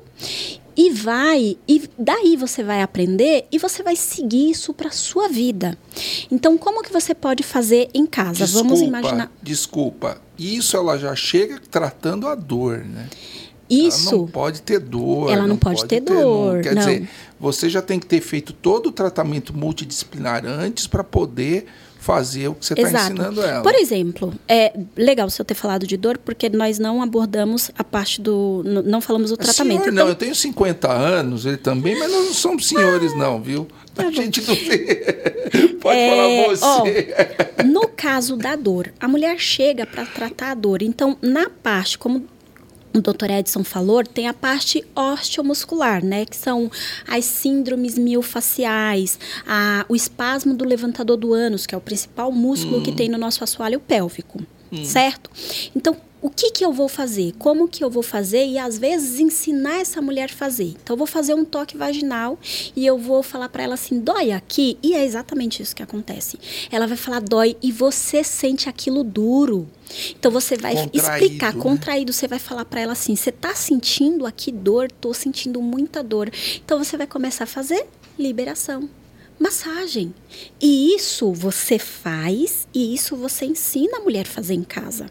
e 0.76 0.90
vai 0.90 1.56
e 1.68 1.88
daí 1.98 2.36
você 2.36 2.62
vai 2.62 2.82
aprender 2.82 3.46
e 3.50 3.58
você 3.58 3.82
vai 3.82 3.96
seguir 3.96 4.50
isso 4.50 4.72
para 4.72 4.90
sua 4.90 5.28
vida. 5.28 5.76
Então, 6.30 6.56
como 6.56 6.82
que 6.82 6.92
você 6.92 7.14
pode 7.14 7.42
fazer 7.42 7.88
em 7.94 8.06
casa? 8.06 8.44
Desculpa, 8.44 8.68
Vamos 8.68 8.80
imaginar. 8.80 9.32
Desculpa. 9.42 10.18
Isso 10.38 10.76
ela 10.76 10.98
já 10.98 11.14
chega 11.14 11.60
tratando 11.70 12.26
a 12.26 12.34
dor, 12.34 12.78
né? 12.78 13.08
Isso. 13.68 14.08
Ela 14.08 14.18
não 14.18 14.26
pode 14.26 14.62
ter 14.62 14.78
dor. 14.78 15.30
Ela 15.30 15.42
não, 15.42 15.48
não 15.48 15.56
pode, 15.56 15.76
pode, 15.76 15.88
ter, 15.88 16.00
ter 16.00 16.14
dor. 16.14 16.56
Não. 16.56 16.62
Quer 16.62 16.74
não. 16.74 16.80
dizer, 16.80 17.08
você 17.40 17.70
já 17.70 17.80
tem 17.80 17.98
que 17.98 18.06
ter 18.06 18.20
feito 18.20 18.52
todo 18.52 18.88
o 18.88 18.92
tratamento 18.92 19.56
multidisciplinar 19.56 20.44
antes 20.44 20.86
para 20.86 21.02
poder 21.02 21.66
fazer 22.02 22.48
o 22.48 22.54
que 22.54 22.66
você 22.66 22.74
está 22.74 23.04
ensinando 23.04 23.40
ela. 23.40 23.62
Por 23.62 23.74
exemplo, 23.76 24.34
é 24.48 24.72
legal 24.96 25.30
você 25.30 25.44
ter 25.44 25.54
falado 25.54 25.86
de 25.86 25.96
dor, 25.96 26.18
porque 26.18 26.48
nós 26.48 26.76
não 26.78 27.00
abordamos 27.00 27.70
a 27.78 27.84
parte 27.84 28.20
do. 28.20 28.62
Não 28.84 29.00
falamos 29.00 29.30
do 29.30 29.36
tratamento. 29.36 29.82
Senhor, 29.82 29.92
então... 29.92 30.04
não, 30.04 30.08
eu 30.08 30.16
tenho 30.16 30.34
50 30.34 30.90
anos, 30.90 31.46
ele 31.46 31.56
também, 31.56 31.96
mas 31.96 32.10
nós 32.10 32.26
não 32.26 32.34
somos 32.34 32.66
senhores, 32.66 33.16
não, 33.16 33.40
viu? 33.40 33.68
Tá 33.94 34.08
a 34.08 34.10
gente 34.10 34.40
não 34.40 34.56
tem. 34.56 34.86
Pode 35.80 35.98
é, 35.98 36.10
falar 36.10 36.48
você. 36.48 37.14
Ó, 37.60 37.62
no 37.64 37.86
caso 37.88 38.36
da 38.36 38.56
dor, 38.56 38.92
a 38.98 39.06
mulher 39.06 39.38
chega 39.38 39.86
para 39.86 40.04
tratar 40.04 40.50
a 40.50 40.54
dor. 40.54 40.82
Então, 40.82 41.16
na 41.22 41.48
parte, 41.48 41.96
como 41.96 42.26
o 42.94 43.00
Dr. 43.00 43.30
Edson 43.30 43.64
falou, 43.64 44.04
tem 44.04 44.28
a 44.28 44.34
parte 44.34 44.84
osteomuscular, 44.94 46.04
né? 46.04 46.24
Que 46.26 46.36
são 46.36 46.70
as 47.08 47.24
síndromes 47.24 47.96
miofaciais, 47.98 49.18
a, 49.46 49.84
o 49.88 49.96
espasmo 49.96 50.54
do 50.54 50.64
levantador 50.64 51.16
do 51.16 51.32
ânus, 51.32 51.66
que 51.66 51.74
é 51.74 51.78
o 51.78 51.80
principal 51.80 52.30
músculo 52.30 52.78
hum. 52.78 52.82
que 52.82 52.92
tem 52.92 53.08
no 53.08 53.18
nosso 53.18 53.42
assoalho 53.42 53.80
pélvico, 53.80 54.42
hum. 54.70 54.84
certo? 54.84 55.30
Então, 55.74 55.96
o 56.22 56.30
que, 56.30 56.52
que 56.52 56.64
eu 56.64 56.72
vou 56.72 56.88
fazer? 56.88 57.34
Como 57.36 57.66
que 57.66 57.82
eu 57.82 57.90
vou 57.90 58.02
fazer? 58.02 58.46
E 58.46 58.56
às 58.56 58.78
vezes 58.78 59.18
ensinar 59.18 59.80
essa 59.80 60.00
mulher 60.00 60.30
a 60.30 60.32
fazer. 60.32 60.76
Então, 60.82 60.94
eu 60.94 60.96
vou 60.96 61.06
fazer 61.06 61.34
um 61.34 61.44
toque 61.44 61.76
vaginal 61.76 62.38
e 62.76 62.86
eu 62.86 62.96
vou 62.96 63.24
falar 63.24 63.48
para 63.48 63.64
ela 63.64 63.74
assim: 63.74 63.98
dói 63.98 64.30
aqui? 64.30 64.78
E 64.80 64.94
é 64.94 65.04
exatamente 65.04 65.60
isso 65.60 65.74
que 65.74 65.82
acontece. 65.82 66.38
Ela 66.70 66.86
vai 66.86 66.96
falar: 66.96 67.20
dói, 67.20 67.56
e 67.60 67.72
você 67.72 68.22
sente 68.22 68.68
aquilo 68.68 69.02
duro. 69.02 69.68
Então 70.18 70.30
você 70.30 70.56
vai 70.56 70.74
contraído, 70.74 70.96
explicar, 70.96 71.54
né? 71.54 71.60
contraído, 71.60 72.12
você 72.12 72.28
vai 72.28 72.38
falar 72.38 72.64
para 72.64 72.80
ela 72.80 72.92
assim: 72.92 73.16
você 73.16 73.32
tá 73.32 73.54
sentindo 73.56 74.24
aqui 74.24 74.52
dor? 74.52 74.90
Tô 74.92 75.12
sentindo 75.12 75.60
muita 75.60 76.04
dor. 76.04 76.30
Então 76.64 76.78
você 76.78 76.96
vai 76.96 77.06
começar 77.06 77.44
a 77.44 77.48
fazer 77.48 77.84
liberação 78.16 78.88
massagem. 79.42 80.14
E 80.60 80.94
isso 80.94 81.32
você 81.32 81.78
faz 81.78 82.66
e 82.72 82.94
isso 82.94 83.16
você 83.16 83.44
ensina 83.44 83.98
a 83.98 84.00
mulher 84.00 84.22
a 84.22 84.30
fazer 84.30 84.54
em 84.54 84.62
casa. 84.62 85.10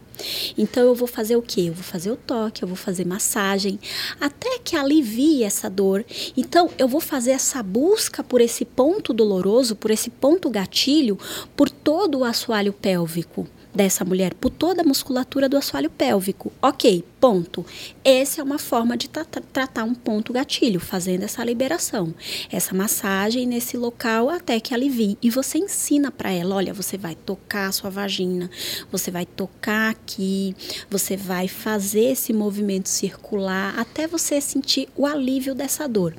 Então 0.58 0.84
eu 0.84 0.96
vou 0.96 1.08
fazer 1.08 1.36
o 1.36 1.42
quê? 1.42 1.66
Eu 1.68 1.74
vou 1.74 1.84
fazer 1.84 2.12
o 2.12 2.16
toque, 2.16 2.64
eu 2.64 2.68
vou 2.68 2.78
fazer 2.78 3.06
massagem, 3.06 3.80
até 4.20 4.58
que 4.60 4.76
alivie 4.76 5.44
essa 5.44 5.70
dor. 5.70 6.06
Então 6.36 6.70
eu 6.78 6.88
vou 6.88 7.02
fazer 7.02 7.32
essa 7.32 7.62
busca 7.62 8.24
por 8.24 8.40
esse 8.40 8.64
ponto 8.64 9.14
doloroso, 9.14 9.76
por 9.76 9.92
esse 9.92 10.10
ponto 10.10 10.50
gatilho, 10.50 11.20
por 11.56 11.70
todo 11.70 12.20
o 12.20 12.24
assoalho 12.24 12.74
pélvico 12.74 13.48
dessa 13.74 14.04
mulher 14.04 14.34
por 14.34 14.50
toda 14.50 14.82
a 14.82 14.86
musculatura 14.86 15.48
do 15.48 15.58
assoalho 15.58 15.90
pélvico. 15.90 16.52
Ok, 16.62 17.04
ponto. 17.20 17.66
Essa 18.04 18.42
é 18.42 18.44
uma 18.44 18.60
forma 18.60 18.98
de 18.98 19.10
tra 19.10 19.26
tratar 19.26 19.84
um 19.84 19.94
ponto 19.94 20.34
gatilho, 20.34 20.80
fazendo 20.80 21.24
essa 21.24 21.44
liberação, 21.44 22.14
essa 22.52 22.76
massagem 22.76 23.46
nesse 23.48 23.78
local 23.78 24.30
até 24.30 24.60
que 24.60 24.74
alivie. 24.74 25.18
E 25.22 25.30
você 25.30 25.58
ensina 25.58 26.12
para 26.12 26.32
ela: 26.32 26.56
olha, 26.56 26.74
você 26.74 26.98
vai 26.98 27.16
tocar 27.16 27.68
a 27.68 27.72
sua 27.72 27.90
vagina, 27.90 28.50
você 28.92 29.12
vai 29.12 29.26
tocar 29.26 29.92
aqui, 29.92 30.56
você 30.90 31.16
vai 31.16 31.48
fazer 31.48 32.12
esse 32.12 32.34
movimento 32.34 32.90
circular 32.90 33.78
até 33.78 34.08
você 34.08 34.42
sentir 34.42 34.90
o 34.96 35.06
alívio 35.06 35.56
dessa 35.56 35.88
dor. 35.88 36.16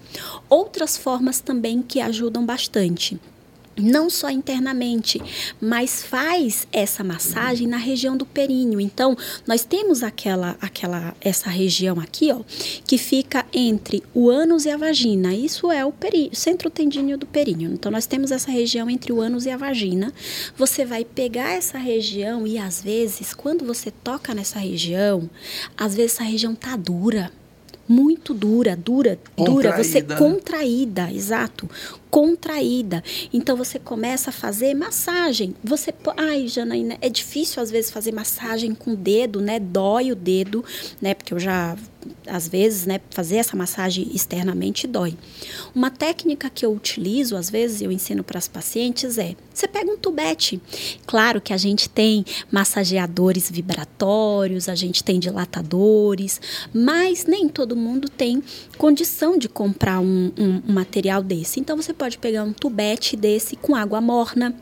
Outras 0.48 0.96
formas 0.96 1.40
também 1.40 1.82
que 1.82 2.00
ajudam 2.00 2.44
bastante 2.44 3.20
não 3.76 4.10
só 4.10 4.30
internamente, 4.30 5.20
mas 5.60 6.02
faz 6.02 6.66
essa 6.72 7.02
massagem 7.02 7.66
na 7.66 7.76
região 7.76 8.16
do 8.16 8.26
períneo. 8.26 8.80
Então, 8.80 9.16
nós 9.46 9.64
temos 9.64 10.02
aquela 10.02 10.56
aquela 10.60 11.14
essa 11.20 11.48
região 11.48 11.98
aqui, 11.98 12.30
ó, 12.32 12.40
que 12.86 12.98
fica 12.98 13.46
entre 13.52 14.02
o 14.14 14.28
ânus 14.28 14.64
e 14.64 14.70
a 14.70 14.76
vagina. 14.76 15.34
Isso 15.34 15.70
é 15.70 15.84
o 15.84 15.92
períneo, 15.92 16.34
centro 16.34 16.70
tendíneo 16.70 17.16
do 17.16 17.26
períneo. 17.26 17.72
Então, 17.72 17.90
nós 17.90 18.06
temos 18.06 18.30
essa 18.30 18.50
região 18.50 18.90
entre 18.90 19.12
o 19.12 19.20
ânus 19.20 19.46
e 19.46 19.50
a 19.50 19.56
vagina. 19.56 20.12
Você 20.56 20.84
vai 20.84 21.04
pegar 21.04 21.52
essa 21.52 21.78
região 21.78 22.46
e 22.46 22.58
às 22.58 22.82
vezes, 22.82 23.34
quando 23.34 23.64
você 23.64 23.90
toca 23.90 24.34
nessa 24.34 24.58
região, 24.58 25.28
às 25.76 25.94
vezes 25.94 26.12
essa 26.12 26.24
região 26.24 26.54
tá 26.54 26.76
dura 26.76 27.32
muito 27.88 28.32
dura, 28.32 28.76
dura, 28.76 29.18
dura, 29.36 29.76
você 29.76 30.00
né? 30.00 30.16
contraída, 30.16 31.10
exato, 31.12 31.68
contraída. 32.12 33.02
Então 33.32 33.56
você 33.56 33.78
começa 33.78 34.28
a 34.28 34.32
fazer 34.34 34.74
massagem. 34.74 35.54
Você, 35.64 35.94
ai, 36.14 36.46
Janaína, 36.46 36.98
é 37.00 37.08
difícil 37.08 37.62
às 37.62 37.70
vezes 37.70 37.90
fazer 37.90 38.12
massagem 38.12 38.74
com 38.74 38.92
o 38.92 38.96
dedo, 38.96 39.40
né? 39.40 39.58
Dói 39.58 40.12
o 40.12 40.14
dedo, 40.14 40.62
né? 41.00 41.14
Porque 41.14 41.32
eu 41.32 41.38
já 41.38 41.74
às 42.26 42.48
vezes, 42.48 42.86
né, 42.86 43.00
fazer 43.10 43.36
essa 43.36 43.56
massagem 43.56 44.08
externamente 44.12 44.86
dói. 44.86 45.16
Uma 45.74 45.90
técnica 45.90 46.50
que 46.50 46.64
eu 46.64 46.72
utilizo, 46.72 47.36
às 47.36 47.50
vezes 47.50 47.80
eu 47.80 47.92
ensino 47.92 48.22
para 48.22 48.38
as 48.38 48.48
pacientes 48.48 49.18
é: 49.18 49.34
você 49.52 49.68
pega 49.68 49.90
um 49.90 49.96
tubete. 49.96 50.60
Claro 51.06 51.40
que 51.40 51.52
a 51.52 51.56
gente 51.56 51.88
tem 51.88 52.24
massageadores 52.50 53.50
vibratórios, 53.50 54.68
a 54.68 54.74
gente 54.74 55.02
tem 55.04 55.18
dilatadores, 55.18 56.40
mas 56.72 57.24
nem 57.24 57.48
todo 57.48 57.76
mundo 57.76 58.08
tem 58.08 58.42
condição 58.82 59.38
de 59.38 59.48
comprar 59.48 60.00
um, 60.00 60.32
um, 60.36 60.60
um 60.68 60.72
material 60.72 61.22
desse. 61.22 61.60
Então 61.60 61.76
você 61.76 61.94
pode 61.94 62.18
pegar 62.18 62.42
um 62.42 62.52
tubete 62.52 63.16
desse 63.16 63.54
com 63.54 63.76
água 63.76 64.00
morna 64.00 64.52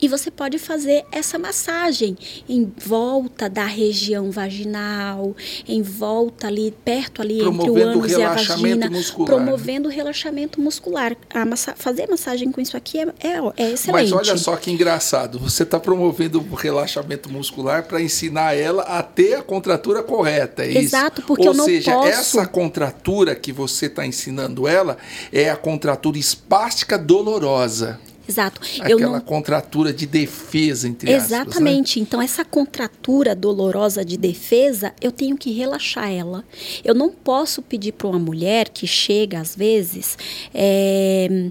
e 0.00 0.08
você 0.08 0.30
pode 0.30 0.58
fazer 0.58 1.04
essa 1.10 1.38
massagem 1.38 2.16
em 2.48 2.72
volta 2.84 3.48
da 3.48 3.64
região 3.64 4.30
vaginal, 4.30 5.34
em 5.66 5.82
volta 5.82 6.46
ali, 6.46 6.74
perto 6.84 7.22
ali 7.22 7.40
entre 7.40 7.70
o 7.70 7.76
ânus 7.76 8.12
e 8.12 8.22
a 8.22 8.34
vagina, 8.34 8.90
muscular. 8.90 9.26
promovendo 9.26 9.88
o 9.88 9.92
relaxamento 9.92 10.60
muscular. 10.60 11.16
A 11.32 11.44
massa 11.44 11.74
fazer 11.76 12.08
massagem 12.08 12.50
com 12.50 12.60
isso 12.60 12.76
aqui 12.76 12.98
é, 12.98 13.02
é, 13.02 13.38
é 13.56 13.70
excelente. 13.72 14.10
Mas 14.10 14.12
olha 14.12 14.36
só 14.36 14.56
que 14.56 14.70
engraçado, 14.70 15.38
você 15.38 15.62
está 15.62 15.78
promovendo 15.78 16.38
o 16.40 16.54
relaxamento 16.54 17.30
muscular 17.30 17.84
para 17.84 18.00
ensinar 18.00 18.54
ela 18.54 18.82
a 18.82 19.02
ter 19.02 19.34
a 19.34 19.42
contratura 19.42 20.02
correta, 20.02 20.64
é 20.64 20.78
Exato, 20.78 21.20
isso? 21.20 21.26
porque 21.26 21.42
Ou 21.48 21.54
eu 21.54 21.54
não 21.54 21.64
seja, 21.64 21.92
posso... 21.92 22.08
essa 22.08 22.46
contratura 22.46 23.34
que 23.34 23.52
você 23.52 23.86
está 23.86 24.06
ensinando 24.06 24.66
ela 24.66 24.96
é 25.32 25.50
a 25.50 25.56
contratura 25.56 26.18
espástica 26.18 26.98
dolorosa. 26.98 27.98
Exato. 28.28 28.60
Aquela 28.80 29.18
não... 29.18 29.20
contratura 29.20 29.92
de 29.92 30.06
defesa, 30.06 30.88
entre 30.88 31.10
Exatamente. 31.10 31.90
Aspas, 31.90 31.96
né? 31.96 32.02
Então, 32.02 32.22
essa 32.22 32.44
contratura 32.44 33.34
dolorosa 33.34 34.04
de 34.04 34.16
defesa, 34.16 34.92
eu 35.00 35.12
tenho 35.12 35.36
que 35.36 35.52
relaxar 35.52 36.10
ela. 36.10 36.44
Eu 36.84 36.94
não 36.94 37.10
posso 37.10 37.62
pedir 37.62 37.92
para 37.92 38.08
uma 38.08 38.18
mulher 38.18 38.68
que 38.68 38.86
chega, 38.86 39.40
às 39.40 39.54
vezes, 39.54 40.18
é, 40.52 41.50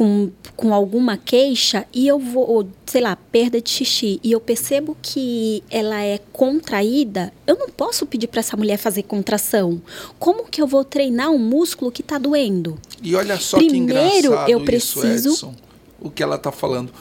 com, 0.00 0.30
com 0.56 0.72
alguma 0.72 1.18
queixa 1.18 1.84
e 1.92 2.08
eu 2.08 2.18
vou, 2.18 2.66
sei 2.86 3.02
lá, 3.02 3.16
perda 3.16 3.60
de 3.60 3.68
xixi, 3.68 4.18
e 4.24 4.32
eu 4.32 4.40
percebo 4.40 4.96
que 5.02 5.62
ela 5.70 6.02
é 6.02 6.18
contraída, 6.32 7.30
eu 7.46 7.54
não 7.56 7.68
posso 7.68 8.06
pedir 8.06 8.26
para 8.26 8.40
essa 8.40 8.56
mulher 8.56 8.78
fazer 8.78 9.02
contração. 9.02 9.78
Como 10.18 10.46
que 10.46 10.62
eu 10.62 10.66
vou 10.66 10.84
treinar 10.84 11.30
um 11.30 11.38
músculo 11.38 11.92
que 11.92 12.00
está 12.00 12.16
doendo? 12.16 12.78
E 13.02 13.14
olha 13.14 13.38
só 13.38 13.58
Primeiro, 13.58 13.78
que 13.78 13.78
engraçado 13.78 14.50
eu 14.50 14.64
preciso. 14.64 15.28
Isso, 15.28 15.54
o 16.00 16.10
que 16.10 16.22
ela 16.22 16.36
está 16.36 16.50
falando. 16.50 16.92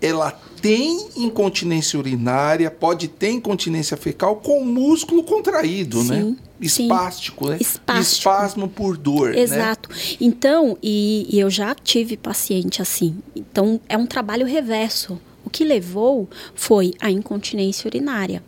Ela 0.00 0.30
tem 0.62 1.08
incontinência 1.16 1.98
urinária, 1.98 2.70
pode 2.70 3.08
ter 3.08 3.30
incontinência 3.30 3.96
fecal 3.96 4.36
com 4.36 4.64
músculo 4.64 5.22
contraído, 5.22 6.02
né? 6.04 6.20
sim, 6.20 6.30
né? 6.30 6.36
Espástico, 6.60 7.44
sim. 7.44 7.50
né? 7.50 7.58
Espástico. 7.60 8.00
Espasmo 8.00 8.68
por 8.68 8.96
dor. 8.96 9.30
Né? 9.30 9.40
Exato. 9.40 9.88
Né? 9.90 9.96
Então, 10.20 10.76
e, 10.82 11.26
e 11.28 11.40
eu 11.40 11.50
já 11.50 11.74
tive 11.74 12.16
paciente 12.16 12.80
assim. 12.80 13.16
Então, 13.34 13.80
é 13.88 13.96
um 13.96 14.06
trabalho 14.06 14.46
reverso. 14.46 15.18
O 15.44 15.50
que 15.50 15.64
levou 15.64 16.28
foi 16.54 16.92
a 17.00 17.10
incontinência 17.10 17.88
urinária. 17.88 18.42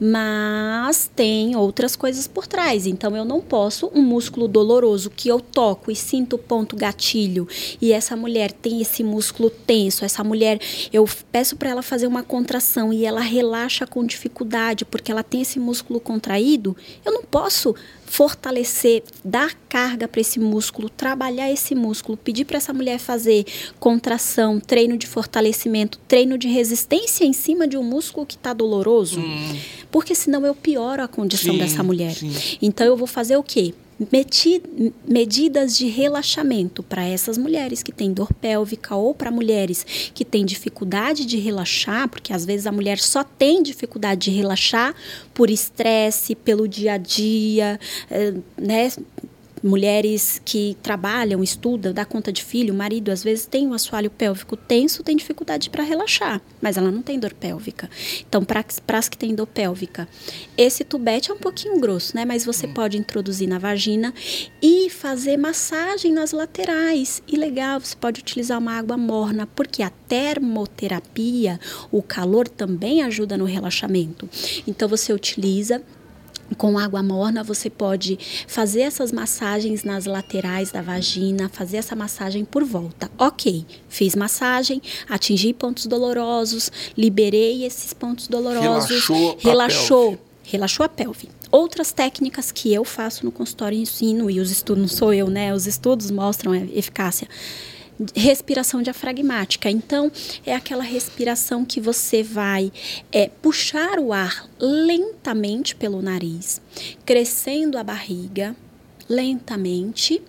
Mas 0.00 1.10
tem 1.14 1.54
outras 1.56 1.94
coisas 1.94 2.26
por 2.26 2.46
trás. 2.46 2.86
Então 2.86 3.16
eu 3.16 3.24
não 3.24 3.40
posso 3.40 3.90
um 3.94 4.02
músculo 4.02 4.48
doloroso 4.48 5.10
que 5.10 5.28
eu 5.28 5.40
toco 5.40 5.90
e 5.90 5.96
sinto 5.96 6.36
o 6.36 6.38
ponto 6.38 6.76
gatilho 6.76 7.46
e 7.80 7.92
essa 7.92 8.16
mulher 8.16 8.52
tem 8.52 8.80
esse 8.80 9.02
músculo 9.02 9.50
tenso, 9.50 10.04
essa 10.04 10.24
mulher 10.24 10.60
eu 10.92 11.08
peço 11.30 11.56
para 11.56 11.70
ela 11.70 11.82
fazer 11.82 12.06
uma 12.06 12.22
contração 12.22 12.92
e 12.92 13.04
ela 13.04 13.20
relaxa 13.20 13.86
com 13.86 14.04
dificuldade 14.04 14.84
porque 14.84 15.10
ela 15.10 15.22
tem 15.22 15.42
esse 15.42 15.58
músculo 15.58 16.00
contraído, 16.00 16.76
eu 17.04 17.12
não 17.12 17.22
posso 17.22 17.74
fortalecer, 18.08 19.02
dar 19.24 19.54
carga 19.68 20.08
para 20.08 20.20
esse 20.20 20.40
músculo, 20.40 20.88
trabalhar 20.88 21.52
esse 21.52 21.74
músculo, 21.74 22.16
pedir 22.16 22.44
para 22.44 22.56
essa 22.56 22.72
mulher 22.72 22.98
fazer 22.98 23.44
contração, 23.78 24.58
treino 24.58 24.96
de 24.96 25.06
fortalecimento, 25.06 25.98
treino 26.08 26.38
de 26.38 26.48
resistência 26.48 27.24
em 27.24 27.32
cima 27.32 27.68
de 27.68 27.76
um 27.76 27.82
músculo 27.82 28.26
que 28.26 28.34
está 28.34 28.52
doloroso, 28.52 29.20
hum. 29.20 29.56
porque 29.90 30.14
senão 30.14 30.44
eu 30.46 30.54
pioro 30.54 31.02
a 31.02 31.08
condição 31.08 31.52
sim, 31.52 31.58
dessa 31.58 31.82
mulher. 31.82 32.14
Sim. 32.14 32.32
Então 32.62 32.86
eu 32.86 32.96
vou 32.96 33.06
fazer 33.06 33.36
o 33.36 33.42
quê? 33.42 33.74
Medidas 35.06 35.76
de 35.76 35.88
relaxamento 35.88 36.82
para 36.82 37.04
essas 37.04 37.36
mulheres 37.36 37.82
que 37.82 37.90
têm 37.90 38.12
dor 38.12 38.32
pélvica 38.32 38.94
ou 38.94 39.14
para 39.14 39.30
mulheres 39.30 39.84
que 40.14 40.24
têm 40.24 40.44
dificuldade 40.44 41.26
de 41.26 41.36
relaxar, 41.36 42.08
porque 42.08 42.32
às 42.32 42.44
vezes 42.44 42.66
a 42.66 42.72
mulher 42.72 42.98
só 42.98 43.24
tem 43.24 43.62
dificuldade 43.62 44.30
de 44.30 44.36
relaxar 44.36 44.94
por 45.34 45.50
estresse, 45.50 46.34
pelo 46.34 46.68
dia 46.68 46.94
a 46.94 46.98
dia, 46.98 47.80
eh, 48.10 48.34
né? 48.56 48.90
Mulheres 49.68 50.40
que 50.44 50.76
trabalham, 50.82 51.42
estudam, 51.42 51.92
dá 51.92 52.04
conta 52.04 52.32
de 52.32 52.42
filho, 52.42 52.72
o 52.74 52.76
marido 52.76 53.10
às 53.10 53.22
vezes 53.22 53.46
tem 53.46 53.68
o 53.68 53.74
assoalho 53.74 54.10
pélvico 54.10 54.56
tenso, 54.56 55.02
tem 55.02 55.16
dificuldade 55.16 55.70
para 55.70 55.84
relaxar, 55.84 56.40
mas 56.60 56.76
ela 56.76 56.90
não 56.90 57.02
tem 57.02 57.18
dor 57.18 57.34
pélvica. 57.34 57.88
Então, 58.26 58.44
para 58.44 58.64
as 58.98 59.08
que 59.08 59.18
têm 59.18 59.34
dor 59.34 59.46
pélvica, 59.46 60.08
esse 60.56 60.84
tubete 60.84 61.30
é 61.30 61.34
um 61.34 61.38
pouquinho 61.38 61.78
grosso, 61.78 62.16
né? 62.16 62.24
Mas 62.24 62.44
você 62.44 62.66
hum. 62.66 62.74
pode 62.74 62.96
introduzir 62.98 63.48
na 63.48 63.58
vagina 63.58 64.12
e 64.62 64.88
fazer 64.90 65.36
massagem 65.36 66.12
nas 66.12 66.32
laterais. 66.32 67.22
E 67.28 67.36
legal, 67.36 67.80
você 67.80 67.94
pode 67.94 68.20
utilizar 68.20 68.58
uma 68.58 68.72
água 68.72 68.96
morna, 68.96 69.46
porque 69.46 69.82
a 69.82 69.90
termoterapia, 69.90 71.60
o 71.92 72.02
calor 72.02 72.48
também 72.48 73.02
ajuda 73.02 73.36
no 73.36 73.44
relaxamento. 73.44 74.28
Então, 74.66 74.88
você 74.88 75.12
utiliza 75.12 75.82
com 76.56 76.78
água 76.78 77.02
morna, 77.02 77.44
você 77.44 77.68
pode 77.68 78.18
fazer 78.46 78.80
essas 78.80 79.12
massagens 79.12 79.84
nas 79.84 80.06
laterais 80.06 80.70
da 80.70 80.80
vagina, 80.80 81.48
fazer 81.48 81.78
essa 81.78 81.94
massagem 81.94 82.44
por 82.44 82.64
volta. 82.64 83.10
Ok, 83.18 83.64
fiz 83.88 84.14
massagem, 84.14 84.80
atingi 85.08 85.52
pontos 85.52 85.86
dolorosos, 85.86 86.70
liberei 86.96 87.64
esses 87.64 87.92
pontos 87.92 88.28
dolorosos, 88.28 88.88
Relaxou 88.88 89.38
relaxou, 89.38 90.18
relaxou 90.44 90.84
a 90.86 90.88
pelve. 90.88 91.28
Outras 91.50 91.92
técnicas 91.92 92.52
que 92.52 92.72
eu 92.72 92.84
faço 92.84 93.24
no 93.24 93.32
consultório 93.32 93.78
ensino, 93.78 94.30
e 94.30 94.38
os 94.38 94.50
estudos, 94.50 94.82
não 94.82 94.88
sou 94.88 95.14
eu, 95.14 95.28
né? 95.28 95.54
Os 95.54 95.66
estudos 95.66 96.10
mostram 96.10 96.52
a 96.52 96.58
eficácia 96.58 97.26
respiração 98.14 98.82
diafragmática. 98.82 99.70
Então, 99.70 100.10
é 100.46 100.54
aquela 100.54 100.84
respiração 100.84 101.64
que 101.64 101.80
você 101.80 102.22
vai 102.22 102.72
é, 103.10 103.28
puxar 103.28 103.98
o 103.98 104.12
ar 104.12 104.48
lentamente 104.58 105.74
pelo 105.74 106.02
nariz, 106.02 106.60
crescendo 107.04 107.78
a 107.78 107.84
barriga 107.84 108.56
lentamente. 109.08 110.22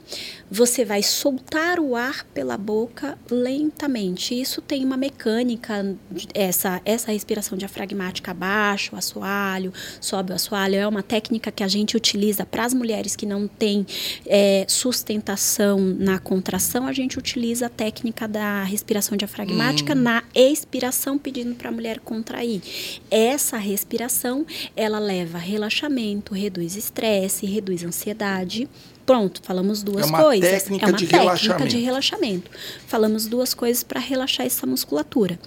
Você 0.51 0.83
vai 0.83 1.03
soltar 1.03 1.79
o 1.79 1.95
ar 1.95 2.25
pela 2.33 2.57
boca 2.57 3.17
lentamente. 3.29 4.39
Isso 4.39 4.61
tem 4.61 4.83
uma 4.83 4.97
mecânica, 4.97 5.95
essa, 6.33 6.81
essa 6.83 7.11
respiração 7.11 7.57
diafragmática 7.57 8.31
abaixo, 8.31 8.95
o 8.95 8.97
assoalho, 8.97 9.71
sobe 10.01 10.31
o 10.31 10.35
assoalho. 10.35 10.75
É 10.75 10.87
uma 10.87 11.03
técnica 11.03 11.51
que 11.51 11.63
a 11.63 11.67
gente 11.67 11.95
utiliza 11.95 12.45
para 12.45 12.65
as 12.65 12.73
mulheres 12.73 13.15
que 13.15 13.25
não 13.25 13.47
têm 13.47 13.85
é, 14.25 14.65
sustentação 14.67 15.79
na 15.79 16.17
contração. 16.17 16.87
A 16.87 16.93
gente 16.93 17.19
utiliza 17.19 17.67
a 17.67 17.69
técnica 17.69 18.27
da 18.27 18.63
respiração 18.63 19.17
diafragmática 19.17 19.93
na 19.93 20.23
expiração, 20.33 21.17
pedindo 21.17 21.53
para 21.55 21.69
a 21.69 21.71
mulher 21.71 21.99
contrair. 21.99 22.61
Essa 23.11 23.57
respiração, 23.57 24.45
ela 24.75 24.99
leva 24.99 25.37
relaxamento, 25.37 26.33
reduz 26.33 26.75
estresse, 26.75 27.45
reduz 27.45 27.83
ansiedade. 27.83 28.68
Pronto, 29.09 29.41
falamos 29.43 29.81
duas 29.81 30.05
É 30.05 30.07
uma 30.07 30.21
coisas. 30.23 30.49
técnica 30.63 30.85
é 30.85 30.89
uma 30.89 30.97
de 30.97 31.05
técnica 31.07 31.23
relaxamento. 31.23 31.67
de 31.67 31.79
relaxamento. 31.79 32.51
Falamos 32.87 33.25
duas 33.25 33.53
coisas 33.55 33.83
para 33.83 33.99
relaxar 33.99 34.45
essa 34.45 34.67
musculatura. 34.67 35.39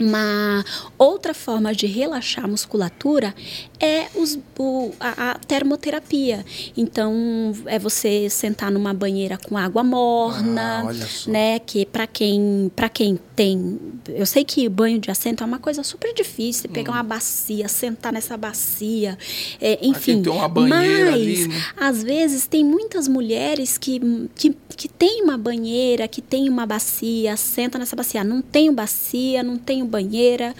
Uma 0.00 0.64
outra 0.98 1.32
forma 1.32 1.72
de 1.72 1.86
relaxar 1.86 2.44
a 2.44 2.48
musculatura 2.48 3.32
é 3.78 4.06
os, 4.16 4.36
o, 4.58 4.90
a, 4.98 5.30
a 5.32 5.34
termoterapia. 5.38 6.44
Então, 6.76 7.52
é 7.66 7.78
você 7.78 8.28
sentar 8.28 8.72
numa 8.72 8.92
banheira 8.92 9.38
com 9.38 9.56
água 9.56 9.84
morna, 9.84 10.80
Ah, 10.80 10.86
olha 10.86 11.06
só. 11.06 11.30
né? 11.30 11.60
Que 11.60 11.86
para 11.86 12.08
quem, 12.08 12.72
para 12.74 12.88
quem 12.88 13.16
tem, 13.36 13.78
eu 14.08 14.24
sei 14.24 14.44
que 14.44 14.68
banho 14.68 14.98
de 14.98 15.10
assento 15.10 15.42
é 15.42 15.46
uma 15.46 15.58
coisa 15.58 15.82
super 15.82 16.14
difícil. 16.14 16.62
Você 16.62 16.68
pegar 16.68 16.92
uma 16.92 17.02
bacia, 17.02 17.66
sentar 17.68 18.12
nessa 18.12 18.36
bacia, 18.36 19.18
é, 19.60 19.78
enfim. 19.82 20.22
tem 20.22 20.32
uma 20.32 20.48
banheira 20.48 21.10
mas 21.10 21.14
ali, 21.14 21.48
né? 21.48 21.62
às 21.76 22.02
vezes 22.02 22.46
tem 22.46 22.64
muitas 22.64 23.08
mulheres 23.08 23.76
que, 23.76 24.00
que, 24.34 24.56
que 24.76 24.88
tem 24.88 25.22
uma 25.22 25.36
banheira, 25.36 26.06
que 26.06 26.22
tem 26.22 26.48
uma 26.48 26.64
bacia, 26.64 27.36
senta 27.36 27.78
nessa 27.78 27.96
bacia. 27.96 28.22
Não 28.22 28.40
tenho 28.40 28.72
bacia, 28.72 29.42
não 29.42 29.58
tenho 29.58 29.84
banheira. 29.84 30.54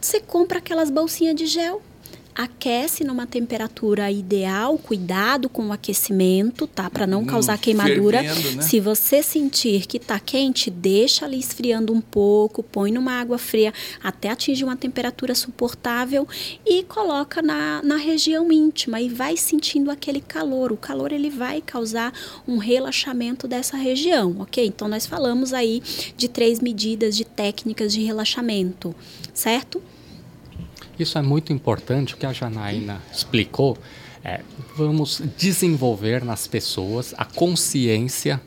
Você 0.00 0.20
compra 0.20 0.58
aquelas 0.58 0.90
bolsinhas 0.90 1.34
de 1.34 1.46
gel. 1.46 1.82
Aquece 2.34 3.04
numa 3.04 3.26
temperatura 3.26 4.10
ideal, 4.10 4.78
cuidado 4.78 5.48
com 5.48 5.68
o 5.68 5.72
aquecimento, 5.72 6.66
tá? 6.66 6.88
Para 6.88 7.06
não 7.06 7.22
Hum, 7.22 7.26
causar 7.26 7.58
queimadura. 7.58 8.22
fervendo, 8.22 8.56
né? 8.56 8.62
Se 8.62 8.80
você 8.80 9.22
sentir 9.22 9.86
que 9.86 9.98
tá 9.98 10.18
quente, 10.18 10.70
deixa 10.70 11.24
ali 11.26 11.38
esfriando 11.38 11.92
um 11.92 12.00
pouco, 12.00 12.62
põe 12.62 12.92
numa 12.92 13.12
água 13.20 13.36
fria 13.36 13.74
até 14.02 14.30
atingir 14.30 14.64
uma 14.64 14.76
temperatura 14.76 15.34
suportável 15.34 16.26
e 16.64 16.82
coloca 16.84 17.42
na, 17.42 17.82
na 17.82 17.96
região 17.96 18.50
íntima 18.50 19.00
e 19.00 19.08
vai 19.08 19.36
sentindo 19.36 19.90
aquele 19.90 20.20
calor. 20.20 20.72
O 20.72 20.76
calor 20.76 21.12
ele 21.12 21.30
vai 21.30 21.60
causar 21.60 22.12
um 22.46 22.58
relaxamento 22.58 23.46
dessa 23.48 23.76
região, 23.76 24.36
ok? 24.40 24.64
Então 24.66 24.88
nós 24.88 25.04
falamos 25.04 25.52
aí 25.52 25.82
de 26.16 26.28
três 26.28 26.60
medidas 26.60 27.16
de 27.16 27.24
técnicas 27.24 27.92
de 27.92 28.02
relaxamento, 28.02 28.94
certo? 29.34 29.82
Isso 31.00 31.16
é 31.16 31.22
muito 31.22 31.50
importante, 31.50 32.12
o 32.12 32.16
que 32.18 32.26
a 32.26 32.32
Janaína 32.32 33.00
explicou. 33.10 33.78
É, 34.22 34.42
vamos 34.76 35.22
desenvolver 35.38 36.22
nas 36.22 36.46
pessoas 36.46 37.14
a 37.16 37.24
consciência 37.24 38.38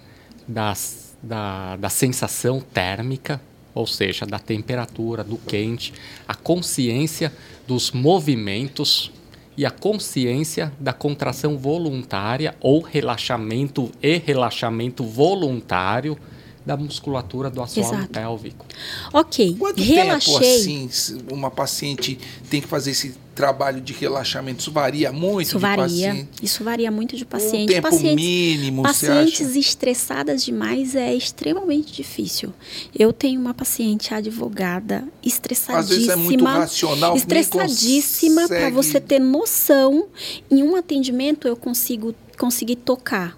das, 0.48 1.18
da, 1.24 1.76
da 1.78 1.90
sensação 1.90 2.62
térmica, 2.62 3.42
ou 3.74 3.88
seja, 3.88 4.24
da 4.24 4.38
temperatura, 4.38 5.24
do 5.24 5.36
quente, 5.36 5.96
a 6.28 6.36
consciência 6.36 7.34
dos 7.66 7.92
movimentos 7.92 9.12
e 9.58 9.66
a 9.66 9.72
consciência 9.72 10.72
da 10.80 10.94
contração 10.94 11.58
voluntária 11.58 12.56
ou 12.62 12.82
relaxamento 12.82 13.92
e 14.00 14.18
relaxamento 14.18 15.04
voluntário 15.04 16.16
da 16.65 16.77
musculatura 16.77 17.49
do 17.49 17.61
assoalho 17.61 17.95
Exato. 17.95 18.10
pélvico. 18.10 18.65
Ok, 19.11 19.56
Quanto 19.60 19.81
relaxei. 19.81 20.34
tempo 20.40 20.90
assim 20.90 21.18
uma 21.31 21.52
paciente 21.52 22.18
tem 22.49 22.61
que 22.61 22.68
fazer 22.68 22.91
esse 22.91 23.15
trabalho 23.35 23.81
de 23.81 23.91
relaxamento? 23.94 24.61
Isso 24.61 24.72
varia 24.72 25.11
muito 25.11 25.48
Isso 25.48 25.56
de 25.57 25.61
varia. 25.61 25.84
paciente? 25.84 26.30
Isso 26.41 26.64
varia 26.64 26.91
muito 26.91 27.15
de 27.18 27.23
Um 27.23 27.27
paciente. 27.27 27.68
tempo 27.73 27.90
pacientes, 27.90 28.15
mínimo, 28.15 28.81
você 28.84 29.07
pacientes 29.07 29.48
acha? 29.49 29.60
estressadas 29.60 30.44
demais 30.45 30.95
é 30.95 31.14
extremamente 31.14 31.91
difícil. 31.91 32.53
Eu 32.98 33.11
tenho 33.11 33.41
uma 33.41 33.53
paciente 33.53 34.14
advogada 34.14 35.03
estressadíssima. 35.22 35.80
Às 35.80 35.90
vezes 35.90 36.07
é 36.10 36.15
muito 36.15 36.45
racional, 36.45 37.15
Estressadíssima 37.18 38.48
para 38.48 38.72
consegue- 38.72 38.76
você 38.76 38.99
ter 39.02 39.19
noção. 39.19 40.07
Em 40.49 40.64
um 40.64 40.76
atendimento 40.76 41.48
eu 41.48 41.56
consigo 41.57 42.15
conseguir 42.38 42.77
tocar. 42.77 43.38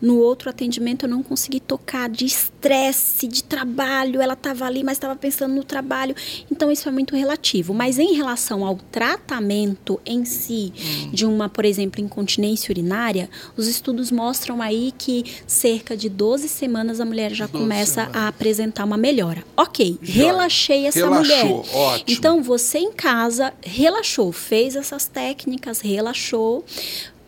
No 0.00 0.18
outro 0.18 0.50
atendimento 0.50 1.04
eu 1.06 1.08
não 1.10 1.22
consegui 1.22 1.60
tocar 1.60 2.08
de 2.08 2.24
estresse, 2.26 3.26
de 3.26 3.42
trabalho. 3.42 4.20
Ela 4.20 4.34
estava 4.34 4.64
ali, 4.66 4.82
mas 4.84 4.96
estava 4.96 5.16
pensando 5.16 5.54
no 5.54 5.64
trabalho. 5.64 6.14
Então 6.50 6.70
isso 6.70 6.88
é 6.88 6.92
muito 6.92 7.16
relativo. 7.16 7.72
Mas 7.74 7.98
em 7.98 8.14
relação 8.14 8.64
ao 8.64 8.76
tratamento 8.76 10.00
em 10.04 10.24
si 10.24 10.72
Hum. 10.76 11.10
de 11.12 11.24
uma, 11.24 11.48
por 11.48 11.64
exemplo, 11.64 12.00
incontinência 12.00 12.70
urinária, 12.72 13.28
os 13.56 13.66
estudos 13.66 14.10
mostram 14.10 14.60
aí 14.60 14.92
que 14.96 15.24
cerca 15.46 15.96
de 15.96 16.08
12 16.08 16.48
semanas 16.48 17.00
a 17.00 17.04
mulher 17.04 17.32
já 17.32 17.46
12 17.46 17.58
começa 17.64 17.92
semanas. 18.04 18.16
a 18.16 18.28
apresentar 18.28 18.84
uma 18.84 18.96
melhora. 18.96 19.44
Ok, 19.56 19.98
Joia. 20.02 20.26
relaxei 20.32 20.86
essa 20.86 20.98
Relaxou, 20.98 21.22
mulher. 21.48 21.66
ótimo. 21.74 22.04
Então 22.18 22.42
você 22.42 22.78
em 22.78 22.92
casa 22.92 23.52
relaxou, 23.62 24.30
fez 24.32 24.76
essas 24.76 25.06
técnicas, 25.06 25.80
relaxou. 25.80 26.64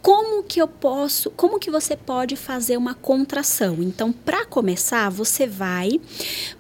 Como 0.00 0.42
que 0.44 0.60
eu 0.60 0.68
posso, 0.68 1.30
como 1.32 1.58
que 1.58 1.70
você 1.70 1.96
pode 1.96 2.36
fazer 2.36 2.76
uma 2.76 2.94
contração? 2.94 3.76
Então, 3.80 4.12
para 4.12 4.44
começar, 4.46 5.10
você 5.10 5.46
vai, 5.46 6.00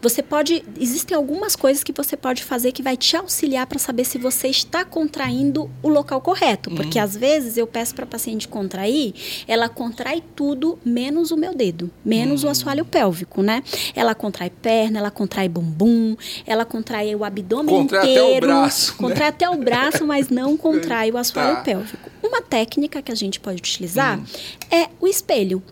você 0.02 0.22
pode, 0.22 0.64
existem 0.78 1.16
algumas 1.16 1.54
coisas 1.56 1.82
que 1.84 1.92
você 1.92 2.16
pode 2.16 2.42
fazer 2.44 2.72
que 2.72 2.82
vai 2.82 2.96
te 2.96 3.16
auxiliar 3.16 3.66
para 3.66 3.78
saber 3.78 4.04
se 4.04 4.18
você 4.18 4.48
está 4.48 4.84
contraindo 4.84 5.70
o 5.82 5.88
local 5.88 6.20
correto, 6.20 6.70
porque 6.74 6.98
às 6.98 7.16
vezes 7.16 7.56
eu 7.56 7.66
peço 7.66 7.94
para 7.94 8.04
a 8.04 8.08
paciente 8.08 8.48
contrair, 8.48 9.14
ela 9.46 9.68
contrai 9.68 10.22
tudo 10.34 10.78
menos 10.84 11.30
o 11.30 11.36
meu 11.36 11.54
dedo, 11.54 11.90
menos 12.04 12.44
o 12.44 12.48
assoalho 12.48 12.84
pélvico, 12.84 13.42
né? 13.42 13.62
Ela 13.94 14.14
contrai 14.14 14.50
perna, 14.50 14.98
ela 14.98 15.10
contrai 15.10 15.48
bumbum, 15.48 16.16
ela 16.46 16.64
contrai 16.64 17.14
o 17.14 17.24
abdômen 17.24 17.74
Contrai 17.74 18.00
até 18.00 18.10
inteiro, 18.12 18.46
o 18.46 18.48
braço, 18.50 18.92
né? 18.92 18.98
contrai 18.98 19.28
até 19.28 19.48
o 19.48 19.56
braço, 19.56 20.06
mas 20.06 20.28
não 20.28 20.56
contrai 20.58 21.10
o 21.10 21.16
assoalho 21.16 21.56
Tá. 21.56 21.62
pélvico. 21.62 22.10
Uma 22.22 22.42
técnica 22.42 23.00
que 23.00 23.10
a 23.10 23.14
gente 23.14 23.27
pode 23.40 23.58
utilizar 23.58 24.18
Hum. 24.20 24.24
é 24.70 24.88
o 25.00 25.06
espelho. 25.06 25.62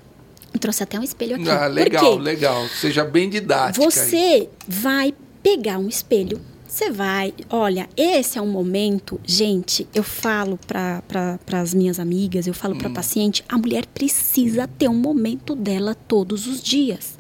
Eu 0.53 0.59
trouxe 0.59 0.83
até 0.83 0.99
um 0.99 1.03
espelho 1.03 1.37
aqui. 1.37 1.49
Ah, 1.51 1.66
legal, 1.66 2.16
legal. 2.16 2.66
Seja 2.81 3.05
bem 3.05 3.28
didática. 3.28 3.85
aí. 3.85 3.91
Você 3.91 4.49
vai 4.66 5.15
pegar 5.43 5.78
um 5.78 5.87
espelho. 5.89 6.41
Você 6.66 6.91
vai, 6.91 7.33
olha, 7.49 7.89
esse 7.97 8.39
é 8.39 8.43
um 8.43 8.47
momento, 8.49 9.20
gente. 9.24 9.87
Eu 9.95 10.03
falo 10.03 10.59
para 10.66 11.03
pra, 11.07 11.61
as 11.61 11.73
minhas 11.73 12.01
amigas, 12.01 12.47
eu 12.47 12.53
falo 12.55 12.74
Hum. 12.74 12.78
para 12.78 12.91
paciente, 12.91 13.45
a 13.49 13.57
mulher 13.57 13.87
precisa 13.87 14.66
ter 14.66 14.89
um 14.89 14.95
momento 14.95 15.55
dela 15.55 15.95
todos 15.95 16.47
os 16.47 16.61
dias. 16.61 17.15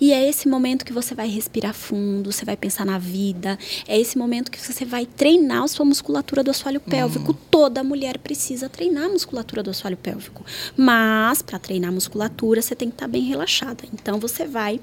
E 0.00 0.12
é 0.12 0.28
esse 0.28 0.48
momento 0.48 0.84
que 0.84 0.92
você 0.92 1.14
vai 1.14 1.28
respirar 1.28 1.74
fundo, 1.74 2.32
você 2.32 2.44
vai 2.44 2.56
pensar 2.56 2.84
na 2.84 2.98
vida. 2.98 3.58
É 3.86 3.98
esse 3.98 4.16
momento 4.18 4.50
que 4.50 4.60
você 4.60 4.84
vai 4.84 5.06
treinar 5.06 5.62
a 5.64 5.68
sua 5.68 5.84
musculatura 5.84 6.42
do 6.42 6.50
assoalho 6.50 6.80
pélvico. 6.80 7.34
Toda 7.50 7.82
mulher 7.84 8.18
precisa 8.18 8.68
treinar 8.68 9.04
a 9.04 9.08
musculatura 9.08 9.62
do 9.62 9.70
assoalho 9.70 9.96
pélvico. 9.96 10.44
Mas, 10.76 11.42
para 11.42 11.58
treinar 11.58 11.90
a 11.90 11.92
musculatura, 11.92 12.60
você 12.62 12.74
tem 12.74 12.88
que 12.88 12.94
estar 12.94 13.08
bem 13.08 13.22
relaxada. 13.22 13.84
Então, 13.92 14.18
você 14.18 14.46
vai 14.46 14.80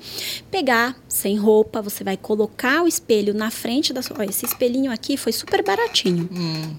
pegar 0.50 0.96
sem 1.08 1.38
roupa, 1.38 1.82
você 1.82 2.04
vai 2.04 2.18
colocar 2.18 2.84
o 2.84 2.88
espelho 2.88 3.34
na 3.34 3.52
frente 3.52 3.94
da 3.94 4.02
sua. 4.02 4.18
Ó, 4.20 4.24
esse 4.24 4.46
espelhinho 4.46 4.92
aqui 4.92 5.18
foi 5.18 5.32
super 5.32 5.64
baratinho. 5.64 6.30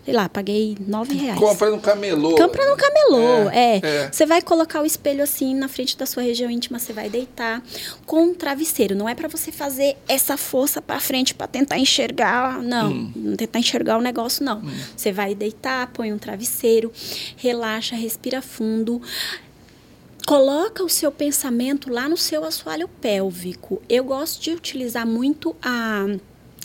Sei 0.05 0.15
lá, 0.15 0.29
paguei 0.29 0.77
nove 0.87 1.15
reais. 1.15 1.39
Compra 1.39 1.71
no 1.71 1.81
camelô. 1.81 2.35
Compra 2.37 2.69
no 2.71 2.77
camelô, 2.77 3.51
É, 3.51 3.77
é. 3.77 3.87
é. 3.87 4.11
Você 4.13 4.27
vai 4.27 4.43
colocar 4.43 4.81
o 4.83 4.87
espelho 4.87 5.23
assim 5.23 5.55
na 5.55 5.69
frente 5.69 5.97
da 5.97 6.07
sua 6.07 6.23
região 6.23 6.51
íntima, 6.51 6.79
você 6.79 6.93
vai 6.93 7.09
deitar. 7.09 7.63
Com 8.07 8.25
um 8.25 8.35
travesseiro. 8.35 8.95
Não 8.95 9.09
é 9.09 9.15
para 9.15 9.29
você 9.29 9.51
fazer 9.51 9.97
essa 10.09 10.37
força 10.37 10.81
para 10.81 11.01
frente 11.01 11.35
para 11.35 11.47
tentar 11.47 11.79
enxergar, 11.79 12.63
não, 12.63 12.93
hum. 12.93 13.13
não 13.15 13.37
tentar 13.37 13.59
enxergar 13.59 13.99
o 13.99 14.01
negócio 14.01 14.45
não. 14.45 14.59
Hum. 14.59 14.71
Você 14.97 15.13
vai 15.13 15.35
deitar, 15.35 15.89
põe 15.89 16.13
um 16.13 16.19
travesseiro, 16.19 16.93
relaxa, 17.37 17.95
respira 17.97 18.43
fundo 18.43 19.01
coloca 20.27 20.85
o 20.85 20.89
seu 20.89 21.11
pensamento 21.11 21.91
lá 21.91 22.09
no 22.09 22.17
seu 22.17 22.45
assoalho 22.45 22.89
pélvico. 22.89 23.83
Eu 23.89 24.05
gosto 24.05 24.41
de 24.41 24.53
utilizar 24.53 25.07
muito 25.07 25.55
a, 25.61 26.07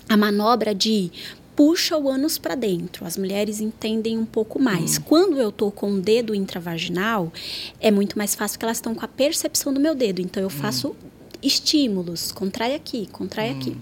a 0.07 0.15
manobra 0.15 0.75
de 0.75 1.11
puxa 1.57 1.97
o 1.97 2.07
ânus 2.07 2.37
para 2.37 2.53
dentro. 2.53 3.03
As 3.03 3.17
mulheres 3.17 3.59
entendem 3.59 4.15
um 4.17 4.25
pouco 4.25 4.61
mais. 4.61 4.97
Hum. 4.97 5.01
Quando 5.03 5.39
eu 5.39 5.51
tô 5.51 5.71
com 5.71 5.93
o 5.93 5.99
dedo 5.99 6.35
intravaginal, 6.35 7.33
é 7.79 7.89
muito 7.89 8.15
mais 8.15 8.35
fácil 8.35 8.59
que 8.59 8.65
elas 8.65 8.77
estão 8.77 8.93
com 8.93 9.03
a 9.03 9.07
percepção 9.07 9.73
do 9.73 9.79
meu 9.79 9.95
dedo. 9.95 10.21
Então 10.21 10.41
eu 10.41 10.47
hum. 10.47 10.51
faço 10.51 10.95
estímulos, 11.41 12.31
contrai 12.31 12.75
aqui, 12.75 13.07
contrai 13.11 13.51
hum. 13.51 13.57
aqui. 13.57 13.77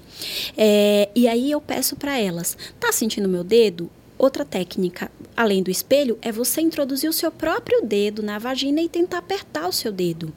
É, 0.57 1.09
e 1.15 1.27
aí 1.27 1.51
eu 1.51 1.61
peço 1.61 1.95
para 1.95 2.19
elas, 2.19 2.57
tá 2.79 2.91
sentindo 2.91 3.27
meu 3.27 3.43
dedo? 3.43 3.89
Outra 4.17 4.45
técnica, 4.45 5.11
além 5.35 5.61
do 5.61 5.69
espelho, 5.69 6.17
é 6.21 6.31
você 6.31 6.61
introduzir 6.61 7.09
o 7.09 7.13
seu 7.13 7.29
próprio 7.29 7.81
dedo 7.81 8.23
na 8.23 8.39
vagina 8.39 8.81
e 8.81 8.87
tentar 8.87 9.17
apertar 9.17 9.67
o 9.67 9.73
seu 9.73 9.91
dedo. 9.91 10.31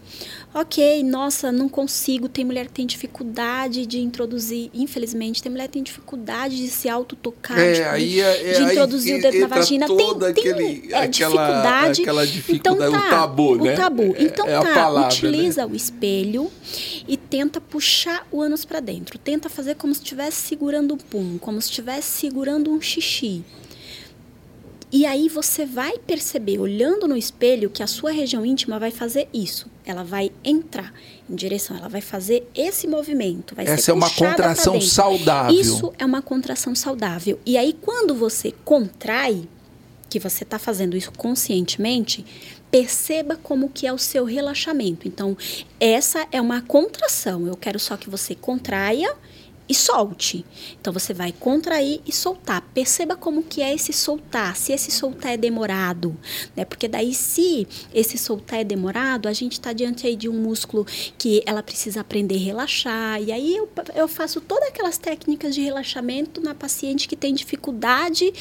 Ok, 0.53 1.05
nossa, 1.05 1.53
não 1.53 1.69
consigo. 1.69 2.29
Tem 2.29 2.45
mulher 2.45 2.67
que 2.67 2.73
tem 2.73 2.87
dificuldade 2.87 3.87
de 3.87 4.01
introduzir, 4.01 4.69
infelizmente, 4.75 5.41
tem 5.41 5.53
mulher 5.53 5.69
que 5.69 5.75
tem 5.75 5.83
dificuldade 5.83 6.57
de 6.57 6.69
se 6.69 6.89
autotocar, 6.89 7.57
é, 7.57 7.73
de, 7.73 7.83
aí 7.83 8.21
é, 8.21 8.53
de 8.55 8.63
introduzir 8.65 9.15
aí 9.15 9.19
o 9.21 9.23
dedo 9.23 9.39
na 9.39 9.47
vagina. 9.47 9.87
Tem, 9.87 9.97
tem 9.97 10.29
aquele, 10.29 10.93
é, 10.93 10.97
aquela, 10.97 11.07
dificuldade. 11.07 12.03
Aquela 12.03 12.27
dificuldade, 12.27 12.85
então, 12.85 13.01
tá, 13.01 13.07
o 13.07 13.11
tabu, 13.11 13.57
né? 13.63 13.75
O 13.75 13.77
tabu. 13.77 14.17
É, 14.17 14.23
então 14.23 14.49
é 14.49 14.61
tá, 14.61 14.75
palavra, 14.75 15.15
utiliza 15.15 15.65
né? 15.65 15.73
o 15.73 15.77
espelho 15.77 16.51
e 17.07 17.17
tenta 17.17 17.61
puxar 17.61 18.27
o 18.33 18.43
ânus 18.43 18.65
para 18.65 18.81
dentro. 18.81 19.19
Tenta 19.19 19.49
fazer 19.49 19.77
como 19.77 19.95
se 19.95 20.01
estivesse 20.01 20.49
segurando 20.49 20.95
um 20.95 20.99
pum, 20.99 21.39
como 21.39 21.63
se 21.63 21.69
estivesse 21.69 22.09
segurando 22.19 22.73
um 22.73 22.81
xixi. 22.81 23.45
E 24.91 25.05
aí 25.05 25.29
você 25.29 25.67
vai 25.67 25.99
perceber, 25.99 26.59
olhando 26.59 27.07
no 27.07 27.17
espelho, 27.17 27.69
que 27.69 27.83
a 27.83 27.87
sua 27.87 28.11
região 28.11 28.45
íntima 28.45 28.79
vai 28.79 28.91
fazer 28.91 29.29
isso. 29.35 29.67
Ela 29.85 30.03
vai 30.03 30.31
entrar 30.43 30.95
em 31.29 31.35
direção, 31.35 31.77
ela 31.77 31.89
vai 31.89 32.01
fazer 32.01 32.49
esse 32.55 32.87
movimento. 32.87 33.55
Essa 33.59 33.91
é 33.91 33.95
uma 33.95 34.09
contração 34.11 34.81
saudável. 34.81 35.61
Isso 35.61 35.93
é 35.99 36.07
uma 36.07 36.23
contração 36.23 36.75
saudável. 36.75 37.39
E 37.45 37.59
aí, 37.59 37.75
quando 37.75 38.15
você 38.15 38.53
contrai, 38.65 39.47
que 40.09 40.19
você 40.19 40.43
está 40.43 40.59
fazendo 40.59 40.97
isso 40.97 41.13
conscientemente, 41.13 42.25
perceba 42.71 43.37
como 43.37 43.69
que 43.69 43.87
é 43.87 43.93
o 43.93 43.99
seu 43.99 44.25
relaxamento. 44.25 45.07
Então, 45.07 45.37
essa 45.79 46.27
é 46.33 46.41
uma 46.41 46.63
contração. 46.63 47.47
Eu 47.47 47.57
quero 47.57 47.79
só 47.79 47.97
que 47.97 48.09
você 48.09 48.35
contraia 48.35 49.15
e 49.69 49.75
solte. 49.75 50.45
Então 50.81 50.93
você 50.93 51.13
vai 51.13 51.33
contrair 51.33 52.01
e 52.07 52.13
soltar. 52.13 52.63
Perceba 52.73 53.17
como 53.17 53.43
que 53.43 53.63
é 53.63 53.75
esse 53.75 53.93
soltar, 53.93 54.57
se 54.57 54.73
esse 54.73 54.91
soltar 54.91 55.33
é 55.33 55.37
demorado, 55.37 56.17
né? 56.57 56.65
Porque 56.65 56.89
daí 56.89 57.13
se 57.15 57.67
esse 57.93 58.17
soltar 58.17 58.61
é 58.61 58.65
demorado, 58.65 59.29
a 59.29 59.33
gente 59.33 59.53
está 59.53 59.73
diante 59.73 60.07
aí 60.07 60.17
de 60.17 60.29
um 60.29 60.35
músculo 60.35 60.87
que 61.17 61.43
ela 61.45 61.63
precisa 61.63 62.01
aprender 62.01 62.37
a 62.37 62.39
relaxar. 62.39 63.23
E 63.23 63.33
aí 63.33 63.57
eu, 63.57 63.69
eu 63.95 64.09
faço 64.09 64.41
todas 64.41 64.69
aquelas 64.69 64.99
técnicas 64.99 65.55
de 65.55 65.61
relaxamento 65.61 66.41
na 66.41 66.55
paciente 66.55 67.07
que 67.07 67.17
tem 67.17 67.35
dificuldade 67.35 68.33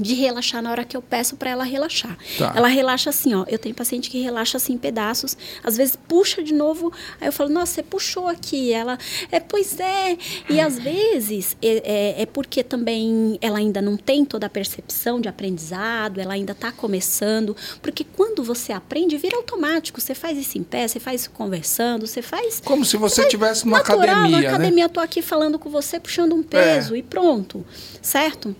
de 0.00 0.14
relaxar 0.14 0.62
na 0.62 0.70
hora 0.70 0.84
que 0.84 0.96
eu 0.96 1.02
peço 1.02 1.36
para 1.36 1.50
ela 1.50 1.64
relaxar. 1.64 2.16
Tá. 2.38 2.52
Ela 2.56 2.68
relaxa 2.68 3.10
assim, 3.10 3.34
ó. 3.34 3.44
Eu 3.48 3.58
tenho 3.58 3.74
paciente 3.74 4.10
que 4.10 4.20
relaxa 4.20 4.56
assim 4.56 4.74
em 4.74 4.78
pedaços, 4.78 5.36
às 5.62 5.76
vezes 5.76 5.96
puxa 5.96 6.42
de 6.42 6.54
novo, 6.54 6.92
aí 7.20 7.28
eu 7.28 7.32
falo, 7.32 7.50
nossa, 7.50 7.74
você 7.74 7.82
puxou 7.82 8.26
aqui. 8.26 8.72
Ela, 8.72 8.98
é, 9.30 9.38
pois 9.38 9.78
é. 9.78 10.16
E 10.48 10.60
às 10.60 10.78
vezes 10.78 11.56
é, 11.62 11.82
é, 12.18 12.22
é 12.22 12.26
porque 12.26 12.62
também 12.62 13.38
ela 13.40 13.58
ainda 13.58 13.82
não 13.82 13.96
tem 13.96 14.24
toda 14.24 14.46
a 14.46 14.50
percepção 14.50 15.20
de 15.20 15.28
aprendizado, 15.28 16.20
ela 16.20 16.34
ainda 16.34 16.52
está 16.52 16.72
começando. 16.72 17.56
Porque 17.82 18.04
quando 18.04 18.42
você 18.42 18.72
aprende, 18.72 19.16
vira 19.16 19.36
automático. 19.36 20.00
Você 20.00 20.14
faz 20.14 20.38
isso 20.38 20.58
em 20.58 20.62
pé, 20.62 20.88
você 20.88 21.00
faz 21.00 21.22
isso 21.22 21.30
conversando, 21.30 22.06
você 22.06 22.22
faz. 22.22 22.60
Como 22.64 22.84
se 22.84 22.96
você 22.96 23.22
estivesse 23.22 23.64
numa 23.64 23.78
natural, 23.78 24.00
academia. 24.00 24.40
Na 24.40 24.48
academia, 24.48 24.84
né? 24.84 24.84
eu 24.84 24.88
tô 24.88 25.00
aqui 25.00 25.22
falando 25.22 25.58
com 25.58 25.68
você, 25.68 26.00
puxando 26.00 26.34
um 26.34 26.42
peso 26.42 26.94
é. 26.94 26.98
e 26.98 27.02
pronto. 27.02 27.64
Certo? 28.00 28.54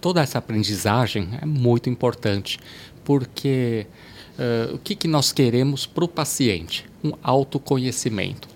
Toda 0.00 0.20
essa 0.20 0.38
aprendizagem 0.38 1.30
é 1.40 1.46
muito 1.46 1.88
importante, 1.88 2.58
porque 3.04 3.86
uh, 4.38 4.74
o 4.74 4.78
que, 4.78 4.94
que 4.94 5.08
nós 5.08 5.32
queremos 5.32 5.86
para 5.86 6.04
o 6.04 6.08
paciente? 6.08 6.86
Um 7.02 7.12
autoconhecimento. 7.22 8.48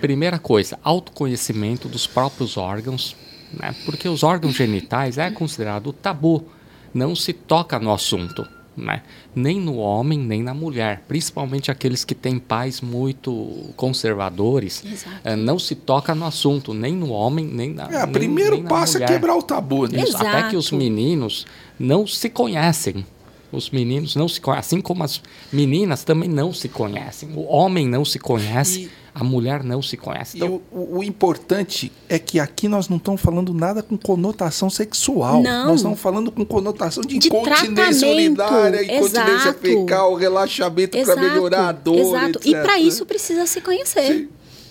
Primeira 0.00 0.38
coisa, 0.38 0.78
autoconhecimento 0.82 1.88
dos 1.88 2.06
próprios 2.06 2.56
órgãos, 2.56 3.16
né? 3.52 3.74
porque 3.84 4.08
os 4.08 4.22
órgãos 4.22 4.54
genitais 4.54 5.18
é 5.18 5.30
considerado 5.30 5.92
tabu, 5.92 6.44
não 6.92 7.16
se 7.16 7.32
toca 7.32 7.78
no 7.78 7.92
assunto 7.92 8.46
né? 8.76 9.02
nem 9.34 9.60
no 9.60 9.76
homem, 9.76 10.18
nem 10.18 10.42
na 10.42 10.54
mulher. 10.54 11.02
Principalmente 11.08 11.70
aqueles 11.70 12.04
que 12.04 12.14
têm 12.14 12.38
pais 12.38 12.80
muito 12.80 13.70
conservadores. 13.76 14.84
É, 15.24 15.36
não 15.36 15.58
se 15.58 15.74
toca 15.74 16.14
no 16.14 16.24
assunto, 16.24 16.72
nem 16.72 16.94
no 16.94 17.10
homem, 17.10 17.44
nem 17.46 17.72
na 17.72 17.84
é, 17.84 18.04
nem, 18.04 18.12
primeiro 18.12 18.56
nem 18.56 18.64
passo 18.64 18.98
é 18.98 19.06
quebrar 19.06 19.36
o 19.36 19.42
tabu. 19.42 19.86
Né? 19.86 20.02
Isso, 20.02 20.16
até 20.16 20.48
que 20.48 20.56
os 20.56 20.70
meninos 20.70 21.46
não 21.78 22.06
se 22.06 22.28
conhecem. 22.28 23.04
Os 23.52 23.70
meninos 23.70 24.16
não 24.16 24.28
se 24.28 24.40
conhecem, 24.40 24.78
assim 24.78 24.80
como 24.80 25.04
as 25.04 25.22
meninas 25.52 26.02
também 26.02 26.28
não 26.28 26.52
se 26.52 26.68
conhecem. 26.68 27.30
O 27.34 27.46
homem 27.46 27.86
não 27.86 28.04
se 28.04 28.18
conhece. 28.18 28.82
E 28.82 28.90
a 29.18 29.24
mulher 29.24 29.64
não 29.64 29.80
se 29.80 29.96
conhece. 29.96 30.36
Então... 30.36 30.60
E 30.70 30.76
o, 30.76 30.98
o, 30.98 31.02
importante 31.02 31.90
é 32.06 32.18
que 32.18 32.38
aqui 32.38 32.68
nós 32.68 32.86
não 32.90 32.98
estamos 32.98 33.18
falando 33.18 33.54
nada 33.54 33.82
com 33.82 33.96
conotação 33.96 34.68
sexual. 34.68 35.40
Não. 35.42 35.68
Nós 35.68 35.76
estamos 35.76 35.98
falando 35.98 36.30
com 36.30 36.44
conotação 36.44 37.02
de, 37.02 37.16
de 37.18 37.28
incontinência 37.28 38.06
urinária, 38.06 38.82
incontinência 38.84 39.48
Exato. 39.48 39.60
fecal, 39.60 40.14
relaxamento 40.14 41.02
para 41.02 41.16
melhorar 41.16 41.68
a 41.70 41.72
dor. 41.72 41.96
Exato. 41.96 42.38
Etc. 42.40 42.46
E 42.46 42.50
para 42.52 42.78
isso 42.78 43.06
precisa 43.06 43.46
se 43.46 43.62
conhecer. 43.62 44.12
Sim. 44.12 44.28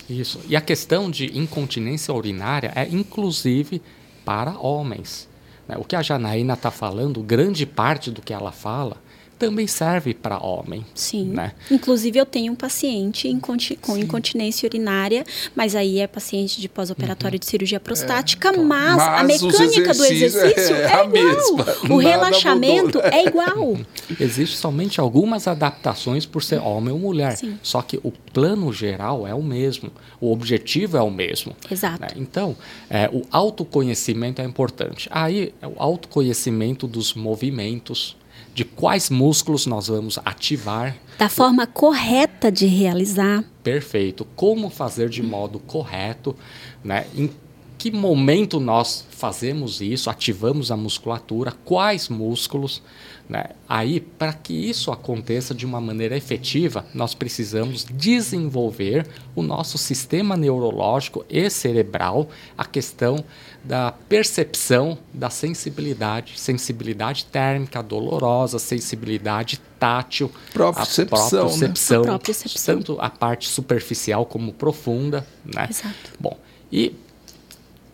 Isso. 0.08 0.40
E 0.48 0.54
a 0.54 0.60
questão 0.60 1.10
de 1.10 1.36
incontinência 1.36 2.14
urinária 2.14 2.70
é 2.76 2.88
inclusive 2.88 3.82
para 4.24 4.56
homens. 4.60 5.28
Né? 5.66 5.76
O 5.76 5.82
que 5.82 5.96
a 5.96 6.02
Janaína 6.02 6.54
está 6.54 6.70
falando, 6.70 7.20
grande 7.20 7.66
parte 7.66 8.12
do 8.12 8.22
que 8.22 8.32
ela 8.32 8.52
fala, 8.52 8.98
também 9.38 9.66
serve 9.66 10.14
para 10.14 10.38
homem. 10.38 10.84
Sim. 10.94 11.26
Né? 11.26 11.52
Inclusive, 11.70 12.18
eu 12.18 12.26
tenho 12.26 12.52
um 12.52 12.56
paciente 12.56 13.28
inconti 13.28 13.76
com 13.76 13.94
Sim. 13.94 14.00
incontinência 14.00 14.66
urinária, 14.66 15.24
mas 15.54 15.74
aí 15.74 15.98
é 15.98 16.06
paciente 16.06 16.60
de 16.60 16.68
pós-operatório 16.68 17.36
uhum. 17.36 17.40
de 17.40 17.46
cirurgia 17.46 17.78
prostática, 17.78 18.48
é. 18.48 18.56
mas, 18.56 18.96
mas, 18.96 19.20
a 19.20 19.22
mecânica 19.24 19.94
do 19.94 20.04
exercício 20.04 20.74
é, 20.74 20.84
é 20.84 21.04
igual. 21.04 21.08
Mesma. 21.08 21.66
O 21.90 22.02
Nada 22.02 22.08
relaxamento 22.08 22.98
mudou. 22.98 23.02
é 23.02 23.24
igual. 23.24 23.78
Existem 24.18 24.56
somente 24.56 25.00
algumas 25.00 25.46
adaptações 25.46 26.24
por 26.24 26.42
ser 26.42 26.60
homem 26.60 26.92
ou 26.92 26.98
mulher. 26.98 27.36
Sim. 27.36 27.58
Só 27.62 27.82
que 27.82 27.98
o 28.02 28.10
plano 28.10 28.72
geral 28.72 29.26
é 29.26 29.34
o 29.34 29.42
mesmo. 29.42 29.90
O 30.20 30.32
objetivo 30.32 30.96
é 30.96 31.02
o 31.02 31.10
mesmo. 31.10 31.54
Exato. 31.70 32.00
Né? 32.00 32.08
Então, 32.16 32.56
é, 32.88 33.08
o 33.12 33.22
autoconhecimento 33.30 34.40
é 34.40 34.44
importante. 34.44 35.08
Aí, 35.12 35.52
é 35.60 35.66
o 35.66 35.74
autoconhecimento 35.76 36.86
dos 36.86 37.14
movimentos 37.14 38.16
de 38.56 38.64
quais 38.64 39.10
músculos 39.10 39.66
nós 39.66 39.88
vamos 39.88 40.18
ativar. 40.24 40.96
Da 41.18 41.28
forma 41.28 41.66
correta 41.66 42.50
de 42.50 42.64
realizar. 42.64 43.44
Perfeito. 43.62 44.26
Como 44.34 44.70
fazer 44.70 45.10
de 45.10 45.22
modo 45.22 45.58
correto, 45.58 46.34
né? 46.82 47.06
Em 47.14 47.30
que 47.76 47.90
momento 47.90 48.58
nós 48.58 49.06
fazemos 49.10 49.82
isso, 49.82 50.08
ativamos 50.08 50.70
a 50.70 50.76
musculatura, 50.76 51.52
quais 51.66 52.08
músculos. 52.08 52.82
Né? 53.28 53.44
Aí, 53.68 54.00
para 54.00 54.32
que 54.32 54.54
isso 54.54 54.90
aconteça 54.90 55.54
de 55.54 55.66
uma 55.66 55.78
maneira 55.78 56.16
efetiva, 56.16 56.86
nós 56.94 57.12
precisamos 57.12 57.84
desenvolver 57.84 59.06
o 59.34 59.42
nosso 59.42 59.76
sistema 59.76 60.34
neurológico 60.34 61.26
e 61.28 61.50
cerebral, 61.50 62.30
a 62.56 62.64
questão 62.64 63.22
da 63.66 63.92
percepção 64.08 64.96
da 65.12 65.28
sensibilidade, 65.28 66.38
sensibilidade 66.38 67.24
térmica, 67.26 67.82
dolorosa, 67.82 68.58
sensibilidade 68.58 69.60
tátil, 69.78 70.30
propriocepção, 70.52 71.24
a 71.24 71.30
propriocepção, 71.30 72.76
né? 72.76 72.82
tanto 72.82 73.00
a 73.00 73.10
parte 73.10 73.48
superficial 73.48 74.24
como 74.24 74.52
profunda, 74.52 75.26
né? 75.44 75.66
Exato. 75.68 76.12
Bom, 76.18 76.38
e 76.70 76.94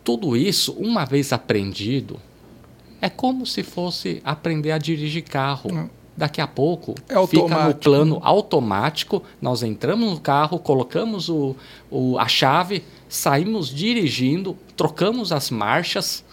tudo 0.03 0.37
isso, 0.37 0.73
uma 0.73 1.05
vez 1.05 1.33
aprendido, 1.33 2.19
é 3.01 3.09
como 3.09 3.45
se 3.45 3.63
fosse 3.63 4.21
aprender 4.23 4.71
a 4.71 4.77
dirigir 4.77 5.23
carro. 5.23 5.73
Hum. 5.73 5.89
Daqui 6.15 6.39
a 6.39 6.47
pouco 6.47 6.93
é 7.09 7.27
fica 7.27 7.67
no 7.67 7.75
plano 7.75 8.19
automático. 8.21 9.23
Nós 9.41 9.63
entramos 9.63 10.11
no 10.11 10.19
carro, 10.19 10.59
colocamos 10.59 11.27
o, 11.27 11.55
o, 11.89 12.19
a 12.19 12.27
chave, 12.27 12.83
saímos 13.09 13.69
dirigindo, 13.69 14.55
trocamos 14.77 15.31
as 15.31 15.49
marchas 15.49 16.23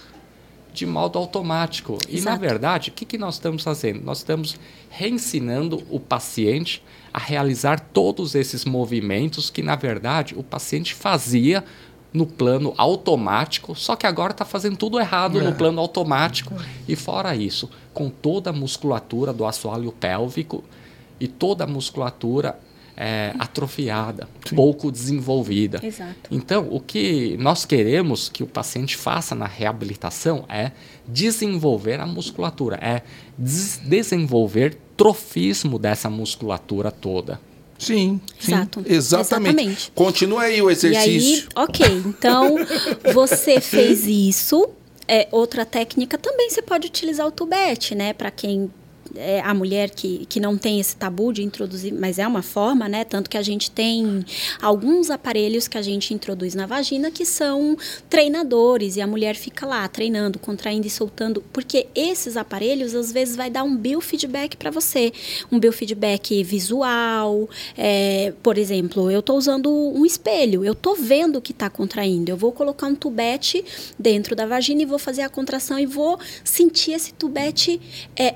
de 0.73 0.87
modo 0.87 1.19
automático. 1.19 1.95
Exato. 1.95 2.15
E, 2.17 2.21
na 2.21 2.37
verdade, 2.37 2.91
o 2.91 2.93
que, 2.93 3.05
que 3.05 3.19
nós 3.19 3.35
estamos 3.35 3.63
fazendo? 3.63 4.05
Nós 4.05 4.19
estamos 4.19 4.59
reensinando 4.91 5.83
o 5.91 5.99
paciente 5.99 6.83
a 7.13 7.19
realizar 7.19 7.81
todos 7.81 8.35
esses 8.35 8.65
movimentos 8.65 9.51
que, 9.51 9.63
na 9.63 9.77
verdade, 9.77 10.35
o 10.37 10.43
paciente 10.43 10.95
fazia 10.95 11.65
no 12.13 12.27
plano 12.27 12.75
automático, 12.77 13.75
só 13.75 13.95
que 13.95 14.07
agora 14.07 14.33
está 14.33 14.45
fazendo 14.45 14.77
tudo 14.77 14.99
errado 14.99 15.39
é. 15.39 15.43
no 15.43 15.55
plano 15.55 15.81
automático. 15.81 16.55
E 16.89 16.97
fora 16.97 17.37
isso, 17.37 17.71
com 17.95 18.09
toda 18.09 18.51
a 18.51 18.53
musculatura 18.53 19.33
do 19.33 19.47
assoalho 19.47 19.93
pélvico 19.93 20.65
e 21.21 21.29
toda 21.29 21.65
a 21.65 21.67
musculatura 21.67 22.59
é, 22.97 23.33
atrofiada, 23.39 24.29
Sim. 24.47 24.57
pouco 24.57 24.93
desenvolvida. 24.93 25.81
Exato. 25.83 26.29
Então, 26.31 26.69
o 26.71 26.81
que 26.81 27.37
nós 27.39 27.65
queremos 27.65 28.29
que 28.29 28.43
o 28.43 28.47
paciente 28.47 28.97
faça 28.97 29.35
na 29.35 29.47
reabilitação 29.47 30.45
é 30.49 30.73
desenvolver 31.09 31.99
a 31.99 32.07
musculatura, 32.07 32.77
é 32.77 33.03
des 33.39 33.81
desenvolver 33.83 34.77
trofismo 34.97 35.79
dessa 35.79 36.11
musculatura 36.11 36.91
toda. 36.91 37.41
Sim, 37.81 38.21
sim 38.39 38.53
Exato. 38.53 38.85
Exatamente. 38.87 39.57
exatamente. 39.57 39.93
Continua 39.95 40.43
aí 40.43 40.61
o 40.61 40.71
exercício. 40.71 41.39
E 41.39 41.39
aí, 41.39 41.49
ok, 41.57 41.87
então 42.07 42.57
você 43.13 43.59
fez 43.61 44.07
isso. 44.07 44.69
É, 45.09 45.27
outra 45.33 45.65
técnica 45.65 46.17
também 46.17 46.51
você 46.51 46.63
pode 46.63 46.87
utilizar 46.87 47.27
o 47.27 47.33
tubete, 47.33 47.95
né? 47.97 48.13
Para 48.13 48.31
quem 48.31 48.71
é, 49.15 49.41
a 49.41 49.53
mulher 49.53 49.91
que, 49.91 50.27
que 50.27 50.41
não 50.41 50.57
tem 50.57 50.81
esse 50.81 50.97
tabu 50.97 51.33
de 51.33 51.43
introduzir, 51.43 51.93
mas 51.93 52.19
é 52.19 52.27
uma 52.27 52.43
forma, 52.43 52.89
né? 52.89 53.05
Tanto 53.05 53.29
que 53.29 53.37
a 53.37 53.43
gente 53.43 53.71
tem 53.71 54.25
alguns 54.61 55.11
aparelhos 55.11 55.69
que 55.69 55.79
a 55.79 55.83
gente 55.83 56.15
introduz 56.15 56.55
na 56.55 56.67
vagina 56.67 57.11
que 57.11 57.25
são 57.25 57.77
treinadores 58.09 58.97
e 58.97 59.01
a 59.01 59.07
mulher 59.07 59.37
fica 59.37 59.67
lá 59.67 59.87
treinando, 59.89 60.39
contraindo 60.39 60.87
e 60.87 60.91
soltando, 60.91 61.43
porque 61.53 61.87
esses 61.95 62.37
aparelhos 62.37 62.95
às 62.95 63.13
vezes 63.13 63.37
vai 63.37 63.51
dar 63.51 63.65
um 63.65 63.77
biofeedback 63.77 64.57
para 64.57 64.71
você, 64.71 65.13
um 65.51 65.59
biofeedback 65.59 66.43
visual, 66.43 67.49
é, 67.77 68.33
por 68.43 68.59
exemplo, 68.59 69.11
eu 69.11 69.21
estou 69.21 69.37
usando 69.37 69.71
um 69.71 70.05
espelho, 70.05 70.65
eu 70.65 70.73
estou 70.73 70.95
vendo 70.95 71.41
que 71.41 71.53
está 71.53 71.69
contraindo, 71.69 72.31
eu 72.31 72.37
vou 72.37 72.53
colocar 72.53 72.87
um 72.87 72.95
tubete 72.95 73.65
dentro 73.99 74.35
da 74.35 74.47
vagina 74.47 74.83
e 74.83 74.85
vou 74.85 74.99
fazer 74.99 75.23
a 75.23 75.29
contração 75.29 75.79
e 75.79 75.87
vou 75.87 76.19
sentir 76.45 76.93
esse 76.93 77.13
tubete 77.13 77.81
é, 78.17 78.35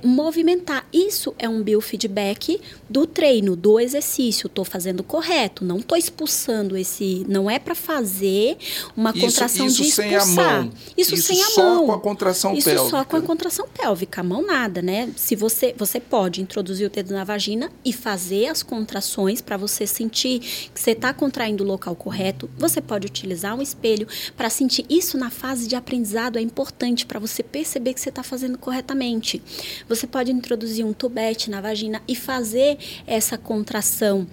movimentar 0.64 0.86
isso 0.92 1.34
é 1.38 1.48
um 1.48 1.62
biofeedback 1.62 2.60
do 2.88 3.06
treino, 3.06 3.54
do 3.54 3.78
exercício. 3.78 4.46
Estou 4.46 4.64
fazendo 4.64 5.02
correto, 5.02 5.64
não 5.64 5.78
estou 5.78 5.96
expulsando 5.96 6.76
esse. 6.76 7.24
Não 7.28 7.50
é 7.50 7.58
para 7.58 7.74
fazer 7.74 8.56
uma 8.96 9.10
isso, 9.10 9.20
contração 9.20 9.66
isso 9.66 9.82
de 9.82 9.88
expulsar. 9.88 10.22
Sem 10.22 10.44
a 10.44 10.48
mão. 10.48 10.72
Isso, 10.96 11.14
isso 11.14 11.26
sem 11.26 11.36
a 11.36 11.38
mão. 11.40 11.48
Isso 11.48 11.54
só 11.54 11.86
com 11.86 11.92
a 11.92 12.00
contração 12.00 12.54
isso 12.54 12.64
pélvica. 12.64 12.86
Isso 12.86 12.90
só 12.90 13.04
com 13.04 13.16
a 13.16 13.22
contração 13.22 13.68
pélvica, 13.68 14.20
a 14.20 14.24
mão 14.24 14.46
nada, 14.46 14.80
né? 14.80 15.10
Se 15.16 15.36
você, 15.36 15.74
você 15.76 16.00
pode 16.00 16.40
introduzir 16.40 16.86
o 16.86 16.90
dedo 16.90 17.12
na 17.12 17.24
vagina 17.24 17.70
e 17.84 17.92
fazer 17.92 18.46
as 18.46 18.62
contrações 18.62 19.40
para 19.40 19.56
você 19.56 19.86
sentir 19.86 20.40
que 20.72 20.80
você 20.80 20.92
está 20.92 21.12
contraindo 21.12 21.62
o 21.62 21.66
local 21.66 21.94
correto. 21.94 22.48
Você 22.56 22.80
pode 22.80 23.06
utilizar 23.06 23.54
um 23.54 23.62
espelho 23.62 24.06
para 24.36 24.48
sentir 24.48 24.86
isso 24.88 25.18
na 25.18 25.30
fase 25.30 25.66
de 25.66 25.76
aprendizado 25.76 26.38
é 26.38 26.42
importante 26.42 27.04
para 27.06 27.18
você 27.18 27.42
perceber 27.42 27.94
que 27.94 28.00
você 28.00 28.08
está 28.08 28.22
fazendo 28.22 28.56
corretamente. 28.58 29.42
Você 29.88 30.06
pode 30.06 30.30
introduzir 30.30 30.53
introduzir 30.54 30.84
um 30.84 30.92
tubete 30.92 31.50
na 31.50 31.60
vagina 31.60 32.00
e 32.06 32.14
fazer 32.14 32.78
essa 33.06 33.36
contração 33.36 34.26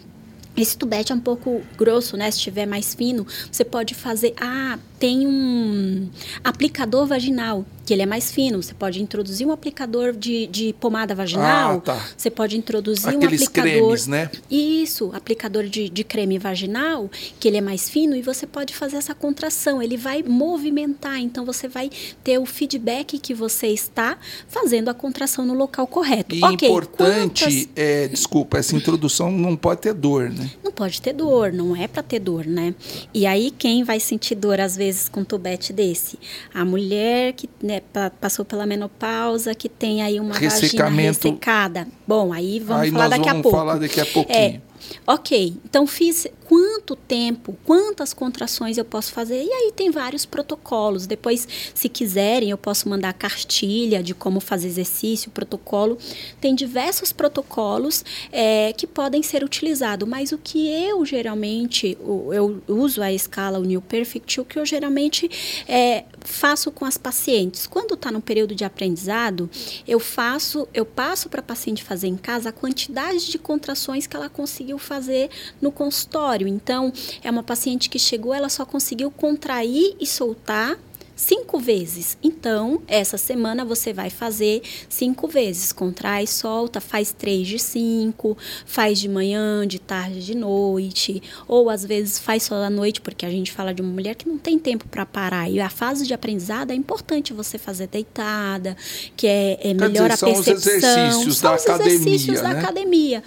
esse 0.56 0.78
tubete 0.78 1.14
é 1.14 1.16
um 1.16 1.20
pouco 1.20 1.62
grosso, 1.78 2.18
né? 2.18 2.30
Se 2.30 2.38
estiver 2.38 2.66
mais 2.66 2.94
fino, 2.94 3.26
você 3.50 3.64
pode 3.64 3.96
fazer. 3.96 4.34
Ah, 4.40 4.78
tem 5.00 5.26
um 5.26 6.10
aplicador 6.44 7.08
vaginal 7.08 7.66
que 7.86 7.94
ele 7.94 8.02
é 8.02 8.06
mais 8.06 8.32
fino. 8.32 8.62
Você 8.62 8.74
pode 8.74 9.02
introduzir 9.02 9.48
um 9.48 9.52
aplicador 9.52 10.14
de, 10.14 10.48
de 10.48 10.74
pomada 10.74 11.16
vaginal. 11.16 11.78
Ah, 11.78 11.82
tá. 11.82 12.08
Você 12.16 12.30
pode 12.30 12.58
introduzir 12.58 13.10
Aqueles 13.10 13.42
um 13.42 13.46
aplicador. 13.46 13.72
Cremes, 13.72 14.08
né? 14.08 14.30
Isso, 14.50 15.12
aplicador 15.14 15.64
de, 15.64 15.90
de 15.90 16.04
creme 16.04 16.38
vaginal, 16.38 17.10
que 17.40 17.48
ele 17.48 17.58
é 17.58 17.62
mais 17.62 17.90
fino, 17.90 18.16
e 18.16 18.22
você 18.22 18.46
pode 18.46 18.76
fazer 18.76 18.98
essa 18.98 19.16
contração. 19.16 19.82
Ele 19.82 19.98
vai 19.98 20.24
movimentar, 20.24 21.20
então 21.20 21.46
você 21.46 21.68
vai 21.68 21.90
ter 22.24 22.38
o 22.38 22.46
feedback 22.46 23.18
que 23.20 23.34
você 23.34 23.68
está 23.68 24.18
fazendo 24.48 24.90
a 24.90 24.94
contração 24.94 25.46
no 25.46 25.54
local 25.54 25.88
correto. 25.88 26.36
E 26.36 26.44
okay, 26.44 26.70
importante, 26.70 27.44
quantas... 27.44 27.70
é, 27.76 28.08
desculpa, 28.08 28.58
essa 28.58 28.76
introdução 28.76 29.32
não 29.32 29.56
pode 29.56 29.82
ter 29.82 29.94
dor, 29.94 30.30
né? 30.30 30.52
Não 30.64 30.72
pode 30.72 31.02
ter 31.02 31.14
dor, 31.14 31.52
não 31.52 31.76
é 31.76 31.88
para 31.88 32.04
ter 32.04 32.20
dor, 32.20 32.46
né? 32.46 32.74
E 33.14 33.26
aí, 33.26 33.52
quem 33.52 33.84
vai 33.84 34.00
sentir 34.00 34.36
dor 34.36 34.60
às 34.60 34.76
vezes 34.76 35.10
com 35.10 35.22
um 35.22 35.26
tubete 35.26 35.74
desse? 35.74 36.18
A 36.54 36.64
mulher 36.64 37.34
que 37.34 37.48
né, 37.72 38.10
passou 38.20 38.44
pela 38.44 38.66
menopausa, 38.66 39.56
que 39.56 39.70
tem 39.70 40.02
aí 40.02 40.20
uma 40.20 40.34
vagina 40.34 40.90
ressecada. 40.90 41.88
Bom, 42.06 42.34
aí 42.34 42.60
vamos 42.60 42.84
aí 42.84 42.92
falar 42.92 43.08
daqui 43.08 43.30
a 43.30 43.34
pouco. 43.34 43.52
Vamos 43.52 43.60
falar 43.60 43.80
daqui 43.80 44.02
a 44.02 44.06
pouquinho. 44.06 44.38
É, 44.38 44.62
Ok, 45.06 45.56
então 45.66 45.88
fiz 45.88 46.28
quanto 46.52 46.96
tempo, 46.96 47.58
quantas 47.64 48.14
contrações 48.14 48.78
eu 48.78 48.84
posso 48.84 49.14
fazer? 49.14 49.42
E 49.42 49.50
aí 49.50 49.72
tem 49.74 49.90
vários 49.90 50.26
protocolos. 50.26 51.08
Depois, 51.08 51.48
se 51.74 51.88
quiserem, 51.88 52.50
eu 52.50 52.58
posso 52.58 52.90
mandar 52.90 53.14
cartilha 53.14 54.04
de 54.04 54.14
como 54.14 54.42
fazer 54.42 54.68
exercício, 54.68 55.32
protocolo. 55.32 55.98
Tem 56.42 56.54
diversos 56.54 57.14
protocolos 57.14 58.04
é, 58.32 58.74
que 58.74 58.86
podem 58.86 59.24
ser 59.24 59.44
utilizados, 59.46 60.08
mas 60.08 60.34
o 60.34 60.38
que 60.38 60.68
eu 60.68 61.06
geralmente, 61.06 61.98
eu 62.02 62.62
uso 62.68 63.02
a 63.02 63.14
escala 63.14 63.58
o 63.58 63.64
New 63.64 63.82
Perfect, 63.82 64.42
o 64.42 64.46
que 64.46 64.60
eu 64.60 64.66
geralmente 64.66 65.30
é, 65.68 66.04
faço 66.20 66.70
com 66.70 66.84
as 66.84 66.98
pacientes. 66.98 67.66
Quando 67.66 67.94
está 67.94 68.12
no 68.12 68.22
período 68.22 68.54
de 68.54 68.66
aprendizado, 68.66 69.50
eu 69.88 70.00
faço, 70.00 70.68
eu 70.74 70.86
passo 70.86 71.30
para 71.30 71.40
a 71.40 71.44
paciente 71.44 71.82
fazer 71.82 72.08
em 72.08 72.18
casa 72.18 72.50
a 72.50 72.52
quantidade 72.52 73.32
de 73.32 73.40
contrações 73.40 74.06
que 74.06 74.16
ela 74.16 74.28
conseguiu 74.28 74.78
fazer 74.82 75.30
no 75.62 75.72
consultório. 75.72 76.48
Então, 76.48 76.92
é 77.24 77.30
uma 77.30 77.44
paciente 77.44 77.90
que 77.90 78.00
chegou, 78.00 78.34
ela 78.34 78.50
só 78.50 78.66
conseguiu 78.66 79.12
contrair 79.12 79.96
e 80.00 80.06
soltar 80.06 80.78
cinco 81.22 81.60
vezes. 81.60 82.18
Então, 82.24 82.82
essa 82.88 83.18
semana 83.18 83.64
você 83.64 83.94
vai 83.94 84.10
fazer 84.10 84.62
cinco 84.90 85.28
vezes. 85.28 85.72
Contrai, 85.72 86.26
solta, 86.26 86.82
faz 86.82 87.14
três 87.14 87.48
de 87.48 87.60
cinco, 87.60 88.36
faz 88.66 89.00
de 89.00 89.08
manhã, 89.08 89.66
de 89.68 89.80
tarde, 89.80 90.26
de 90.26 90.36
noite. 90.36 91.22
Ou 91.48 91.70
às 91.70 91.86
vezes 91.86 92.18
faz 92.18 92.44
só 92.44 92.56
à 92.56 92.70
noite, 92.70 93.00
porque 93.02 93.26
a 93.26 93.30
gente 93.30 93.52
fala 93.52 93.74
de 93.74 93.82
uma 93.82 93.92
mulher 93.92 94.16
que 94.16 94.28
não 94.28 94.38
tem 94.38 94.58
tempo 94.58 94.88
para 94.88 95.06
parar. 95.06 95.50
E 95.50 95.60
a 95.60 95.70
fase 95.70 96.08
de 96.08 96.14
aprendizado 96.14 96.72
é 96.72 96.76
importante 96.76 97.34
você 97.34 97.58
fazer 97.58 97.88
deitada, 97.88 98.76
que 99.16 99.28
é, 99.28 99.60
é 99.62 99.74
melhor 99.74 100.10
dizer, 100.10 100.26
a 100.26 100.34
percepção. 100.34 100.38
São 100.38 100.40
os 100.42 100.48
exercícios 100.48 101.38
são 101.38 101.52
da 101.52 101.56
os 101.56 101.64
academia. 101.64 101.94
Exercícios 101.94 102.42
né? 102.42 102.54
da 102.54 102.60
academia. 102.60 103.24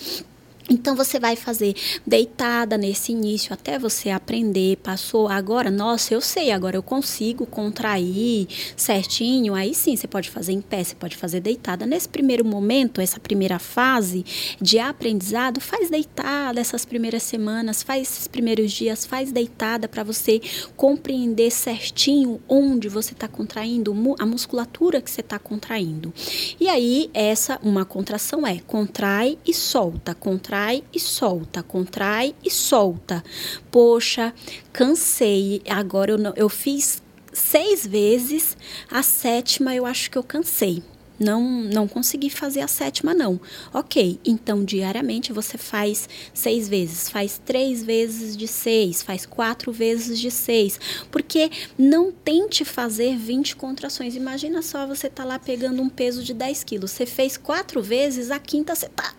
Então 0.68 0.96
você 0.96 1.20
vai 1.20 1.36
fazer 1.36 1.74
deitada 2.06 2.78
nesse 2.78 3.12
início 3.12 3.52
até 3.52 3.78
você 3.78 4.08
aprender, 4.08 4.76
passou 4.78 5.28
agora, 5.28 5.70
nossa, 5.70 6.14
eu 6.14 6.22
sei, 6.22 6.50
agora 6.50 6.76
eu 6.76 6.82
consigo 6.82 7.44
contrair 7.44 8.48
certinho. 8.74 9.54
Aí 9.54 9.74
sim, 9.74 9.94
você 9.94 10.06
pode 10.06 10.30
fazer 10.30 10.52
em 10.52 10.62
pé, 10.62 10.82
você 10.82 10.94
pode 10.94 11.16
fazer 11.16 11.40
deitada. 11.40 11.84
Nesse 11.84 12.08
primeiro 12.08 12.44
momento, 12.44 13.00
essa 13.00 13.20
primeira 13.20 13.58
fase 13.58 14.24
de 14.60 14.78
aprendizado, 14.78 15.60
faz 15.60 15.90
deitada 15.90 16.60
essas 16.60 16.84
primeiras 16.84 17.22
semanas, 17.22 17.82
faz 17.82 18.02
esses 18.08 18.26
primeiros 18.26 18.72
dias, 18.72 19.04
faz 19.04 19.30
deitada 19.30 19.86
para 19.86 20.02
você 20.02 20.40
compreender 20.76 21.50
certinho 21.50 22.40
onde 22.48 22.88
você 22.88 23.12
está 23.12 23.28
contraindo, 23.28 23.94
a 24.18 24.24
musculatura 24.24 25.02
que 25.02 25.10
você 25.10 25.20
está 25.20 25.38
contraindo. 25.38 26.12
E 26.58 26.68
aí, 26.68 27.10
essa 27.12 27.58
uma 27.62 27.84
contração 27.84 28.46
é 28.46 28.60
contrai 28.66 29.38
e 29.46 29.52
solta, 29.52 30.14
contrai 30.14 30.53
contrai 30.54 30.84
e 30.92 31.00
solta, 31.00 31.62
contrai 31.64 32.34
e 32.44 32.48
solta. 32.48 33.24
Poxa, 33.72 34.32
cansei. 34.72 35.60
Agora 35.68 36.12
eu, 36.12 36.18
não, 36.18 36.32
eu 36.36 36.48
fiz 36.48 37.02
seis 37.32 37.84
vezes, 37.84 38.56
a 38.88 39.02
sétima 39.02 39.74
eu 39.74 39.84
acho 39.84 40.08
que 40.08 40.16
eu 40.16 40.22
cansei. 40.22 40.80
Não, 41.18 41.42
não 41.42 41.88
consegui 41.88 42.30
fazer 42.30 42.60
a 42.60 42.68
sétima, 42.68 43.14
não. 43.14 43.40
Ok, 43.72 44.20
então 44.24 44.64
diariamente 44.64 45.32
você 45.32 45.58
faz 45.58 46.08
seis 46.32 46.68
vezes, 46.68 47.08
faz 47.08 47.40
três 47.44 47.82
vezes 47.84 48.36
de 48.36 48.46
seis, 48.46 49.02
faz 49.02 49.26
quatro 49.26 49.72
vezes 49.72 50.20
de 50.20 50.30
seis. 50.30 50.78
Porque 51.10 51.50
não 51.76 52.12
tente 52.12 52.64
fazer 52.64 53.16
20 53.16 53.56
contrações. 53.56 54.14
Imagina 54.14 54.62
só 54.62 54.86
você 54.86 55.08
tá 55.08 55.24
lá 55.24 55.38
pegando 55.38 55.82
um 55.82 55.88
peso 55.88 56.22
de 56.22 56.32
10 56.32 56.62
quilos. 56.62 56.92
Você 56.92 57.06
fez 57.06 57.36
quatro 57.36 57.82
vezes, 57.82 58.30
a 58.30 58.38
quinta 58.38 58.74
você 58.74 58.88
tá 58.88 59.14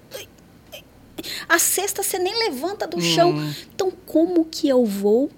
a 1.48 1.60
sexta 1.60 2.04
você 2.04 2.18
nem 2.18 2.38
levanta 2.46 2.88
do 2.88 2.98
hum. 2.98 3.02
chão. 3.02 3.36
Então, 3.74 3.92
como 4.06 4.46
que 4.46 4.68
eu 4.68 4.86
vou 4.86 5.30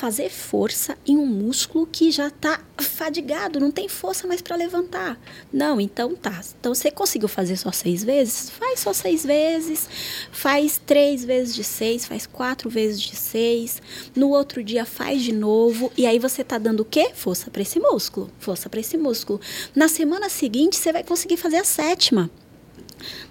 fazer 0.00 0.30
força 0.30 0.96
em 1.06 1.16
um 1.18 1.26
músculo 1.26 1.86
que 1.86 2.10
já 2.10 2.28
está 2.28 2.60
fadigado, 2.78 3.60
não 3.60 3.70
tem 3.70 3.88
força 3.88 4.26
mais 4.26 4.40
para 4.40 4.56
levantar. 4.56 5.20
Não, 5.52 5.80
então 5.80 6.14
tá. 6.14 6.40
Então 6.58 6.74
você 6.74 6.90
conseguiu 6.90 7.28
fazer 7.28 7.56
só 7.56 7.70
seis 7.70 8.02
vezes? 8.02 8.48
Faz 8.48 8.80
só 8.80 8.92
seis 8.92 9.24
vezes. 9.26 9.88
Faz 10.32 10.80
três 10.84 11.24
vezes 11.24 11.54
de 11.54 11.64
seis, 11.64 12.06
faz 12.06 12.26
quatro 12.26 12.70
vezes 12.70 13.00
de 13.00 13.14
seis. 13.14 13.82
No 14.14 14.30
outro 14.30 14.62
dia 14.64 14.86
faz 14.86 15.22
de 15.22 15.32
novo. 15.32 15.92
E 15.96 16.06
aí 16.06 16.18
você 16.18 16.42
tá 16.42 16.56
dando 16.56 16.80
o 16.80 16.84
quê? 16.84 17.10
Força 17.14 17.50
para 17.50 17.62
esse 17.62 17.78
músculo. 17.78 18.30
Força 18.38 18.70
para 18.70 18.80
esse 18.80 18.96
músculo. 18.96 19.40
Na 19.74 19.88
semana 19.88 20.28
seguinte, 20.28 20.76
você 20.76 20.92
vai 20.92 21.04
conseguir 21.04 21.36
fazer 21.36 21.56
a 21.58 21.64
sétima. 21.64 22.30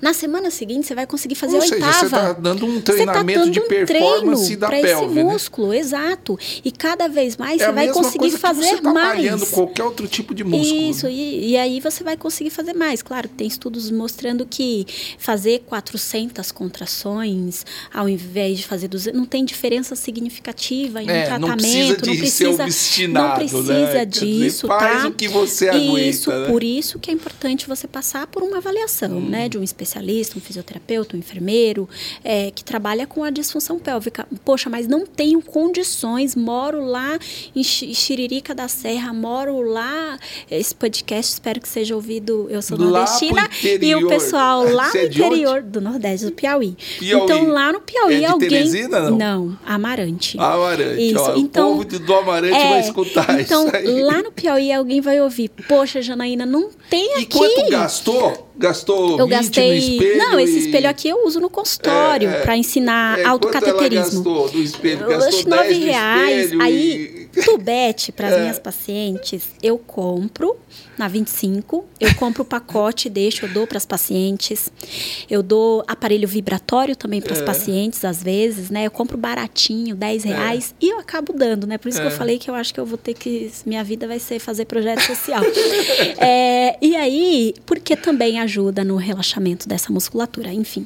Na 0.02 0.14
semana 0.14 0.50
seguinte, 0.50 0.88
você 0.88 0.96
vai 0.96 1.06
conseguir 1.06 1.36
fazer 1.36 1.58
Ou 1.58 1.60
a 1.60 1.62
seja, 1.62 1.76
oitava. 1.76 1.94
você 2.00 2.06
está 2.06 2.34
dando 2.34 2.66
um 2.66 2.82
tá 2.82 2.94
treinamento 2.94 3.40
dando 3.40 3.52
de 3.52 3.60
um 3.60 3.68
performance 3.68 4.44
treino 4.46 4.60
da 4.60 4.70
pelve, 4.70 5.06
esse 5.06 5.14
né? 5.16 5.24
músculo, 5.24 5.74
exato. 5.74 6.40
E 6.64 6.72
cada 6.72 7.08
vez 7.08 7.38
mais 7.38 7.62
É 7.62 7.66
você 7.66 7.72
vai 7.72 7.88
conseguir 7.90 8.32
fazer 8.32 8.64
você 8.64 8.78
tá 8.82 8.94
mais. 8.94 9.16
malhando 9.18 9.46
qualquer 9.48 9.84
outro 9.84 10.08
tipo 10.08 10.34
de 10.34 10.44
músculo. 10.44 10.82
Isso, 10.90 11.06
né? 11.06 11.12
e, 11.14 11.50
e 11.52 11.58
aí 11.58 11.80
você 11.80 12.04
vai 12.04 12.16
conseguir 12.18 12.50
fazer 12.50 12.74
mais. 12.74 13.02
Claro, 13.02 13.28
tem 13.28 13.48
estudos 13.48 13.90
mostrando 13.92 14.46
que 14.46 14.86
fazer 15.18 15.60
400 15.66 16.52
contrações 16.52 17.66
ao 17.94 18.08
invés 18.10 18.58
de 18.60 18.66
fazer 18.66 18.88
200 18.88 19.18
não 19.20 19.26
tem 19.26 19.44
diferença 19.46 19.96
significativa 19.96 21.02
em 21.02 21.08
um 21.08 21.10
É, 21.10 21.30
não 21.38 21.48
tratamento. 21.48 22.02
precisa 22.02 22.16
de 22.24 22.30
ser 22.32 22.48
obstinado, 22.48 23.28
não 23.30 23.36
precisa 23.38 23.94
né? 23.94 24.06
Disso, 24.06 24.68
faz 24.68 25.02
tá? 25.04 25.08
o 25.08 25.12
que 25.12 25.28
você 25.28 25.70
aguenta, 25.70 26.00
Isso, 26.02 26.32
né? 26.32 26.48
por 26.48 26.64
isso 26.64 27.00
que 27.00 27.10
é 27.12 27.14
importante 27.14 27.68
você 27.68 27.88
passar 27.88 28.28
por 28.28 28.42
uma 28.44 28.58
avaliação, 28.58 29.18
Hum. 29.18 29.30
né, 29.30 29.48
de 29.50 29.58
um 29.60 29.64
especialista, 29.64 30.38
um 30.38 30.42
fisioterapeuta, 30.42 31.16
um 31.16 31.20
enfermeiro, 31.20 31.88
é, 32.24 32.52
que 32.52 32.64
trabalha 32.64 33.06
com 33.06 33.24
a 33.24 33.30
disfunção 33.30 33.78
pélvica. 33.80 34.28
Poxa, 34.46 34.70
mas 34.70 34.88
não 34.88 35.06
tenho 35.06 35.42
condições, 35.42 36.36
moro 36.36 36.84
lá 36.86 37.18
em 37.56 37.64
Xi- 37.64 37.94
Xiririca 37.94 38.56
da 38.56 38.68
Serra, 38.68 39.14
moro 39.14 39.62
lá. 39.62 40.18
Esse 40.50 40.74
podcast 40.74 41.34
espero 41.34 41.60
que 41.62 41.68
seja 41.68 41.96
ouvido. 41.96 42.48
Eu 42.50 42.62
sou 42.62 42.78
nordestina 42.78 43.48
e 43.64 43.96
o 43.96 44.08
pessoal 44.08 44.64
lá 44.64 44.90
Você 44.90 44.98
no 44.98 45.04
é 45.04 45.08
onde? 45.08 45.22
interior 45.22 45.62
do 45.62 45.82
Nordeste, 45.82 46.26
do 46.28 46.32
Piauí. 46.32 46.76
Piauí. 47.00 47.24
Então 47.24 47.48
lá 47.48 47.72
no 47.72 47.82
Piauí 47.82 48.24
É 48.24 48.28
alguém. 48.28 48.50
Teresina, 48.50 49.10
não? 49.10 49.58
Amarante. 49.66 50.38
Amarante, 50.40 51.02
Isso, 51.12 51.20
ó, 51.22 51.36
então- 51.36 51.74
o 51.80 51.86
povo 51.86 52.00
do 52.00 52.14
Amarante 52.16 52.54
É, 52.56 52.70
vai 52.70 52.80
escutar 52.82 53.40
então, 53.40 53.68
isso 53.68 53.76
aí. 53.76 54.02
lá 54.04 54.22
no 54.22 54.32
Piauí 54.32 54.72
alguém 54.72 55.02
vai 55.02 55.20
ouvir, 55.22 55.50
poxa, 55.68 56.02
Janaína, 56.02 56.46
não 56.46 56.70
tem 56.90 57.18
E 57.20 57.24
aqui. 57.24 57.38
quanto 57.38 57.70
gastou? 57.70 58.49
Gastou 58.60 59.18
Eu 59.18 59.26
20 59.26 59.30
gastei. 59.38 59.78
espelho? 59.78 60.18
não, 60.18 60.40
esse 60.40 60.60
espelho 60.60 60.90
aqui 60.90 61.08
eu 61.10 61.26
uso 61.26 61.40
no 61.40 61.50
consultório 61.50 62.30
É, 62.30 62.34
é. 62.34 62.40
para 62.42 62.58
ensinar 62.58 63.18
É, 63.20 63.24
autocateterismo. 63.24 64.22
gastou 64.24 64.50
do 64.50 64.60
espelho? 64.62 65.02
Eu 65.04 65.10
Gastou 65.10 65.28
acho 65.30 65.46
10 65.46 65.46
nove 65.48 65.74
no 65.80 65.86
reais. 65.86 66.44
espelho 66.44 66.62
Aí, 66.62 67.19
tubete 67.46 68.12
para 68.12 68.28
as 68.28 68.34
É. 68.34 68.40
minhas 68.42 68.60
pacientes, 68.60 69.50
eu 69.62 69.78
compro 69.78 70.56
na 70.98 71.08
25. 71.08 71.86
Eu 72.00 72.14
compro 72.16 72.44
o 72.44 72.46
pacote, 72.46 73.08
deixo, 73.10 73.46
eu 73.46 73.50
dou 73.54 73.66
para 73.68 73.78
as 73.78 73.86
pacientes. 73.86 74.70
Eu 75.30 75.42
dou 75.42 75.84
aparelho 75.88 76.28
vibratório 76.28 76.96
também 76.96 77.22
para 77.22 77.34
as 77.34 77.40
É. 77.42 77.46
pacientes, 77.46 78.04
às 78.04 78.22
vezes, 78.22 78.70
né? 78.70 78.86
Eu 78.86 78.92
compro 78.92 79.18
baratinho, 79.18 79.96
10 79.96 80.24
reais, 80.24 80.74
e 80.82 80.90
eu 80.90 81.00
acabo 81.00 81.32
dando, 81.34 81.66
né? 81.66 81.78
Por 81.78 81.90
isso 81.90 82.00
que 82.00 82.06
É. 82.08 82.08
eu 82.08 82.12
falei 82.16 82.38
que 82.38 82.50
eu 82.50 82.56
acho 82.56 82.74
que 82.74 82.80
eu 82.80 82.86
vou 82.86 82.98
ter 82.98 83.14
que. 83.14 83.52
Minha 83.66 83.84
vida 83.84 84.08
vai 84.08 84.20
ser 84.20 84.40
fazer 84.40 84.66
projeto 84.66 85.02
social. 85.02 85.42
É, 86.22 86.78
e 86.82 86.96
aí, 86.96 87.54
porque 87.66 87.96
também 87.96 88.40
ajuda 88.40 88.84
no 88.84 88.96
relaxamento 88.96 89.68
dessa 89.68 89.92
musculatura, 89.92 90.52
enfim. 90.52 90.86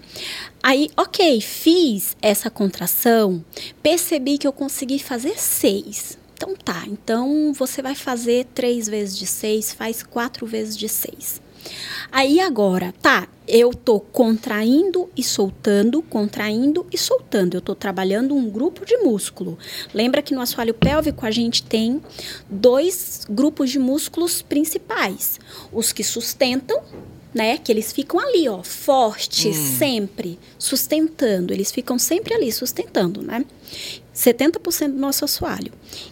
Aí, 0.62 0.90
ok, 0.96 1.42
fiz 1.42 2.16
essa 2.22 2.50
contração, 2.50 3.44
percebi 3.82 4.38
que 4.38 4.48
eu 4.48 4.54
consegui 4.54 5.00
fazer 5.00 5.40
seis. 5.40 6.18
Então 6.44 6.58
tá, 6.58 6.84
então 6.88 7.54
você 7.54 7.82
vai 7.82 7.96
fazer 7.96 8.48
três 8.54 8.90
vezes 8.90 9.18
de 9.18 9.26
seis, 9.26 9.72
faz 9.72 10.04
quatro 10.04 10.46
vezes 10.46 10.76
de 10.76 10.90
seis. 10.90 11.42
Aí 12.12 12.42
agora, 12.42 12.94
tá, 13.02 13.30
eu 13.48 13.74
tô 13.74 14.02
contraindo 14.02 15.10
e 15.16 15.24
soltando, 15.24 16.02
contraindo 16.02 16.86
e 16.92 16.98
soltando. 16.98 17.56
Eu 17.56 17.62
tô 17.62 17.74
trabalhando 17.74 18.36
um 18.36 18.50
grupo 18.50 18.86
de 18.86 18.98
músculo. 18.98 19.58
Lembra 19.94 20.22
que 20.22 20.36
no 20.36 20.42
assoalho 20.42 20.74
pélvico 20.74 21.26
a 21.26 21.32
gente 21.32 21.64
tem 21.64 22.02
dois 22.50 23.26
grupos 23.30 23.70
de 23.70 23.80
músculos 23.80 24.42
principais: 24.42 25.40
os 25.72 25.94
que 25.94 26.04
sustentam, 26.04 26.84
né, 27.34 27.58
que 27.58 27.72
eles 27.72 27.94
ficam 27.94 28.20
ali, 28.20 28.50
ó, 28.50 28.62
fortes 28.64 29.56
sempre, 29.56 30.38
sustentando. 30.60 31.54
Eles 31.54 31.72
ficam 31.72 31.98
sempre 31.98 32.34
ali 32.34 32.52
sustentando, 32.52 33.22
né? 33.22 33.46
70% 34.14 34.90
do 34.90 35.00
nosso 35.00 35.24
assoalho. 35.24 35.72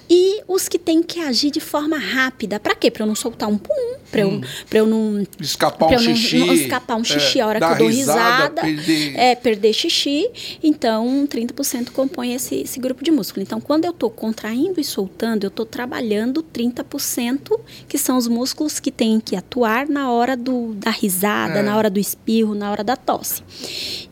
E 0.10 0.42
os 0.48 0.68
que 0.68 0.78
têm 0.78 1.02
que 1.02 1.20
agir 1.22 1.52
de 1.52 1.60
forma 1.62 1.98
rápida. 1.98 2.60
Para 2.60 2.76
quê? 2.76 2.92
Para 2.92 3.04
eu 3.04 3.08
não 3.08 3.16
soltar 3.16 3.48
um 3.48 3.58
pum, 3.58 3.96
para 4.12 4.22
eu, 4.22 4.42
pra 4.70 4.80
eu 4.80 4.86
não 4.86 5.26
Escapar 5.40 5.88
um 5.88 5.94
eu 5.94 6.02
não- 6.02 6.16
xixi. 6.16 6.40
não 6.40 6.54
escapar 6.54 6.96
um 6.98 7.04
xixi 7.04 7.40
é, 7.40 7.42
a 7.44 7.48
hora 7.48 7.60
que 7.60 7.66
eu 7.66 7.78
dou 7.78 7.88
risada, 7.88 8.22
risada. 8.22 8.62
perder- 8.62 9.16
É, 9.18 9.36
perder 9.36 9.74
xixi. 9.74 10.30
Então, 10.62 11.26
30% 11.28 11.92
compõe 11.92 12.34
esse, 12.34 12.56
esse 12.56 12.80
grupo 12.80 13.04
de 13.04 13.12
músculo. 13.12 13.42
Então, 13.42 13.62
quando 13.62 13.86
eu 13.86 13.92
estou 13.92 14.10
contraindo 14.10 14.82
e 14.82 14.84
soltando, 14.84 15.46
eu 15.46 15.48
estou 15.50 15.66
trabalhando 15.66 16.44
30%, 16.44 17.58
que 17.88 17.98
são 17.98 18.18
os 18.18 18.28
músculos 18.28 18.80
que 18.80 18.92
têm 18.92 19.20
que 19.20 19.36
atuar 19.36 19.88
na 19.88 20.12
hora 20.12 20.36
do, 20.36 20.74
da 20.74 20.90
risada, 20.92 21.60
É. 21.60 21.64
na 21.64 21.78
hora 21.78 21.90
do 21.90 22.00
espirro, 22.00 22.54
na 22.54 22.70
hora 22.70 22.84
da 22.84 22.98
tosse. 22.98 23.42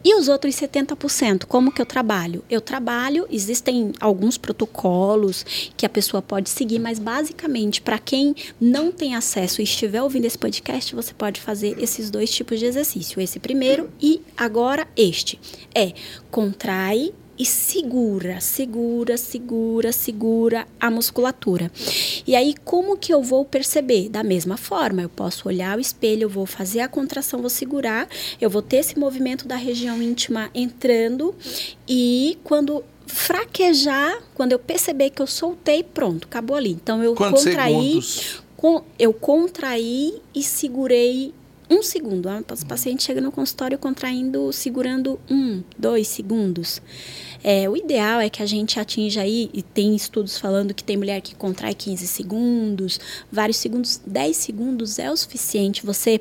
E 0.04 0.16
os 0.16 0.30
outros 0.30 0.56
70%, 0.56 1.46
como 1.46 1.72
que 1.74 1.82
eu 1.82 1.86
trabalho? 1.86 2.44
Eu 2.50 2.62
trabalho, 2.62 3.28
existem 3.30 3.92
alguns 4.00 4.38
protocolos 4.38 5.59
que 5.76 5.86
a 5.86 5.90
pessoa 5.90 6.22
pode 6.22 6.50
seguir, 6.50 6.80
mas 6.80 7.00
basicamente, 7.00 7.82
para 7.82 7.98
quem 7.98 8.36
não 8.60 8.92
tem 8.92 9.16
acesso 9.16 9.62
e 9.62 9.64
estiver 9.64 10.02
ouvindo 10.02 10.26
esse 10.26 10.38
podcast, 10.38 10.96
você 10.96 11.14
pode 11.14 11.40
fazer 11.42 11.82
esses 11.82 12.10
dois 12.10 12.32
tipos 12.32 12.60
de 12.60 12.66
exercício. 12.66 13.22
Esse 13.22 13.40
primeiro 13.40 13.90
e 14.02 14.22
agora 14.38 14.88
este. 14.96 15.40
É 15.74 15.94
contrai 16.32 17.14
e 17.40 17.46
segura, 17.46 18.42
segura, 18.42 19.16
segura, 19.16 19.94
segura 19.94 20.68
a 20.78 20.92
musculatura. 20.92 21.72
E 22.28 22.36
aí, 22.36 22.54
como 22.66 22.98
que 22.98 23.14
eu 23.14 23.24
vou 23.24 23.46
perceber? 23.46 24.10
Da 24.10 24.22
mesma 24.22 24.58
forma, 24.58 25.02
eu 25.02 25.08
posso 25.08 25.48
olhar 25.48 25.78
o 25.78 25.82
espelho, 25.82 26.24
eu 26.24 26.30
vou 26.30 26.46
fazer 26.46 26.82
a 26.82 26.90
contração, 26.90 27.40
vou 27.40 27.50
segurar, 27.50 28.10
eu 28.42 28.50
vou 28.50 28.62
ter 28.62 28.78
esse 28.78 29.00
movimento 29.00 29.48
da 29.48 29.56
região 29.56 30.02
íntima 30.02 30.50
entrando 30.54 31.34
e 31.88 32.38
quando 32.44 32.84
fraquejar, 33.10 34.22
quando 34.34 34.52
eu 34.54 34.60
perceber 34.60 35.10
que 35.10 35.22
eu 35.22 35.28
soltei, 35.28 35.84
pronto, 35.84 36.26
acabou 36.26 36.56
ali. 36.56 36.72
Então 36.72 37.04
eu 37.04 37.16
Quantos 37.16 37.44
contraí, 37.44 38.00
com- 38.56 38.84
eu 38.98 39.14
contraí 39.14 40.22
e 40.34 40.44
segurei 40.44 41.34
um 41.70 41.84
segundo. 41.84 42.28
Os 42.52 42.64
pacientes 42.64 43.06
chegam 43.06 43.24
no 43.24 43.32
consultório 43.32 43.78
contraindo, 43.78 44.52
segurando 44.52 45.20
um, 45.30 45.62
dois 45.78 46.08
segundos. 46.08 46.82
É, 47.44 47.70
o 47.70 47.78
ideal 47.78 48.20
é 48.20 48.30
que 48.30 48.42
a 48.42 48.46
gente 48.46 48.80
atinja 48.80 49.22
aí, 49.22 49.50
e 49.54 49.62
tem 49.62 49.96
estudos 49.96 50.38
falando 50.38 50.74
que 50.74 50.84
tem 50.84 50.98
mulher 50.98 51.22
que 51.22 51.36
contrai 51.36 51.74
15 51.74 52.06
segundos, 52.08 53.00
vários 53.32 53.58
segundos, 53.58 54.02
10 54.06 54.36
segundos 54.36 55.00
é 55.00 55.12
o 55.12 55.16
suficiente. 55.16 55.86
Você 55.86 56.20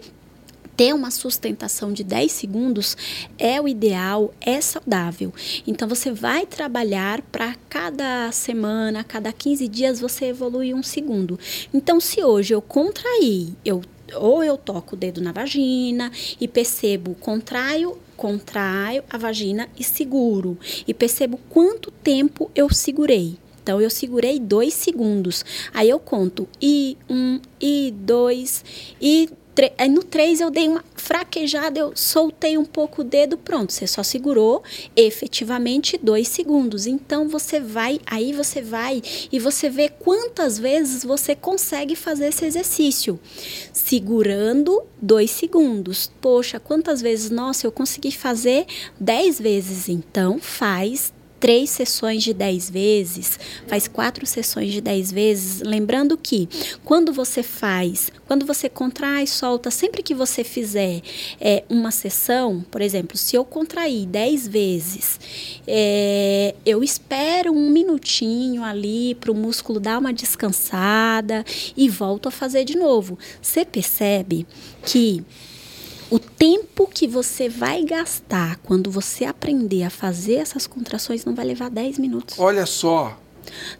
ter 0.79 0.95
uma 0.95 1.11
sustentação 1.11 1.93
de 1.93 2.05
10 2.05 2.31
segundos 2.31 2.97
é 3.37 3.61
o 3.61 3.67
ideal, 3.67 4.33
é 4.41 4.61
saudável. 4.61 5.35
Então 5.67 5.89
você 5.89 6.13
vai 6.13 6.47
trabalhar 6.47 7.21
para 7.33 7.57
cada 7.69 8.31
semana, 8.31 9.03
cada 9.03 9.33
15 9.33 9.67
dias 9.67 9.99
você 9.99 10.27
evolui 10.27 10.73
um 10.73 10.83
segundo. 10.85 11.37
Então 11.75 11.99
se 11.99 12.23
hoje 12.23 12.55
eu 12.55 12.63
contrair, 12.63 13.55
eu 13.65 13.83
ou 14.15 14.43
eu 14.43 14.57
toco 14.57 14.95
o 14.95 14.99
dedo 14.99 15.21
na 15.21 15.33
vagina 15.33 16.13
e 16.41 16.47
percebo, 16.47 17.17
contraio, 17.17 17.99
contraio 18.17 19.03
a 19.11 19.19
vagina 19.19 19.69
e 19.77 19.83
seguro. 19.83 20.57
E 20.87 20.95
percebo 20.95 21.41
quanto 21.51 21.91
tempo 21.91 22.51
eu 22.55 22.73
segurei. 22.73 23.37
Então, 23.69 23.83
eu 23.83 23.91
segurei 23.91 24.41
dois 24.41 24.73
segundos. 24.73 25.45
Aí 25.75 25.91
eu 25.91 25.99
conto 25.99 26.49
e 26.59 26.97
um, 27.07 27.39
e 27.61 27.93
dois, 27.95 28.65
e 28.99 29.29
aí 29.77 29.89
no 29.89 30.03
três 30.03 30.41
eu 30.41 30.51
dei 30.51 30.69
uma 30.69 30.85
fraquejada, 30.95 31.79
eu 31.79 31.93
soltei 31.95 32.59
um 32.59 32.65
pouco 32.65 33.01
o 33.01 33.05
dedo, 33.05 33.37
pronto. 33.37 33.73
Você 33.73 33.87
só 33.87 34.03
segurou 34.03 34.63
efetivamente 34.95 35.99
dois 36.01 36.29
segundos. 36.29 36.87
Então 36.87 37.29
você 37.29 37.59
vai, 37.59 38.01
aí 38.07 38.33
você 38.33 38.61
vai 38.61 39.03
e 39.33 39.39
você 39.39 39.69
vê 39.69 39.89
quantas 39.89 40.59
vezes 40.59 41.05
você 41.05 41.35
consegue 41.35 41.97
fazer 41.97 42.29
esse 42.29 42.45
exercício. 42.45 43.19
Segurando 43.73 44.83
dois 45.01 45.31
segundos. 45.31 46.11
Poxa, 46.21 46.61
quantas 46.61 47.01
vezes? 47.01 47.31
Nossa, 47.31 47.67
eu 47.67 47.73
consegui 47.73 48.13
fazer 48.13 48.67
dez 49.01 49.41
vezes. 49.41 49.89
Então 49.89 50.39
faz 50.39 51.13
três 51.41 51.71
sessões 51.71 52.23
de 52.23 52.35
10 52.35 52.71
vezes, 52.71 53.39
faz 53.67 53.87
quatro 53.89 54.27
sessões 54.27 54.73
de 54.73 54.81
10 54.81 55.13
vezes, 55.13 55.61
lembrando 55.61 56.17
que 56.17 56.49
quando 56.85 57.13
você 57.13 57.43
faz, 57.43 58.11
quando 58.27 58.45
você 58.45 58.69
contrai, 58.69 59.27
solta, 59.27 59.71
sempre 59.71 60.03
que 60.03 60.15
você 60.15 60.43
fizer 60.45 61.01
é, 61.41 61.65
uma 61.69 61.91
sessão, 61.91 62.65
por 62.71 62.81
exemplo, 62.81 63.17
se 63.17 63.37
eu 63.37 63.45
contrair 63.45 64.07
10 64.07 64.49
vezes, 64.49 65.21
é, 65.67 66.55
eu 66.65 66.83
espero 66.83 67.53
um 67.53 67.71
minutinho 67.71 68.65
ali 68.65 69.15
para 69.15 69.33
o 69.33 69.35
músculo 69.35 69.81
dar 69.81 69.99
uma 69.99 70.13
descansada 70.13 71.45
e 71.77 71.89
volto 71.89 72.29
a 72.29 72.31
fazer 72.31 72.65
de 72.65 72.77
novo. 72.77 73.19
Você 73.41 73.65
percebe 73.65 74.47
que 74.85 75.25
o 76.11 76.19
tempo 76.19 76.87
que 76.87 77.07
você 77.07 77.49
vai 77.49 77.85
gastar 77.85 78.57
quando 78.63 78.91
você 78.91 79.25
aprender 79.25 79.83
a 79.83 79.91
fazer 79.91 80.37
essas 80.37 80.67
contrações 80.67 81.25
não 81.25 81.35
vai 81.35 81.45
levar 81.45 81.71
10 81.71 81.99
minutos. 81.99 82.39
Olha 82.39 82.65
só. 82.65 83.19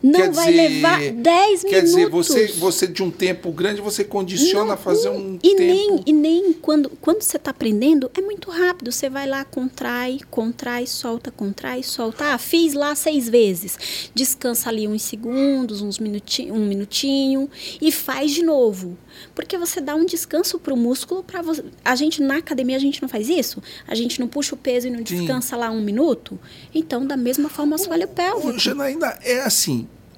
Não 0.03 0.21
quer 0.21 0.31
vai 0.31 0.51
dizer, 0.51 0.69
levar 0.69 0.99
10 0.99 1.15
minutos. 1.15 1.63
Quer 1.65 1.83
dizer, 1.83 2.09
você, 2.09 2.47
você 2.49 2.87
de 2.87 3.03
um 3.03 3.11
tempo 3.11 3.51
grande, 3.53 3.81
você 3.81 4.05
condiciona 4.05 4.67
não, 4.67 4.73
a 4.73 4.77
fazer 4.77 5.11
um 5.11 5.39
e 5.43 5.55
tempo... 5.55 5.61
Nem, 5.61 6.03
e 6.07 6.13
nem 6.13 6.53
quando, 6.53 6.91
quando 7.01 7.23
você 7.23 7.37
está 7.37 7.51
aprendendo, 7.51 8.11
é 8.17 8.21
muito 8.21 8.51
rápido. 8.51 8.91
Você 8.93 9.09
vai 9.09 9.27
lá, 9.27 9.45
contrai, 9.45 10.21
contrai, 10.31 10.87
solta, 10.87 11.31
contrai, 11.31 11.83
solta. 11.83 12.33
Ah, 12.33 12.39
fiz 12.39 12.75
lá 12.75 12.95
seis 12.95 13.29
vezes. 13.29 14.11
Descansa 14.15 14.69
ali 14.69 14.87
uns 14.87 15.03
segundos, 15.03 15.83
uns 15.83 15.99
minutinho, 15.99 16.55
um 16.55 16.67
minutinho 16.67 17.51
e 17.81 17.91
faz 17.91 18.33
de 18.33 18.43
novo. 18.43 18.97
Porque 19.35 19.59
você 19.59 19.81
dá 19.81 19.95
um 19.95 20.05
descanso 20.05 20.59
para 20.59 20.73
o 20.73 20.77
músculo 20.77 21.23
para 21.23 21.43
você. 21.43 21.65
A 21.85 21.95
gente 21.95 22.23
na 22.23 22.37
academia 22.37 22.77
a 22.77 22.81
gente 22.81 23.01
não 23.03 23.09
faz 23.09 23.29
isso. 23.29 23.63
A 23.87 23.95
gente 23.95 24.21
não 24.21 24.29
puxa 24.29 24.55
o 24.55 24.59
peso 24.59 24.87
e 24.87 24.91
não 24.91 24.99
Sim. 24.99 25.05
descansa 25.05 25.57
lá 25.57 25.71
um 25.71 25.81
minuto. 25.81 26.39
Então, 26.75 27.07
da 27.07 27.17
mesma 27.17 27.49
forma, 27.49 27.73
o 27.73 27.75
assoalho 27.75 28.09
pélvico. 28.09 28.59
Janaína, 28.59 29.19
é 29.23 29.41
assim. 29.41 29.58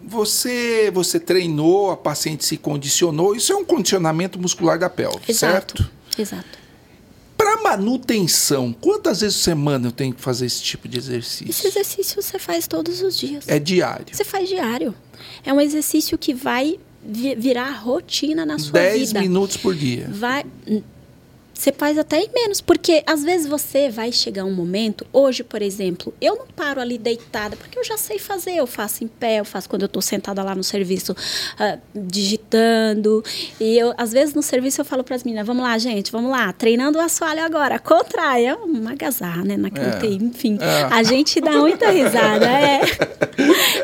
Você 0.02 0.90
você 0.92 1.20
treinou, 1.20 1.90
a 1.90 1.96
paciente 1.96 2.44
se 2.44 2.56
condicionou. 2.56 3.34
Isso 3.34 3.52
é 3.52 3.56
um 3.56 3.64
condicionamento 3.64 4.38
muscular 4.38 4.78
da 4.78 4.88
pelve, 4.88 5.20
Exato. 5.28 5.78
certo? 5.78 5.90
Exato. 6.18 6.58
Para 7.36 7.62
manutenção, 7.62 8.72
quantas 8.72 9.22
vezes 9.22 9.38
por 9.38 9.44
semana 9.44 9.88
eu 9.88 9.92
tenho 9.92 10.12
que 10.12 10.20
fazer 10.20 10.46
esse 10.46 10.62
tipo 10.62 10.86
de 10.86 10.98
exercício? 10.98 11.48
Esse 11.48 11.66
exercício 11.66 12.20
você 12.20 12.38
faz 12.38 12.66
todos 12.66 13.00
os 13.00 13.16
dias. 13.16 13.44
É 13.48 13.58
diário. 13.58 14.06
Você 14.12 14.24
faz 14.24 14.48
diário. 14.48 14.94
É 15.44 15.52
um 15.52 15.60
exercício 15.60 16.18
que 16.18 16.34
vai 16.34 16.78
virar 17.02 17.70
rotina 17.70 18.44
na 18.44 18.58
sua 18.58 18.72
10 18.72 19.08
vida. 19.08 19.20
10 19.20 19.28
minutos 19.28 19.56
por 19.56 19.74
dia. 19.74 20.06
Vai 20.12 20.44
você 21.60 21.72
faz 21.72 21.98
até 21.98 22.18
em 22.18 22.30
menos, 22.32 22.62
porque 22.62 23.02
às 23.06 23.22
vezes 23.22 23.46
você 23.46 23.90
vai 23.90 24.10
chegar 24.10 24.46
um 24.46 24.50
momento, 24.50 25.06
hoje, 25.12 25.44
por 25.44 25.60
exemplo, 25.60 26.14
eu 26.18 26.34
não 26.34 26.46
paro 26.46 26.80
ali 26.80 26.96
deitada, 26.96 27.54
porque 27.54 27.78
eu 27.78 27.84
já 27.84 27.98
sei 27.98 28.18
fazer, 28.18 28.54
eu 28.54 28.66
faço 28.66 29.04
em 29.04 29.06
pé, 29.06 29.40
eu 29.40 29.44
faço 29.44 29.68
quando 29.68 29.82
eu 29.82 29.86
estou 29.86 30.00
sentada 30.00 30.42
lá 30.42 30.54
no 30.54 30.64
serviço 30.64 31.12
uh, 31.12 31.78
digitando, 31.94 33.22
e 33.60 33.76
eu, 33.76 33.92
às 33.98 34.10
vezes 34.10 34.34
no 34.34 34.42
serviço 34.42 34.80
eu 34.80 34.86
falo 34.86 35.04
para 35.04 35.16
as 35.16 35.22
meninas, 35.22 35.46
vamos 35.46 35.62
lá, 35.62 35.76
gente, 35.76 36.10
vamos 36.10 36.30
lá, 36.30 36.50
treinando 36.50 36.96
o 36.96 37.00
assoalho 37.00 37.44
agora, 37.44 37.78
contraia, 37.78 38.56
uma 38.56 38.94
gazarra, 38.94 39.44
né, 39.44 39.58
naquele 39.58 40.14
é. 40.14 40.16
enfim, 40.16 40.56
é. 40.62 40.84
a 40.84 41.02
gente 41.02 41.42
dá 41.42 41.52
muita 41.52 41.90
risada, 41.90 42.46
é, 42.46 42.80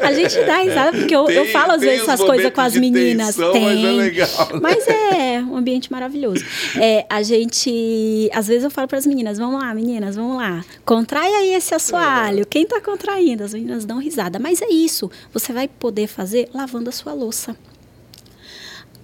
a 0.01 0.15
gente 0.15 0.43
dá 0.45 0.63
risada, 0.63 0.97
porque 0.97 1.15
eu, 1.15 1.27
tem, 1.27 1.37
eu 1.37 1.47
falo 1.49 1.73
às 1.73 1.83
vezes 1.83 2.09
essas 2.09 2.23
coisas 2.23 2.51
com 2.51 2.61
as 2.63 2.75
meninas, 2.75 3.37
tensão, 3.37 3.53
tem, 3.53 3.63
mas 3.63 3.85
é 3.85 3.93
legal, 3.93 4.49
mas 4.63 4.89
é 4.89 5.41
um 5.41 5.59
ambiente 5.59 5.93
maravilhoso, 5.93 6.43
é, 6.81 7.05
a 7.11 7.23
gente 7.23 7.66
gente. 7.67 8.31
Às 8.33 8.47
vezes 8.47 8.65
eu 8.65 8.71
falo 8.71 8.89
para 8.89 8.99
as 8.99 9.07
meninas: 9.07 9.39
vamos 9.39 9.61
lá, 9.61 9.75
meninas, 9.75 10.17
vamos 10.17 10.37
lá. 10.37 10.65
Contrai 10.85 11.33
aí 11.35 11.55
esse 11.55 11.75
assoalho. 11.75 12.43
É. 12.43 12.45
Quem 12.45 12.63
está 12.63 12.81
contraindo? 12.81 13.45
As 13.45 13.53
meninas 13.53 13.85
dão 13.85 13.99
risada. 13.99 14.39
Mas 14.39 14.63
é 14.63 14.69
isso. 14.69 15.11
Você 15.33 15.53
vai 15.53 15.69
poder 15.69 16.07
fazer 16.07 16.49
lavando 16.55 16.89
a 16.89 16.93
sua 16.93 17.13
louça. 17.13 17.57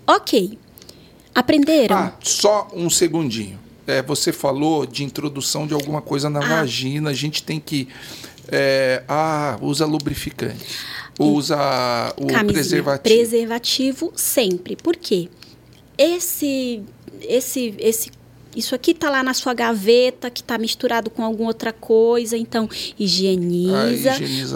Ok. 0.06 0.58
Aprenderam? 1.34 1.96
Ah, 1.96 2.12
só 2.22 2.68
um 2.72 2.90
segundinho. 2.90 3.58
É, 3.86 4.02
você 4.02 4.32
falou 4.32 4.86
de 4.86 5.02
introdução 5.02 5.66
de 5.66 5.74
alguma 5.74 6.00
coisa 6.00 6.30
na 6.30 6.40
ah. 6.40 6.60
vagina. 6.60 7.10
A 7.10 7.14
gente 7.14 7.42
tem 7.42 7.58
que. 7.58 7.88
É, 8.48 9.02
ah, 9.08 9.56
usa 9.60 9.86
lubrificante. 9.86 10.78
Usa 11.18 11.56
o 12.16 12.26
Camisinha. 12.26 12.44
preservativo. 12.44 13.14
Preservativo 13.14 14.12
sempre. 14.16 14.76
Por 14.76 14.96
quê? 14.96 15.28
Esse, 15.96 16.82
esse, 17.28 17.74
esse 17.78 18.10
isso 18.56 18.74
aqui 18.74 18.92
está 18.92 19.10
lá 19.10 19.22
na 19.22 19.34
sua 19.34 19.54
gaveta, 19.54 20.30
que 20.30 20.40
está 20.40 20.58
misturado 20.58 21.10
com 21.10 21.24
alguma 21.24 21.48
outra 21.48 21.72
coisa, 21.72 22.36
então 22.36 22.68
higieniza, 22.98 24.12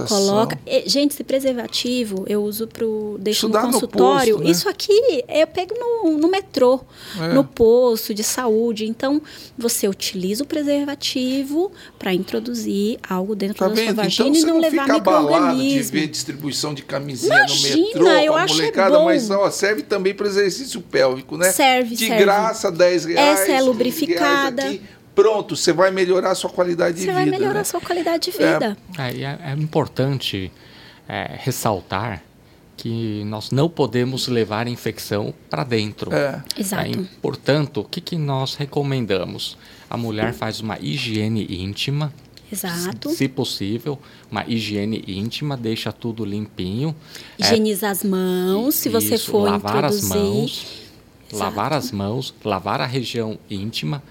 coloca. 0.09 0.59
gente, 0.86 1.12
esse 1.12 1.24
preservativo 1.24 2.24
eu 2.28 2.43
uso 2.43 2.66
pro 2.66 3.16
deixo 3.20 3.47
Estudar 3.47 3.66
no 3.66 3.73
consultório. 3.73 4.35
No 4.35 4.39
posto, 4.39 4.44
né? 4.44 4.51
Isso 4.51 4.68
aqui 4.68 5.24
eu 5.28 5.47
pego 5.47 5.74
no, 5.78 6.18
no 6.18 6.28
metrô, 6.28 6.81
é. 7.20 7.28
no 7.32 7.44
posto 7.44 8.12
de 8.12 8.23
saúde. 8.23 8.86
Então 8.86 9.20
você 9.56 9.89
utiliza 9.89 10.44
o 10.44 10.47
preservativo 10.47 11.73
para 11.98 12.12
introduzir 12.12 12.98
algo 13.09 13.35
dentro 13.35 13.56
tá 13.56 13.68
da 13.68 13.74
vendo? 13.74 13.86
sua 13.86 13.94
vagina 13.94 14.28
então, 14.28 14.40
e 14.40 14.44
não, 14.44 14.55
não 14.55 14.60
levar 14.60 14.89
microorganismo. 14.89 15.82
de 15.82 15.82
ver 15.82 16.06
distribuição 16.09 16.74
de 16.74 16.82
camisinha 16.82 17.36
Imagina, 17.36 17.77
no 17.77 17.82
metrô, 17.82 18.09
eu 18.09 18.35
acho 18.35 18.55
molecada, 18.55 19.01
mas 19.01 19.31
ó, 19.31 19.51
serve 19.51 19.82
também 19.82 20.14
para 20.14 20.27
exercício 20.27 20.81
pélvico, 20.81 21.36
né? 21.36 21.51
Serve, 21.52 21.97
de 21.97 22.06
serve. 22.06 22.23
graça, 22.23 22.70
10 22.70 23.05
reais. 23.06 23.40
Essa 23.40 23.52
é 23.52 23.59
a 23.59 23.60
lubrificada. 23.86 24.66
Aqui, 24.66 24.82
pronto, 25.14 25.56
você 25.56 25.72
vai 25.72 25.90
melhorar 25.90 26.32
a 26.32 26.34
sua 26.34 26.50
qualidade 26.50 26.98
você 26.98 27.06
de 27.06 27.06
vida. 27.06 27.18
Você 27.18 27.30
vai 27.30 27.38
melhorar 27.38 27.54
né? 27.54 27.60
a 27.60 27.64
sua 27.64 27.80
qualidade 27.80 28.30
de 28.30 28.32
vida. 28.32 28.76
É, 28.98 29.22
é, 29.22 29.38
é 29.50 29.52
importante 29.52 30.52
é, 31.08 31.36
ressaltar 31.38 32.22
que 32.76 33.24
nós 33.24 33.50
não 33.50 33.68
podemos 33.68 34.28
levar 34.28 34.66
a 34.66 34.70
infecção 34.70 35.32
para 35.48 35.64
dentro. 35.64 36.12
É. 36.14 36.42
Exato. 36.56 37.00
É, 37.00 37.04
portanto, 37.22 37.80
o 37.80 37.84
que, 37.84 38.00
que 38.00 38.16
nós 38.16 38.54
recomendamos? 38.54 39.56
A 39.88 39.96
mulher 39.96 40.34
faz 40.34 40.60
uma 40.60 40.78
higiene 40.78 41.46
íntima, 41.48 42.12
Exato. 42.52 43.10
Se 43.10 43.26
possível, 43.26 43.98
uma 44.30 44.44
higiene 44.46 45.02
íntima, 45.08 45.56
deixa 45.56 45.90
tudo 45.92 46.24
limpinho. 46.24 46.94
Higieniza 47.36 47.88
é, 47.88 47.90
as 47.90 48.04
mãos, 48.04 48.76
se 48.76 48.88
isso, 48.88 49.00
você 49.00 49.18
for 49.18 49.40
lavar 49.40 49.78
introduzir. 49.78 50.12
as 50.12 50.16
mãos 50.16 50.85
lavar 51.32 51.73
as 51.73 51.90
mãos, 51.90 52.35
lavar 52.44 52.81
a 52.81 52.86
região 52.86 53.39
íntima. 53.51 54.03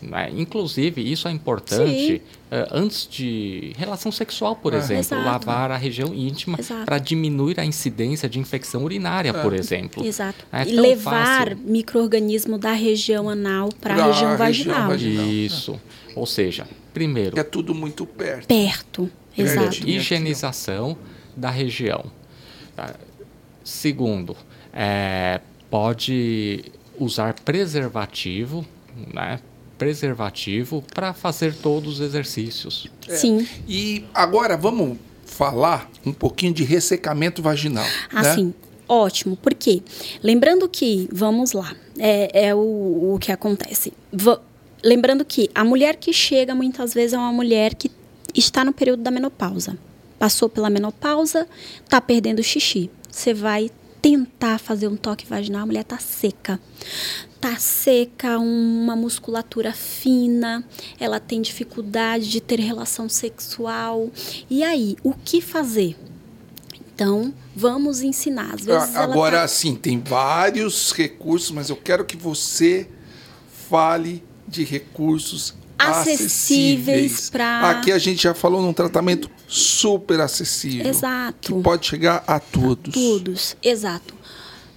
Né? 0.00 0.32
Inclusive, 0.36 1.00
isso 1.00 1.28
é 1.28 1.30
importante 1.30 2.20
uh, 2.50 2.66
antes 2.72 3.06
de 3.08 3.72
relação 3.78 4.10
sexual, 4.10 4.56
por 4.56 4.74
é. 4.74 4.78
exemplo. 4.78 5.00
Exato. 5.00 5.24
Lavar 5.24 5.70
a 5.70 5.76
região 5.76 6.12
íntima 6.12 6.58
para 6.84 6.98
diminuir 6.98 7.60
a 7.60 7.64
incidência 7.64 8.28
de 8.28 8.40
infecção 8.40 8.82
urinária, 8.84 9.30
é. 9.30 9.32
por 9.32 9.54
exemplo. 9.54 10.04
Exato. 10.04 10.44
É 10.52 10.66
e 10.66 10.72
levar 10.72 11.54
microorganismo 11.54 12.58
da 12.58 12.72
região 12.72 13.28
anal 13.28 13.68
para 13.80 13.94
a 13.94 14.06
região 14.06 14.36
vaginal. 14.36 14.88
vaginal. 14.88 15.26
Isso. 15.26 15.80
Ou 16.16 16.26
seja, 16.26 16.66
primeiro. 16.92 17.38
É 17.38 17.44
tudo 17.44 17.72
muito 17.72 18.04
perto. 18.04 18.48
Perto. 18.48 19.10
Exato. 19.38 19.88
Higienização 19.88 20.96
da 21.36 21.48
região. 21.48 22.04
Tá? 22.76 22.94
Segundo, 23.64 24.36
é, 24.72 25.40
pode 25.72 26.66
usar 27.00 27.32
preservativo, 27.32 28.62
né? 29.10 29.40
Preservativo 29.78 30.84
para 30.92 31.14
fazer 31.14 31.54
todos 31.54 31.94
os 31.94 32.00
exercícios. 32.00 32.88
É. 33.08 33.16
Sim. 33.16 33.48
E 33.66 34.04
agora 34.12 34.54
vamos 34.54 34.98
falar 35.24 35.90
um 36.04 36.12
pouquinho 36.12 36.52
de 36.52 36.62
ressecamento 36.62 37.40
vaginal. 37.40 37.86
Ah, 38.12 38.22
né? 38.22 38.34
sim. 38.34 38.54
Ótimo, 38.86 39.34
por 39.34 39.54
quê? 39.54 39.82
Lembrando 40.22 40.68
que, 40.68 41.08
vamos 41.10 41.52
lá, 41.52 41.74
é, 41.98 42.48
é 42.48 42.54
o, 42.54 43.14
o 43.14 43.18
que 43.18 43.32
acontece. 43.32 43.94
V 44.12 44.38
lembrando 44.84 45.24
que 45.24 45.48
a 45.54 45.64
mulher 45.64 45.96
que 45.96 46.12
chega 46.12 46.54
muitas 46.54 46.92
vezes 46.92 47.14
é 47.14 47.18
uma 47.18 47.32
mulher 47.32 47.74
que 47.74 47.90
está 48.34 48.62
no 48.62 48.74
período 48.74 49.02
da 49.02 49.10
menopausa. 49.10 49.78
Passou 50.18 50.50
pela 50.50 50.68
menopausa, 50.68 51.48
está 51.82 51.98
perdendo 51.98 52.42
xixi. 52.42 52.90
Você 53.10 53.32
vai 53.32 53.70
tentar 54.02 54.58
fazer 54.58 54.88
um 54.88 54.96
toque 54.96 55.24
vaginal, 55.24 55.62
a 55.62 55.66
mulher 55.66 55.84
tá 55.84 55.98
seca. 55.98 56.60
Tá 57.40 57.56
seca, 57.56 58.38
uma 58.38 58.96
musculatura 58.96 59.72
fina, 59.72 60.64
ela 60.98 61.20
tem 61.20 61.40
dificuldade 61.40 62.28
de 62.28 62.40
ter 62.40 62.58
relação 62.58 63.08
sexual. 63.08 64.10
E 64.50 64.64
aí, 64.64 64.96
o 65.04 65.14
que 65.14 65.40
fazer? 65.40 65.96
Então, 66.94 67.32
vamos 67.54 68.02
ensinar. 68.02 68.56
Vezes 68.56 68.94
Agora, 68.96 69.40
tá... 69.40 69.48
sim, 69.48 69.76
tem 69.76 70.00
vários 70.00 70.92
recursos, 70.92 71.50
mas 71.52 71.70
eu 71.70 71.76
quero 71.76 72.04
que 72.04 72.16
você 72.16 72.88
fale 73.70 74.22
de 74.46 74.64
recursos 74.64 75.54
acessíveis 75.78 77.30
para. 77.30 77.70
Aqui 77.70 77.90
a 77.90 77.98
gente 77.98 78.22
já 78.22 78.34
falou 78.34 78.60
num 78.62 78.72
tratamento 78.72 79.30
super 79.52 80.20
acessível. 80.20 80.86
Exato. 80.86 81.54
Que 81.54 81.62
pode 81.62 81.86
chegar 81.86 82.24
a 82.26 82.40
todos. 82.40 82.88
A 82.88 82.92
todos, 82.92 83.56
exato. 83.62 84.14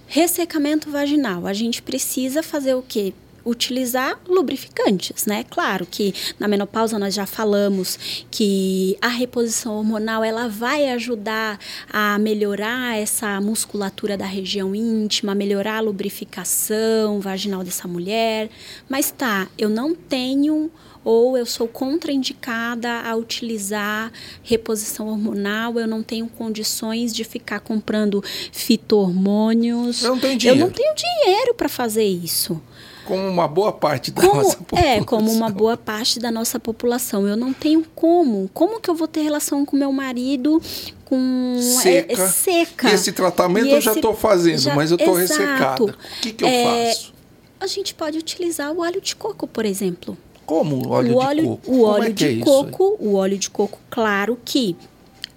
Ressecamento 0.06 0.90
vaginal. 0.90 1.46
A 1.46 1.52
gente 1.52 1.80
precisa 1.82 2.42
fazer 2.42 2.74
o 2.74 2.82
quê? 2.82 3.14
utilizar 3.46 4.18
lubrificantes, 4.28 5.24
né? 5.24 5.44
Claro 5.48 5.86
que 5.88 6.12
na 6.36 6.48
menopausa 6.48 6.98
nós 6.98 7.14
já 7.14 7.24
falamos 7.26 8.26
que 8.28 8.98
a 9.00 9.06
reposição 9.06 9.76
hormonal 9.76 10.24
ela 10.24 10.48
vai 10.48 10.88
ajudar 10.88 11.56
a 11.88 12.18
melhorar 12.18 12.98
essa 12.98 13.40
musculatura 13.40 14.16
da 14.16 14.26
região 14.26 14.74
íntima, 14.74 15.32
melhorar 15.32 15.76
a 15.76 15.80
lubrificação 15.80 17.20
vaginal 17.20 17.62
dessa 17.62 17.86
mulher. 17.86 18.50
Mas 18.88 19.12
tá, 19.12 19.46
eu 19.56 19.68
não 19.68 19.94
tenho 19.94 20.68
ou 21.06 21.38
eu 21.38 21.46
sou 21.46 21.68
contraindicada 21.68 22.90
a 23.02 23.14
utilizar 23.14 24.10
reposição 24.42 25.06
hormonal, 25.06 25.78
eu 25.78 25.86
não 25.86 26.02
tenho 26.02 26.26
condições 26.26 27.14
de 27.14 27.22
ficar 27.22 27.60
comprando 27.60 28.20
fito-hormônios. 28.50 30.02
Eu 30.02 30.10
não 30.10 30.18
tenho 30.18 30.36
dinheiro. 30.36 30.60
Eu 30.60 30.66
não 30.66 30.72
tenho 30.72 30.92
dinheiro 30.96 31.54
para 31.54 31.68
fazer 31.68 32.02
isso. 32.02 32.60
Como 33.04 33.24
uma 33.24 33.46
boa 33.46 33.70
parte 33.70 34.10
da 34.10 34.20
como, 34.20 34.42
nossa 34.42 34.56
população. 34.56 34.90
É, 34.90 35.04
como 35.04 35.30
uma 35.30 35.48
boa 35.48 35.76
parte 35.76 36.18
da 36.18 36.32
nossa 36.32 36.58
população. 36.58 37.24
Eu 37.24 37.36
não 37.36 37.52
tenho 37.52 37.86
como. 37.94 38.50
Como 38.52 38.80
que 38.80 38.90
eu 38.90 38.94
vou 38.96 39.06
ter 39.06 39.20
relação 39.20 39.64
com 39.64 39.76
meu 39.76 39.92
marido 39.92 40.60
com 41.04 41.56
seca. 41.60 42.14
É, 42.14 42.16
é 42.20 42.28
seca. 42.28 42.90
E 42.90 42.94
esse 42.94 43.12
tratamento 43.12 43.68
e 43.68 43.70
eu 43.70 43.78
esse, 43.78 43.84
já 43.84 43.92
estou 43.92 44.12
fazendo, 44.12 44.58
já, 44.58 44.74
mas 44.74 44.90
eu 44.90 44.96
estou 44.96 45.14
ressecada. 45.14 45.84
O 45.84 45.94
que, 46.20 46.32
que 46.32 46.42
eu 46.42 46.48
é, 46.48 46.92
faço? 46.92 47.14
A 47.60 47.68
gente 47.68 47.94
pode 47.94 48.18
utilizar 48.18 48.72
o 48.72 48.80
óleo 48.80 49.00
de 49.00 49.14
coco, 49.14 49.46
por 49.46 49.64
exemplo. 49.64 50.18
Como 50.46 50.76
o 50.76 50.90
óleo, 50.90 51.14
o 51.14 51.18
óleo 51.18 51.42
de 51.42 51.58
coco? 51.58 51.72
O 51.72 51.82
óleo 51.82 52.04
é 52.04 52.10
de 52.10 52.40
é 52.40 52.44
coco, 52.44 52.96
o 53.00 53.14
óleo 53.14 53.36
de 53.36 53.50
coco, 53.50 53.78
claro 53.90 54.38
que 54.44 54.76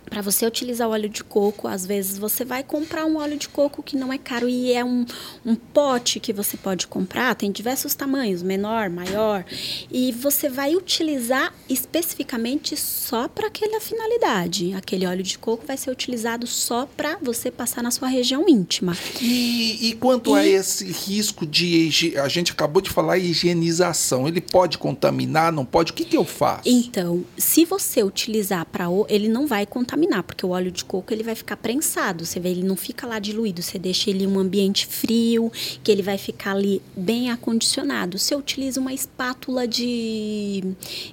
para 0.09 0.21
você 0.21 0.45
utilizar 0.45 0.87
o 0.87 0.91
óleo 0.91 1.07
de 1.07 1.23
coco, 1.23 1.67
às 1.67 1.85
vezes 1.85 2.17
você 2.17 2.43
vai 2.43 2.63
comprar 2.63 3.05
um 3.05 3.17
óleo 3.17 3.37
de 3.37 3.47
coco 3.47 3.83
que 3.83 3.95
não 3.95 4.11
é 4.11 4.17
caro 4.17 4.49
e 4.49 4.73
é 4.73 4.83
um, 4.83 5.05
um 5.45 5.55
pote 5.55 6.19
que 6.19 6.33
você 6.33 6.57
pode 6.57 6.87
comprar, 6.87 7.35
tem 7.35 7.51
diversos 7.51 7.93
tamanhos, 7.93 8.41
menor, 8.41 8.89
maior, 8.89 9.45
e 9.91 10.11
você 10.11 10.49
vai 10.49 10.75
utilizar 10.75 11.53
especificamente 11.69 12.75
só 12.75 13.27
para 13.27 13.47
aquela 13.47 13.79
finalidade. 13.79 14.73
Aquele 14.73 15.05
óleo 15.05 15.23
de 15.23 15.37
coco 15.37 15.65
vai 15.65 15.77
ser 15.77 15.91
utilizado 15.91 16.47
só 16.47 16.87
para 16.97 17.17
você 17.21 17.51
passar 17.51 17.83
na 17.83 17.91
sua 17.91 18.07
região 18.07 18.45
íntima. 18.47 18.97
E, 19.21 19.89
e 19.89 19.93
quanto 19.93 20.35
e... 20.35 20.39
a 20.39 20.45
esse 20.45 20.85
risco 20.91 21.45
de. 21.45 22.17
A 22.17 22.27
gente 22.27 22.51
acabou 22.51 22.81
de 22.81 22.89
falar 22.89 23.17
higienização, 23.19 24.27
ele 24.27 24.41
pode 24.41 24.77
contaminar, 24.77 25.51
não 25.51 25.65
pode? 25.65 25.91
O 25.91 25.95
que, 25.95 26.03
que 26.03 26.17
eu 26.17 26.25
faço? 26.25 26.63
Então, 26.65 27.23
se 27.37 27.63
você 27.63 28.01
utilizar 28.01 28.65
para. 28.65 28.85
Ele 29.07 29.27
não 29.27 29.45
vai 29.45 29.65
contaminar 29.65 29.98
contaminar, 29.99 30.23
porque 30.23 30.45
o 30.45 30.49
óleo 30.49 30.71
de 30.71 30.85
coco 30.85 31.13
ele 31.13 31.23
vai 31.23 31.35
ficar 31.35 31.57
prensado. 31.57 32.25
Você 32.25 32.39
vê, 32.39 32.49
ele 32.49 32.63
não 32.63 32.75
fica 32.75 33.05
lá 33.05 33.19
diluído. 33.19 33.61
Você 33.61 33.77
deixa 33.77 34.09
ele 34.09 34.23
em 34.23 34.27
um 34.27 34.39
ambiente 34.39 34.87
frio, 34.87 35.51
que 35.83 35.91
ele 35.91 36.01
vai 36.01 36.17
ficar 36.17 36.51
ali 36.51 36.81
bem 36.95 37.29
acondicionado. 37.29 38.17
Você 38.17 38.35
utiliza 38.35 38.79
uma 38.79 38.93
espátula 38.93 39.67
de. 39.67 40.63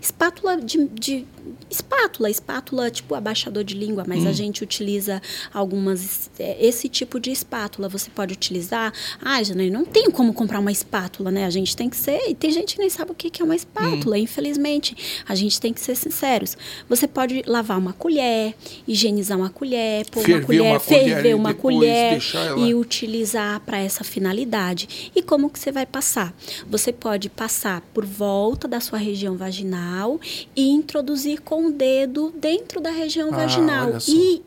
espátula 0.01 0.57
de, 0.57 0.89
de 0.89 1.27
espátula, 1.71 2.31
espátula 2.31 2.91
tipo 2.91 3.15
abaixador 3.15 3.65
de 3.65 3.75
língua, 3.75 4.05
mas 4.07 4.25
hum. 4.25 4.29
a 4.29 4.33
gente 4.33 4.63
utiliza 4.63 5.21
algumas 5.53 6.31
é, 6.39 6.65
esse 6.65 6.89
tipo 6.89 7.19
de 7.19 7.31
espátula. 7.31 7.89
Você 7.89 8.11
pode 8.11 8.33
utilizar. 8.33 8.93
Ah, 9.21 9.43
Janaí, 9.43 9.71
não 9.71 9.85
tenho 9.85 10.13
como 10.13 10.33
comprar 10.33 10.61
uma 10.61 10.73
espátula, 10.73 11.31
né? 11.31 11.45
A 11.45 11.51
gente 11.51 11.77
tem 11.77 11.89
que 11.89 11.97
ser. 11.97 12.21
E 12.29 12.35
tem 12.35 12.51
gente 12.51 12.75
que 12.75 12.81
nem 12.81 12.91
sabe 12.91 13.13
o 13.13 13.15
que 13.15 13.41
é 13.41 13.45
uma 13.45 13.57
espátula, 13.57 14.17
hum. 14.17 14.21
infelizmente. 14.21 15.23
A 15.27 15.35
gente 15.35 15.61
tem 15.61 15.73
que 15.73 15.81
ser 15.81 15.95
sinceros. 15.95 16.57
Você 16.89 17.07
pode 17.07 17.43
lavar 17.47 17.79
uma 17.79 17.93
colher, 17.93 18.55
higienizar 18.87 19.39
uma 19.39 19.51
colher, 19.51 20.07
pôr 20.11 20.23
ferver 20.25 20.41
uma 20.41 20.47
colher, 20.47 20.71
uma 20.71 20.81
ferver 20.81 21.35
uma 21.35 21.55
colher 21.55 22.19
e 22.59 22.75
utilizar 22.75 23.61
para 23.61 23.79
essa 23.79 24.03
finalidade. 24.05 25.11
E 25.15 25.23
como 25.23 25.51
que 25.51 25.59
você 25.59 25.71
vai 25.73 25.87
passar? 25.87 26.35
Você 26.69 26.93
pode 26.93 27.29
passar 27.29 27.83
por 27.93 28.05
volta 28.05 28.67
da 28.67 28.81
sua 28.81 28.99
região 28.99 29.37
vaginal 29.37 30.21
e 30.55 30.71
introduzir 30.71 31.41
com 31.41 31.67
o 31.67 31.73
dedo 31.73 32.33
dentro 32.37 32.81
da 32.81 32.91
região 32.91 33.29
ah, 33.33 33.37
vaginal. 33.37 33.93
E, 34.09 34.43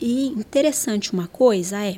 e 0.00 0.26
interessante 0.28 1.12
uma 1.12 1.26
coisa 1.26 1.78
é 1.84 1.96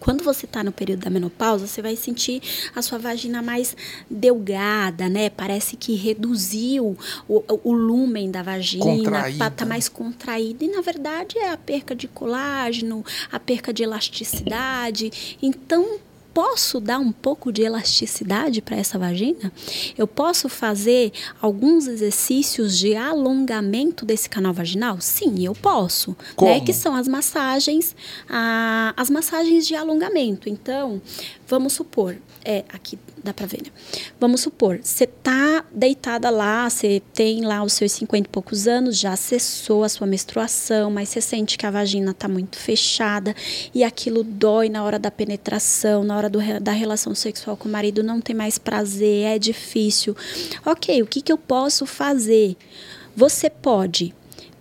quando 0.00 0.22
você 0.22 0.46
está 0.46 0.62
no 0.62 0.72
período 0.72 1.00
da 1.00 1.10
menopausa, 1.10 1.66
você 1.66 1.82
vai 1.82 1.96
sentir 1.96 2.42
a 2.74 2.82
sua 2.82 2.98
vagina 2.98 3.42
mais 3.42 3.76
delgada, 4.10 5.08
né? 5.08 5.30
Parece 5.30 5.76
que 5.76 5.94
reduziu 5.94 6.96
o, 7.28 7.44
o 7.64 7.72
lumen 7.72 8.30
da 8.30 8.42
vagina, 8.42 9.28
está 9.28 9.64
mais 9.64 9.88
contraída. 9.88 10.64
E 10.64 10.68
na 10.68 10.80
verdade 10.80 11.38
é 11.38 11.50
a 11.50 11.56
perca 11.56 11.94
de 11.94 12.08
colágeno, 12.08 13.04
a 13.30 13.38
perca 13.38 13.72
de 13.72 13.82
elasticidade. 13.82 15.36
Então 15.42 15.98
posso 16.36 16.80
dar 16.80 16.98
um 16.98 17.12
pouco 17.12 17.50
de 17.50 17.62
elasticidade 17.62 18.60
para 18.60 18.76
essa 18.76 18.98
vagina? 18.98 19.50
Eu 19.96 20.06
posso 20.06 20.50
fazer 20.50 21.10
alguns 21.40 21.86
exercícios 21.86 22.76
de 22.76 22.94
alongamento 22.94 24.04
desse 24.04 24.28
canal 24.28 24.52
vaginal? 24.52 25.00
Sim, 25.00 25.46
eu 25.46 25.54
posso. 25.54 26.10
Né? 26.10 26.16
Como? 26.36 26.50
Né? 26.52 26.60
Que 26.60 26.74
são 26.74 26.94
as 26.94 27.08
massagens, 27.08 27.96
a, 28.28 28.92
as 28.98 29.08
massagens 29.08 29.66
de 29.66 29.74
alongamento. 29.74 30.46
Então, 30.46 31.00
vamos 31.48 31.72
supor, 31.72 32.18
é, 32.46 32.64
aqui 32.72 32.96
dá 33.24 33.34
pra 33.34 33.44
ver, 33.44 33.60
né? 33.64 33.70
Vamos 34.20 34.40
supor, 34.40 34.78
você 34.80 35.04
tá 35.04 35.64
deitada 35.72 36.30
lá, 36.30 36.70
você 36.70 37.02
tem 37.12 37.44
lá 37.44 37.64
os 37.64 37.72
seus 37.72 37.90
50 37.90 38.28
e 38.28 38.30
poucos 38.30 38.68
anos, 38.68 38.96
já 38.96 39.16
cessou 39.16 39.82
a 39.82 39.88
sua 39.88 40.06
menstruação, 40.06 40.88
mas 40.88 41.08
você 41.08 41.20
sente 41.20 41.58
que 41.58 41.66
a 41.66 41.70
vagina 41.72 42.14
tá 42.14 42.28
muito 42.28 42.56
fechada 42.56 43.34
e 43.74 43.82
aquilo 43.82 44.22
dói 44.22 44.68
na 44.68 44.84
hora 44.84 44.96
da 44.96 45.10
penetração, 45.10 46.04
na 46.04 46.16
hora 46.16 46.30
do, 46.30 46.38
da 46.60 46.72
relação 46.72 47.16
sexual 47.16 47.56
com 47.56 47.68
o 47.68 47.72
marido, 47.72 48.04
não 48.04 48.20
tem 48.20 48.34
mais 48.34 48.58
prazer, 48.58 49.24
é 49.24 49.38
difícil. 49.40 50.16
Ok, 50.64 51.02
o 51.02 51.06
que, 51.06 51.20
que 51.20 51.32
eu 51.32 51.38
posso 51.38 51.84
fazer? 51.84 52.56
Você 53.16 53.50
pode 53.50 54.14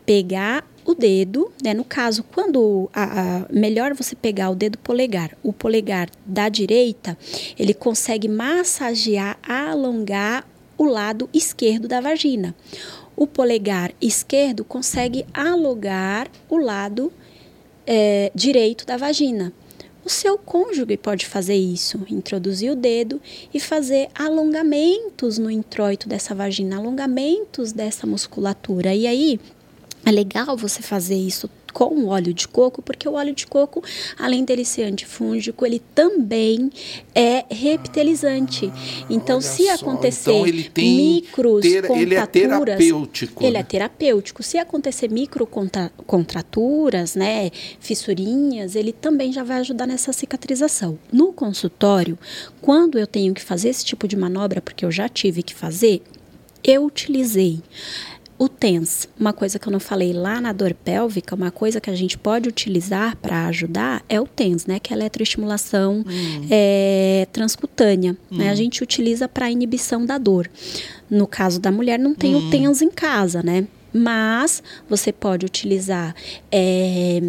pegar 0.07 0.65
o 0.85 0.93
dedo, 0.93 1.51
né? 1.63 1.73
No 1.73 1.83
caso, 1.83 2.23
quando 2.23 2.89
a, 2.93 3.03
a, 3.03 3.45
melhor 3.51 3.93
você 3.95 4.15
pegar 4.15 4.51
o 4.51 4.55
dedo 4.55 4.77
polegar, 4.77 5.35
o 5.41 5.51
polegar 5.51 6.09
da 6.25 6.47
direita, 6.47 7.17
ele 7.57 7.73
consegue 7.73 8.27
massagear, 8.27 9.37
alongar 9.41 10.47
o 10.77 10.83
lado 10.85 11.27
esquerdo 11.33 11.87
da 11.87 11.99
vagina. 11.99 12.55
O 13.15 13.25
polegar 13.25 13.93
esquerdo 13.99 14.63
consegue 14.63 15.25
alongar 15.33 16.29
o 16.49 16.57
lado 16.57 17.11
é, 17.87 18.31
direito 18.35 18.85
da 18.85 18.97
vagina. 18.97 19.51
O 20.05 20.09
seu 20.09 20.37
cônjuge 20.37 20.97
pode 20.97 21.25
fazer 21.25 21.55
isso, 21.55 22.05
introduzir 22.07 22.71
o 22.71 22.75
dedo 22.75 23.19
e 23.51 23.59
fazer 23.59 24.07
alongamentos 24.13 25.39
no 25.39 25.49
introito 25.49 26.07
dessa 26.07 26.35
vagina, 26.35 26.77
alongamentos 26.77 27.71
dessa 27.71 28.05
musculatura. 28.05 28.93
E 28.93 29.07
aí, 29.07 29.39
é 30.05 30.11
legal 30.11 30.55
você 30.55 30.81
fazer 30.81 31.15
isso 31.15 31.49
com 31.73 31.93
o 31.93 32.07
óleo 32.07 32.33
de 32.33 32.47
coco, 32.47 32.81
porque 32.81 33.07
o 33.09 33.15
óleo 33.15 33.35
de 33.35 33.45
coco, 33.45 33.83
além 34.17 34.45
dele 34.45 34.63
ser 34.63 34.83
antifúngico, 34.83 35.65
ele 35.65 35.81
também 35.93 36.71
é 37.13 37.43
reptilizante. 37.53 38.71
Então, 39.09 39.41
se 39.41 39.67
acontecer 39.67 40.31
então, 40.31 40.47
ele 40.47 40.63
tem 40.69 40.95
micros 41.15 41.61
ter, 41.61 41.91
ele 41.91 42.15
é 42.15 42.25
terapêutico. 42.25 43.43
Ele 43.43 43.57
é 43.57 43.59
né? 43.59 43.65
terapêutico. 43.67 44.41
Se 44.41 44.57
acontecer 44.57 45.09
micro 45.09 45.45
contraturas, 46.07 47.13
né, 47.13 47.51
fissurinhas, 47.81 48.75
ele 48.75 48.93
também 48.93 49.33
já 49.33 49.43
vai 49.43 49.57
ajudar 49.57 49.85
nessa 49.85 50.13
cicatrização. 50.13 50.97
No 51.11 51.33
consultório, 51.33 52.17
quando 52.61 52.97
eu 52.97 53.05
tenho 53.05 53.33
que 53.33 53.41
fazer 53.41 53.67
esse 53.67 53.83
tipo 53.83 54.07
de 54.07 54.15
manobra, 54.15 54.61
porque 54.61 54.85
eu 54.85 54.91
já 54.91 55.09
tive 55.09 55.43
que 55.43 55.53
fazer, 55.53 56.01
eu 56.63 56.85
utilizei 56.85 57.61
o 58.37 58.49
TENS, 58.49 59.07
uma 59.17 59.31
coisa 59.31 59.57
que 59.57 59.67
eu 59.67 59.71
não 59.71 59.79
falei 59.79 60.11
lá 60.11 60.41
na 60.41 60.51
dor 60.51 60.73
pélvica, 60.73 61.35
uma 61.35 61.51
coisa 61.51 61.79
que 61.79 61.89
a 61.89 61.95
gente 61.95 62.17
pode 62.17 62.49
utilizar 62.49 63.15
para 63.17 63.47
ajudar 63.47 64.03
é 64.09 64.19
o 64.19 64.27
TENS, 64.27 64.65
né? 64.65 64.77
Que 64.77 64.91
é 64.91 64.95
a 64.95 64.99
eletroestimulação 64.99 66.03
hum. 66.05 66.47
é, 66.49 67.27
transcutânea. 67.31 68.17
Hum. 68.29 68.37
Né? 68.37 68.49
A 68.49 68.53
hum. 68.53 68.55
gente 68.55 68.83
utiliza 68.83 69.27
para 69.29 69.49
inibição 69.49 70.05
da 70.05 70.17
dor. 70.17 70.49
No 71.09 71.25
caso 71.25 71.61
da 71.61 71.71
mulher, 71.71 71.97
não 71.97 72.13
tem 72.13 72.35
hum. 72.35 72.47
o 72.47 72.49
TENS 72.49 72.81
em 72.81 72.89
casa, 72.89 73.41
né? 73.41 73.67
Mas 73.93 74.61
você 74.89 75.13
pode 75.13 75.45
utilizar 75.45 76.13
é, 76.51 77.21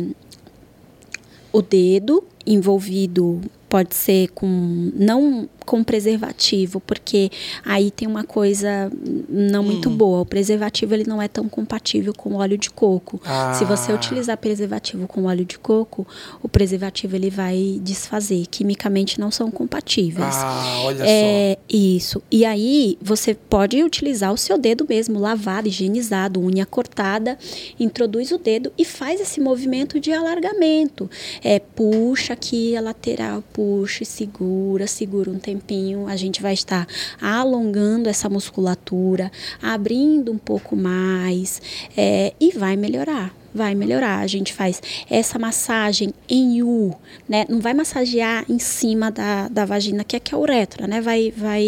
o 1.52 1.62
dedo 1.62 2.24
envolvido, 2.44 3.40
pode 3.68 3.94
ser 3.94 4.28
com 4.30 4.90
não 4.94 5.48
com 5.66 5.82
preservativo, 5.82 6.80
porque 6.80 7.30
aí 7.64 7.90
tem 7.90 8.06
uma 8.06 8.24
coisa 8.24 8.90
não 9.28 9.60
hum. 9.60 9.64
muito 9.64 9.90
boa. 9.90 10.20
O 10.20 10.26
preservativo 10.26 10.94
ele 10.94 11.04
não 11.04 11.20
é 11.20 11.26
tão 11.28 11.48
compatível 11.48 12.14
com 12.14 12.30
o 12.30 12.36
óleo 12.36 12.56
de 12.56 12.70
coco. 12.70 13.20
Ah. 13.24 13.52
Se 13.58 13.64
você 13.64 13.92
utilizar 13.92 14.38
preservativo 14.38 15.06
com 15.08 15.24
óleo 15.24 15.44
de 15.44 15.58
coco, 15.58 16.06
o 16.42 16.48
preservativo 16.48 17.16
ele 17.16 17.28
vai 17.28 17.80
desfazer. 17.82 18.46
Quimicamente 18.46 19.18
não 19.18 19.30
são 19.30 19.50
compatíveis. 19.50 20.36
Ah, 20.36 20.82
olha 20.84 21.04
é, 21.04 21.54
só. 21.56 21.76
Isso. 21.76 22.22
E 22.30 22.44
aí 22.44 22.96
você 23.02 23.34
pode 23.34 23.82
utilizar 23.82 24.32
o 24.32 24.36
seu 24.36 24.56
dedo 24.56 24.86
mesmo, 24.88 25.18
lavado, 25.18 25.66
higienizado, 25.66 26.40
unha 26.40 26.64
cortada, 26.64 27.36
introduz 27.78 28.30
o 28.30 28.38
dedo 28.38 28.72
e 28.78 28.84
faz 28.84 29.20
esse 29.20 29.40
movimento 29.40 29.98
de 29.98 30.12
alargamento. 30.12 31.10
É, 31.42 31.58
puxa 31.58 32.34
aqui 32.34 32.76
a 32.76 32.80
lateral, 32.80 33.42
puxa, 33.52 34.04
segura, 34.04 34.86
segura 34.86 35.30
um 35.30 35.38
tempo 35.38 35.55
tempinho, 35.56 36.06
a 36.06 36.16
gente 36.16 36.42
vai 36.42 36.54
estar 36.54 36.86
alongando 37.20 38.08
essa 38.08 38.28
musculatura, 38.28 39.30
abrindo 39.62 40.32
um 40.32 40.38
pouco 40.38 40.76
mais 40.76 41.60
é, 41.96 42.32
e 42.40 42.52
vai 42.52 42.76
melhorar 42.76 43.34
vai 43.54 43.74
melhorar. 43.74 44.18
A 44.18 44.26
gente 44.26 44.52
faz 44.52 44.82
essa 45.08 45.38
massagem 45.38 46.12
em 46.28 46.62
U, 46.62 46.94
né? 47.26 47.46
Não 47.48 47.58
vai 47.58 47.72
massagear 47.72 48.44
em 48.50 48.58
cima 48.58 49.10
da, 49.10 49.48
da 49.48 49.64
vagina, 49.64 50.04
que 50.04 50.14
é 50.14 50.20
que 50.20 50.34
é 50.34 50.36
a 50.36 50.38
uretra, 50.38 50.86
né? 50.86 51.00
Vai, 51.00 51.32
vai, 51.34 51.64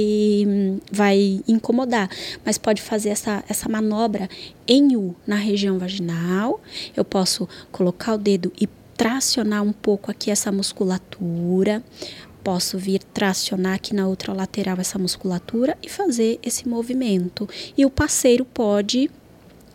vai 0.93 1.41
incomodar. 1.49 2.11
Mas 2.45 2.59
pode 2.59 2.83
fazer 2.83 3.09
essa, 3.09 3.43
essa 3.49 3.71
manobra 3.71 4.29
em 4.67 4.97
U, 4.97 5.17
na 5.27 5.37
região 5.37 5.79
vaginal. 5.79 6.61
Eu 6.95 7.07
posso 7.07 7.49
colocar 7.73 8.13
o 8.13 8.19
dedo 8.19 8.53
e 8.61 8.69
tracionar 8.99 9.63
um 9.63 9.73
pouco 9.73 10.11
aqui 10.11 10.29
essa 10.29 10.51
musculatura. 10.51 11.83
Posso 12.43 12.79
vir 12.79 13.03
tracionar 13.03 13.75
aqui 13.75 13.95
na 13.95 14.07
outra 14.07 14.33
lateral 14.33 14.79
essa 14.79 14.99
musculatura 14.99 15.77
e 15.83 15.89
fazer 15.89 16.39
esse 16.43 16.69
movimento. 16.69 17.49
E 17.77 17.85
o 17.85 17.91
parceiro 17.91 18.45
pode 18.45 19.11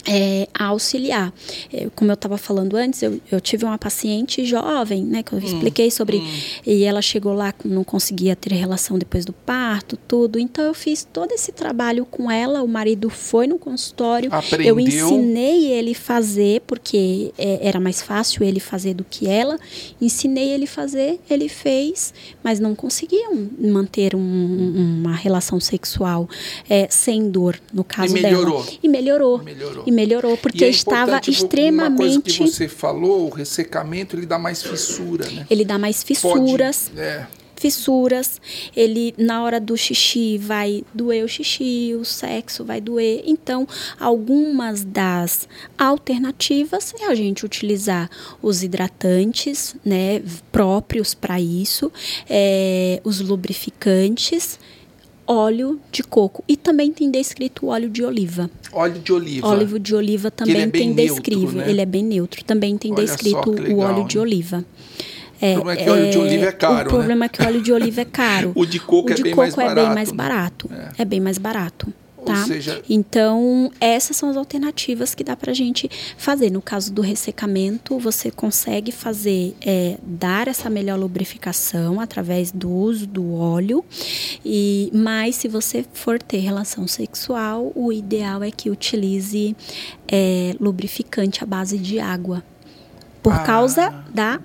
é, 0.06 0.48
a 0.54 0.66
auxiliar. 0.66 1.34
É, 1.72 1.88
como 1.96 2.12
eu 2.12 2.16
estava 2.16 2.38
falando 2.38 2.76
antes, 2.76 3.02
eu, 3.02 3.20
eu, 3.32 3.40
tive 3.40 3.66
uma 3.66 3.78
paciente 3.78 4.46
jovem, 4.46 5.04
né, 5.04 5.24
que 5.24 5.34
eu 5.34 5.40
hum, 5.40 5.44
expliquei 5.44 5.90
sobre, 5.90 6.18
hum. 6.18 6.28
e 6.66 6.84
ela 6.84 7.02
chegou 7.02 7.34
lá, 7.34 7.54
não 7.64 7.84
conseguia 7.84 8.36
ter 8.36 8.54
relação 8.54 8.98
depois 8.98 9.26
do 9.26 9.34
parto, 9.34 9.98
tudo. 10.08 10.38
Então 10.38 10.66
eu 10.66 10.74
fiz 10.74 11.04
todo 11.04 11.32
esse 11.32 11.52
trabalho 11.52 12.06
com 12.06 12.30
ela. 12.30 12.62
O 12.64 12.68
marido 12.68 13.10
foi 13.10 13.48
no 13.48 13.58
consultório, 13.58 14.34
Aprendeu. 14.34 14.68
eu 14.68 14.80
ensinei 14.80 15.72
ele 15.72 15.94
fazer, 15.94 16.62
porque 16.62 17.32
é, 17.38 17.60
era 17.62 17.80
mais 17.80 18.02
fácil 18.02 18.44
ele 18.44 18.60
fazer 18.60 18.94
do 18.94 19.04
que 19.04 19.28
ela. 19.28 19.58
Ensinei 20.02 20.50
ele 20.50 20.68
fazer, 20.68 21.20
ele 21.30 21.48
fez, 21.48 22.14
mas 22.44 22.60
não 22.60 22.76
conseguiam 22.76 23.50
manter 23.60 24.16
um, 24.16 25.00
uma 25.02 25.16
relação 25.16 25.60
sexual 25.60 26.28
é, 26.70 26.88
sem 26.90 27.30
dor, 27.30 27.60
no 27.72 27.84
caso 27.84 28.18
e 28.18 28.22
melhorou. 28.22 28.64
dela. 28.64 28.78
E 28.82 28.88
melhorou. 28.88 29.44
melhorou. 29.44 29.84
E 29.86 29.93
melhorou, 29.94 30.36
porque 30.38 30.66
é 30.66 30.70
estava 30.70 31.22
extremamente. 31.28 32.02
Uma 32.02 32.22
coisa 32.22 32.22
que 32.22 32.52
você 32.52 32.68
falou, 32.68 33.28
o 33.28 33.30
ressecamento, 33.30 34.16
ele 34.16 34.26
dá 34.26 34.38
mais 34.38 34.62
fissura, 34.62 35.30
né? 35.30 35.46
Ele 35.50 35.64
dá 35.64 35.78
mais 35.78 36.04
fissuras. 36.04 36.90
Pode, 36.90 37.02
é. 37.02 37.28
Fissuras, 37.56 38.42
ele 38.76 39.14
na 39.18 39.42
hora 39.42 39.58
do 39.58 39.78
xixi 39.78 40.38
vai 40.38 40.84
doer 40.94 41.24
o 41.24 41.30
xixi, 41.30 41.96
o 41.98 42.04
sexo 42.04 42.66
vai 42.66 42.82
doer. 42.82 43.24
Então, 43.26 43.66
algumas 43.98 44.84
das 44.84 45.48
alternativas 45.78 46.94
é 47.00 47.06
a 47.06 47.16
gente 47.16 47.46
utilizar 47.46 48.10
os 48.42 48.64
hidratantes, 48.64 49.78
né, 49.86 50.22
próprios 50.52 51.14
para 51.14 51.40
isso, 51.40 51.90
é, 52.30 53.00
os 53.02 53.22
lubrificantes, 53.22 54.60
óleo 55.28 55.80
de 55.92 56.04
coco 56.04 56.44
e 56.48 56.56
também 56.56 56.92
tem 56.92 57.10
descrito 57.10 57.68
óleo 57.68 57.90
de 57.90 58.04
oliva. 58.04 58.50
Óleo 58.72 59.00
de 59.00 59.14
oliva. 59.14 59.48
Óleo 59.48 59.80
de 59.80 59.96
oliva 59.96 60.32
também 60.32 60.62
é 60.62 60.68
tem 60.68 60.94
descrito. 60.94 61.52
Né? 61.54 61.70
Ele 61.70 61.82
é 61.82 61.86
bem 61.86 62.04
neutro. 62.04 62.44
Também 62.44 62.78
tem 62.78 62.92
Olha 62.92 63.04
descrito 63.04 63.52
legal, 63.52 63.78
o 63.78 63.80
óleo 63.80 64.08
de 64.08 64.20
oliva. 64.20 64.66
É, 65.42 65.58
o 65.58 65.62
problema 65.62 65.74
é 65.74 65.84
que 65.84 65.90
o 65.90 65.94
óleo 65.94 66.12
de 66.12 66.18
oliva 66.18 66.46
é 66.46 66.52
caro. 66.52 66.88
O 66.88 66.90
problema 66.90 67.20
né? 67.20 67.26
é 67.26 67.30
que 67.30 67.42
o 67.42 67.46
óleo 67.46 67.62
de 67.62 67.74
oliva 67.74 68.02
é 68.02 68.06
caro. 68.06 68.52
o 68.56 68.66
de 68.66 68.80
coco, 68.80 69.10
o 69.10 69.12
é, 69.12 69.16
de 69.16 69.24
bem 69.24 69.36
coco 69.36 69.58
mais 69.58 69.72
é 69.72 69.76
bem 69.76 69.90
mais 69.94 70.12
barato. 70.12 70.70
É. 70.72 71.02
é 71.02 71.06
bem 71.06 71.20
mais 71.20 71.38
barato. 71.38 71.94
Tá? 72.26 72.46
Seja... 72.46 72.82
Então, 72.90 73.72
essas 73.80 74.16
são 74.16 74.30
as 74.30 74.38
alternativas 74.38 75.14
que 75.14 75.24
dá 75.24 75.36
para 75.36 75.52
a 75.52 75.54
gente 75.54 75.90
fazer. 76.18 76.50
No 76.50 76.62
caso 76.62 76.94
do 76.94 77.02
ressecamento, 77.02 77.98
você 78.00 78.32
consegue 78.32 78.92
fazer, 78.92 79.56
é, 79.62 79.98
dar 80.02 80.48
essa 80.48 80.70
melhor 80.70 80.98
lubrificação 80.98 82.00
através 82.00 82.52
do 82.52 82.70
uso 82.70 83.06
do 83.06 83.34
óleo. 83.34 83.84
E, 84.46 84.90
mas, 84.94 85.36
se 85.36 85.48
você 85.48 85.86
for 85.94 86.22
ter 86.22 86.38
relação 86.38 86.88
sexual, 86.88 87.72
o 87.76 87.92
ideal 87.92 88.44
é 88.44 88.52
que 88.52 88.70
utilize 88.70 89.56
é, 90.08 90.56
lubrificante 90.60 91.44
à 91.44 91.48
base 91.48 91.78
de 91.78 92.00
água. 92.00 92.44
Por 93.22 93.34
ah. 93.34 93.40
causa 93.40 94.04
da 94.14 94.40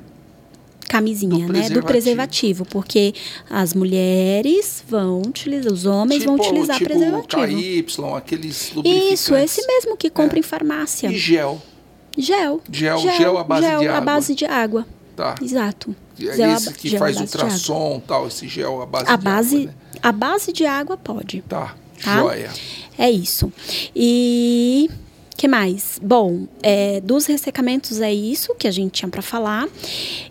camisinha, 0.88 1.46
do 1.46 1.52
né? 1.52 1.68
Do 1.68 1.82
preservativo, 1.82 2.64
porque 2.64 3.14
as 3.48 3.74
mulheres 3.74 4.82
vão 4.88 5.22
utilizar, 5.22 5.72
os 5.72 5.86
homens 5.86 6.20
tipo, 6.20 6.36
vão 6.36 6.44
utilizar 6.44 6.78
tipo 6.78 6.90
preservativo. 6.90 7.46
KY, 7.46 8.16
aqueles 8.16 8.72
lubrificantes. 8.72 9.20
Isso, 9.20 9.34
esse 9.36 9.66
mesmo 9.66 9.96
que 9.96 10.10
compra 10.10 10.38
é. 10.38 10.40
em 10.40 10.42
farmácia. 10.42 11.08
E 11.08 11.16
gel. 11.16 11.60
Gel. 12.16 12.60
Gel, 12.70 12.98
gel, 12.98 13.12
gel 13.12 13.38
à 13.38 13.44
base 13.44 13.66
gel 13.66 13.78
de 13.80 13.86
água. 13.86 13.98
à 13.98 14.00
base 14.00 14.34
de 14.34 14.44
água. 14.44 14.86
Tá. 15.14 15.34
Exato. 15.42 15.96
É 16.20 16.36
gel 16.36 16.50
esse 16.52 16.72
que 16.74 16.98
faz 16.98 17.20
ultrassom, 17.20 18.02
tal, 18.06 18.26
esse 18.26 18.48
gel 18.48 18.82
à 18.82 18.86
base 18.86 19.04
a 19.08 19.16
de 19.16 19.24
base, 19.24 19.56
água, 19.56 19.66
né? 19.66 19.74
A 20.02 20.12
base 20.12 20.52
de 20.52 20.66
água 20.66 20.96
pode. 20.96 21.42
Tá, 21.42 21.74
tá? 22.02 22.16
joia. 22.18 22.50
É 22.98 23.10
isso. 23.10 23.52
E 23.94 24.90
que 25.38 25.46
mais? 25.46 26.00
Bom, 26.02 26.48
é, 26.60 27.00
dos 27.00 27.26
ressecamentos 27.26 28.00
é 28.00 28.12
isso 28.12 28.56
que 28.56 28.66
a 28.66 28.72
gente 28.72 28.90
tinha 28.90 29.08
para 29.08 29.22
falar. 29.22 29.68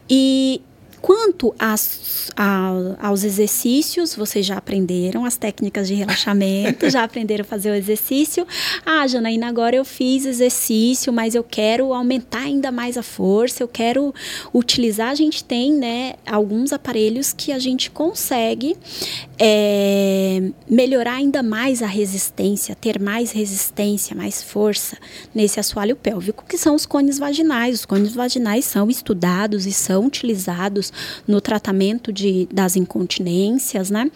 E 0.10 0.62
Quanto 1.02 1.54
às, 1.60 2.32
a, 2.36 2.72
aos 3.00 3.24
exercícios, 3.24 4.16
vocês 4.16 4.46
já 4.46 4.58
aprenderam 4.58 5.26
as 5.26 5.38
técnicas 5.38 5.88
de 5.88 5.94
relaxamento, 5.94 6.90
já 6.92 7.04
aprenderam 7.04 7.44
a 7.44 7.46
fazer 7.46 7.72
o 7.72 7.76
exercício. 7.76 8.46
Ah, 8.86 9.06
Janaína, 9.08 9.48
agora 9.48 9.76
eu 9.76 9.86
fiz 9.86 10.26
exercício, 10.26 11.14
mas 11.14 11.36
eu 11.36 11.44
quero 11.44 11.94
aumentar 11.94 12.42
ainda 12.42 12.72
mais 12.72 12.98
a 12.98 13.04
força, 13.04 13.62
eu 13.62 13.68
quero 13.68 14.14
utilizar. 14.54 15.10
A 15.10 15.16
gente 15.16 15.44
tem 15.44 15.72
né, 15.72 16.16
alguns 16.26 16.74
aparelhos 16.74 17.32
que 17.32 17.52
a 17.52 17.60
gente 17.60 17.92
consegue 17.92 18.76
é, 19.38 20.52
melhorar 20.70 21.16
ainda 21.16 21.44
mais 21.44 21.84
a 21.84 21.88
resistência, 21.88 22.76
ter 22.76 23.00
mais 23.00 23.32
resistência, 23.32 24.16
mais 24.16 24.42
força 24.42 24.98
nesse 25.34 25.60
assoalho 25.60 25.96
pélvico, 25.96 26.44
que 26.48 26.58
são 26.58 26.76
os 26.76 26.86
cones 26.86 27.20
vaginais. 27.20 27.76
Os 27.76 27.86
cones 27.86 28.16
vaginais 28.16 28.66
são 28.66 28.90
estudados 28.90 29.66
e 29.66 29.72
são 29.72 30.06
utilizados 30.06 30.87
no 31.28 31.42
tratamento 31.42 32.12
de, 32.12 32.48
das 32.52 32.76
incontinências, 32.76 33.90
né? 33.90 34.10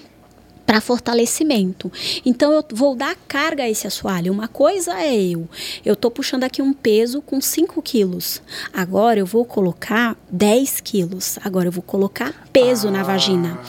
Para 0.72 0.80
fortalecimento. 0.80 1.92
Então 2.26 2.54
eu 2.54 2.64
vou 2.72 2.96
dar 2.96 3.14
carga 3.28 3.64
a 3.64 3.70
esse 3.70 3.86
assoalho. 3.88 4.32
Uma 4.32 4.48
coisa 4.48 4.94
é 4.94 5.22
eu, 5.22 5.50
eu 5.84 5.96
estou 5.96 6.10
puxando 6.10 6.46
aqui 6.46 6.62
um 6.62 6.72
peso 6.72 7.22
com 7.22 7.42
5 7.42 7.82
quilos. 7.82 8.42
Agora 8.72 9.20
eu 9.20 9.26
vou 9.26 9.44
colocar 9.44 10.16
10 10.32 10.80
quilos. 10.80 11.38
Agora 11.44 11.68
eu 11.68 11.74
vou 11.74 11.84
colocar 11.84 12.48
peso 12.54 12.88
ah, 12.88 12.92
na 12.92 13.04
vagina. 13.04 13.60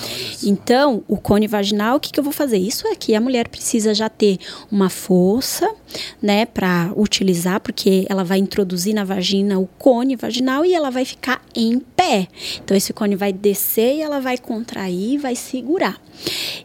Então, 0.45 1.03
o 1.09 1.16
cone 1.16 1.49
vaginal, 1.49 1.97
o 1.97 2.01
que, 2.01 2.12
que 2.12 2.20
eu 2.20 2.24
vou 2.24 2.33
fazer? 2.33 2.59
Isso 2.59 2.87
aqui 2.87 3.16
a 3.16 3.20
mulher 3.20 3.49
precisa 3.49 3.93
já 3.93 4.09
ter 4.09 4.39
uma 4.70 4.89
força, 4.89 5.69
né, 6.23 6.47
para 6.47 6.93
utilizar, 6.97 7.61
porque 7.61 8.07
ela 8.09 8.23
vai 8.23 8.39
introduzir 8.39 8.95
na 8.95 9.05
vagina 9.05 9.59
o 9.59 9.66
cone 9.66 10.15
vaginal 10.15 10.65
e 10.65 10.73
ela 10.73 10.91
vai 10.91 11.05
ficar 11.05 11.43
em 11.53 11.81
pé. 11.81 12.29
Então, 12.62 12.77
esse 12.77 12.93
cone 12.93 13.16
vai 13.16 13.33
descer 13.33 13.97
e 13.97 14.03
ela 14.03 14.20
vai 14.20 14.39
contrair, 14.39 15.19
vai 15.19 15.35
segurar. 15.35 16.01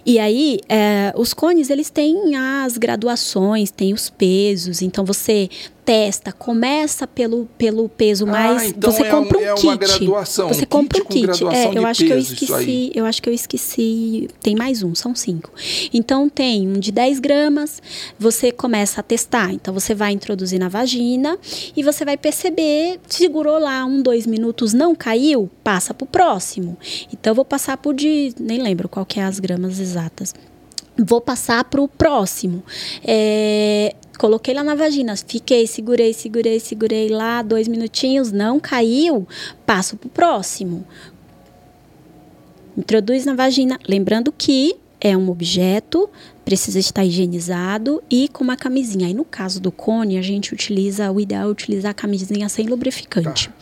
E 0.06 0.20
aí, 0.20 0.27
é, 0.70 1.14
os 1.16 1.34
cones, 1.34 1.70
eles 1.70 1.90
têm 1.90 2.36
as 2.36 2.78
graduações, 2.78 3.72
têm 3.72 3.94
os 3.94 4.10
pesos. 4.10 4.82
Então, 4.82 5.06
você 5.06 5.50
testa, 5.88 6.34
começa 6.34 7.08
pelo, 7.08 7.46
pelo 7.58 7.88
peso 7.88 8.26
ah, 8.26 8.32
mais. 8.32 8.64
Então 8.72 8.92
você 8.92 9.04
é 9.04 9.10
compra 9.10 9.38
um, 9.38 9.42
é 9.42 9.54
kit. 9.54 9.78
graduação, 9.78 10.50
você 10.50 10.64
um 10.64 10.68
compra 10.68 11.06
kit 11.06 11.30
um 11.30 11.32
kit. 11.32 11.46
É, 11.46 11.78
eu 11.78 11.88
acho 11.88 12.04
que 12.04 12.12
eu 12.12 12.20
esqueci. 12.20 12.92
Eu 12.94 13.06
acho 13.06 13.22
que 13.22 13.30
eu 13.30 13.34
esqueci. 13.34 14.28
Tem 14.42 14.54
mais 14.54 14.84
um, 14.84 14.94
são 14.94 15.16
cinco. 15.16 15.50
Então 15.94 16.28
tem 16.28 16.68
um 16.68 16.78
de 16.78 16.92
10 16.92 17.20
gramas, 17.20 17.82
você 18.20 18.52
começa 18.52 19.00
a 19.00 19.04
testar. 19.04 19.54
Então 19.54 19.74
você 19.74 19.96
vai 19.96 20.12
introduzir 20.12 20.60
na 20.60 20.68
vagina 20.68 21.40
e 21.74 21.82
você 21.82 22.04
vai 22.04 22.18
perceber, 22.18 23.00
segurou 23.08 23.58
lá 23.58 23.86
um, 23.86 24.02
dois 24.02 24.28
minutos, 24.28 24.74
não 24.74 24.94
caiu, 24.94 25.50
passa 25.64 25.94
pro 25.94 26.06
próximo. 26.06 26.78
Então 27.14 27.32
eu 27.32 27.36
vou 27.36 27.46
passar 27.46 27.78
por 27.78 27.94
de. 27.94 28.36
Nem 28.38 28.62
lembro 28.62 28.90
qual 28.90 29.06
que 29.06 29.22
é 29.22 29.24
as 29.24 29.40
gramas 29.40 29.80
exatas 29.80 30.34
vou 31.06 31.22
passar 31.22 31.64
para 31.66 31.82
o 31.82 31.88
próximo. 31.88 32.64
É, 33.06 33.94
coloquei 34.18 34.54
lá 34.54 34.64
na 34.64 34.76
vagina, 34.76 35.16
fiquei, 35.16 35.68
segurei, 35.68 36.14
segurei, 36.14 36.60
segurei 36.60 37.10
lá, 37.10 37.42
dois 37.42 37.68
minutinhos, 37.68 38.32
não 38.32 38.60
caiu, 38.60 39.28
passo 39.66 39.96
para 39.96 40.08
o 40.08 40.10
próximo. 40.10 40.86
Introduz 42.78 43.26
na 43.26 43.34
vagina, 43.34 43.80
lembrando 43.88 44.32
que 44.32 44.76
é 45.00 45.16
um 45.16 45.30
objeto, 45.30 46.10
precisa 46.48 46.80
estar 46.80 47.04
higienizado 47.04 48.02
e 48.10 48.30
com 48.30 48.42
uma 48.42 48.56
camisinha. 48.56 49.08
Aí 49.08 49.14
no 49.14 49.26
caso 49.26 49.60
do 49.60 49.70
cone, 49.70 50.18
a 50.18 50.22
gente 50.22 50.54
utiliza, 50.54 51.12
o 51.12 51.20
ideal 51.20 51.50
é 51.50 51.52
utilizar 51.52 51.92
a 51.92 51.94
camisinha 51.94 52.48
sem 52.48 52.66
lubrificante. 52.68 53.50
Tá. 53.50 53.54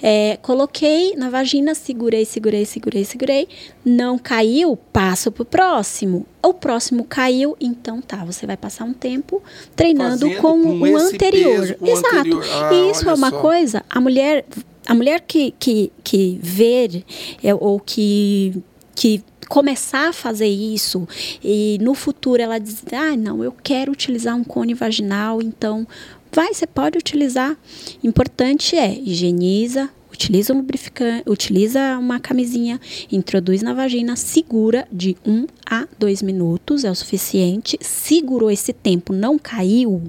É, 0.00 0.38
coloquei 0.40 1.16
na 1.16 1.28
vagina, 1.28 1.74
segurei, 1.74 2.24
segurei, 2.24 2.64
segurei, 2.64 3.04
segurei. 3.04 3.48
Não 3.84 4.16
caiu, 4.16 4.76
passo 4.76 5.32
pro 5.32 5.44
próximo. 5.44 6.24
O 6.40 6.54
próximo 6.54 7.02
caiu, 7.02 7.56
então 7.60 8.00
tá, 8.00 8.24
você 8.24 8.46
vai 8.46 8.56
passar 8.56 8.84
um 8.84 8.92
tempo 8.92 9.42
treinando 9.74 10.20
Fazendo 10.20 10.40
com, 10.40 10.62
com 10.62 10.78
o 10.82 10.96
anterior. 10.96 11.66
Peso, 11.66 11.76
Exato. 11.84 12.16
Anterior. 12.16 12.44
Ah, 12.48 12.72
e 12.72 12.90
isso 12.92 13.10
é 13.10 13.12
uma 13.12 13.30
só. 13.30 13.40
coisa, 13.40 13.84
a 13.90 14.00
mulher, 14.00 14.44
a 14.86 14.94
mulher 14.94 15.20
que, 15.26 15.52
que, 15.58 15.90
que 16.04 16.38
vê 16.40 17.02
é, 17.42 17.52
ou 17.52 17.80
que, 17.80 18.54
que 18.94 19.20
começar 19.50 20.10
a 20.10 20.12
fazer 20.12 20.46
isso 20.46 21.08
e 21.42 21.76
no 21.80 21.92
futuro 21.92 22.40
ela 22.40 22.56
diz, 22.60 22.84
ah, 22.92 23.16
não, 23.16 23.42
eu 23.42 23.50
quero 23.50 23.90
utilizar 23.90 24.36
um 24.36 24.44
cone 24.44 24.74
vaginal, 24.74 25.42
então 25.42 25.84
vai, 26.32 26.54
você 26.54 26.68
pode 26.68 26.96
utilizar. 26.96 27.58
Importante 28.00 28.76
é 28.76 28.96
higieniza, 28.96 29.90
utiliza 30.08 30.52
um 30.52 30.58
lubrificante, 30.58 31.28
utiliza 31.28 31.98
uma 31.98 32.20
camisinha, 32.20 32.80
introduz 33.10 33.60
na 33.60 33.74
vagina, 33.74 34.14
segura 34.14 34.86
de 34.92 35.16
1 35.26 35.32
um 35.32 35.46
a 35.68 35.84
2 35.98 36.22
minutos, 36.22 36.84
é 36.84 36.90
o 36.90 36.94
suficiente. 36.94 37.76
Segurou 37.80 38.52
esse 38.52 38.72
tempo, 38.72 39.12
não 39.12 39.36
caiu, 39.36 40.00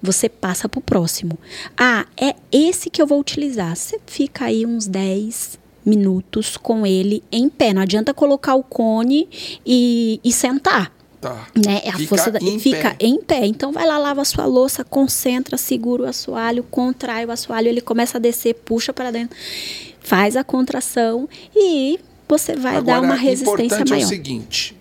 você 0.00 0.26
passa 0.26 0.70
para 0.70 0.78
o 0.78 0.82
próximo. 0.82 1.38
Ah, 1.76 2.06
é 2.16 2.34
esse 2.50 2.88
que 2.88 3.02
eu 3.02 3.06
vou 3.06 3.20
utilizar. 3.20 3.76
Você 3.76 4.00
fica 4.06 4.46
aí 4.46 4.64
uns 4.64 4.86
10 4.86 5.65
minutos 5.86 6.56
com 6.56 6.84
ele 6.86 7.22
em 7.32 7.48
pé. 7.48 7.72
Não 7.72 7.80
adianta 7.80 8.12
colocar 8.12 8.54
o 8.56 8.62
cone 8.62 9.28
e, 9.64 10.20
e 10.22 10.32
sentar. 10.32 10.92
Tá. 11.20 11.46
Né? 11.54 11.80
A 11.86 11.92
Fica 11.96 12.08
força 12.08 12.30
da- 12.30 12.38
em 12.40 12.58
fica 12.58 12.90
pé. 12.90 12.96
em 13.00 13.18
pé. 13.22 13.46
Então 13.46 13.72
vai 13.72 13.86
lá, 13.86 13.96
lava 13.96 14.20
a 14.20 14.24
sua 14.24 14.44
louça, 14.44 14.84
concentra, 14.84 15.56
segura 15.56 16.02
o 16.02 16.06
assoalho, 16.06 16.62
contrai 16.64 17.24
o 17.24 17.30
assoalho, 17.30 17.68
ele 17.68 17.80
começa 17.80 18.18
a 18.18 18.20
descer, 18.20 18.54
puxa 18.54 18.92
para 18.92 19.10
dentro, 19.10 19.36
faz 20.00 20.36
a 20.36 20.44
contração 20.44 21.28
e 21.54 21.98
você 22.28 22.54
vai 22.54 22.82
dar 22.82 23.00
uma 23.00 23.14
resistência 23.14 23.64
importante 23.64 23.88
é 23.92 23.94
maior. 23.96 24.04
o 24.04 24.08
seguinte: 24.08 24.76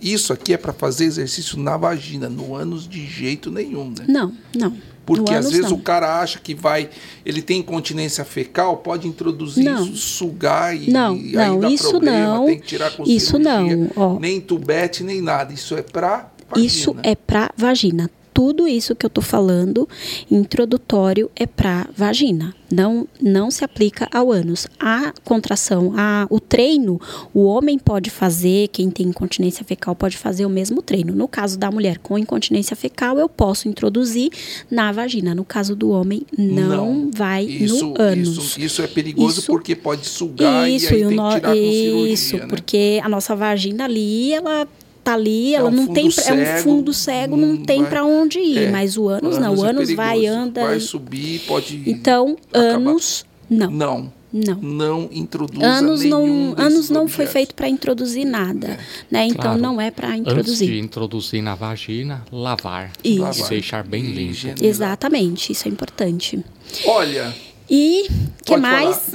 isso 0.00 0.32
aqui 0.32 0.52
é 0.52 0.56
para 0.56 0.72
fazer 0.72 1.04
exercício 1.04 1.58
na 1.58 1.76
vagina, 1.76 2.28
no 2.28 2.54
ânus 2.54 2.86
de 2.88 3.06
jeito 3.06 3.50
nenhum, 3.50 3.88
né? 3.90 4.04
Não, 4.06 4.32
não. 4.54 4.76
Porque 5.06 5.32
às 5.32 5.50
vezes 5.52 5.70
não. 5.70 5.78
o 5.78 5.80
cara 5.80 6.20
acha 6.20 6.40
que 6.40 6.52
vai, 6.52 6.90
ele 7.24 7.40
tem 7.40 7.60
incontinência 7.60 8.24
fecal, 8.24 8.78
pode 8.78 9.06
introduzir 9.06 9.64
Não. 9.64 9.84
isso, 9.84 9.96
sugar 9.96 10.76
e 10.76 10.90
Não, 10.90 11.16
e 11.16 11.38
aí 11.38 11.48
não, 11.48 11.60
dá 11.60 11.70
isso 11.70 11.90
problema, 11.90 12.34
não. 12.34 12.46
tem 12.46 12.58
que 12.58 12.66
tirar 12.66 12.90
com 12.90 13.04
Isso 13.04 13.36
cirurgia, 13.38 13.76
não, 13.76 13.90
ó. 13.94 14.18
nem 14.18 14.40
tubete 14.40 15.04
nem 15.04 15.22
nada. 15.22 15.52
Isso 15.52 15.76
é 15.76 15.82
para 15.82 16.28
vagina. 16.50 16.66
Isso 16.66 16.96
é 17.04 17.14
para 17.14 17.50
vagina. 17.56 18.10
Tudo 18.36 18.68
isso 18.68 18.94
que 18.94 19.06
eu 19.06 19.08
tô 19.08 19.22
falando, 19.22 19.88
introdutório, 20.30 21.30
é 21.34 21.46
para 21.46 21.88
vagina. 21.96 22.54
Não, 22.70 23.08
não 23.18 23.50
se 23.50 23.64
aplica 23.64 24.06
ao 24.12 24.30
ânus. 24.30 24.66
A 24.78 25.14
contração, 25.24 25.94
a, 25.96 26.26
o 26.28 26.38
treino, 26.38 27.00
o 27.32 27.44
homem 27.44 27.78
pode 27.78 28.10
fazer, 28.10 28.68
quem 28.68 28.90
tem 28.90 29.06
incontinência 29.06 29.64
fecal 29.64 29.96
pode 29.96 30.18
fazer 30.18 30.44
o 30.44 30.50
mesmo 30.50 30.82
treino. 30.82 31.14
No 31.14 31.26
caso 31.26 31.58
da 31.58 31.70
mulher 31.70 31.96
com 31.96 32.18
incontinência 32.18 32.76
fecal, 32.76 33.18
eu 33.18 33.26
posso 33.26 33.68
introduzir 33.68 34.30
na 34.70 34.92
vagina. 34.92 35.34
No 35.34 35.44
caso 35.44 35.74
do 35.74 35.88
homem, 35.88 36.20
não, 36.36 37.10
vai 37.10 37.42
isso, 37.42 37.86
no 37.86 37.94
ânus. 37.98 38.36
Isso, 38.36 38.60
isso 38.60 38.82
é 38.82 38.86
perigoso 38.86 39.38
Isso- 39.38 39.46
porque 39.46 39.74
pode 39.74 40.06
sugar 40.06 40.68
Isso, 40.68 40.92
e 40.92 40.94
aí 40.94 41.02
e 41.04 41.08
tem 41.08 41.16
que 41.16 41.34
tirar 41.36 41.56
isso, 41.56 42.26
cirurgia, 42.26 42.38
né? 42.40 42.46
porque 42.48 43.00
a 43.02 43.08
nossa 43.08 43.34
vagina 43.34 43.84
ali, 43.84 44.34
ela 44.34 44.68
tá 45.06 45.14
ali, 45.14 45.54
ela 45.54 45.68
um 45.68 45.72
não 45.72 45.86
fundo 45.86 45.94
tem 45.94 46.10
pra- 46.10 46.22
é 46.24 46.32
um 46.32 46.36
cego, 46.44 46.62
fundo 46.62 46.92
cego, 46.92 47.36
não, 47.36 47.48
não 47.48 47.56
tem 47.64 47.80
vai- 47.82 47.90
para 47.90 48.04
onde 48.04 48.38
ir, 48.38 48.58
É, 48.58 48.70
mas 48.70 48.96
o 48.98 49.08
ânus, 49.08 49.38
não, 49.38 49.54
o 49.54 49.64
é 49.64 49.70
ânus 49.70 49.90
vai 49.92 50.16
perigoso, 50.20 50.38
anda 50.40 50.60
vai 50.64 50.76
e- 50.76 50.80
subir, 50.80 51.38
pode 51.46 51.82
Então, 51.86 52.36
acabar- 52.52 52.74
ânus 52.74 53.24
não. 53.48 53.70
Não, 53.70 54.12
Não. 54.32 54.54
não 54.60 55.08
introduza 55.12 55.64
Anos 55.64 56.02
não, 56.04 56.54
anos 56.58 56.90
não 56.90 57.06
foi 57.08 57.24
objetos. 57.24 57.32
feito 57.32 57.54
para 57.54 57.68
introduzir 57.68 58.24
nada, 58.26 58.78
né? 59.10 59.26
Então 59.26 59.42
Claro. 59.42 59.60
não 59.60 59.80
é 59.80 59.90
para 59.90 60.08
Antes 60.08 60.24
de 60.24 60.30
introduzir. 60.30 60.74
introduzir 60.78 61.42
na 61.42 61.54
vagina, 61.54 62.24
lavar. 62.32 62.90
Isso. 63.04 63.20
Lavar. 63.22 63.46
E 63.46 63.48
deixar 63.50 63.84
bem 63.84 64.02
limpo. 64.02 64.54
Exatamente, 64.60 65.52
isso 65.52 65.66
é 65.66 65.70
importante. 65.70 66.44
Olha, 66.86 67.32
E 67.68 68.08
que 68.44 68.52
Pode 68.52 68.62
mais? 68.62 69.10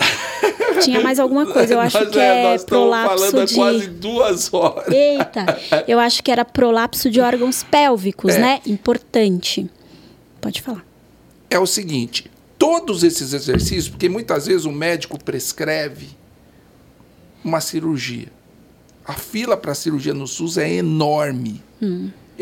Tinha 0.84 1.00
mais 1.02 1.20
alguma 1.20 1.46
coisa, 1.46 1.74
eu 1.74 1.80
acho 1.82 2.00
nós, 2.00 2.10
que 2.10 2.20
é, 2.20 2.56
é 2.56 2.58
prolapso 2.60 3.46
de 3.46 3.56
quase 3.56 3.88
duas 3.88 4.54
horas. 4.54 4.88
Eita, 4.94 5.60
eu 5.88 6.00
acho 6.00 6.24
que 6.24 6.32
era 6.32 6.44
prolapso 6.44 7.10
de 7.10 7.20
órgãos 7.22 7.64
pélvicos, 7.64 8.36
É. 8.36 8.40
né? 8.40 8.62
Importante. 8.66 9.70
Pode 10.40 10.62
falar. 10.62 10.84
É 11.50 11.60
o 11.60 11.66
seguinte, 11.66 12.30
todos 12.58 13.04
esses 13.04 13.34
exercícios, 13.34 13.90
porque 13.90 14.10
muitas 14.10 14.48
vezes 14.48 14.66
o 14.66 14.72
médico 14.72 15.22
prescreve 15.24 16.10
uma 17.44 17.62
cirurgia. 17.62 18.28
A 19.06 19.14
fila 19.14 19.58
para 19.58 19.74
cirurgia 19.74 20.14
no 20.14 20.28
SUS 20.28 20.58
é 20.58 20.72
enorme. 20.74 21.62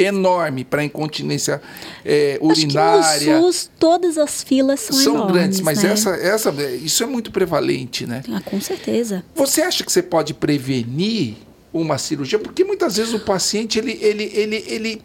Enorme 0.01 0.63
para 0.63 0.83
incontinência 0.83 1.61
é. 2.05 2.35
Acho 2.41 2.45
urinária. 2.45 3.19
que 3.19 3.33
no 3.33 3.51
SUS 3.51 3.69
todas 3.77 4.17
as 4.17 4.41
filas 4.41 4.79
são, 4.79 4.95
São 4.95 5.13
enormes, 5.15 5.33
grandes, 5.33 5.61
mas 5.61 5.83
né? 5.83 5.91
essa, 5.91 6.09
essa, 6.11 6.51
isso 6.81 7.03
é 7.03 7.05
muito 7.05 7.31
prevalente, 7.31 8.05
né? 8.07 8.23
Ah, 8.31 8.41
com 8.41 8.59
certeza. 8.61 9.23
Você 9.35 9.61
acha 9.61 9.83
que 9.83 9.91
você 9.91 10.01
pode 10.01 10.33
prevenir 10.33 11.35
uma 11.73 11.97
cirurgia? 11.97 12.39
Porque 12.39 12.63
muitas 12.63 12.95
vezes 12.97 13.13
o 13.13 13.19
paciente 13.19 13.77
ele, 13.77 13.97
ele, 14.01 14.23
ele, 14.33 14.63
ele, 14.67 15.01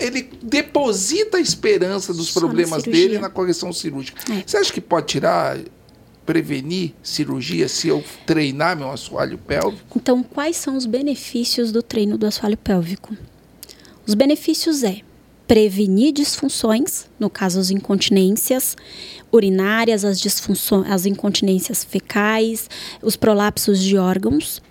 ele 0.00 0.30
deposita 0.42 1.36
a 1.36 1.40
esperança 1.40 2.12
dos 2.12 2.28
Só 2.28 2.40
na 2.40 2.46
problemas 2.46 2.82
cirurgia. 2.82 3.08
dele 3.08 3.18
na 3.20 3.30
correção 3.30 3.72
cirúrgica. 3.72 4.20
É. 4.32 4.42
Você 4.46 4.56
acha 4.56 4.72
que 4.72 4.80
pode 4.80 5.06
tirar, 5.06 5.56
prevenir 6.26 6.92
cirurgia 7.02 7.68
se 7.68 7.88
eu 7.88 8.02
treinar 8.26 8.76
meu 8.76 8.90
assoalho 8.90 9.38
pélvico? 9.38 9.96
Então, 9.96 10.22
quais 10.22 10.56
são 10.56 10.76
os 10.76 10.86
benefícios 10.86 11.72
do 11.72 11.82
treino 11.82 12.18
do 12.18 12.26
assoalho 12.26 12.56
pélvico? 12.56 13.16
Os 14.06 14.14
benefícios 14.14 14.82
é 14.82 15.00
prevenir 15.46 16.12
disfunções, 16.12 17.06
no 17.20 17.28
caso 17.28 17.60
as 17.60 17.70
incontinências 17.70 18.76
urinárias, 19.30 20.04
as 20.04 20.18
as 20.86 21.06
incontinências 21.06 21.84
fecais, 21.84 22.68
os 23.02 23.16
prolapsos 23.16 23.80
de 23.80 23.96
órgãos, 23.96 24.62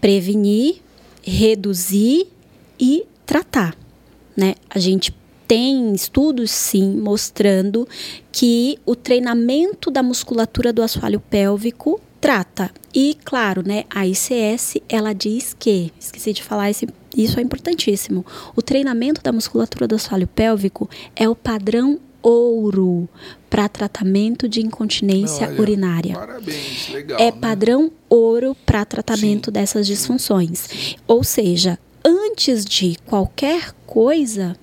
prevenir, 0.00 0.76
reduzir 1.22 2.28
e 2.78 3.04
tratar, 3.24 3.76
né? 4.36 4.54
A 4.70 4.78
gente 4.78 5.14
tem 5.46 5.92
estudos 5.92 6.50
sim 6.50 6.96
mostrando 6.96 7.86
que 8.32 8.78
o 8.84 8.96
treinamento 8.96 9.90
da 9.90 10.02
musculatura 10.02 10.72
do 10.72 10.82
assoalho 10.82 11.20
pélvico 11.20 12.00
trata. 12.20 12.70
E 12.92 13.16
claro, 13.24 13.62
né, 13.64 13.84
a 13.88 14.06
ICS 14.06 14.78
ela 14.88 15.12
diz 15.12 15.54
que, 15.58 15.92
esqueci 16.00 16.32
de 16.32 16.42
falar 16.42 16.70
esse, 16.70 16.88
isso 17.16 17.40
é 17.40 17.42
importantíssimo. 17.42 18.24
O 18.54 18.62
treinamento 18.62 19.22
da 19.22 19.32
musculatura 19.32 19.88
do 19.88 19.94
assoalho 19.94 20.26
pélvico 20.26 20.88
é 21.14 21.28
o 21.28 21.34
padrão 21.34 21.98
ouro 22.22 23.08
para 23.48 23.68
tratamento 23.68 24.48
de 24.48 24.60
incontinência 24.60 25.46
Olha, 25.46 25.60
urinária. 25.60 26.14
Parabéns, 26.14 26.88
legal. 26.90 27.20
É 27.20 27.26
né? 27.26 27.32
padrão 27.32 27.92
ouro 28.08 28.56
para 28.66 28.84
tratamento 28.84 29.46
Sim, 29.46 29.52
dessas 29.52 29.86
disfunções. 29.86 30.96
Ou 31.06 31.22
seja, 31.22 31.78
antes 32.04 32.64
de 32.64 32.96
qualquer 33.06 33.72
coisa, 33.86 34.56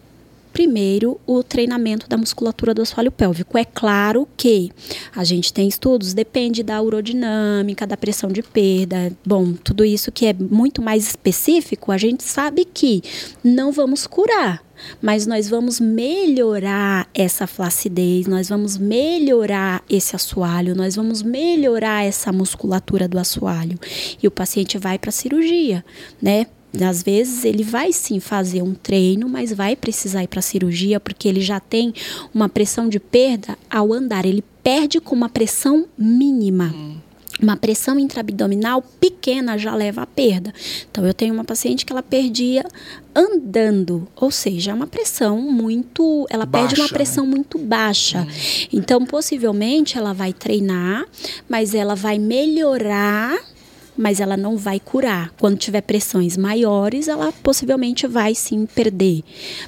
primeiro 0.53 1.19
o 1.25 1.43
treinamento 1.43 2.07
da 2.07 2.15
musculatura 2.15 2.73
do 2.73 2.83
assoalho 2.83 3.11
pélvico. 3.11 3.57
É 3.57 3.65
claro 3.65 4.27
que 4.37 4.71
a 5.13 5.23
gente 5.23 5.51
tem 5.51 5.67
estudos, 5.67 6.13
depende 6.13 6.61
da 6.61 6.79
urodinâmica, 6.79 7.87
da 7.87 7.97
pressão 7.97 8.31
de 8.31 8.43
perda, 8.43 9.11
bom, 9.25 9.53
tudo 9.53 9.83
isso 9.83 10.11
que 10.11 10.27
é 10.27 10.33
muito 10.33 10.81
mais 10.81 11.07
específico, 11.07 11.91
a 11.91 11.97
gente 11.97 12.23
sabe 12.23 12.63
que 12.63 13.01
não 13.43 13.71
vamos 13.71 14.05
curar. 14.05 14.63
Mas 15.01 15.25
nós 15.25 15.47
vamos 15.47 15.79
melhorar 15.79 17.07
essa 17.13 17.47
flacidez, 17.47 18.27
nós 18.27 18.49
vamos 18.49 18.77
melhorar 18.77 19.81
esse 19.89 20.15
assoalho, 20.15 20.75
nós 20.75 20.95
vamos 20.95 21.21
melhorar 21.21 22.03
essa 22.03 22.31
musculatura 22.31 23.07
do 23.07 23.17
assoalho. 23.17 23.79
E 24.21 24.27
o 24.27 24.31
paciente 24.31 24.77
vai 24.77 24.99
para 24.99 25.09
a 25.09 25.13
cirurgia, 25.13 25.85
né? 26.21 26.47
Às 26.81 27.03
vezes 27.03 27.45
ele 27.45 27.63
vai 27.63 27.93
sim 27.93 28.19
fazer 28.19 28.61
um 28.61 28.73
treino, 28.73 29.29
mas 29.29 29.53
vai 29.53 29.75
precisar 29.75 30.23
ir 30.23 30.27
para 30.27 30.39
a 30.39 30.43
cirurgia 30.43 30.99
porque 30.99 31.27
ele 31.27 31.41
já 31.41 31.59
tem 31.59 31.93
uma 32.33 32.49
pressão 32.49 32.89
de 32.89 32.99
perda 32.99 33.57
ao 33.69 33.93
andar. 33.93 34.25
Ele 34.25 34.43
perde 34.63 34.99
com 34.99 35.15
uma 35.15 35.29
pressão 35.29 35.85
mínima. 35.97 36.73
Uma 37.41 37.57
pressão 37.57 37.99
intraabdominal 37.99 38.81
pequena 38.99 39.57
já 39.57 39.75
leva 39.75 40.03
à 40.03 40.05
perda. 40.05 40.53
Então, 40.89 41.05
eu 41.05 41.13
tenho 41.13 41.33
uma 41.33 41.43
paciente 41.43 41.83
que 41.85 41.91
ela 41.91 42.03
perdia 42.03 42.63
andando, 43.13 44.07
ou 44.15 44.31
seja, 44.31 44.71
é 44.71 44.73
uma 44.73 44.85
pressão 44.87 45.41
muito. 45.41 46.27
Ela 46.29 46.45
perde 46.45 46.75
uma 46.75 46.83
Baixa, 46.83 46.93
pressão 46.93 47.25
muito 47.25 47.57
baixa. 47.57 48.27
Então, 48.71 49.03
possivelmente, 49.03 49.97
ela 49.97 50.13
vai 50.13 50.31
treinar, 50.31 51.05
mas 51.49 51.73
ela 51.73 51.95
vai 51.95 52.19
melhorar 52.19 53.37
mas 53.97 54.19
ela 54.19 54.35
não 54.35 54.57
vai 54.57 54.79
curar. 54.79 55.33
Quando 55.39 55.57
tiver 55.57 55.81
pressões 55.81 56.37
maiores, 56.37 57.07
ela 57.07 57.31
possivelmente 57.31 58.07
vai 58.07 58.35
sim 58.35 58.65
perder. 58.65 59.23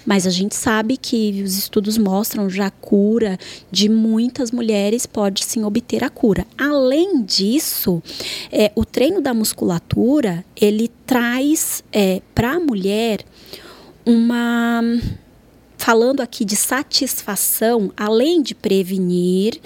Mas 0.05 0.25
a 0.25 0.29
gente 0.29 0.55
sabe 0.55 0.97
que 0.97 1.41
os 1.43 1.57
estudos 1.57 1.97
mostram 1.97 2.49
já 2.49 2.69
cura 2.69 3.37
de 3.71 3.89
muitas 3.89 4.51
mulheres 4.51 5.05
pode 5.05 5.43
sim 5.45 5.63
obter 5.63 6.03
a 6.03 6.09
cura. 6.09 6.45
Além 6.57 7.23
disso, 7.23 8.01
é, 8.51 8.71
o 8.75 8.83
treino 8.83 9.21
da 9.21 9.33
musculatura 9.33 10.43
ele 10.59 10.89
traz 11.05 11.83
é, 11.91 12.21
para 12.33 12.53
a 12.53 12.59
mulher 12.59 13.23
uma 14.05 14.81
falando 15.85 16.21
aqui 16.21 16.43
de 16.43 16.55
satisfação, 16.55 17.91
além 17.95 18.41
de 18.41 18.55
prevenir, 18.55 19.61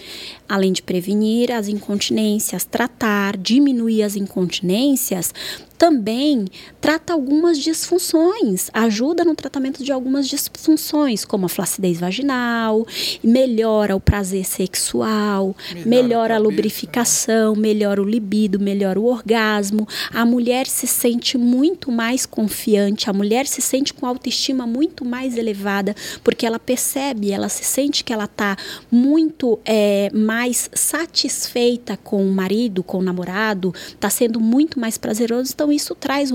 além 0.50 0.74
de 0.74 0.82
prevenir 0.82 1.50
as 1.50 1.70
incontinências, 1.70 2.66
tratar, 2.66 3.38
diminuir 3.38 4.04
as 4.04 4.18
incontinências, 4.18 5.34
também 5.80 6.46
trata 6.82 7.14
algumas 7.14 7.58
disfunções, 7.58 8.70
ajuda 8.74 9.24
no 9.24 9.34
tratamento 9.34 9.82
de 9.82 9.94
algumas 9.94 10.28
disfunções, 10.28 11.24
como 11.24 11.46
a 11.46 11.50
flacidez 11.50 11.98
vaginal, 11.98 12.86
melhora 13.24 13.96
o 13.96 14.00
prazer 14.00 14.46
sexual, 14.46 15.56
melhora, 15.70 15.90
melhora 15.90 16.34
a, 16.34 16.38
a 16.38 16.40
lubrificação, 16.40 17.56
melhora 17.56 18.02
o 18.02 18.06
libido, 18.06 18.60
melhora 18.60 19.00
o 19.00 19.06
orgasmo. 19.06 19.88
A 20.12 20.26
mulher 20.26 20.68
se 20.68 20.86
sente 20.86 21.38
muito 21.38 21.90
mais 21.90 22.26
confiante, 22.26 23.10
a 23.10 23.14
mulher 23.14 23.48
se 23.48 23.62
sente 23.62 23.94
com 23.94 24.06
autoestima 24.06 24.68
muito 24.68 25.06
mais 25.06 25.38
elevada, 25.38 25.96
porque 26.26 26.46
ela 26.46 26.60
percebe, 26.60 27.32
ela 27.32 27.48
se 27.48 27.64
sente 27.64 28.04
que 28.04 28.12
ela 28.12 28.26
está 28.26 28.58
muito 28.92 29.58
é, 29.64 30.12
mais 30.14 30.70
satisfeita 30.74 31.96
com 31.96 32.22
o 32.22 32.34
marido, 32.34 32.84
com 32.84 32.98
o 32.98 33.02
namorado, 33.02 33.74
está 33.88 34.10
sendo 34.10 34.42
muito 34.42 34.78
mais 34.78 34.98
prazeroso. 34.98 35.54
Então, 35.54 35.69
isso 35.72 35.96
traz 35.96 36.32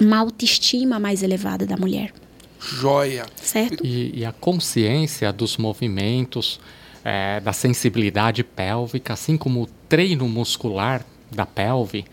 uma 0.00 0.18
autoestima 0.18 0.98
mais 0.98 1.22
elevada 1.22 1.66
da 1.66 1.76
mulher. 1.76 2.12
Joia. 2.60 3.26
Certo? 3.36 3.84
E, 3.84 4.20
e 4.20 4.24
a 4.24 4.32
consciência 4.32 5.32
dos 5.32 5.56
movimentos, 5.56 6.60
é, 7.04 7.40
da 7.40 7.52
sensibilidade 7.52 8.42
pélvica, 8.42 9.12
assim 9.12 9.36
como 9.36 9.62
o 9.62 9.66
treino 9.88 10.28
muscular 10.28 11.04
da 11.30 11.46
pelve, 11.46 12.04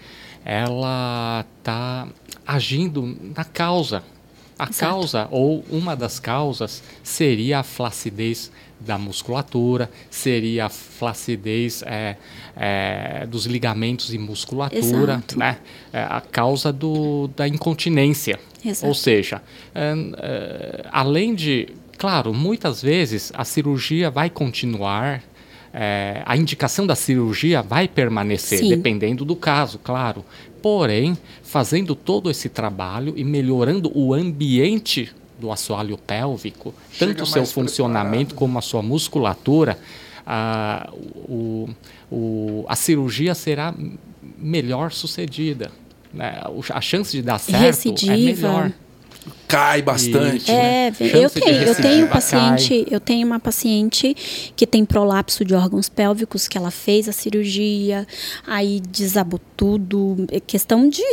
ela 0.45 1.45
está 1.57 2.07
agindo 2.45 3.17
na 3.35 3.43
causa. 3.43 4.03
A 4.57 4.69
Exato. 4.69 4.79
causa, 4.79 5.27
ou 5.31 5.65
uma 5.69 5.95
das 5.95 6.19
causas, 6.19 6.83
seria 7.01 7.59
a 7.59 7.63
flacidez 7.63 8.51
da 8.85 8.97
musculatura, 8.97 9.89
seria 10.09 10.65
a 10.65 10.69
flacidez 10.69 11.83
é, 11.85 12.17
é, 12.55 13.25
dos 13.27 13.45
ligamentos 13.45 14.13
e 14.13 14.17
musculatura, 14.17 15.13
Exato. 15.13 15.39
né? 15.39 15.57
É 15.91 16.03
a 16.03 16.21
causa 16.21 16.71
do, 16.71 17.29
da 17.35 17.47
incontinência. 17.47 18.39
Exato. 18.63 18.87
Ou 18.87 18.93
seja, 18.93 19.41
é, 19.73 19.93
é, 20.17 20.85
além 20.91 21.33
de, 21.35 21.69
claro, 21.97 22.33
muitas 22.33 22.81
vezes 22.81 23.31
a 23.35 23.43
cirurgia 23.43 24.09
vai 24.09 24.29
continuar 24.29 25.23
é, 25.73 26.21
a 26.25 26.37
indicação 26.37 26.85
da 26.85 26.95
cirurgia 26.95 27.63
vai 27.63 27.87
permanecer, 27.87 28.59
Sim. 28.59 28.69
dependendo 28.69 29.25
do 29.25 29.35
caso, 29.35 29.79
claro. 29.79 30.23
Porém, 30.61 31.17
fazendo 31.41 31.95
todo 31.95 32.29
esse 32.29 32.47
trabalho 32.47 33.13
e 33.17 33.23
melhorando 33.23 33.91
o 33.97 34.13
ambiente 34.13 35.11
do 35.43 35.51
assoalho 35.51 35.97
pélvico, 35.97 36.73
Chega 36.89 37.11
tanto 37.11 37.23
o 37.23 37.27
seu 37.27 37.45
funcionamento 37.45 38.27
preparado. 38.27 38.35
como 38.35 38.57
a 38.57 38.61
sua 38.61 38.81
musculatura, 38.81 39.77
a, 40.25 40.89
o, 41.27 41.69
o, 42.09 42.65
a 42.69 42.75
cirurgia 42.77 43.35
será 43.35 43.75
melhor 44.37 44.93
sucedida. 44.93 45.69
Né? 46.13 46.41
A 46.69 46.79
chance 46.79 47.11
de 47.11 47.21
dar 47.21 47.39
certo 47.39 47.59
Recidiva. 47.61 48.13
é 48.13 48.17
melhor 48.17 48.71
cai 49.47 49.81
bastante. 49.81 50.49
É, 50.49 50.91
né? 50.91 50.95
eu 50.99 51.29
tenho, 51.29 51.63
eu 51.63 51.75
tenho 51.75 52.07
paciente, 52.07 52.85
eu 52.89 52.99
tenho 52.99 53.27
uma 53.27 53.39
paciente 53.39 54.15
que 54.55 54.65
tem 54.65 54.83
prolapso 54.83 55.45
de 55.45 55.53
órgãos 55.53 55.89
pélvicos 55.89 56.47
que 56.47 56.57
ela 56.57 56.71
fez 56.71 57.07
a 57.07 57.11
cirurgia, 57.11 58.07
aí 58.47 58.81
desabou 58.81 59.39
tudo, 59.55 60.25
é 60.31 60.39
questão 60.39 60.89
de 60.89 61.03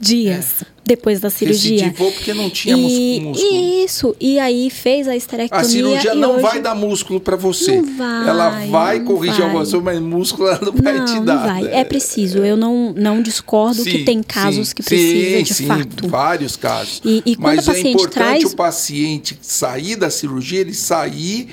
dias. 0.00 0.64
É 0.84 0.88
depois 0.92 1.20
da 1.20 1.30
cirurgia. 1.30 1.84
Recidivou 1.84 2.12
porque 2.12 2.34
não 2.34 2.50
tinha 2.50 2.76
e, 2.76 3.20
músculo. 3.20 3.84
Isso, 3.84 4.16
e 4.20 4.38
aí 4.38 4.70
fez 4.70 5.08
a 5.08 5.16
esterectomia. 5.16 5.64
A 5.64 5.68
cirurgia 5.68 6.14
não 6.14 6.32
hoje... 6.34 6.42
vai 6.42 6.60
dar 6.60 6.74
músculo 6.74 7.20
para 7.20 7.36
você. 7.36 7.76
Não 7.80 7.96
vai. 7.96 8.28
Ela 8.28 8.50
vai 8.66 9.00
corrigir 9.00 9.42
alguma 9.42 9.62
coisa, 9.62 9.80
mas 9.80 10.00
músculo 10.00 10.48
ela 10.48 10.60
não 10.62 10.72
vai 10.72 10.98
não, 10.98 11.04
te 11.04 11.20
dar. 11.20 11.34
Não 11.34 11.42
vai. 11.42 11.66
É 11.72 11.84
preciso. 11.84 12.38
Eu 12.38 12.56
não, 12.56 12.92
não 12.96 13.22
discordo 13.22 13.82
sim, 13.82 13.90
que 13.90 14.04
tem 14.04 14.22
casos 14.22 14.68
sim, 14.68 14.74
que 14.74 14.82
precisa 14.82 15.36
sim, 15.36 15.42
de 15.42 15.54
sim, 15.54 15.66
fato. 15.66 16.08
vários 16.08 16.56
casos. 16.56 17.00
E, 17.04 17.22
e 17.24 17.36
quando 17.36 17.56
mas 17.56 17.68
a 17.68 17.72
paciente 17.72 17.86
é 17.86 17.90
importante 17.90 18.10
traz... 18.12 18.44
o 18.44 18.56
paciente 18.56 19.38
sair 19.40 19.96
da 19.96 20.10
cirurgia, 20.10 20.60
ele 20.60 20.74
sair 20.74 21.48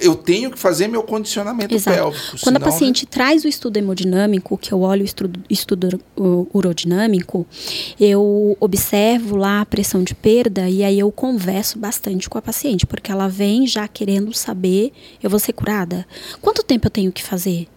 eu 0.00 0.14
tenho 0.14 0.50
que 0.50 0.58
fazer 0.58 0.88
meu 0.88 1.02
condicionamento 1.02 1.74
Exato. 1.74 1.96
pélvico. 1.96 2.24
Quando 2.30 2.40
senão, 2.40 2.56
a 2.56 2.60
paciente 2.60 3.06
traz 3.06 3.44
o 3.44 3.48
estudo 3.48 3.76
hemodinâmico, 3.76 4.56
que 4.58 4.72
eu 4.72 4.80
olho 4.80 5.02
o 5.02 5.04
estudo, 5.04 5.40
estudo 5.48 6.00
urodinâmico, 6.52 7.46
eu 7.98 8.56
observo 8.60 9.36
lá 9.36 9.60
a 9.60 9.66
pressão 9.66 10.02
de 10.02 10.14
perda 10.14 10.68
e 10.68 10.82
aí 10.82 10.98
eu 10.98 11.10
converso 11.10 11.78
bastante 11.78 12.28
com 12.28 12.38
a 12.38 12.42
paciente, 12.42 12.86
porque 12.86 13.10
ela 13.10 13.28
vem 13.28 13.66
já 13.66 13.86
querendo 13.88 14.32
saber, 14.32 14.92
eu 15.22 15.30
vou 15.30 15.38
ser 15.38 15.52
curada? 15.52 16.06
Quanto 16.40 16.62
tempo 16.62 16.86
eu 16.86 16.90
tenho 16.90 17.12
que 17.12 17.22
fazer? 17.22 17.68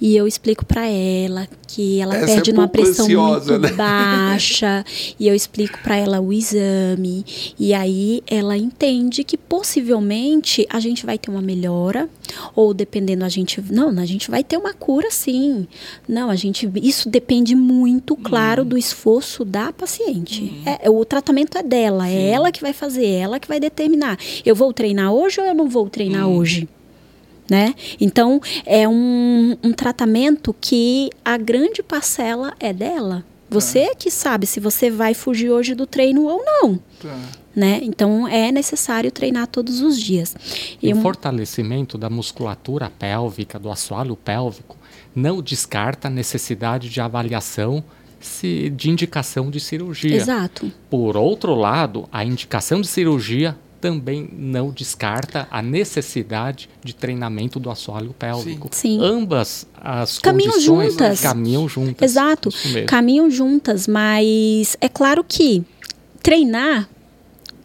E 0.00 0.16
eu 0.16 0.26
explico 0.26 0.64
para 0.64 0.86
ela 0.86 1.48
que 1.66 2.00
ela 2.00 2.16
Essa 2.16 2.24
é 2.24 2.34
perde 2.34 2.50
é 2.50 2.52
numa 2.54 2.68
pressão 2.68 3.04
ansiosa, 3.04 3.58
muito 3.58 3.70
né? 3.70 3.72
baixa. 3.76 4.84
e 5.18 5.28
eu 5.28 5.34
explico 5.34 5.78
para 5.82 5.96
ela 5.96 6.20
o 6.20 6.32
exame. 6.32 7.24
E 7.58 7.74
aí 7.74 8.22
ela 8.26 8.56
entende 8.56 9.24
que 9.24 9.36
possivelmente 9.36 10.66
a 10.70 10.80
gente 10.80 11.04
vai 11.04 11.18
ter 11.18 11.30
uma 11.30 11.42
melhora. 11.42 12.08
Ou 12.54 12.72
dependendo, 12.72 13.24
a 13.24 13.28
gente. 13.28 13.62
Não, 13.70 13.88
a 13.88 14.04
gente 14.04 14.30
vai 14.30 14.44
ter 14.44 14.56
uma 14.56 14.72
cura 14.72 15.10
sim. 15.10 15.66
Não, 16.06 16.30
a 16.30 16.36
gente. 16.36 16.70
Isso 16.82 17.08
depende 17.08 17.54
muito, 17.54 18.16
claro, 18.16 18.64
do 18.64 18.76
esforço 18.76 19.44
da 19.44 19.72
paciente. 19.72 20.62
É, 20.64 20.88
o 20.88 21.04
tratamento 21.04 21.56
é 21.58 21.62
dela, 21.62 22.06
é 22.06 22.10
sim. 22.10 22.16
é 22.16 22.30
ela 22.30 22.52
que 22.52 22.60
vai 22.60 22.72
fazer, 22.72 23.06
é 23.06 23.18
ela 23.20 23.40
que 23.40 23.48
vai 23.48 23.58
determinar. 23.58 24.18
Eu 24.44 24.54
vou 24.54 24.72
treinar 24.72 25.12
hoje 25.12 25.40
ou 25.40 25.46
eu 25.46 25.54
não 25.54 25.68
vou 25.68 25.88
treinar 25.88 26.28
hoje? 26.28 26.68
Né? 27.50 27.74
Então, 28.00 28.40
é 28.66 28.86
um, 28.88 29.56
um 29.62 29.72
tratamento 29.72 30.54
que 30.60 31.10
a 31.24 31.36
grande 31.36 31.82
parcela 31.82 32.54
é 32.60 32.72
dela. 32.72 33.24
Você 33.50 33.86
tá. 33.86 33.94
que 33.94 34.10
sabe 34.10 34.46
se 34.46 34.60
você 34.60 34.90
vai 34.90 35.14
fugir 35.14 35.50
hoje 35.50 35.74
do 35.74 35.86
treino 35.86 36.24
ou 36.24 36.42
não. 36.44 36.78
Tá. 37.00 37.16
Né? 37.56 37.80
Então 37.82 38.28
é 38.28 38.52
necessário 38.52 39.10
treinar 39.10 39.48
todos 39.48 39.80
os 39.80 39.98
dias. 39.98 40.36
E 40.80 40.92
o 40.92 40.96
um... 40.96 41.02
fortalecimento 41.02 41.98
da 41.98 42.08
musculatura 42.08 42.90
pélvica, 42.90 43.58
do 43.58 43.70
assoalho 43.70 44.14
pélvico, 44.14 44.76
não 45.14 45.42
descarta 45.42 46.06
a 46.08 46.10
necessidade 46.10 46.88
de 46.88 47.00
avaliação 47.00 47.82
se, 48.20 48.70
de 48.70 48.90
indicação 48.90 49.50
de 49.50 49.58
cirurgia. 49.58 50.14
Exato. 50.14 50.70
Por 50.88 51.16
outro 51.16 51.54
lado, 51.54 52.08
a 52.12 52.24
indicação 52.24 52.80
de 52.80 52.86
cirurgia 52.86 53.56
também 53.80 54.28
não 54.32 54.70
descarta 54.70 55.46
a 55.50 55.62
necessidade 55.62 56.68
de 56.82 56.94
treinamento 56.94 57.60
do 57.60 57.70
assoalho 57.70 58.14
pélvico. 58.18 58.68
Sim. 58.72 58.98
Ambas 59.02 59.66
as 59.74 60.18
caminham 60.18 60.52
condições 60.52 60.92
juntas. 60.92 61.20
caminham 61.20 61.68
juntas. 61.68 62.10
Exato, 62.10 62.50
caminham 62.86 63.30
juntas, 63.30 63.86
mas 63.86 64.76
é 64.80 64.88
claro 64.88 65.24
que 65.24 65.64
treinar 66.22 66.88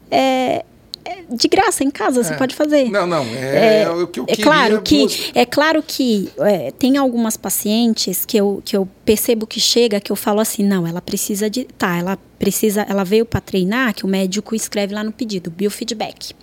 é, 0.09 0.63
é 1.05 1.23
de 1.29 1.47
graça 1.47 1.83
em 1.83 1.91
casa 1.91 2.21
é. 2.21 2.23
você 2.23 2.33
pode 2.35 2.55
fazer. 2.55 2.89
Não, 2.89 3.05
não, 3.05 3.23
é, 3.23 3.83
é 3.83 3.89
o 3.89 4.07
que 4.07 4.19
eu 4.19 4.25
é 4.27 4.35
claro 4.35 4.81
que 4.81 5.07
é 5.33 5.45
claro 5.45 5.83
que 5.85 6.29
é, 6.39 6.71
tem 6.71 6.97
algumas 6.97 7.37
pacientes 7.37 8.25
que 8.25 8.37
eu, 8.37 8.61
que 8.63 8.75
eu 8.75 8.87
percebo 9.05 9.45
que 9.45 9.59
chega 9.59 9.99
que 9.99 10.11
eu 10.11 10.15
falo 10.15 10.39
assim, 10.39 10.63
não, 10.63 10.85
ela 10.87 11.01
precisa 11.01 11.49
de, 11.49 11.65
tá, 11.65 11.97
ela 11.97 12.17
precisa, 12.37 12.85
ela 12.89 13.03
veio 13.03 13.25
para 13.25 13.39
treinar, 13.39 13.93
que 13.93 14.05
o 14.05 14.07
médico 14.07 14.53
escreve 14.55 14.93
lá 14.93 15.03
no 15.03 15.11
pedido, 15.11 15.49
biofeedback. 15.49 16.33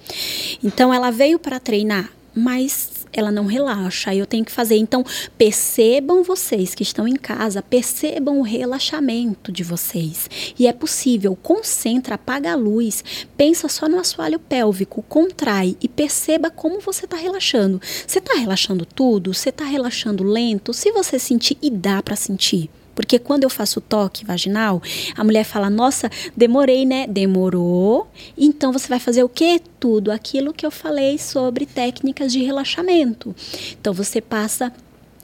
Então 0.62 0.92
ela 0.92 1.10
veio 1.10 1.38
para 1.38 1.60
treinar, 1.60 2.10
mas 2.34 2.89
ela 3.12 3.30
não 3.30 3.46
relaxa, 3.46 4.14
eu 4.14 4.26
tenho 4.26 4.44
que 4.44 4.52
fazer. 4.52 4.76
Então, 4.76 5.04
percebam 5.36 6.22
vocês 6.22 6.74
que 6.74 6.82
estão 6.82 7.06
em 7.06 7.16
casa, 7.16 7.62
percebam 7.62 8.38
o 8.38 8.42
relaxamento 8.42 9.52
de 9.52 9.62
vocês. 9.62 10.28
E 10.58 10.66
é 10.66 10.72
possível, 10.72 11.36
concentra, 11.36 12.14
apaga 12.14 12.52
a 12.52 12.56
luz, 12.56 13.04
pensa 13.36 13.68
só 13.68 13.88
no 13.88 13.98
assoalho 13.98 14.38
pélvico, 14.38 15.02
contrai 15.02 15.76
e 15.80 15.88
perceba 15.88 16.50
como 16.50 16.80
você 16.80 17.04
está 17.04 17.16
relaxando. 17.16 17.80
Você 18.06 18.18
está 18.18 18.34
relaxando 18.34 18.84
tudo? 18.84 19.34
Você 19.34 19.50
está 19.50 19.64
relaxando 19.64 20.24
lento? 20.24 20.72
Se 20.72 20.92
você 20.92 21.18
sentir, 21.18 21.56
e 21.62 21.70
dá 21.70 22.02
para 22.02 22.16
sentir. 22.16 22.70
Porque 23.00 23.18
quando 23.18 23.44
eu 23.44 23.50
faço 23.50 23.80
toque 23.80 24.24
vaginal, 24.24 24.82
a 25.16 25.24
mulher 25.24 25.44
fala: 25.44 25.70
Nossa, 25.70 26.10
demorei, 26.36 26.84
né? 26.84 27.06
Demorou. 27.06 28.08
Então 28.36 28.72
você 28.72 28.88
vai 28.88 28.98
fazer 28.98 29.24
o 29.24 29.28
quê? 29.28 29.60
Tudo 29.78 30.12
aquilo 30.12 30.52
que 30.52 30.66
eu 30.66 30.70
falei 30.70 31.18
sobre 31.18 31.64
técnicas 31.64 32.32
de 32.32 32.42
relaxamento. 32.42 33.34
Então 33.80 33.94
você 33.94 34.20
passa 34.20 34.72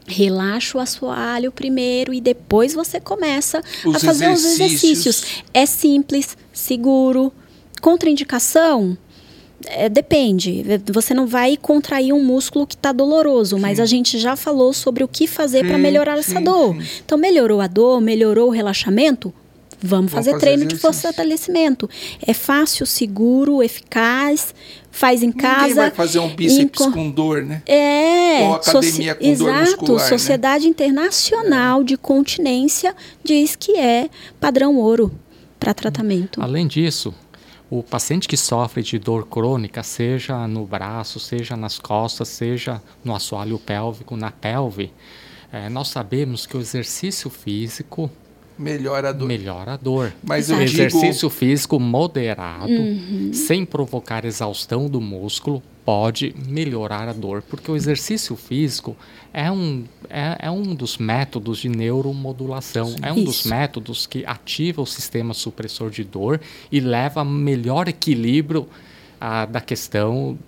relaxa 0.07 0.79
o 0.79 0.81
assoalho 0.81 1.51
primeiro 1.53 2.15
e 2.15 2.21
depois 2.21 2.73
você 2.73 3.01
começa 3.01 3.61
os 3.85 3.97
a 3.97 3.99
fazer 3.99 4.31
exercícios. 4.31 4.55
os 4.55 4.61
exercícios. 4.61 5.45
É 5.53 5.67
simples, 5.67 6.37
seguro. 6.53 7.33
Contraindicação? 7.81 8.97
É, 9.65 9.89
depende. 9.89 10.65
Você 10.93 11.15
não 11.15 11.27
vai 11.27 11.57
contrair 11.57 12.13
um 12.13 12.23
músculo 12.23 12.67
que 12.67 12.75
está 12.75 12.93
doloroso, 12.93 13.57
sim. 13.57 13.63
mas 13.63 13.81
a 13.81 13.87
gente 13.87 14.19
já 14.19 14.37
falou 14.37 14.73
sobre 14.73 15.03
o 15.03 15.09
que 15.09 15.27
fazer 15.27 15.67
para 15.67 15.79
melhorar 15.79 16.19
essa 16.19 16.39
sim, 16.39 16.45
dor. 16.45 16.75
Sim. 16.75 17.01
Então, 17.05 17.17
melhorou 17.17 17.61
a 17.61 17.67
dor, 17.67 18.01
melhorou 18.01 18.49
o 18.49 18.51
relaxamento? 18.51 19.33
Vamos 19.81 20.11
fazer, 20.11 20.33
fazer 20.33 20.41
treino 20.41 20.63
exercício. 20.63 20.91
de 20.91 20.99
fortalecimento. 20.99 21.91
É 22.27 22.33
fácil, 22.33 22.87
seguro, 22.87 23.63
eficaz, 23.63 24.55
faz 24.91 25.23
em 25.23 25.31
casa. 25.31 25.69
Ninguém 25.69 25.75
vai 25.75 25.91
fazer 25.91 26.19
um 26.19 26.35
bíceps 26.35 26.87
com 26.87 27.11
dor, 27.11 27.43
né? 27.43 27.63
É. 27.67 28.43
Ou 28.43 28.55
academia 28.55 29.15
com 29.15 29.25
Exato. 29.25 29.51
dor 29.51 29.61
muscular, 29.61 30.03
né? 30.03 30.09
Sociedade 30.09 30.65
né? 30.65 30.71
Internacional 30.71 31.81
é. 31.83 31.85
de 31.85 31.97
Continência 31.97 32.95
diz 33.23 33.55
que 33.55 33.73
é 33.77 34.09
padrão 34.41 34.77
ouro 34.77 35.13
para 35.61 35.75
tratamento. 35.75 36.41
Além 36.43 36.67
disso, 36.67 37.15
o 37.69 37.83
paciente 37.83 38.29
que 38.29 38.37
sofre 38.37 38.83
de 38.83 38.99
dor 38.99 39.27
crônica, 39.27 39.83
seja 39.83 40.47
no 40.47 40.65
braço, 40.65 41.19
seja 41.19 41.57
nas 41.57 41.79
costas, 41.79 42.29
seja 42.29 42.81
no 43.05 43.15
assoalho 43.15 43.59
pélvico, 43.59 44.17
na 44.17 44.31
pelve, 44.31 44.93
é, 45.53 45.69
nós 45.69 45.89
sabemos 45.89 46.47
que 46.47 46.57
o 46.57 46.61
exercício 46.61 47.31
físico 47.31 48.11
melhora 48.59 49.11
a 49.11 49.13
dor. 49.13 49.29
Melhora 49.29 49.73
a 49.73 49.77
dor. 49.77 50.13
Mas 50.23 50.49
o 50.49 50.55
eu 50.55 50.63
exercício 50.63 51.29
digo... 51.29 51.31
físico 51.31 51.79
moderado, 51.79 52.73
uhum. 52.73 53.31
sem 53.33 53.65
provocar 53.65 54.25
exaustão 54.25 54.89
do 54.89 55.01
músculo, 55.01 55.63
pode 55.85 56.35
melhorar 56.49 57.09
a 57.09 57.13
dor, 57.13 57.43
porque 57.43 57.71
o 57.71 57.77
exercício 57.77 58.35
físico 58.35 58.97
é 59.37 59.53
um, 59.53 59.85
é, 60.09 60.47
é 60.47 60.51
um 60.51 60.75
dos 60.75 60.97
métodos 60.97 61.59
de 61.59 61.69
neuromodulação, 61.69 62.97
é 63.03 63.13
um 63.13 63.23
dos 63.23 63.45
métodos 63.45 64.07
que 64.07 64.25
ativa 64.25 64.81
o 64.81 64.87
sistema 64.87 65.35
supressor 65.35 65.91
de 65.91 66.03
dor 66.05 66.41
e 66.73 66.81
leva 66.81 67.21
a 67.21 67.25
melhor 67.25 67.87
equilíbrio 67.87 68.67
a, 69.21 69.45
da 69.45 69.61
questão 69.61 70.39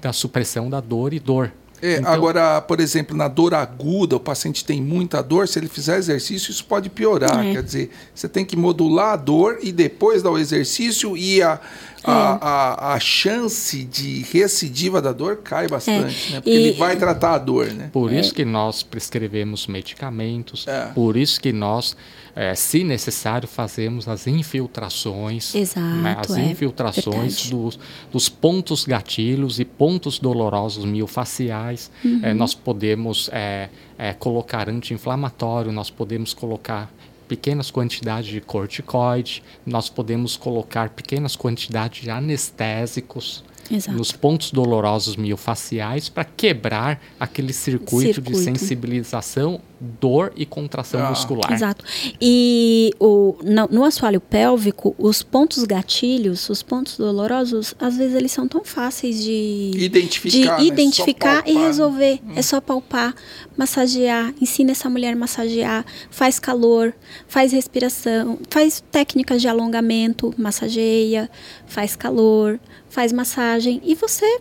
da 0.00 0.12
supressão 0.12 0.70
da 0.70 0.80
dor 0.80 1.12
e 1.12 1.18
dor. 1.18 1.52
É, 1.84 1.98
então, 1.98 2.10
agora, 2.10 2.62
por 2.62 2.80
exemplo, 2.80 3.14
na 3.14 3.28
dor 3.28 3.52
aguda, 3.52 4.16
o 4.16 4.20
paciente 4.20 4.64
tem 4.64 4.80
muita 4.80 5.22
dor, 5.22 5.46
se 5.46 5.58
ele 5.58 5.68
fizer 5.68 5.98
exercício, 5.98 6.50
isso 6.50 6.64
pode 6.64 6.88
piorar. 6.88 7.44
É. 7.44 7.52
Quer 7.52 7.62
dizer, 7.62 7.90
você 8.14 8.26
tem 8.26 8.42
que 8.42 8.56
modular 8.56 9.12
a 9.12 9.16
dor 9.16 9.58
e 9.62 9.70
depois 9.70 10.22
dar 10.22 10.30
o 10.30 10.38
exercício 10.38 11.14
e 11.14 11.42
a, 11.42 11.60
a, 12.02 12.10
é. 12.10 12.38
a, 12.40 12.94
a, 12.94 13.00
chance 13.00 13.84
de 13.84 14.24
recidiva 14.32 15.02
da 15.02 15.12
dor 15.12 15.42
cai 15.44 15.68
bastante, 15.68 16.30
é. 16.30 16.32
né? 16.32 16.40
Porque 16.40 16.56
e, 16.56 16.68
ele 16.68 16.72
vai 16.78 16.96
tratar 16.96 17.34
a 17.34 17.38
dor, 17.38 17.66
né? 17.66 17.90
Por 17.92 18.10
isso 18.10 18.32
é. 18.32 18.34
que 18.36 18.46
nós 18.46 18.82
prescrevemos 18.82 19.66
medicamentos, 19.66 20.66
é. 20.66 20.86
por 20.94 21.18
isso 21.18 21.38
que 21.38 21.52
nós 21.52 21.94
é, 22.36 22.54
se 22.54 22.82
necessário, 22.82 23.46
fazemos 23.46 24.08
as 24.08 24.26
infiltrações. 24.26 25.54
Exato, 25.54 25.80
né, 25.80 26.16
as 26.18 26.36
é, 26.36 26.44
infiltrações 26.44 27.48
dos, 27.48 27.78
dos, 28.10 28.28
pontos 28.28 28.84
gatilhos 28.84 29.60
e 29.60 29.64
pontos 29.64 30.18
dolorosos 30.18 30.84
miofaciais. 30.84 31.90
Uhum. 32.04 32.20
É, 32.22 32.34
nós 32.34 32.52
podemos 32.54 33.30
é, 33.32 33.68
é, 33.96 34.12
colocar 34.12 34.68
anti-inflamatório, 34.68 35.70
nós 35.70 35.90
podemos 35.90 36.34
colocar 36.34 36.92
pequenas 37.28 37.70
quantidades 37.70 38.30
de 38.30 38.40
corticoide, 38.40 39.42
nós 39.64 39.88
podemos 39.88 40.36
colocar 40.36 40.90
pequenas 40.90 41.36
quantidades 41.36 42.02
de 42.02 42.10
anestésicos. 42.10 43.44
Exato. 43.70 43.96
nos 43.96 44.12
pontos 44.12 44.50
dolorosos 44.50 45.16
miofaciais 45.16 46.10
para 46.10 46.22
quebrar 46.22 47.00
aquele 47.18 47.50
circuito, 47.50 48.14
circuito, 48.14 48.38
de 48.38 48.44
sensibilização, 48.44 49.58
dor 50.00 50.32
e 50.36 50.44
contração 50.44 51.04
ah. 51.04 51.10
muscular. 51.10 51.52
Exato. 51.52 51.84
E 52.20 52.92
o, 52.98 53.36
no, 53.42 53.68
no, 53.68 53.84
assoalho 53.84 54.20
pélvico, 54.20 54.94
os 54.98 55.22
pontos 55.22 55.64
gatilhos, 55.64 56.48
os 56.48 56.62
pontos 56.62 56.96
dolorosos, 56.96 57.74
às 57.78 57.96
vezes 57.96 58.14
eles 58.14 58.32
são 58.32 58.48
tão 58.48 58.64
fáceis 58.64 59.22
de 59.22 59.72
identificar, 59.76 60.56
de 60.56 60.62
né? 60.62 60.68
identificar 60.68 61.42
e 61.46 61.54
resolver. 61.54 62.20
Hum. 62.24 62.32
É 62.36 62.42
só 62.42 62.60
palpar, 62.60 63.14
massagear, 63.56 64.34
ensina 64.40 64.72
essa 64.72 64.88
mulher 64.88 65.12
a 65.12 65.16
massagear, 65.16 65.84
faz 66.10 66.38
calor, 66.38 66.94
faz 67.28 67.52
respiração, 67.52 68.38
faz 68.50 68.82
técnicas 68.90 69.40
de 69.40 69.48
alongamento, 69.48 70.34
massageia, 70.36 71.30
faz 71.66 71.94
calor 71.94 72.58
faz 72.94 73.12
massagem 73.12 73.82
e 73.84 73.94
você 73.96 74.38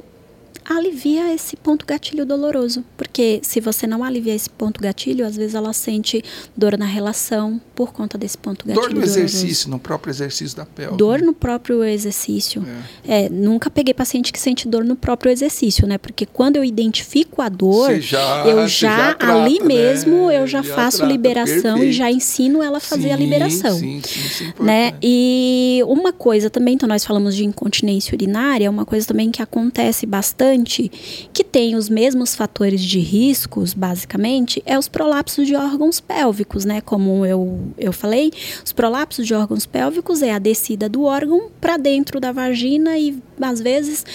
alivia 0.65 1.33
esse 1.33 1.55
ponto 1.55 1.85
gatilho 1.85 2.25
doloroso. 2.25 2.83
Porque 2.95 3.39
se 3.43 3.59
você 3.59 3.85
não 3.85 4.03
alivia 4.03 4.33
esse 4.33 4.49
ponto 4.49 4.79
gatilho, 4.81 5.25
às 5.25 5.35
vezes 5.35 5.55
ela 5.55 5.73
sente 5.73 6.23
dor 6.55 6.77
na 6.77 6.85
relação 6.85 7.59
por 7.75 7.91
conta 7.91 8.17
desse 8.17 8.37
ponto 8.37 8.65
gatilho. 8.65 8.81
Dor 8.81 8.89
no 8.89 9.01
doloroso. 9.01 9.19
exercício, 9.19 9.69
no 9.69 9.79
próprio 9.79 10.11
exercício 10.11 10.55
da 10.55 10.65
pele. 10.65 10.95
Dor 10.95 11.21
no 11.21 11.33
próprio 11.33 11.83
exercício. 11.83 12.65
É. 13.05 13.25
é. 13.25 13.29
nunca 13.29 13.69
peguei 13.69 13.93
paciente 13.93 14.31
que 14.31 14.39
sente 14.39 14.67
dor 14.67 14.83
no 14.83 14.95
próprio 14.95 15.31
exercício, 15.31 15.87
né? 15.87 15.97
Porque 15.97 16.25
quando 16.25 16.55
eu 16.55 16.63
identifico 16.63 17.41
a 17.41 17.49
dor, 17.49 17.99
já, 17.99 18.45
eu 18.45 18.67
já, 18.67 18.67
já 18.67 19.13
trata, 19.15 19.33
ali 19.33 19.59
né? 19.59 19.65
mesmo, 19.65 20.31
eu 20.31 20.47
já, 20.47 20.61
já 20.61 20.75
faço 20.75 20.97
trata, 20.97 21.11
liberação 21.11 21.61
perfeito. 21.61 21.83
e 21.85 21.93
já 21.93 22.11
ensino 22.11 22.61
ela 22.61 22.77
a 22.77 22.81
fazer 22.81 23.09
sim, 23.09 23.11
a 23.11 23.15
liberação. 23.17 23.77
Sim, 23.77 24.01
sim, 24.03 24.29
sim, 24.29 24.53
né? 24.59 24.93
E 25.01 25.81
uma 25.85 26.13
coisa 26.13 26.49
também, 26.49 26.75
então 26.75 26.87
nós 26.87 27.03
falamos 27.03 27.35
de 27.35 27.43
incontinência 27.43 28.15
urinária, 28.15 28.69
uma 28.69 28.85
coisa 28.85 29.07
também 29.07 29.31
que 29.31 29.41
acontece 29.41 30.05
bastante 30.05 30.52
que 31.31 31.43
tem 31.43 31.75
os 31.75 31.89
mesmos 31.89 32.35
fatores 32.35 32.81
de 32.81 32.99
riscos, 32.99 33.73
basicamente, 33.73 34.61
é 34.65 34.77
os 34.77 34.87
prolapsos 34.87 35.47
de 35.47 35.55
órgãos 35.55 35.99
pélvicos, 35.99 36.65
né? 36.65 36.81
Como 36.81 37.25
eu, 37.25 37.59
eu 37.77 37.93
falei, 37.93 38.31
os 38.63 38.71
prolapsos 38.71 39.25
de 39.25 39.33
órgãos 39.33 39.65
pélvicos 39.65 40.21
é 40.21 40.31
a 40.31 40.39
descida 40.39 40.87
do 40.89 41.03
órgão 41.03 41.49
para 41.59 41.77
dentro 41.77 42.19
da 42.19 42.31
vagina 42.31 42.97
e 42.97 43.17
às 43.41 43.59
vezes 43.59 44.05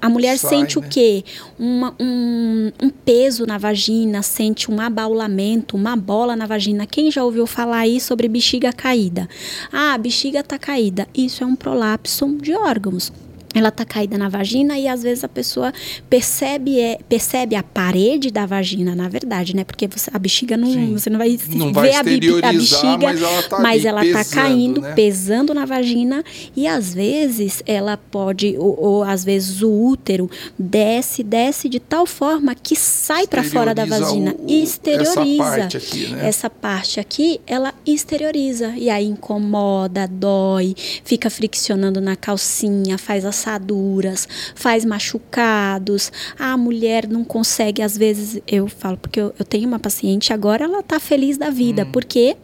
a 0.00 0.08
mulher 0.08 0.38
Sai, 0.38 0.50
sente 0.50 0.78
né? 0.78 0.86
o 0.86 0.88
quê? 0.88 1.24
Uma, 1.58 1.94
um, 2.00 2.72
um 2.82 2.90
peso 2.90 3.46
na 3.46 3.58
vagina, 3.58 4.22
sente 4.22 4.70
um 4.70 4.80
abaulamento, 4.80 5.76
uma 5.76 5.96
bola 5.96 6.34
na 6.36 6.46
vagina. 6.46 6.86
Quem 6.86 7.10
já 7.10 7.24
ouviu 7.24 7.46
falar 7.46 7.78
aí 7.78 8.00
sobre 8.00 8.28
bexiga 8.28 8.72
caída? 8.72 9.28
Ah, 9.72 9.94
a 9.94 9.98
bexiga 9.98 10.40
está 10.40 10.58
caída. 10.58 11.06
Isso 11.14 11.42
é 11.42 11.46
um 11.46 11.56
prolapso 11.56 12.26
de 12.40 12.54
órgãos 12.54 13.12
ela 13.54 13.70
tá 13.70 13.84
caída 13.84 14.18
na 14.18 14.28
vagina 14.28 14.76
e 14.78 14.88
às 14.88 15.02
vezes 15.02 15.22
a 15.22 15.28
pessoa 15.28 15.72
percebe 16.10 16.80
é, 16.80 16.98
percebe 17.08 17.54
a 17.54 17.62
parede 17.62 18.30
da 18.30 18.44
vagina, 18.44 18.94
na 18.94 19.08
verdade, 19.08 19.54
né? 19.54 19.62
Porque 19.62 19.86
você, 19.86 20.10
a 20.12 20.18
bexiga 20.18 20.56
não 20.56 20.72
Sim. 20.72 20.92
você 20.92 21.08
não 21.08 21.18
vai, 21.18 21.38
não 21.50 21.72
ver 21.72 21.94
a, 21.94 22.00
a, 22.00 22.52
bexiga, 22.52 22.98
mas 22.98 23.22
ela 23.22 23.42
tá, 23.42 23.58
mas 23.60 23.84
ela 23.84 24.00
tá 24.00 24.06
pesando, 24.06 24.24
tá 24.24 24.34
caindo, 24.34 24.80
né? 24.80 24.92
pesando 24.94 25.54
na 25.54 25.64
vagina 25.64 26.24
e 26.56 26.66
às 26.66 26.92
vezes 26.92 27.62
ela 27.64 27.96
pode 27.96 28.56
ou, 28.58 28.76
ou 28.80 29.04
às 29.04 29.24
vezes 29.24 29.62
o 29.62 29.70
útero 29.70 30.28
desce, 30.58 31.22
desce 31.22 31.68
de 31.68 31.78
tal 31.78 32.06
forma 32.06 32.54
que 32.54 32.74
sai 32.74 33.26
para 33.26 33.44
fora 33.44 33.74
da 33.74 33.84
vagina, 33.84 34.34
o, 34.36 34.50
exterioriza 34.50 35.12
essa 35.12 35.36
parte 35.38 35.76
aqui, 35.76 36.06
né? 36.08 36.28
Essa 36.28 36.50
parte 36.50 37.00
aqui, 37.00 37.40
ela 37.46 37.72
exterioriza 37.86 38.74
e 38.76 38.90
aí 38.90 39.06
incomoda, 39.06 40.08
dói, 40.08 40.74
fica 41.04 41.30
friccionando 41.30 42.00
na 42.00 42.16
calcinha, 42.16 42.98
faz 42.98 43.24
as 43.24 43.43
assaduras, 43.44 44.26
faz 44.54 44.84
machucados. 44.84 46.10
A 46.38 46.56
mulher 46.56 47.06
não 47.06 47.22
consegue, 47.22 47.82
às 47.82 47.96
vezes, 47.96 48.40
eu 48.46 48.66
falo, 48.68 48.96
porque 48.96 49.20
eu, 49.20 49.34
eu 49.38 49.44
tenho 49.44 49.68
uma 49.68 49.78
paciente, 49.78 50.32
agora 50.32 50.64
ela 50.64 50.80
está 50.80 50.98
feliz 50.98 51.36
da 51.36 51.50
vida, 51.50 51.84
hum. 51.84 51.92
porque 51.92 52.36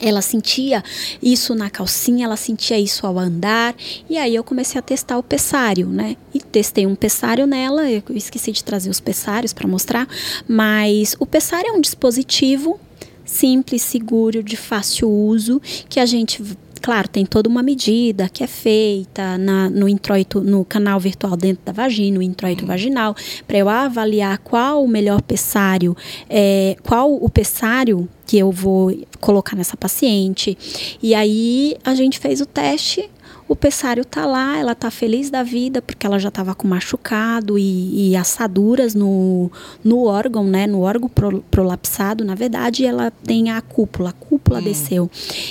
ela 0.00 0.22
sentia 0.22 0.82
isso 1.20 1.56
na 1.56 1.68
calcinha, 1.68 2.26
ela 2.26 2.36
sentia 2.36 2.78
isso 2.78 3.04
ao 3.04 3.18
andar, 3.18 3.74
e 4.08 4.16
aí 4.16 4.34
eu 4.34 4.44
comecei 4.44 4.78
a 4.78 4.82
testar 4.82 5.18
o 5.18 5.24
pessário, 5.24 5.88
né? 5.88 6.16
E 6.32 6.38
testei 6.38 6.86
um 6.86 6.94
pessário 6.94 7.48
nela, 7.48 7.90
eu 7.90 8.02
esqueci 8.10 8.52
de 8.52 8.62
trazer 8.62 8.90
os 8.90 9.00
pessários 9.00 9.52
para 9.52 9.66
mostrar, 9.66 10.06
mas 10.46 11.16
o 11.18 11.26
pessário 11.26 11.70
é 11.70 11.72
um 11.72 11.80
dispositivo 11.80 12.78
simples, 13.24 13.82
seguro, 13.82 14.42
de 14.42 14.56
fácil 14.56 15.10
uso, 15.10 15.60
que 15.88 16.00
a 16.00 16.06
gente 16.06 16.42
Claro, 16.80 17.08
tem 17.08 17.24
toda 17.24 17.48
uma 17.48 17.62
medida 17.62 18.28
que 18.28 18.42
é 18.42 18.46
feita 18.46 19.36
na, 19.38 19.68
no 19.68 19.88
introito, 19.88 20.40
no 20.40 20.64
canal 20.64 20.98
virtual 20.98 21.36
dentro 21.36 21.64
da 21.64 21.72
vagina, 21.72 22.18
o 22.18 22.22
introito 22.22 22.62
uhum. 22.62 22.68
vaginal, 22.68 23.14
para 23.46 23.58
eu 23.58 23.68
avaliar 23.68 24.38
qual 24.38 24.84
o 24.84 24.88
melhor 24.88 25.22
pessário, 25.22 25.96
é, 26.28 26.76
qual 26.82 27.12
o 27.12 27.28
pessário 27.28 28.08
que 28.26 28.38
eu 28.38 28.52
vou 28.52 28.94
colocar 29.20 29.56
nessa 29.56 29.76
paciente. 29.76 30.56
E 31.02 31.14
aí 31.14 31.76
a 31.84 31.94
gente 31.94 32.18
fez 32.18 32.40
o 32.40 32.46
teste, 32.46 33.08
o 33.48 33.56
pessário 33.56 34.04
tá 34.04 34.26
lá, 34.26 34.58
ela 34.58 34.74
tá 34.74 34.90
feliz 34.90 35.30
da 35.30 35.42
vida 35.42 35.80
porque 35.80 36.06
ela 36.06 36.18
já 36.18 36.28
estava 36.28 36.54
com 36.54 36.68
machucado 36.68 37.58
e, 37.58 38.10
e, 38.10 38.16
assaduras 38.16 38.94
no, 38.94 39.50
no 39.82 40.04
órgão, 40.04 40.44
né? 40.44 40.66
No 40.66 40.82
órgão 40.82 41.08
pro, 41.08 41.40
prolapsado, 41.50 42.24
na 42.24 42.34
verdade, 42.34 42.84
ela 42.84 43.10
tem 43.10 43.50
a 43.50 43.62
cúpula, 43.62 44.10
a 44.10 44.12
cúpula 44.12 44.58
hum. 44.58 44.64
desceu. 44.64 45.10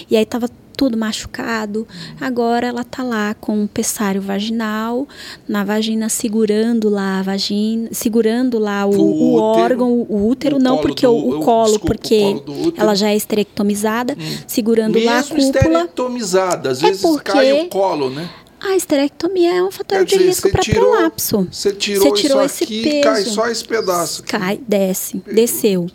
E 0.10 0.16
aí 0.16 0.26
tava 0.26 0.48
tudo 0.78 0.95
machucado. 0.95 1.88
Agora 2.22 2.68
ela 2.68 2.84
tá 2.84 3.02
lá 3.02 3.34
com 3.34 3.64
um 3.64 3.68
pessário 3.68 4.22
vaginal, 4.22 5.08
na 5.49 5.64
vagina 5.64 6.08
segurando 6.08 6.88
lá 6.88 7.20
a 7.20 7.24
vagina, 7.24 7.90
segurando 7.91 8.60
lá 8.60 8.86
o, 8.86 8.91
o, 8.91 9.34
o 9.34 9.41
órgão, 9.41 9.91
o 10.08 10.28
útero, 10.28 10.58
o 10.58 10.60
não 10.60 10.78
porque 10.78 11.08
do, 11.08 11.14
o, 11.14 11.40
colo, 11.40 11.72
desculpa, 11.72 11.88
porque 11.88 12.41
colo 12.45 12.74
ela 12.78 12.94
já 12.94 13.10
é 13.10 13.16
esterectomizada, 13.16 14.14
hum. 14.14 14.38
segurando 14.45 14.94
Mesmo 14.94 15.10
lá 15.10 15.20
a 15.20 15.24
cúpula. 15.24 15.40
esterectomizada, 15.41 16.70
às 16.70 16.84
é 16.84 16.88
vezes 16.88 17.20
cai 17.22 17.52
o 17.52 17.68
colo, 17.68 18.12
né? 18.12 18.30
A 18.60 18.76
esterectomia 18.76 19.54
é 19.54 19.64
um 19.64 19.70
fator 19.70 20.04
de 20.04 20.16
risco 20.18 20.50
para 20.50 20.64
prolapso. 20.64 21.48
Você 21.52 21.72
tirou, 21.72 22.04
Você 22.16 22.22
tirou 22.24 22.42
esse 22.44 22.64
aqui, 22.64 22.82
peso. 22.82 23.02
cai 23.04 23.24
só 23.24 23.48
esse 23.50 23.64
pedaço. 23.64 24.24
Cai, 24.24 24.60
desce, 24.68 25.22
desceu. 25.32 25.86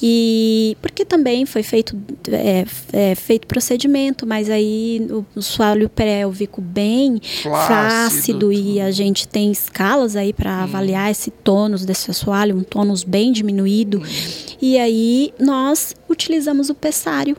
E 0.00 0.76
porque 0.80 1.04
também 1.04 1.44
foi 1.44 1.62
feito, 1.64 1.96
é, 2.30 2.64
é, 2.92 3.14
feito 3.16 3.48
procedimento, 3.48 4.26
mas 4.26 4.48
aí 4.48 5.06
o, 5.10 5.24
o 5.34 5.42
soalho 5.42 5.88
pélvico 5.88 6.60
bem 6.60 7.20
Flácido, 7.42 7.66
flácido 7.66 8.52
e 8.52 8.80
a 8.80 8.92
gente 8.92 9.26
tem 9.26 9.50
escalas 9.50 10.14
aí 10.14 10.32
para 10.32 10.50
Hum. 10.60 10.62
avaliar 10.62 11.10
esse 11.10 11.30
tônus 11.32 11.84
desse 11.84 12.10
assoalho, 12.12 12.56
um 12.56 12.62
tônus 12.62 13.02
bem 13.02 13.32
diminuído. 13.32 14.00
E 14.62 14.78
aí 14.78 15.32
nós 15.38 15.94
utilizamos 16.08 16.70
o 16.70 16.74
pessário 16.76 17.36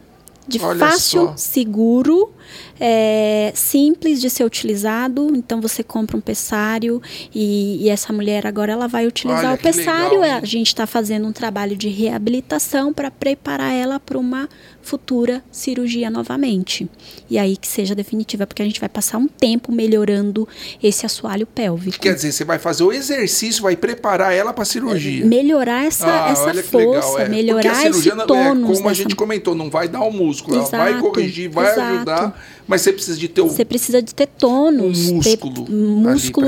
de 0.47 0.59
Olha 0.61 0.77
fácil, 0.77 1.21
só. 1.27 1.37
seguro, 1.37 2.31
é, 2.79 3.51
simples 3.55 4.19
de 4.21 4.29
ser 4.29 4.43
utilizado. 4.43 5.31
Então 5.35 5.61
você 5.61 5.83
compra 5.83 6.17
um 6.17 6.21
pessário 6.21 7.01
e, 7.33 7.83
e 7.85 7.89
essa 7.89 8.11
mulher 8.13 8.45
agora 8.47 8.71
ela 8.71 8.87
vai 8.87 9.05
utilizar 9.07 9.45
Olha 9.45 9.53
o 9.55 9.57
pessário. 9.57 10.19
legal, 10.21 10.35
a 10.37 10.39
hein? 10.39 10.45
gente 10.45 10.67
está 10.67 10.85
fazendo 10.87 11.27
um 11.27 11.31
trabalho 11.31 11.75
de 11.75 11.89
reabilitação 11.89 12.93
para 12.93 13.09
preparar 13.11 13.73
ela 13.73 13.99
para 13.99 14.17
uma 14.17 14.47
futura 14.81 15.43
cirurgia 15.51 16.09
novamente. 16.11 16.87
E 17.29 17.39
aí 17.39 17.57
que 17.57 17.67
seja 17.67 17.95
definitiva, 17.95 18.45
porque 18.45 18.61
a 18.61 18.65
gente 18.65 18.79
vai 18.79 18.87
passar 18.89 19.17
um 19.17 19.27
tempo 19.27 19.71
melhorando 19.71 20.47
esse 20.81 21.05
assoalho 21.05 21.47
pélvico. 21.47 21.99
Quer 21.99 22.13
dizer, 22.13 22.31
você 22.31 22.43
vai 22.43 22.59
fazer 22.59 22.83
o 22.83 22.91
exercício, 22.93 23.63
vai 23.63 23.75
preparar 23.75 24.31
ela 24.33 24.53
para 24.53 24.63
cirurgia. 24.63 25.25
Melhorar 25.25 25.85
essa, 25.85 26.05
Ah, 26.27 26.29
essa 26.31 26.53
força, 26.63 26.77
legal, 26.77 27.19
é. 27.19 27.29
Melhorar 27.29 27.77
a 27.77 27.87
esse 27.89 28.09
tônus. 28.27 28.69
é, 28.69 28.75
como 28.75 28.87
a 28.87 28.91
dessa- 28.91 28.93
gente 28.93 29.15
comentou, 29.15 29.55
não 29.55 29.69
vai 29.71 29.87
dar 29.87 30.01
o 30.01 30.11
músculo, 30.11 30.57
ela 30.57 30.65
vai 30.69 30.91
Exato, 30.91 31.03
corrigir, 31.09 31.49
vai 31.49 31.71
exato. 31.71 31.95
ajudar, 31.95 32.34
mas 32.67 32.81
você 32.81 32.91
precisa 32.93 33.17
de 33.17 33.27
ter 33.27 33.41
o 33.41 33.47
Você 33.47 33.65
precisa 33.65 34.01
de 34.01 34.13
ter 34.13 34.27
tônus, 34.27 35.09
Um 35.09 35.19
ter 35.19 35.37
músculo 35.37 35.65
ali 35.67 35.81
músculo 35.81 36.47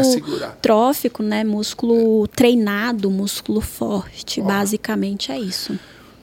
trófico, 0.61 1.23
né? 1.23 1.43
Músculo 1.43 2.27
treinado, 2.27 3.09
músculo 3.11 3.61
forte. 3.61 4.41
Basicamente 4.41 5.31
é 5.31 5.39
isso. 5.39 5.77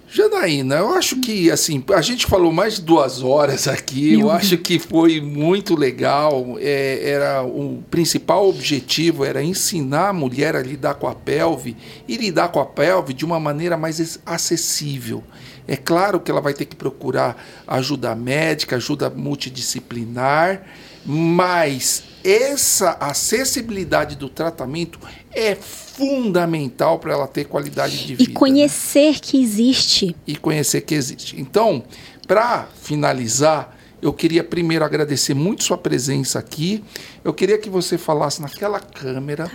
Janaína, 0.07 0.77
eu 0.77 0.95
acho 0.95 1.17
que 1.17 1.51
assim, 1.51 1.83
a 1.93 2.01
gente 2.01 2.27
falou 2.27 2.53
mais 2.53 2.77
de 2.77 2.83
duas 2.83 3.21
horas 3.21 3.67
aqui, 3.67 4.13
eu 4.13 4.31
acho 4.31 4.57
que 4.59 4.79
foi 4.79 5.21
muito 5.21 5.75
legal. 5.75 6.57
é, 6.61 7.11
era 7.11 7.43
o 7.43 7.83
principal 7.91 8.49
objetivo 8.49 9.25
era 9.25 9.43
ensinar 9.43 10.11
a 10.11 10.13
mulher 10.13 10.55
a 10.55 10.63
lidar 10.63 10.95
com 10.95 11.09
a 11.09 11.15
pelve 11.17 11.77
e 12.07 12.17
lidar 12.17 12.49
com 12.53 12.61
a 12.61 12.67
pelve 12.67 13.13
de 13.13 13.25
uma 13.25 13.41
maneira 13.41 13.77
mais 13.77 13.99
es- 13.99 14.21
acessível. 14.25 15.25
É 15.67 15.77
claro 15.77 16.21
que 16.21 16.31
ela 16.31 16.41
vai 16.41 16.53
ter 16.53 16.67
que 16.67 16.77
procurar 16.77 17.43
ajuda 17.67 18.15
médica, 18.15 18.77
ajuda 18.77 19.09
multidisciplinar, 19.09 20.63
mas 21.07 22.05
essa 22.23 22.93
acessibilidade 23.01 24.17
do 24.17 24.29
tratamento 24.29 24.99
é 25.33 25.55
fundamental 25.55 26.99
para 26.99 27.13
ela 27.13 27.27
ter 27.27 27.45
qualidade 27.45 27.99
de 28.07 28.15
vida. 28.15 28.23
E 28.23 28.29
né? 28.29 28.35
conhecer 28.35 29.21
que 29.21 29.43
existe. 29.43 30.17
e 30.27 30.37
conhecer 30.37 30.81
que 30.83 30.95
existe. 30.95 31.41
Então, 31.41 31.85
para 32.27 32.67
finalizar, 32.81 33.77
eu 34.01 34.13
queria 34.13 34.45
primeiro 34.45 34.85
agradecer 34.85 35.35
muito 35.35 35.65
sua 35.65 35.79
presença 35.79 36.39
aqui. 36.39 36.85
Eu 37.23 37.33
queria 37.33 37.59
que 37.59 37.71
você 37.71 37.97
falasse 37.97 38.41
naquela 38.41 38.81
câmera, 38.81 39.51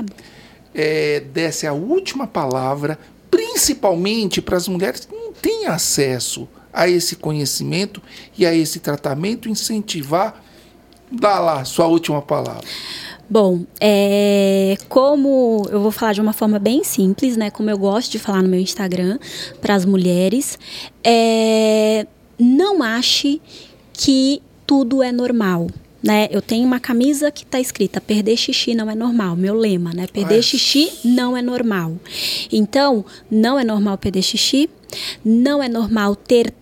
eh, 0.73 1.23
desse 1.33 1.67
a 1.67 1.73
última 1.73 2.25
palavra, 2.25 2.97
principalmente 3.29 4.41
para 4.41 4.57
as 4.57 4.67
mulheres 4.67 5.05
que 5.05 5.15
não 5.15 5.33
têm 5.33 5.67
acesso 5.67 6.47
a 6.71 6.87
esse 6.87 7.15
conhecimento 7.15 8.01
e 8.37 8.45
a 8.45 8.53
esse 8.53 8.79
tratamento, 8.79 9.49
incentivar. 9.49 10.43
Dá 11.11 11.39
lá 11.39 11.65
sua 11.65 11.87
última 11.87 12.21
palavra. 12.21 12.63
Bom, 13.29 13.63
é, 13.79 14.75
como 14.87 15.63
eu 15.69 15.79
vou 15.81 15.91
falar 15.91 16.13
de 16.13 16.21
uma 16.21 16.33
forma 16.33 16.57
bem 16.57 16.83
simples, 16.83 17.37
né? 17.37 17.51
Como 17.51 17.69
eu 17.69 17.77
gosto 17.77 18.11
de 18.11 18.19
falar 18.19 18.41
no 18.41 18.49
meu 18.49 18.59
Instagram 18.59 19.19
para 19.61 19.75
as 19.75 19.85
mulheres, 19.85 20.57
é, 21.03 22.07
não 22.39 22.81
ache 22.81 23.39
que 23.93 24.41
tudo 24.65 25.03
é 25.03 25.11
normal. 25.11 25.67
Né? 26.01 26.27
Eu 26.31 26.41
tenho 26.41 26.65
uma 26.65 26.79
camisa 26.79 27.29
que 27.29 27.43
está 27.43 27.59
escrita 27.59 27.99
perder 27.99 28.37
xixi 28.37 28.73
não 28.73 28.89
é 28.89 28.95
normal, 28.95 29.35
meu 29.35 29.53
lema, 29.53 29.91
né? 29.93 30.07
Perder 30.07 30.35
Ué. 30.35 30.41
xixi 30.41 30.91
não 31.03 31.35
é 31.35 31.41
normal. 31.41 31.97
Então, 32.51 33.03
não 33.29 33.59
é 33.59 33.65
normal 33.65 33.97
perder 33.97 34.21
xixi, 34.21 34.69
não 35.23 35.61
é 35.61 35.67
normal 35.67 36.15
ter 36.15 36.53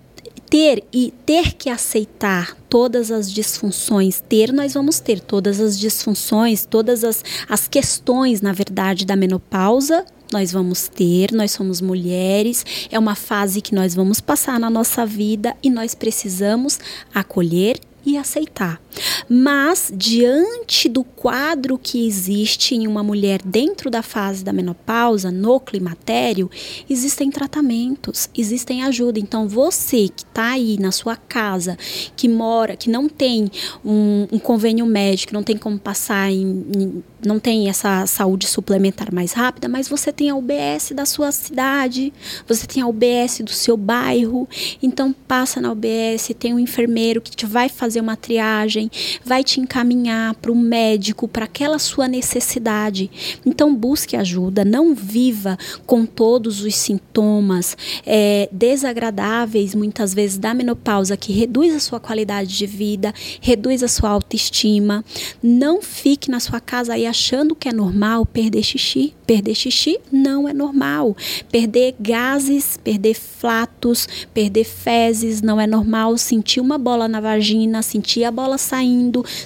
ter 0.50 0.84
e 0.94 1.14
ter 1.26 1.54
que 1.54 1.70
aceitar 1.70 2.56
todas 2.70 3.12
as 3.12 3.32
disfunções, 3.32 4.22
ter 4.22 4.54
nós 4.54 4.74
vamos 4.74 5.00
ter 5.00 5.20
todas 5.20 5.60
as 5.60 5.78
disfunções, 5.78 6.66
todas 6.66 7.04
as, 7.04 7.24
as 7.50 7.68
questões, 7.68 8.42
na 8.42 8.54
verdade, 8.54 9.06
da 9.06 9.16
menopausa, 9.16 10.06
nós 10.32 10.52
vamos 10.52 10.88
ter, 10.88 11.32
nós 11.32 11.52
somos 11.52 11.82
mulheres, 11.82 12.66
é 12.92 13.00
uma 13.00 13.16
fase 13.16 13.62
que 13.62 13.74
nós 13.74 13.94
vamos 13.96 14.20
passar 14.20 14.60
na 14.60 14.70
nossa 14.70 15.06
vida 15.06 15.56
e 15.62 15.70
nós 15.70 15.96
precisamos 15.96 16.80
acolher 17.14 17.80
e 18.06 18.18
aceitar. 18.18 18.82
Mas, 19.30 19.92
diante 19.96 20.88
do 20.90 21.04
quadro 21.04 21.78
que 21.78 22.06
existe 22.08 22.76
em 22.76 22.88
uma 22.88 23.04
mulher 23.04 23.42
dentro 23.44 23.90
da 23.90 24.02
fase 24.02 24.44
da 24.44 24.54
menopausa, 24.54 25.32
no 25.32 25.60
climatério, 25.60 26.50
existem 26.90 27.30
tratamentos, 27.30 28.30
existem 28.38 28.84
ajuda. 28.84 29.20
Então, 29.20 29.48
você 29.48 30.10
que 30.10 30.24
está 30.24 30.52
aí 30.52 30.78
na 30.80 30.92
sua 30.92 31.16
casa, 31.16 31.78
que 32.16 32.28
mora, 32.28 32.76
que 32.76 32.90
não 32.90 33.08
tem 33.10 33.50
um, 33.84 34.28
um 34.32 34.40
convênio 34.40 34.86
médico, 34.86 35.34
não 35.34 35.44
tem 35.44 35.58
como 35.58 35.78
passar 35.78 36.32
em, 36.32 36.66
em- 36.76 37.04
não 37.26 37.40
tem 37.40 37.68
essa 37.70 38.06
saúde 38.06 38.48
suplementar 38.48 39.14
mais 39.14 39.34
rápida, 39.34 39.68
mas 39.68 39.88
você 39.90 40.12
tem 40.12 40.30
a 40.30 40.36
UBS 40.36 40.92
da 40.94 41.06
sua 41.06 41.32
cidade, 41.32 42.14
você 42.48 42.66
tem 42.68 42.82
a 42.84 42.88
UBS 42.88 43.42
do 43.44 43.52
seu 43.52 43.76
bairro, 43.76 44.48
então 44.82 45.14
passa 45.28 45.60
na 45.60 45.72
UBS, 45.72 46.32
tem 46.38 46.54
um 46.54 46.60
enfermeiro 46.60 47.20
que 47.22 47.32
te 47.32 47.46
vai 47.46 47.70
fazer 47.70 48.00
uma 48.02 48.16
triagem, 48.16 48.87
vai 49.24 49.44
te 49.44 49.60
encaminhar 49.60 50.36
para 50.36 50.52
o 50.52 50.56
médico, 50.56 51.28
para 51.28 51.46
aquela 51.46 51.80
sua 51.80 52.08
necessidade. 52.08 53.10
Então 53.46 53.74
busque 53.74 54.16
ajuda, 54.16 54.64
não 54.66 54.94
viva 54.94 55.58
com 55.86 56.06
todos 56.06 56.62
os 56.62 56.76
sintomas 56.76 57.78
é, 58.06 58.50
desagradáveis, 58.52 59.76
muitas 59.76 60.14
vezes 60.14 60.38
da 60.38 60.54
menopausa, 60.54 61.18
que 61.18 61.32
reduz 61.34 61.76
a 61.76 61.80
sua 61.80 62.00
qualidade 62.00 62.58
de 62.58 62.66
vida, 62.66 63.14
reduz 63.42 63.84
a 63.84 63.88
sua 63.88 64.10
autoestima. 64.10 65.04
Não 65.42 65.82
fique 65.82 66.30
na 66.30 66.40
sua 66.40 66.60
casa 66.60 66.94
aí 66.94 67.06
achando 67.06 67.56
que 67.56 67.70
é 67.70 67.74
normal 67.74 68.26
perder 68.26 68.64
xixi. 68.64 69.14
Perder 69.26 69.56
xixi 69.56 70.00
não 70.12 70.48
é 70.48 70.54
normal. 70.54 71.16
Perder 71.52 71.96
gases, 72.00 72.78
perder 72.78 73.14
flatos, 73.14 74.08
perder 74.34 74.64
fezes 74.64 75.42
não 75.42 75.60
é 75.60 75.68
normal. 75.68 76.18
Sentir 76.18 76.62
uma 76.62 76.78
bola 76.78 77.08
na 77.08 77.20
vagina, 77.20 77.82
sentir 77.82 78.24
a 78.24 78.32
bola 78.32 78.58
saindo, 78.58 78.77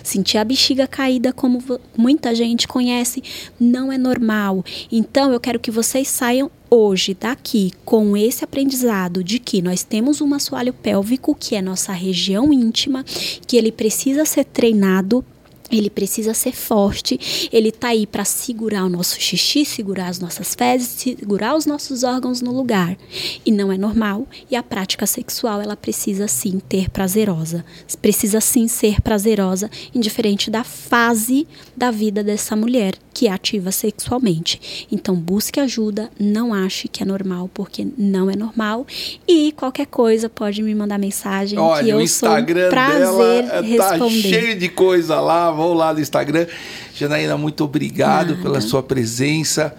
sentir 0.03 0.37
a 0.37 0.43
bexiga 0.43 0.87
caída, 0.87 1.31
como 1.31 1.59
muita 1.97 2.33
gente 2.33 2.67
conhece, 2.67 3.23
não 3.59 3.91
é 3.91 3.97
normal. 3.97 4.63
Então 4.91 5.31
eu 5.31 5.39
quero 5.39 5.59
que 5.59 5.71
vocês 5.71 6.07
saiam 6.07 6.49
hoje 6.69 7.13
daqui 7.13 7.73
com 7.83 8.15
esse 8.15 8.43
aprendizado 8.43 9.23
de 9.23 9.39
que 9.39 9.61
nós 9.61 9.83
temos 9.83 10.21
um 10.21 10.33
assoalho 10.33 10.73
pélvico, 10.73 11.35
que 11.35 11.55
é 11.55 11.61
nossa 11.61 11.91
região 11.91 12.53
íntima, 12.53 13.03
que 13.45 13.57
ele 13.57 13.71
precisa 13.71 14.25
ser 14.25 14.45
treinado 14.45 15.23
ele 15.71 15.89
precisa 15.89 16.33
ser 16.33 16.53
forte, 16.53 17.49
ele 17.51 17.71
tá 17.71 17.89
aí 17.89 18.05
para 18.05 18.25
segurar 18.25 18.85
o 18.85 18.89
nosso 18.89 19.19
xixi, 19.19 19.65
segurar 19.65 20.07
as 20.07 20.19
nossas 20.19 20.53
fezes, 20.53 20.87
segurar 20.87 21.55
os 21.55 21.65
nossos 21.65 22.03
órgãos 22.03 22.41
no 22.41 22.51
lugar. 22.51 22.97
E 23.45 23.51
não 23.51 23.71
é 23.71 23.77
normal, 23.77 24.27
e 24.49 24.55
a 24.55 24.63
prática 24.63 25.05
sexual 25.05 25.61
ela 25.61 25.75
precisa 25.75 26.27
sim 26.27 26.59
ter 26.59 26.89
prazerosa. 26.89 27.65
Precisa 28.01 28.41
sim 28.41 28.67
ser 28.67 29.01
prazerosa, 29.01 29.69
indiferente 29.93 30.49
da 30.49 30.63
fase 30.63 31.47
da 31.75 31.91
vida 31.91 32.23
dessa 32.23 32.55
mulher 32.55 32.95
que 33.13 33.27
é 33.27 33.31
ativa 33.31 33.71
sexualmente. 33.71 34.87
Então 34.91 35.15
busque 35.15 35.59
ajuda, 35.59 36.09
não 36.19 36.53
ache 36.53 36.87
que 36.87 37.03
é 37.03 37.05
normal, 37.05 37.49
porque 37.53 37.87
não 37.97 38.29
é 38.29 38.35
normal. 38.35 38.85
E 39.27 39.51
qualquer 39.51 39.85
coisa 39.85 40.29
pode 40.29 40.61
me 40.63 40.73
mandar 40.73 40.97
mensagem 40.97 41.57
que 41.57 41.63
Olha, 41.63 41.91
eu 41.91 41.97
o 41.97 42.01
Instagram 42.01 42.61
sou 42.61 42.67
um 42.67 42.69
prazer 42.69 43.43
dela 43.43 43.67
eh, 43.67 43.77
tá 43.77 43.89
responder. 43.91 44.21
cheio 44.21 44.59
de 44.59 44.69
coisa 44.69 45.19
lá. 45.19 45.51
Vão 45.61 45.75
lá 45.75 45.93
no 45.93 45.99
Instagram. 45.99 46.47
Janaína, 46.91 47.37
muito 47.37 47.63
obrigado 47.63 48.31
Nada. 48.31 48.41
pela 48.41 48.59
sua 48.59 48.81
presença. 48.81 49.75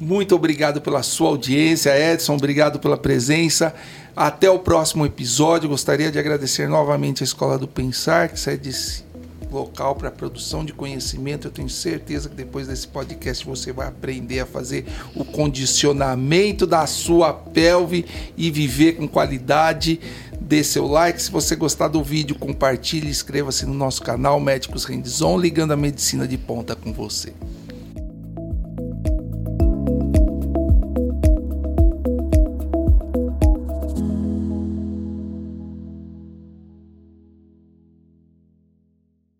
Muito 0.00 0.32
obrigado 0.32 0.80
pela 0.80 1.02
sua 1.02 1.30
audiência. 1.30 1.90
Edson, 1.98 2.36
obrigado 2.36 2.78
pela 2.78 2.96
presença. 2.96 3.74
Até 4.14 4.48
o 4.48 4.60
próximo 4.60 5.04
episódio. 5.04 5.68
Gostaria 5.68 6.08
de 6.08 6.20
agradecer 6.20 6.68
novamente 6.68 7.20
a 7.20 7.24
Escola 7.24 7.58
do 7.58 7.66
Pensar, 7.66 8.28
que 8.28 8.38
sai 8.38 8.56
desse 8.56 9.02
local 9.50 9.96
para 9.96 10.08
produção 10.08 10.64
de 10.64 10.72
conhecimento. 10.72 11.48
Eu 11.48 11.50
tenho 11.50 11.68
certeza 11.68 12.28
que 12.28 12.36
depois 12.36 12.68
desse 12.68 12.86
podcast 12.86 13.44
você 13.44 13.72
vai 13.72 13.88
aprender 13.88 14.38
a 14.38 14.46
fazer 14.46 14.86
o 15.16 15.24
condicionamento 15.24 16.64
da 16.64 16.86
sua 16.86 17.32
pelve 17.32 18.06
e 18.36 18.52
viver 18.52 18.92
com 18.92 19.08
qualidade 19.08 19.98
dê 20.42 20.62
seu 20.62 20.86
like. 20.86 21.22
Se 21.22 21.30
você 21.30 21.56
gostar 21.56 21.88
do 21.88 22.02
vídeo, 22.02 22.38
compartilhe, 22.38 23.08
inscreva-se 23.08 23.64
no 23.64 23.74
nosso 23.74 24.02
canal 24.02 24.38
Médicos 24.40 24.84
Hands 24.84 25.22
On, 25.22 25.38
ligando 25.38 25.72
a 25.72 25.76
medicina 25.76 26.26
de 26.26 26.36
ponta 26.36 26.74
com 26.74 26.92
você. 26.92 27.32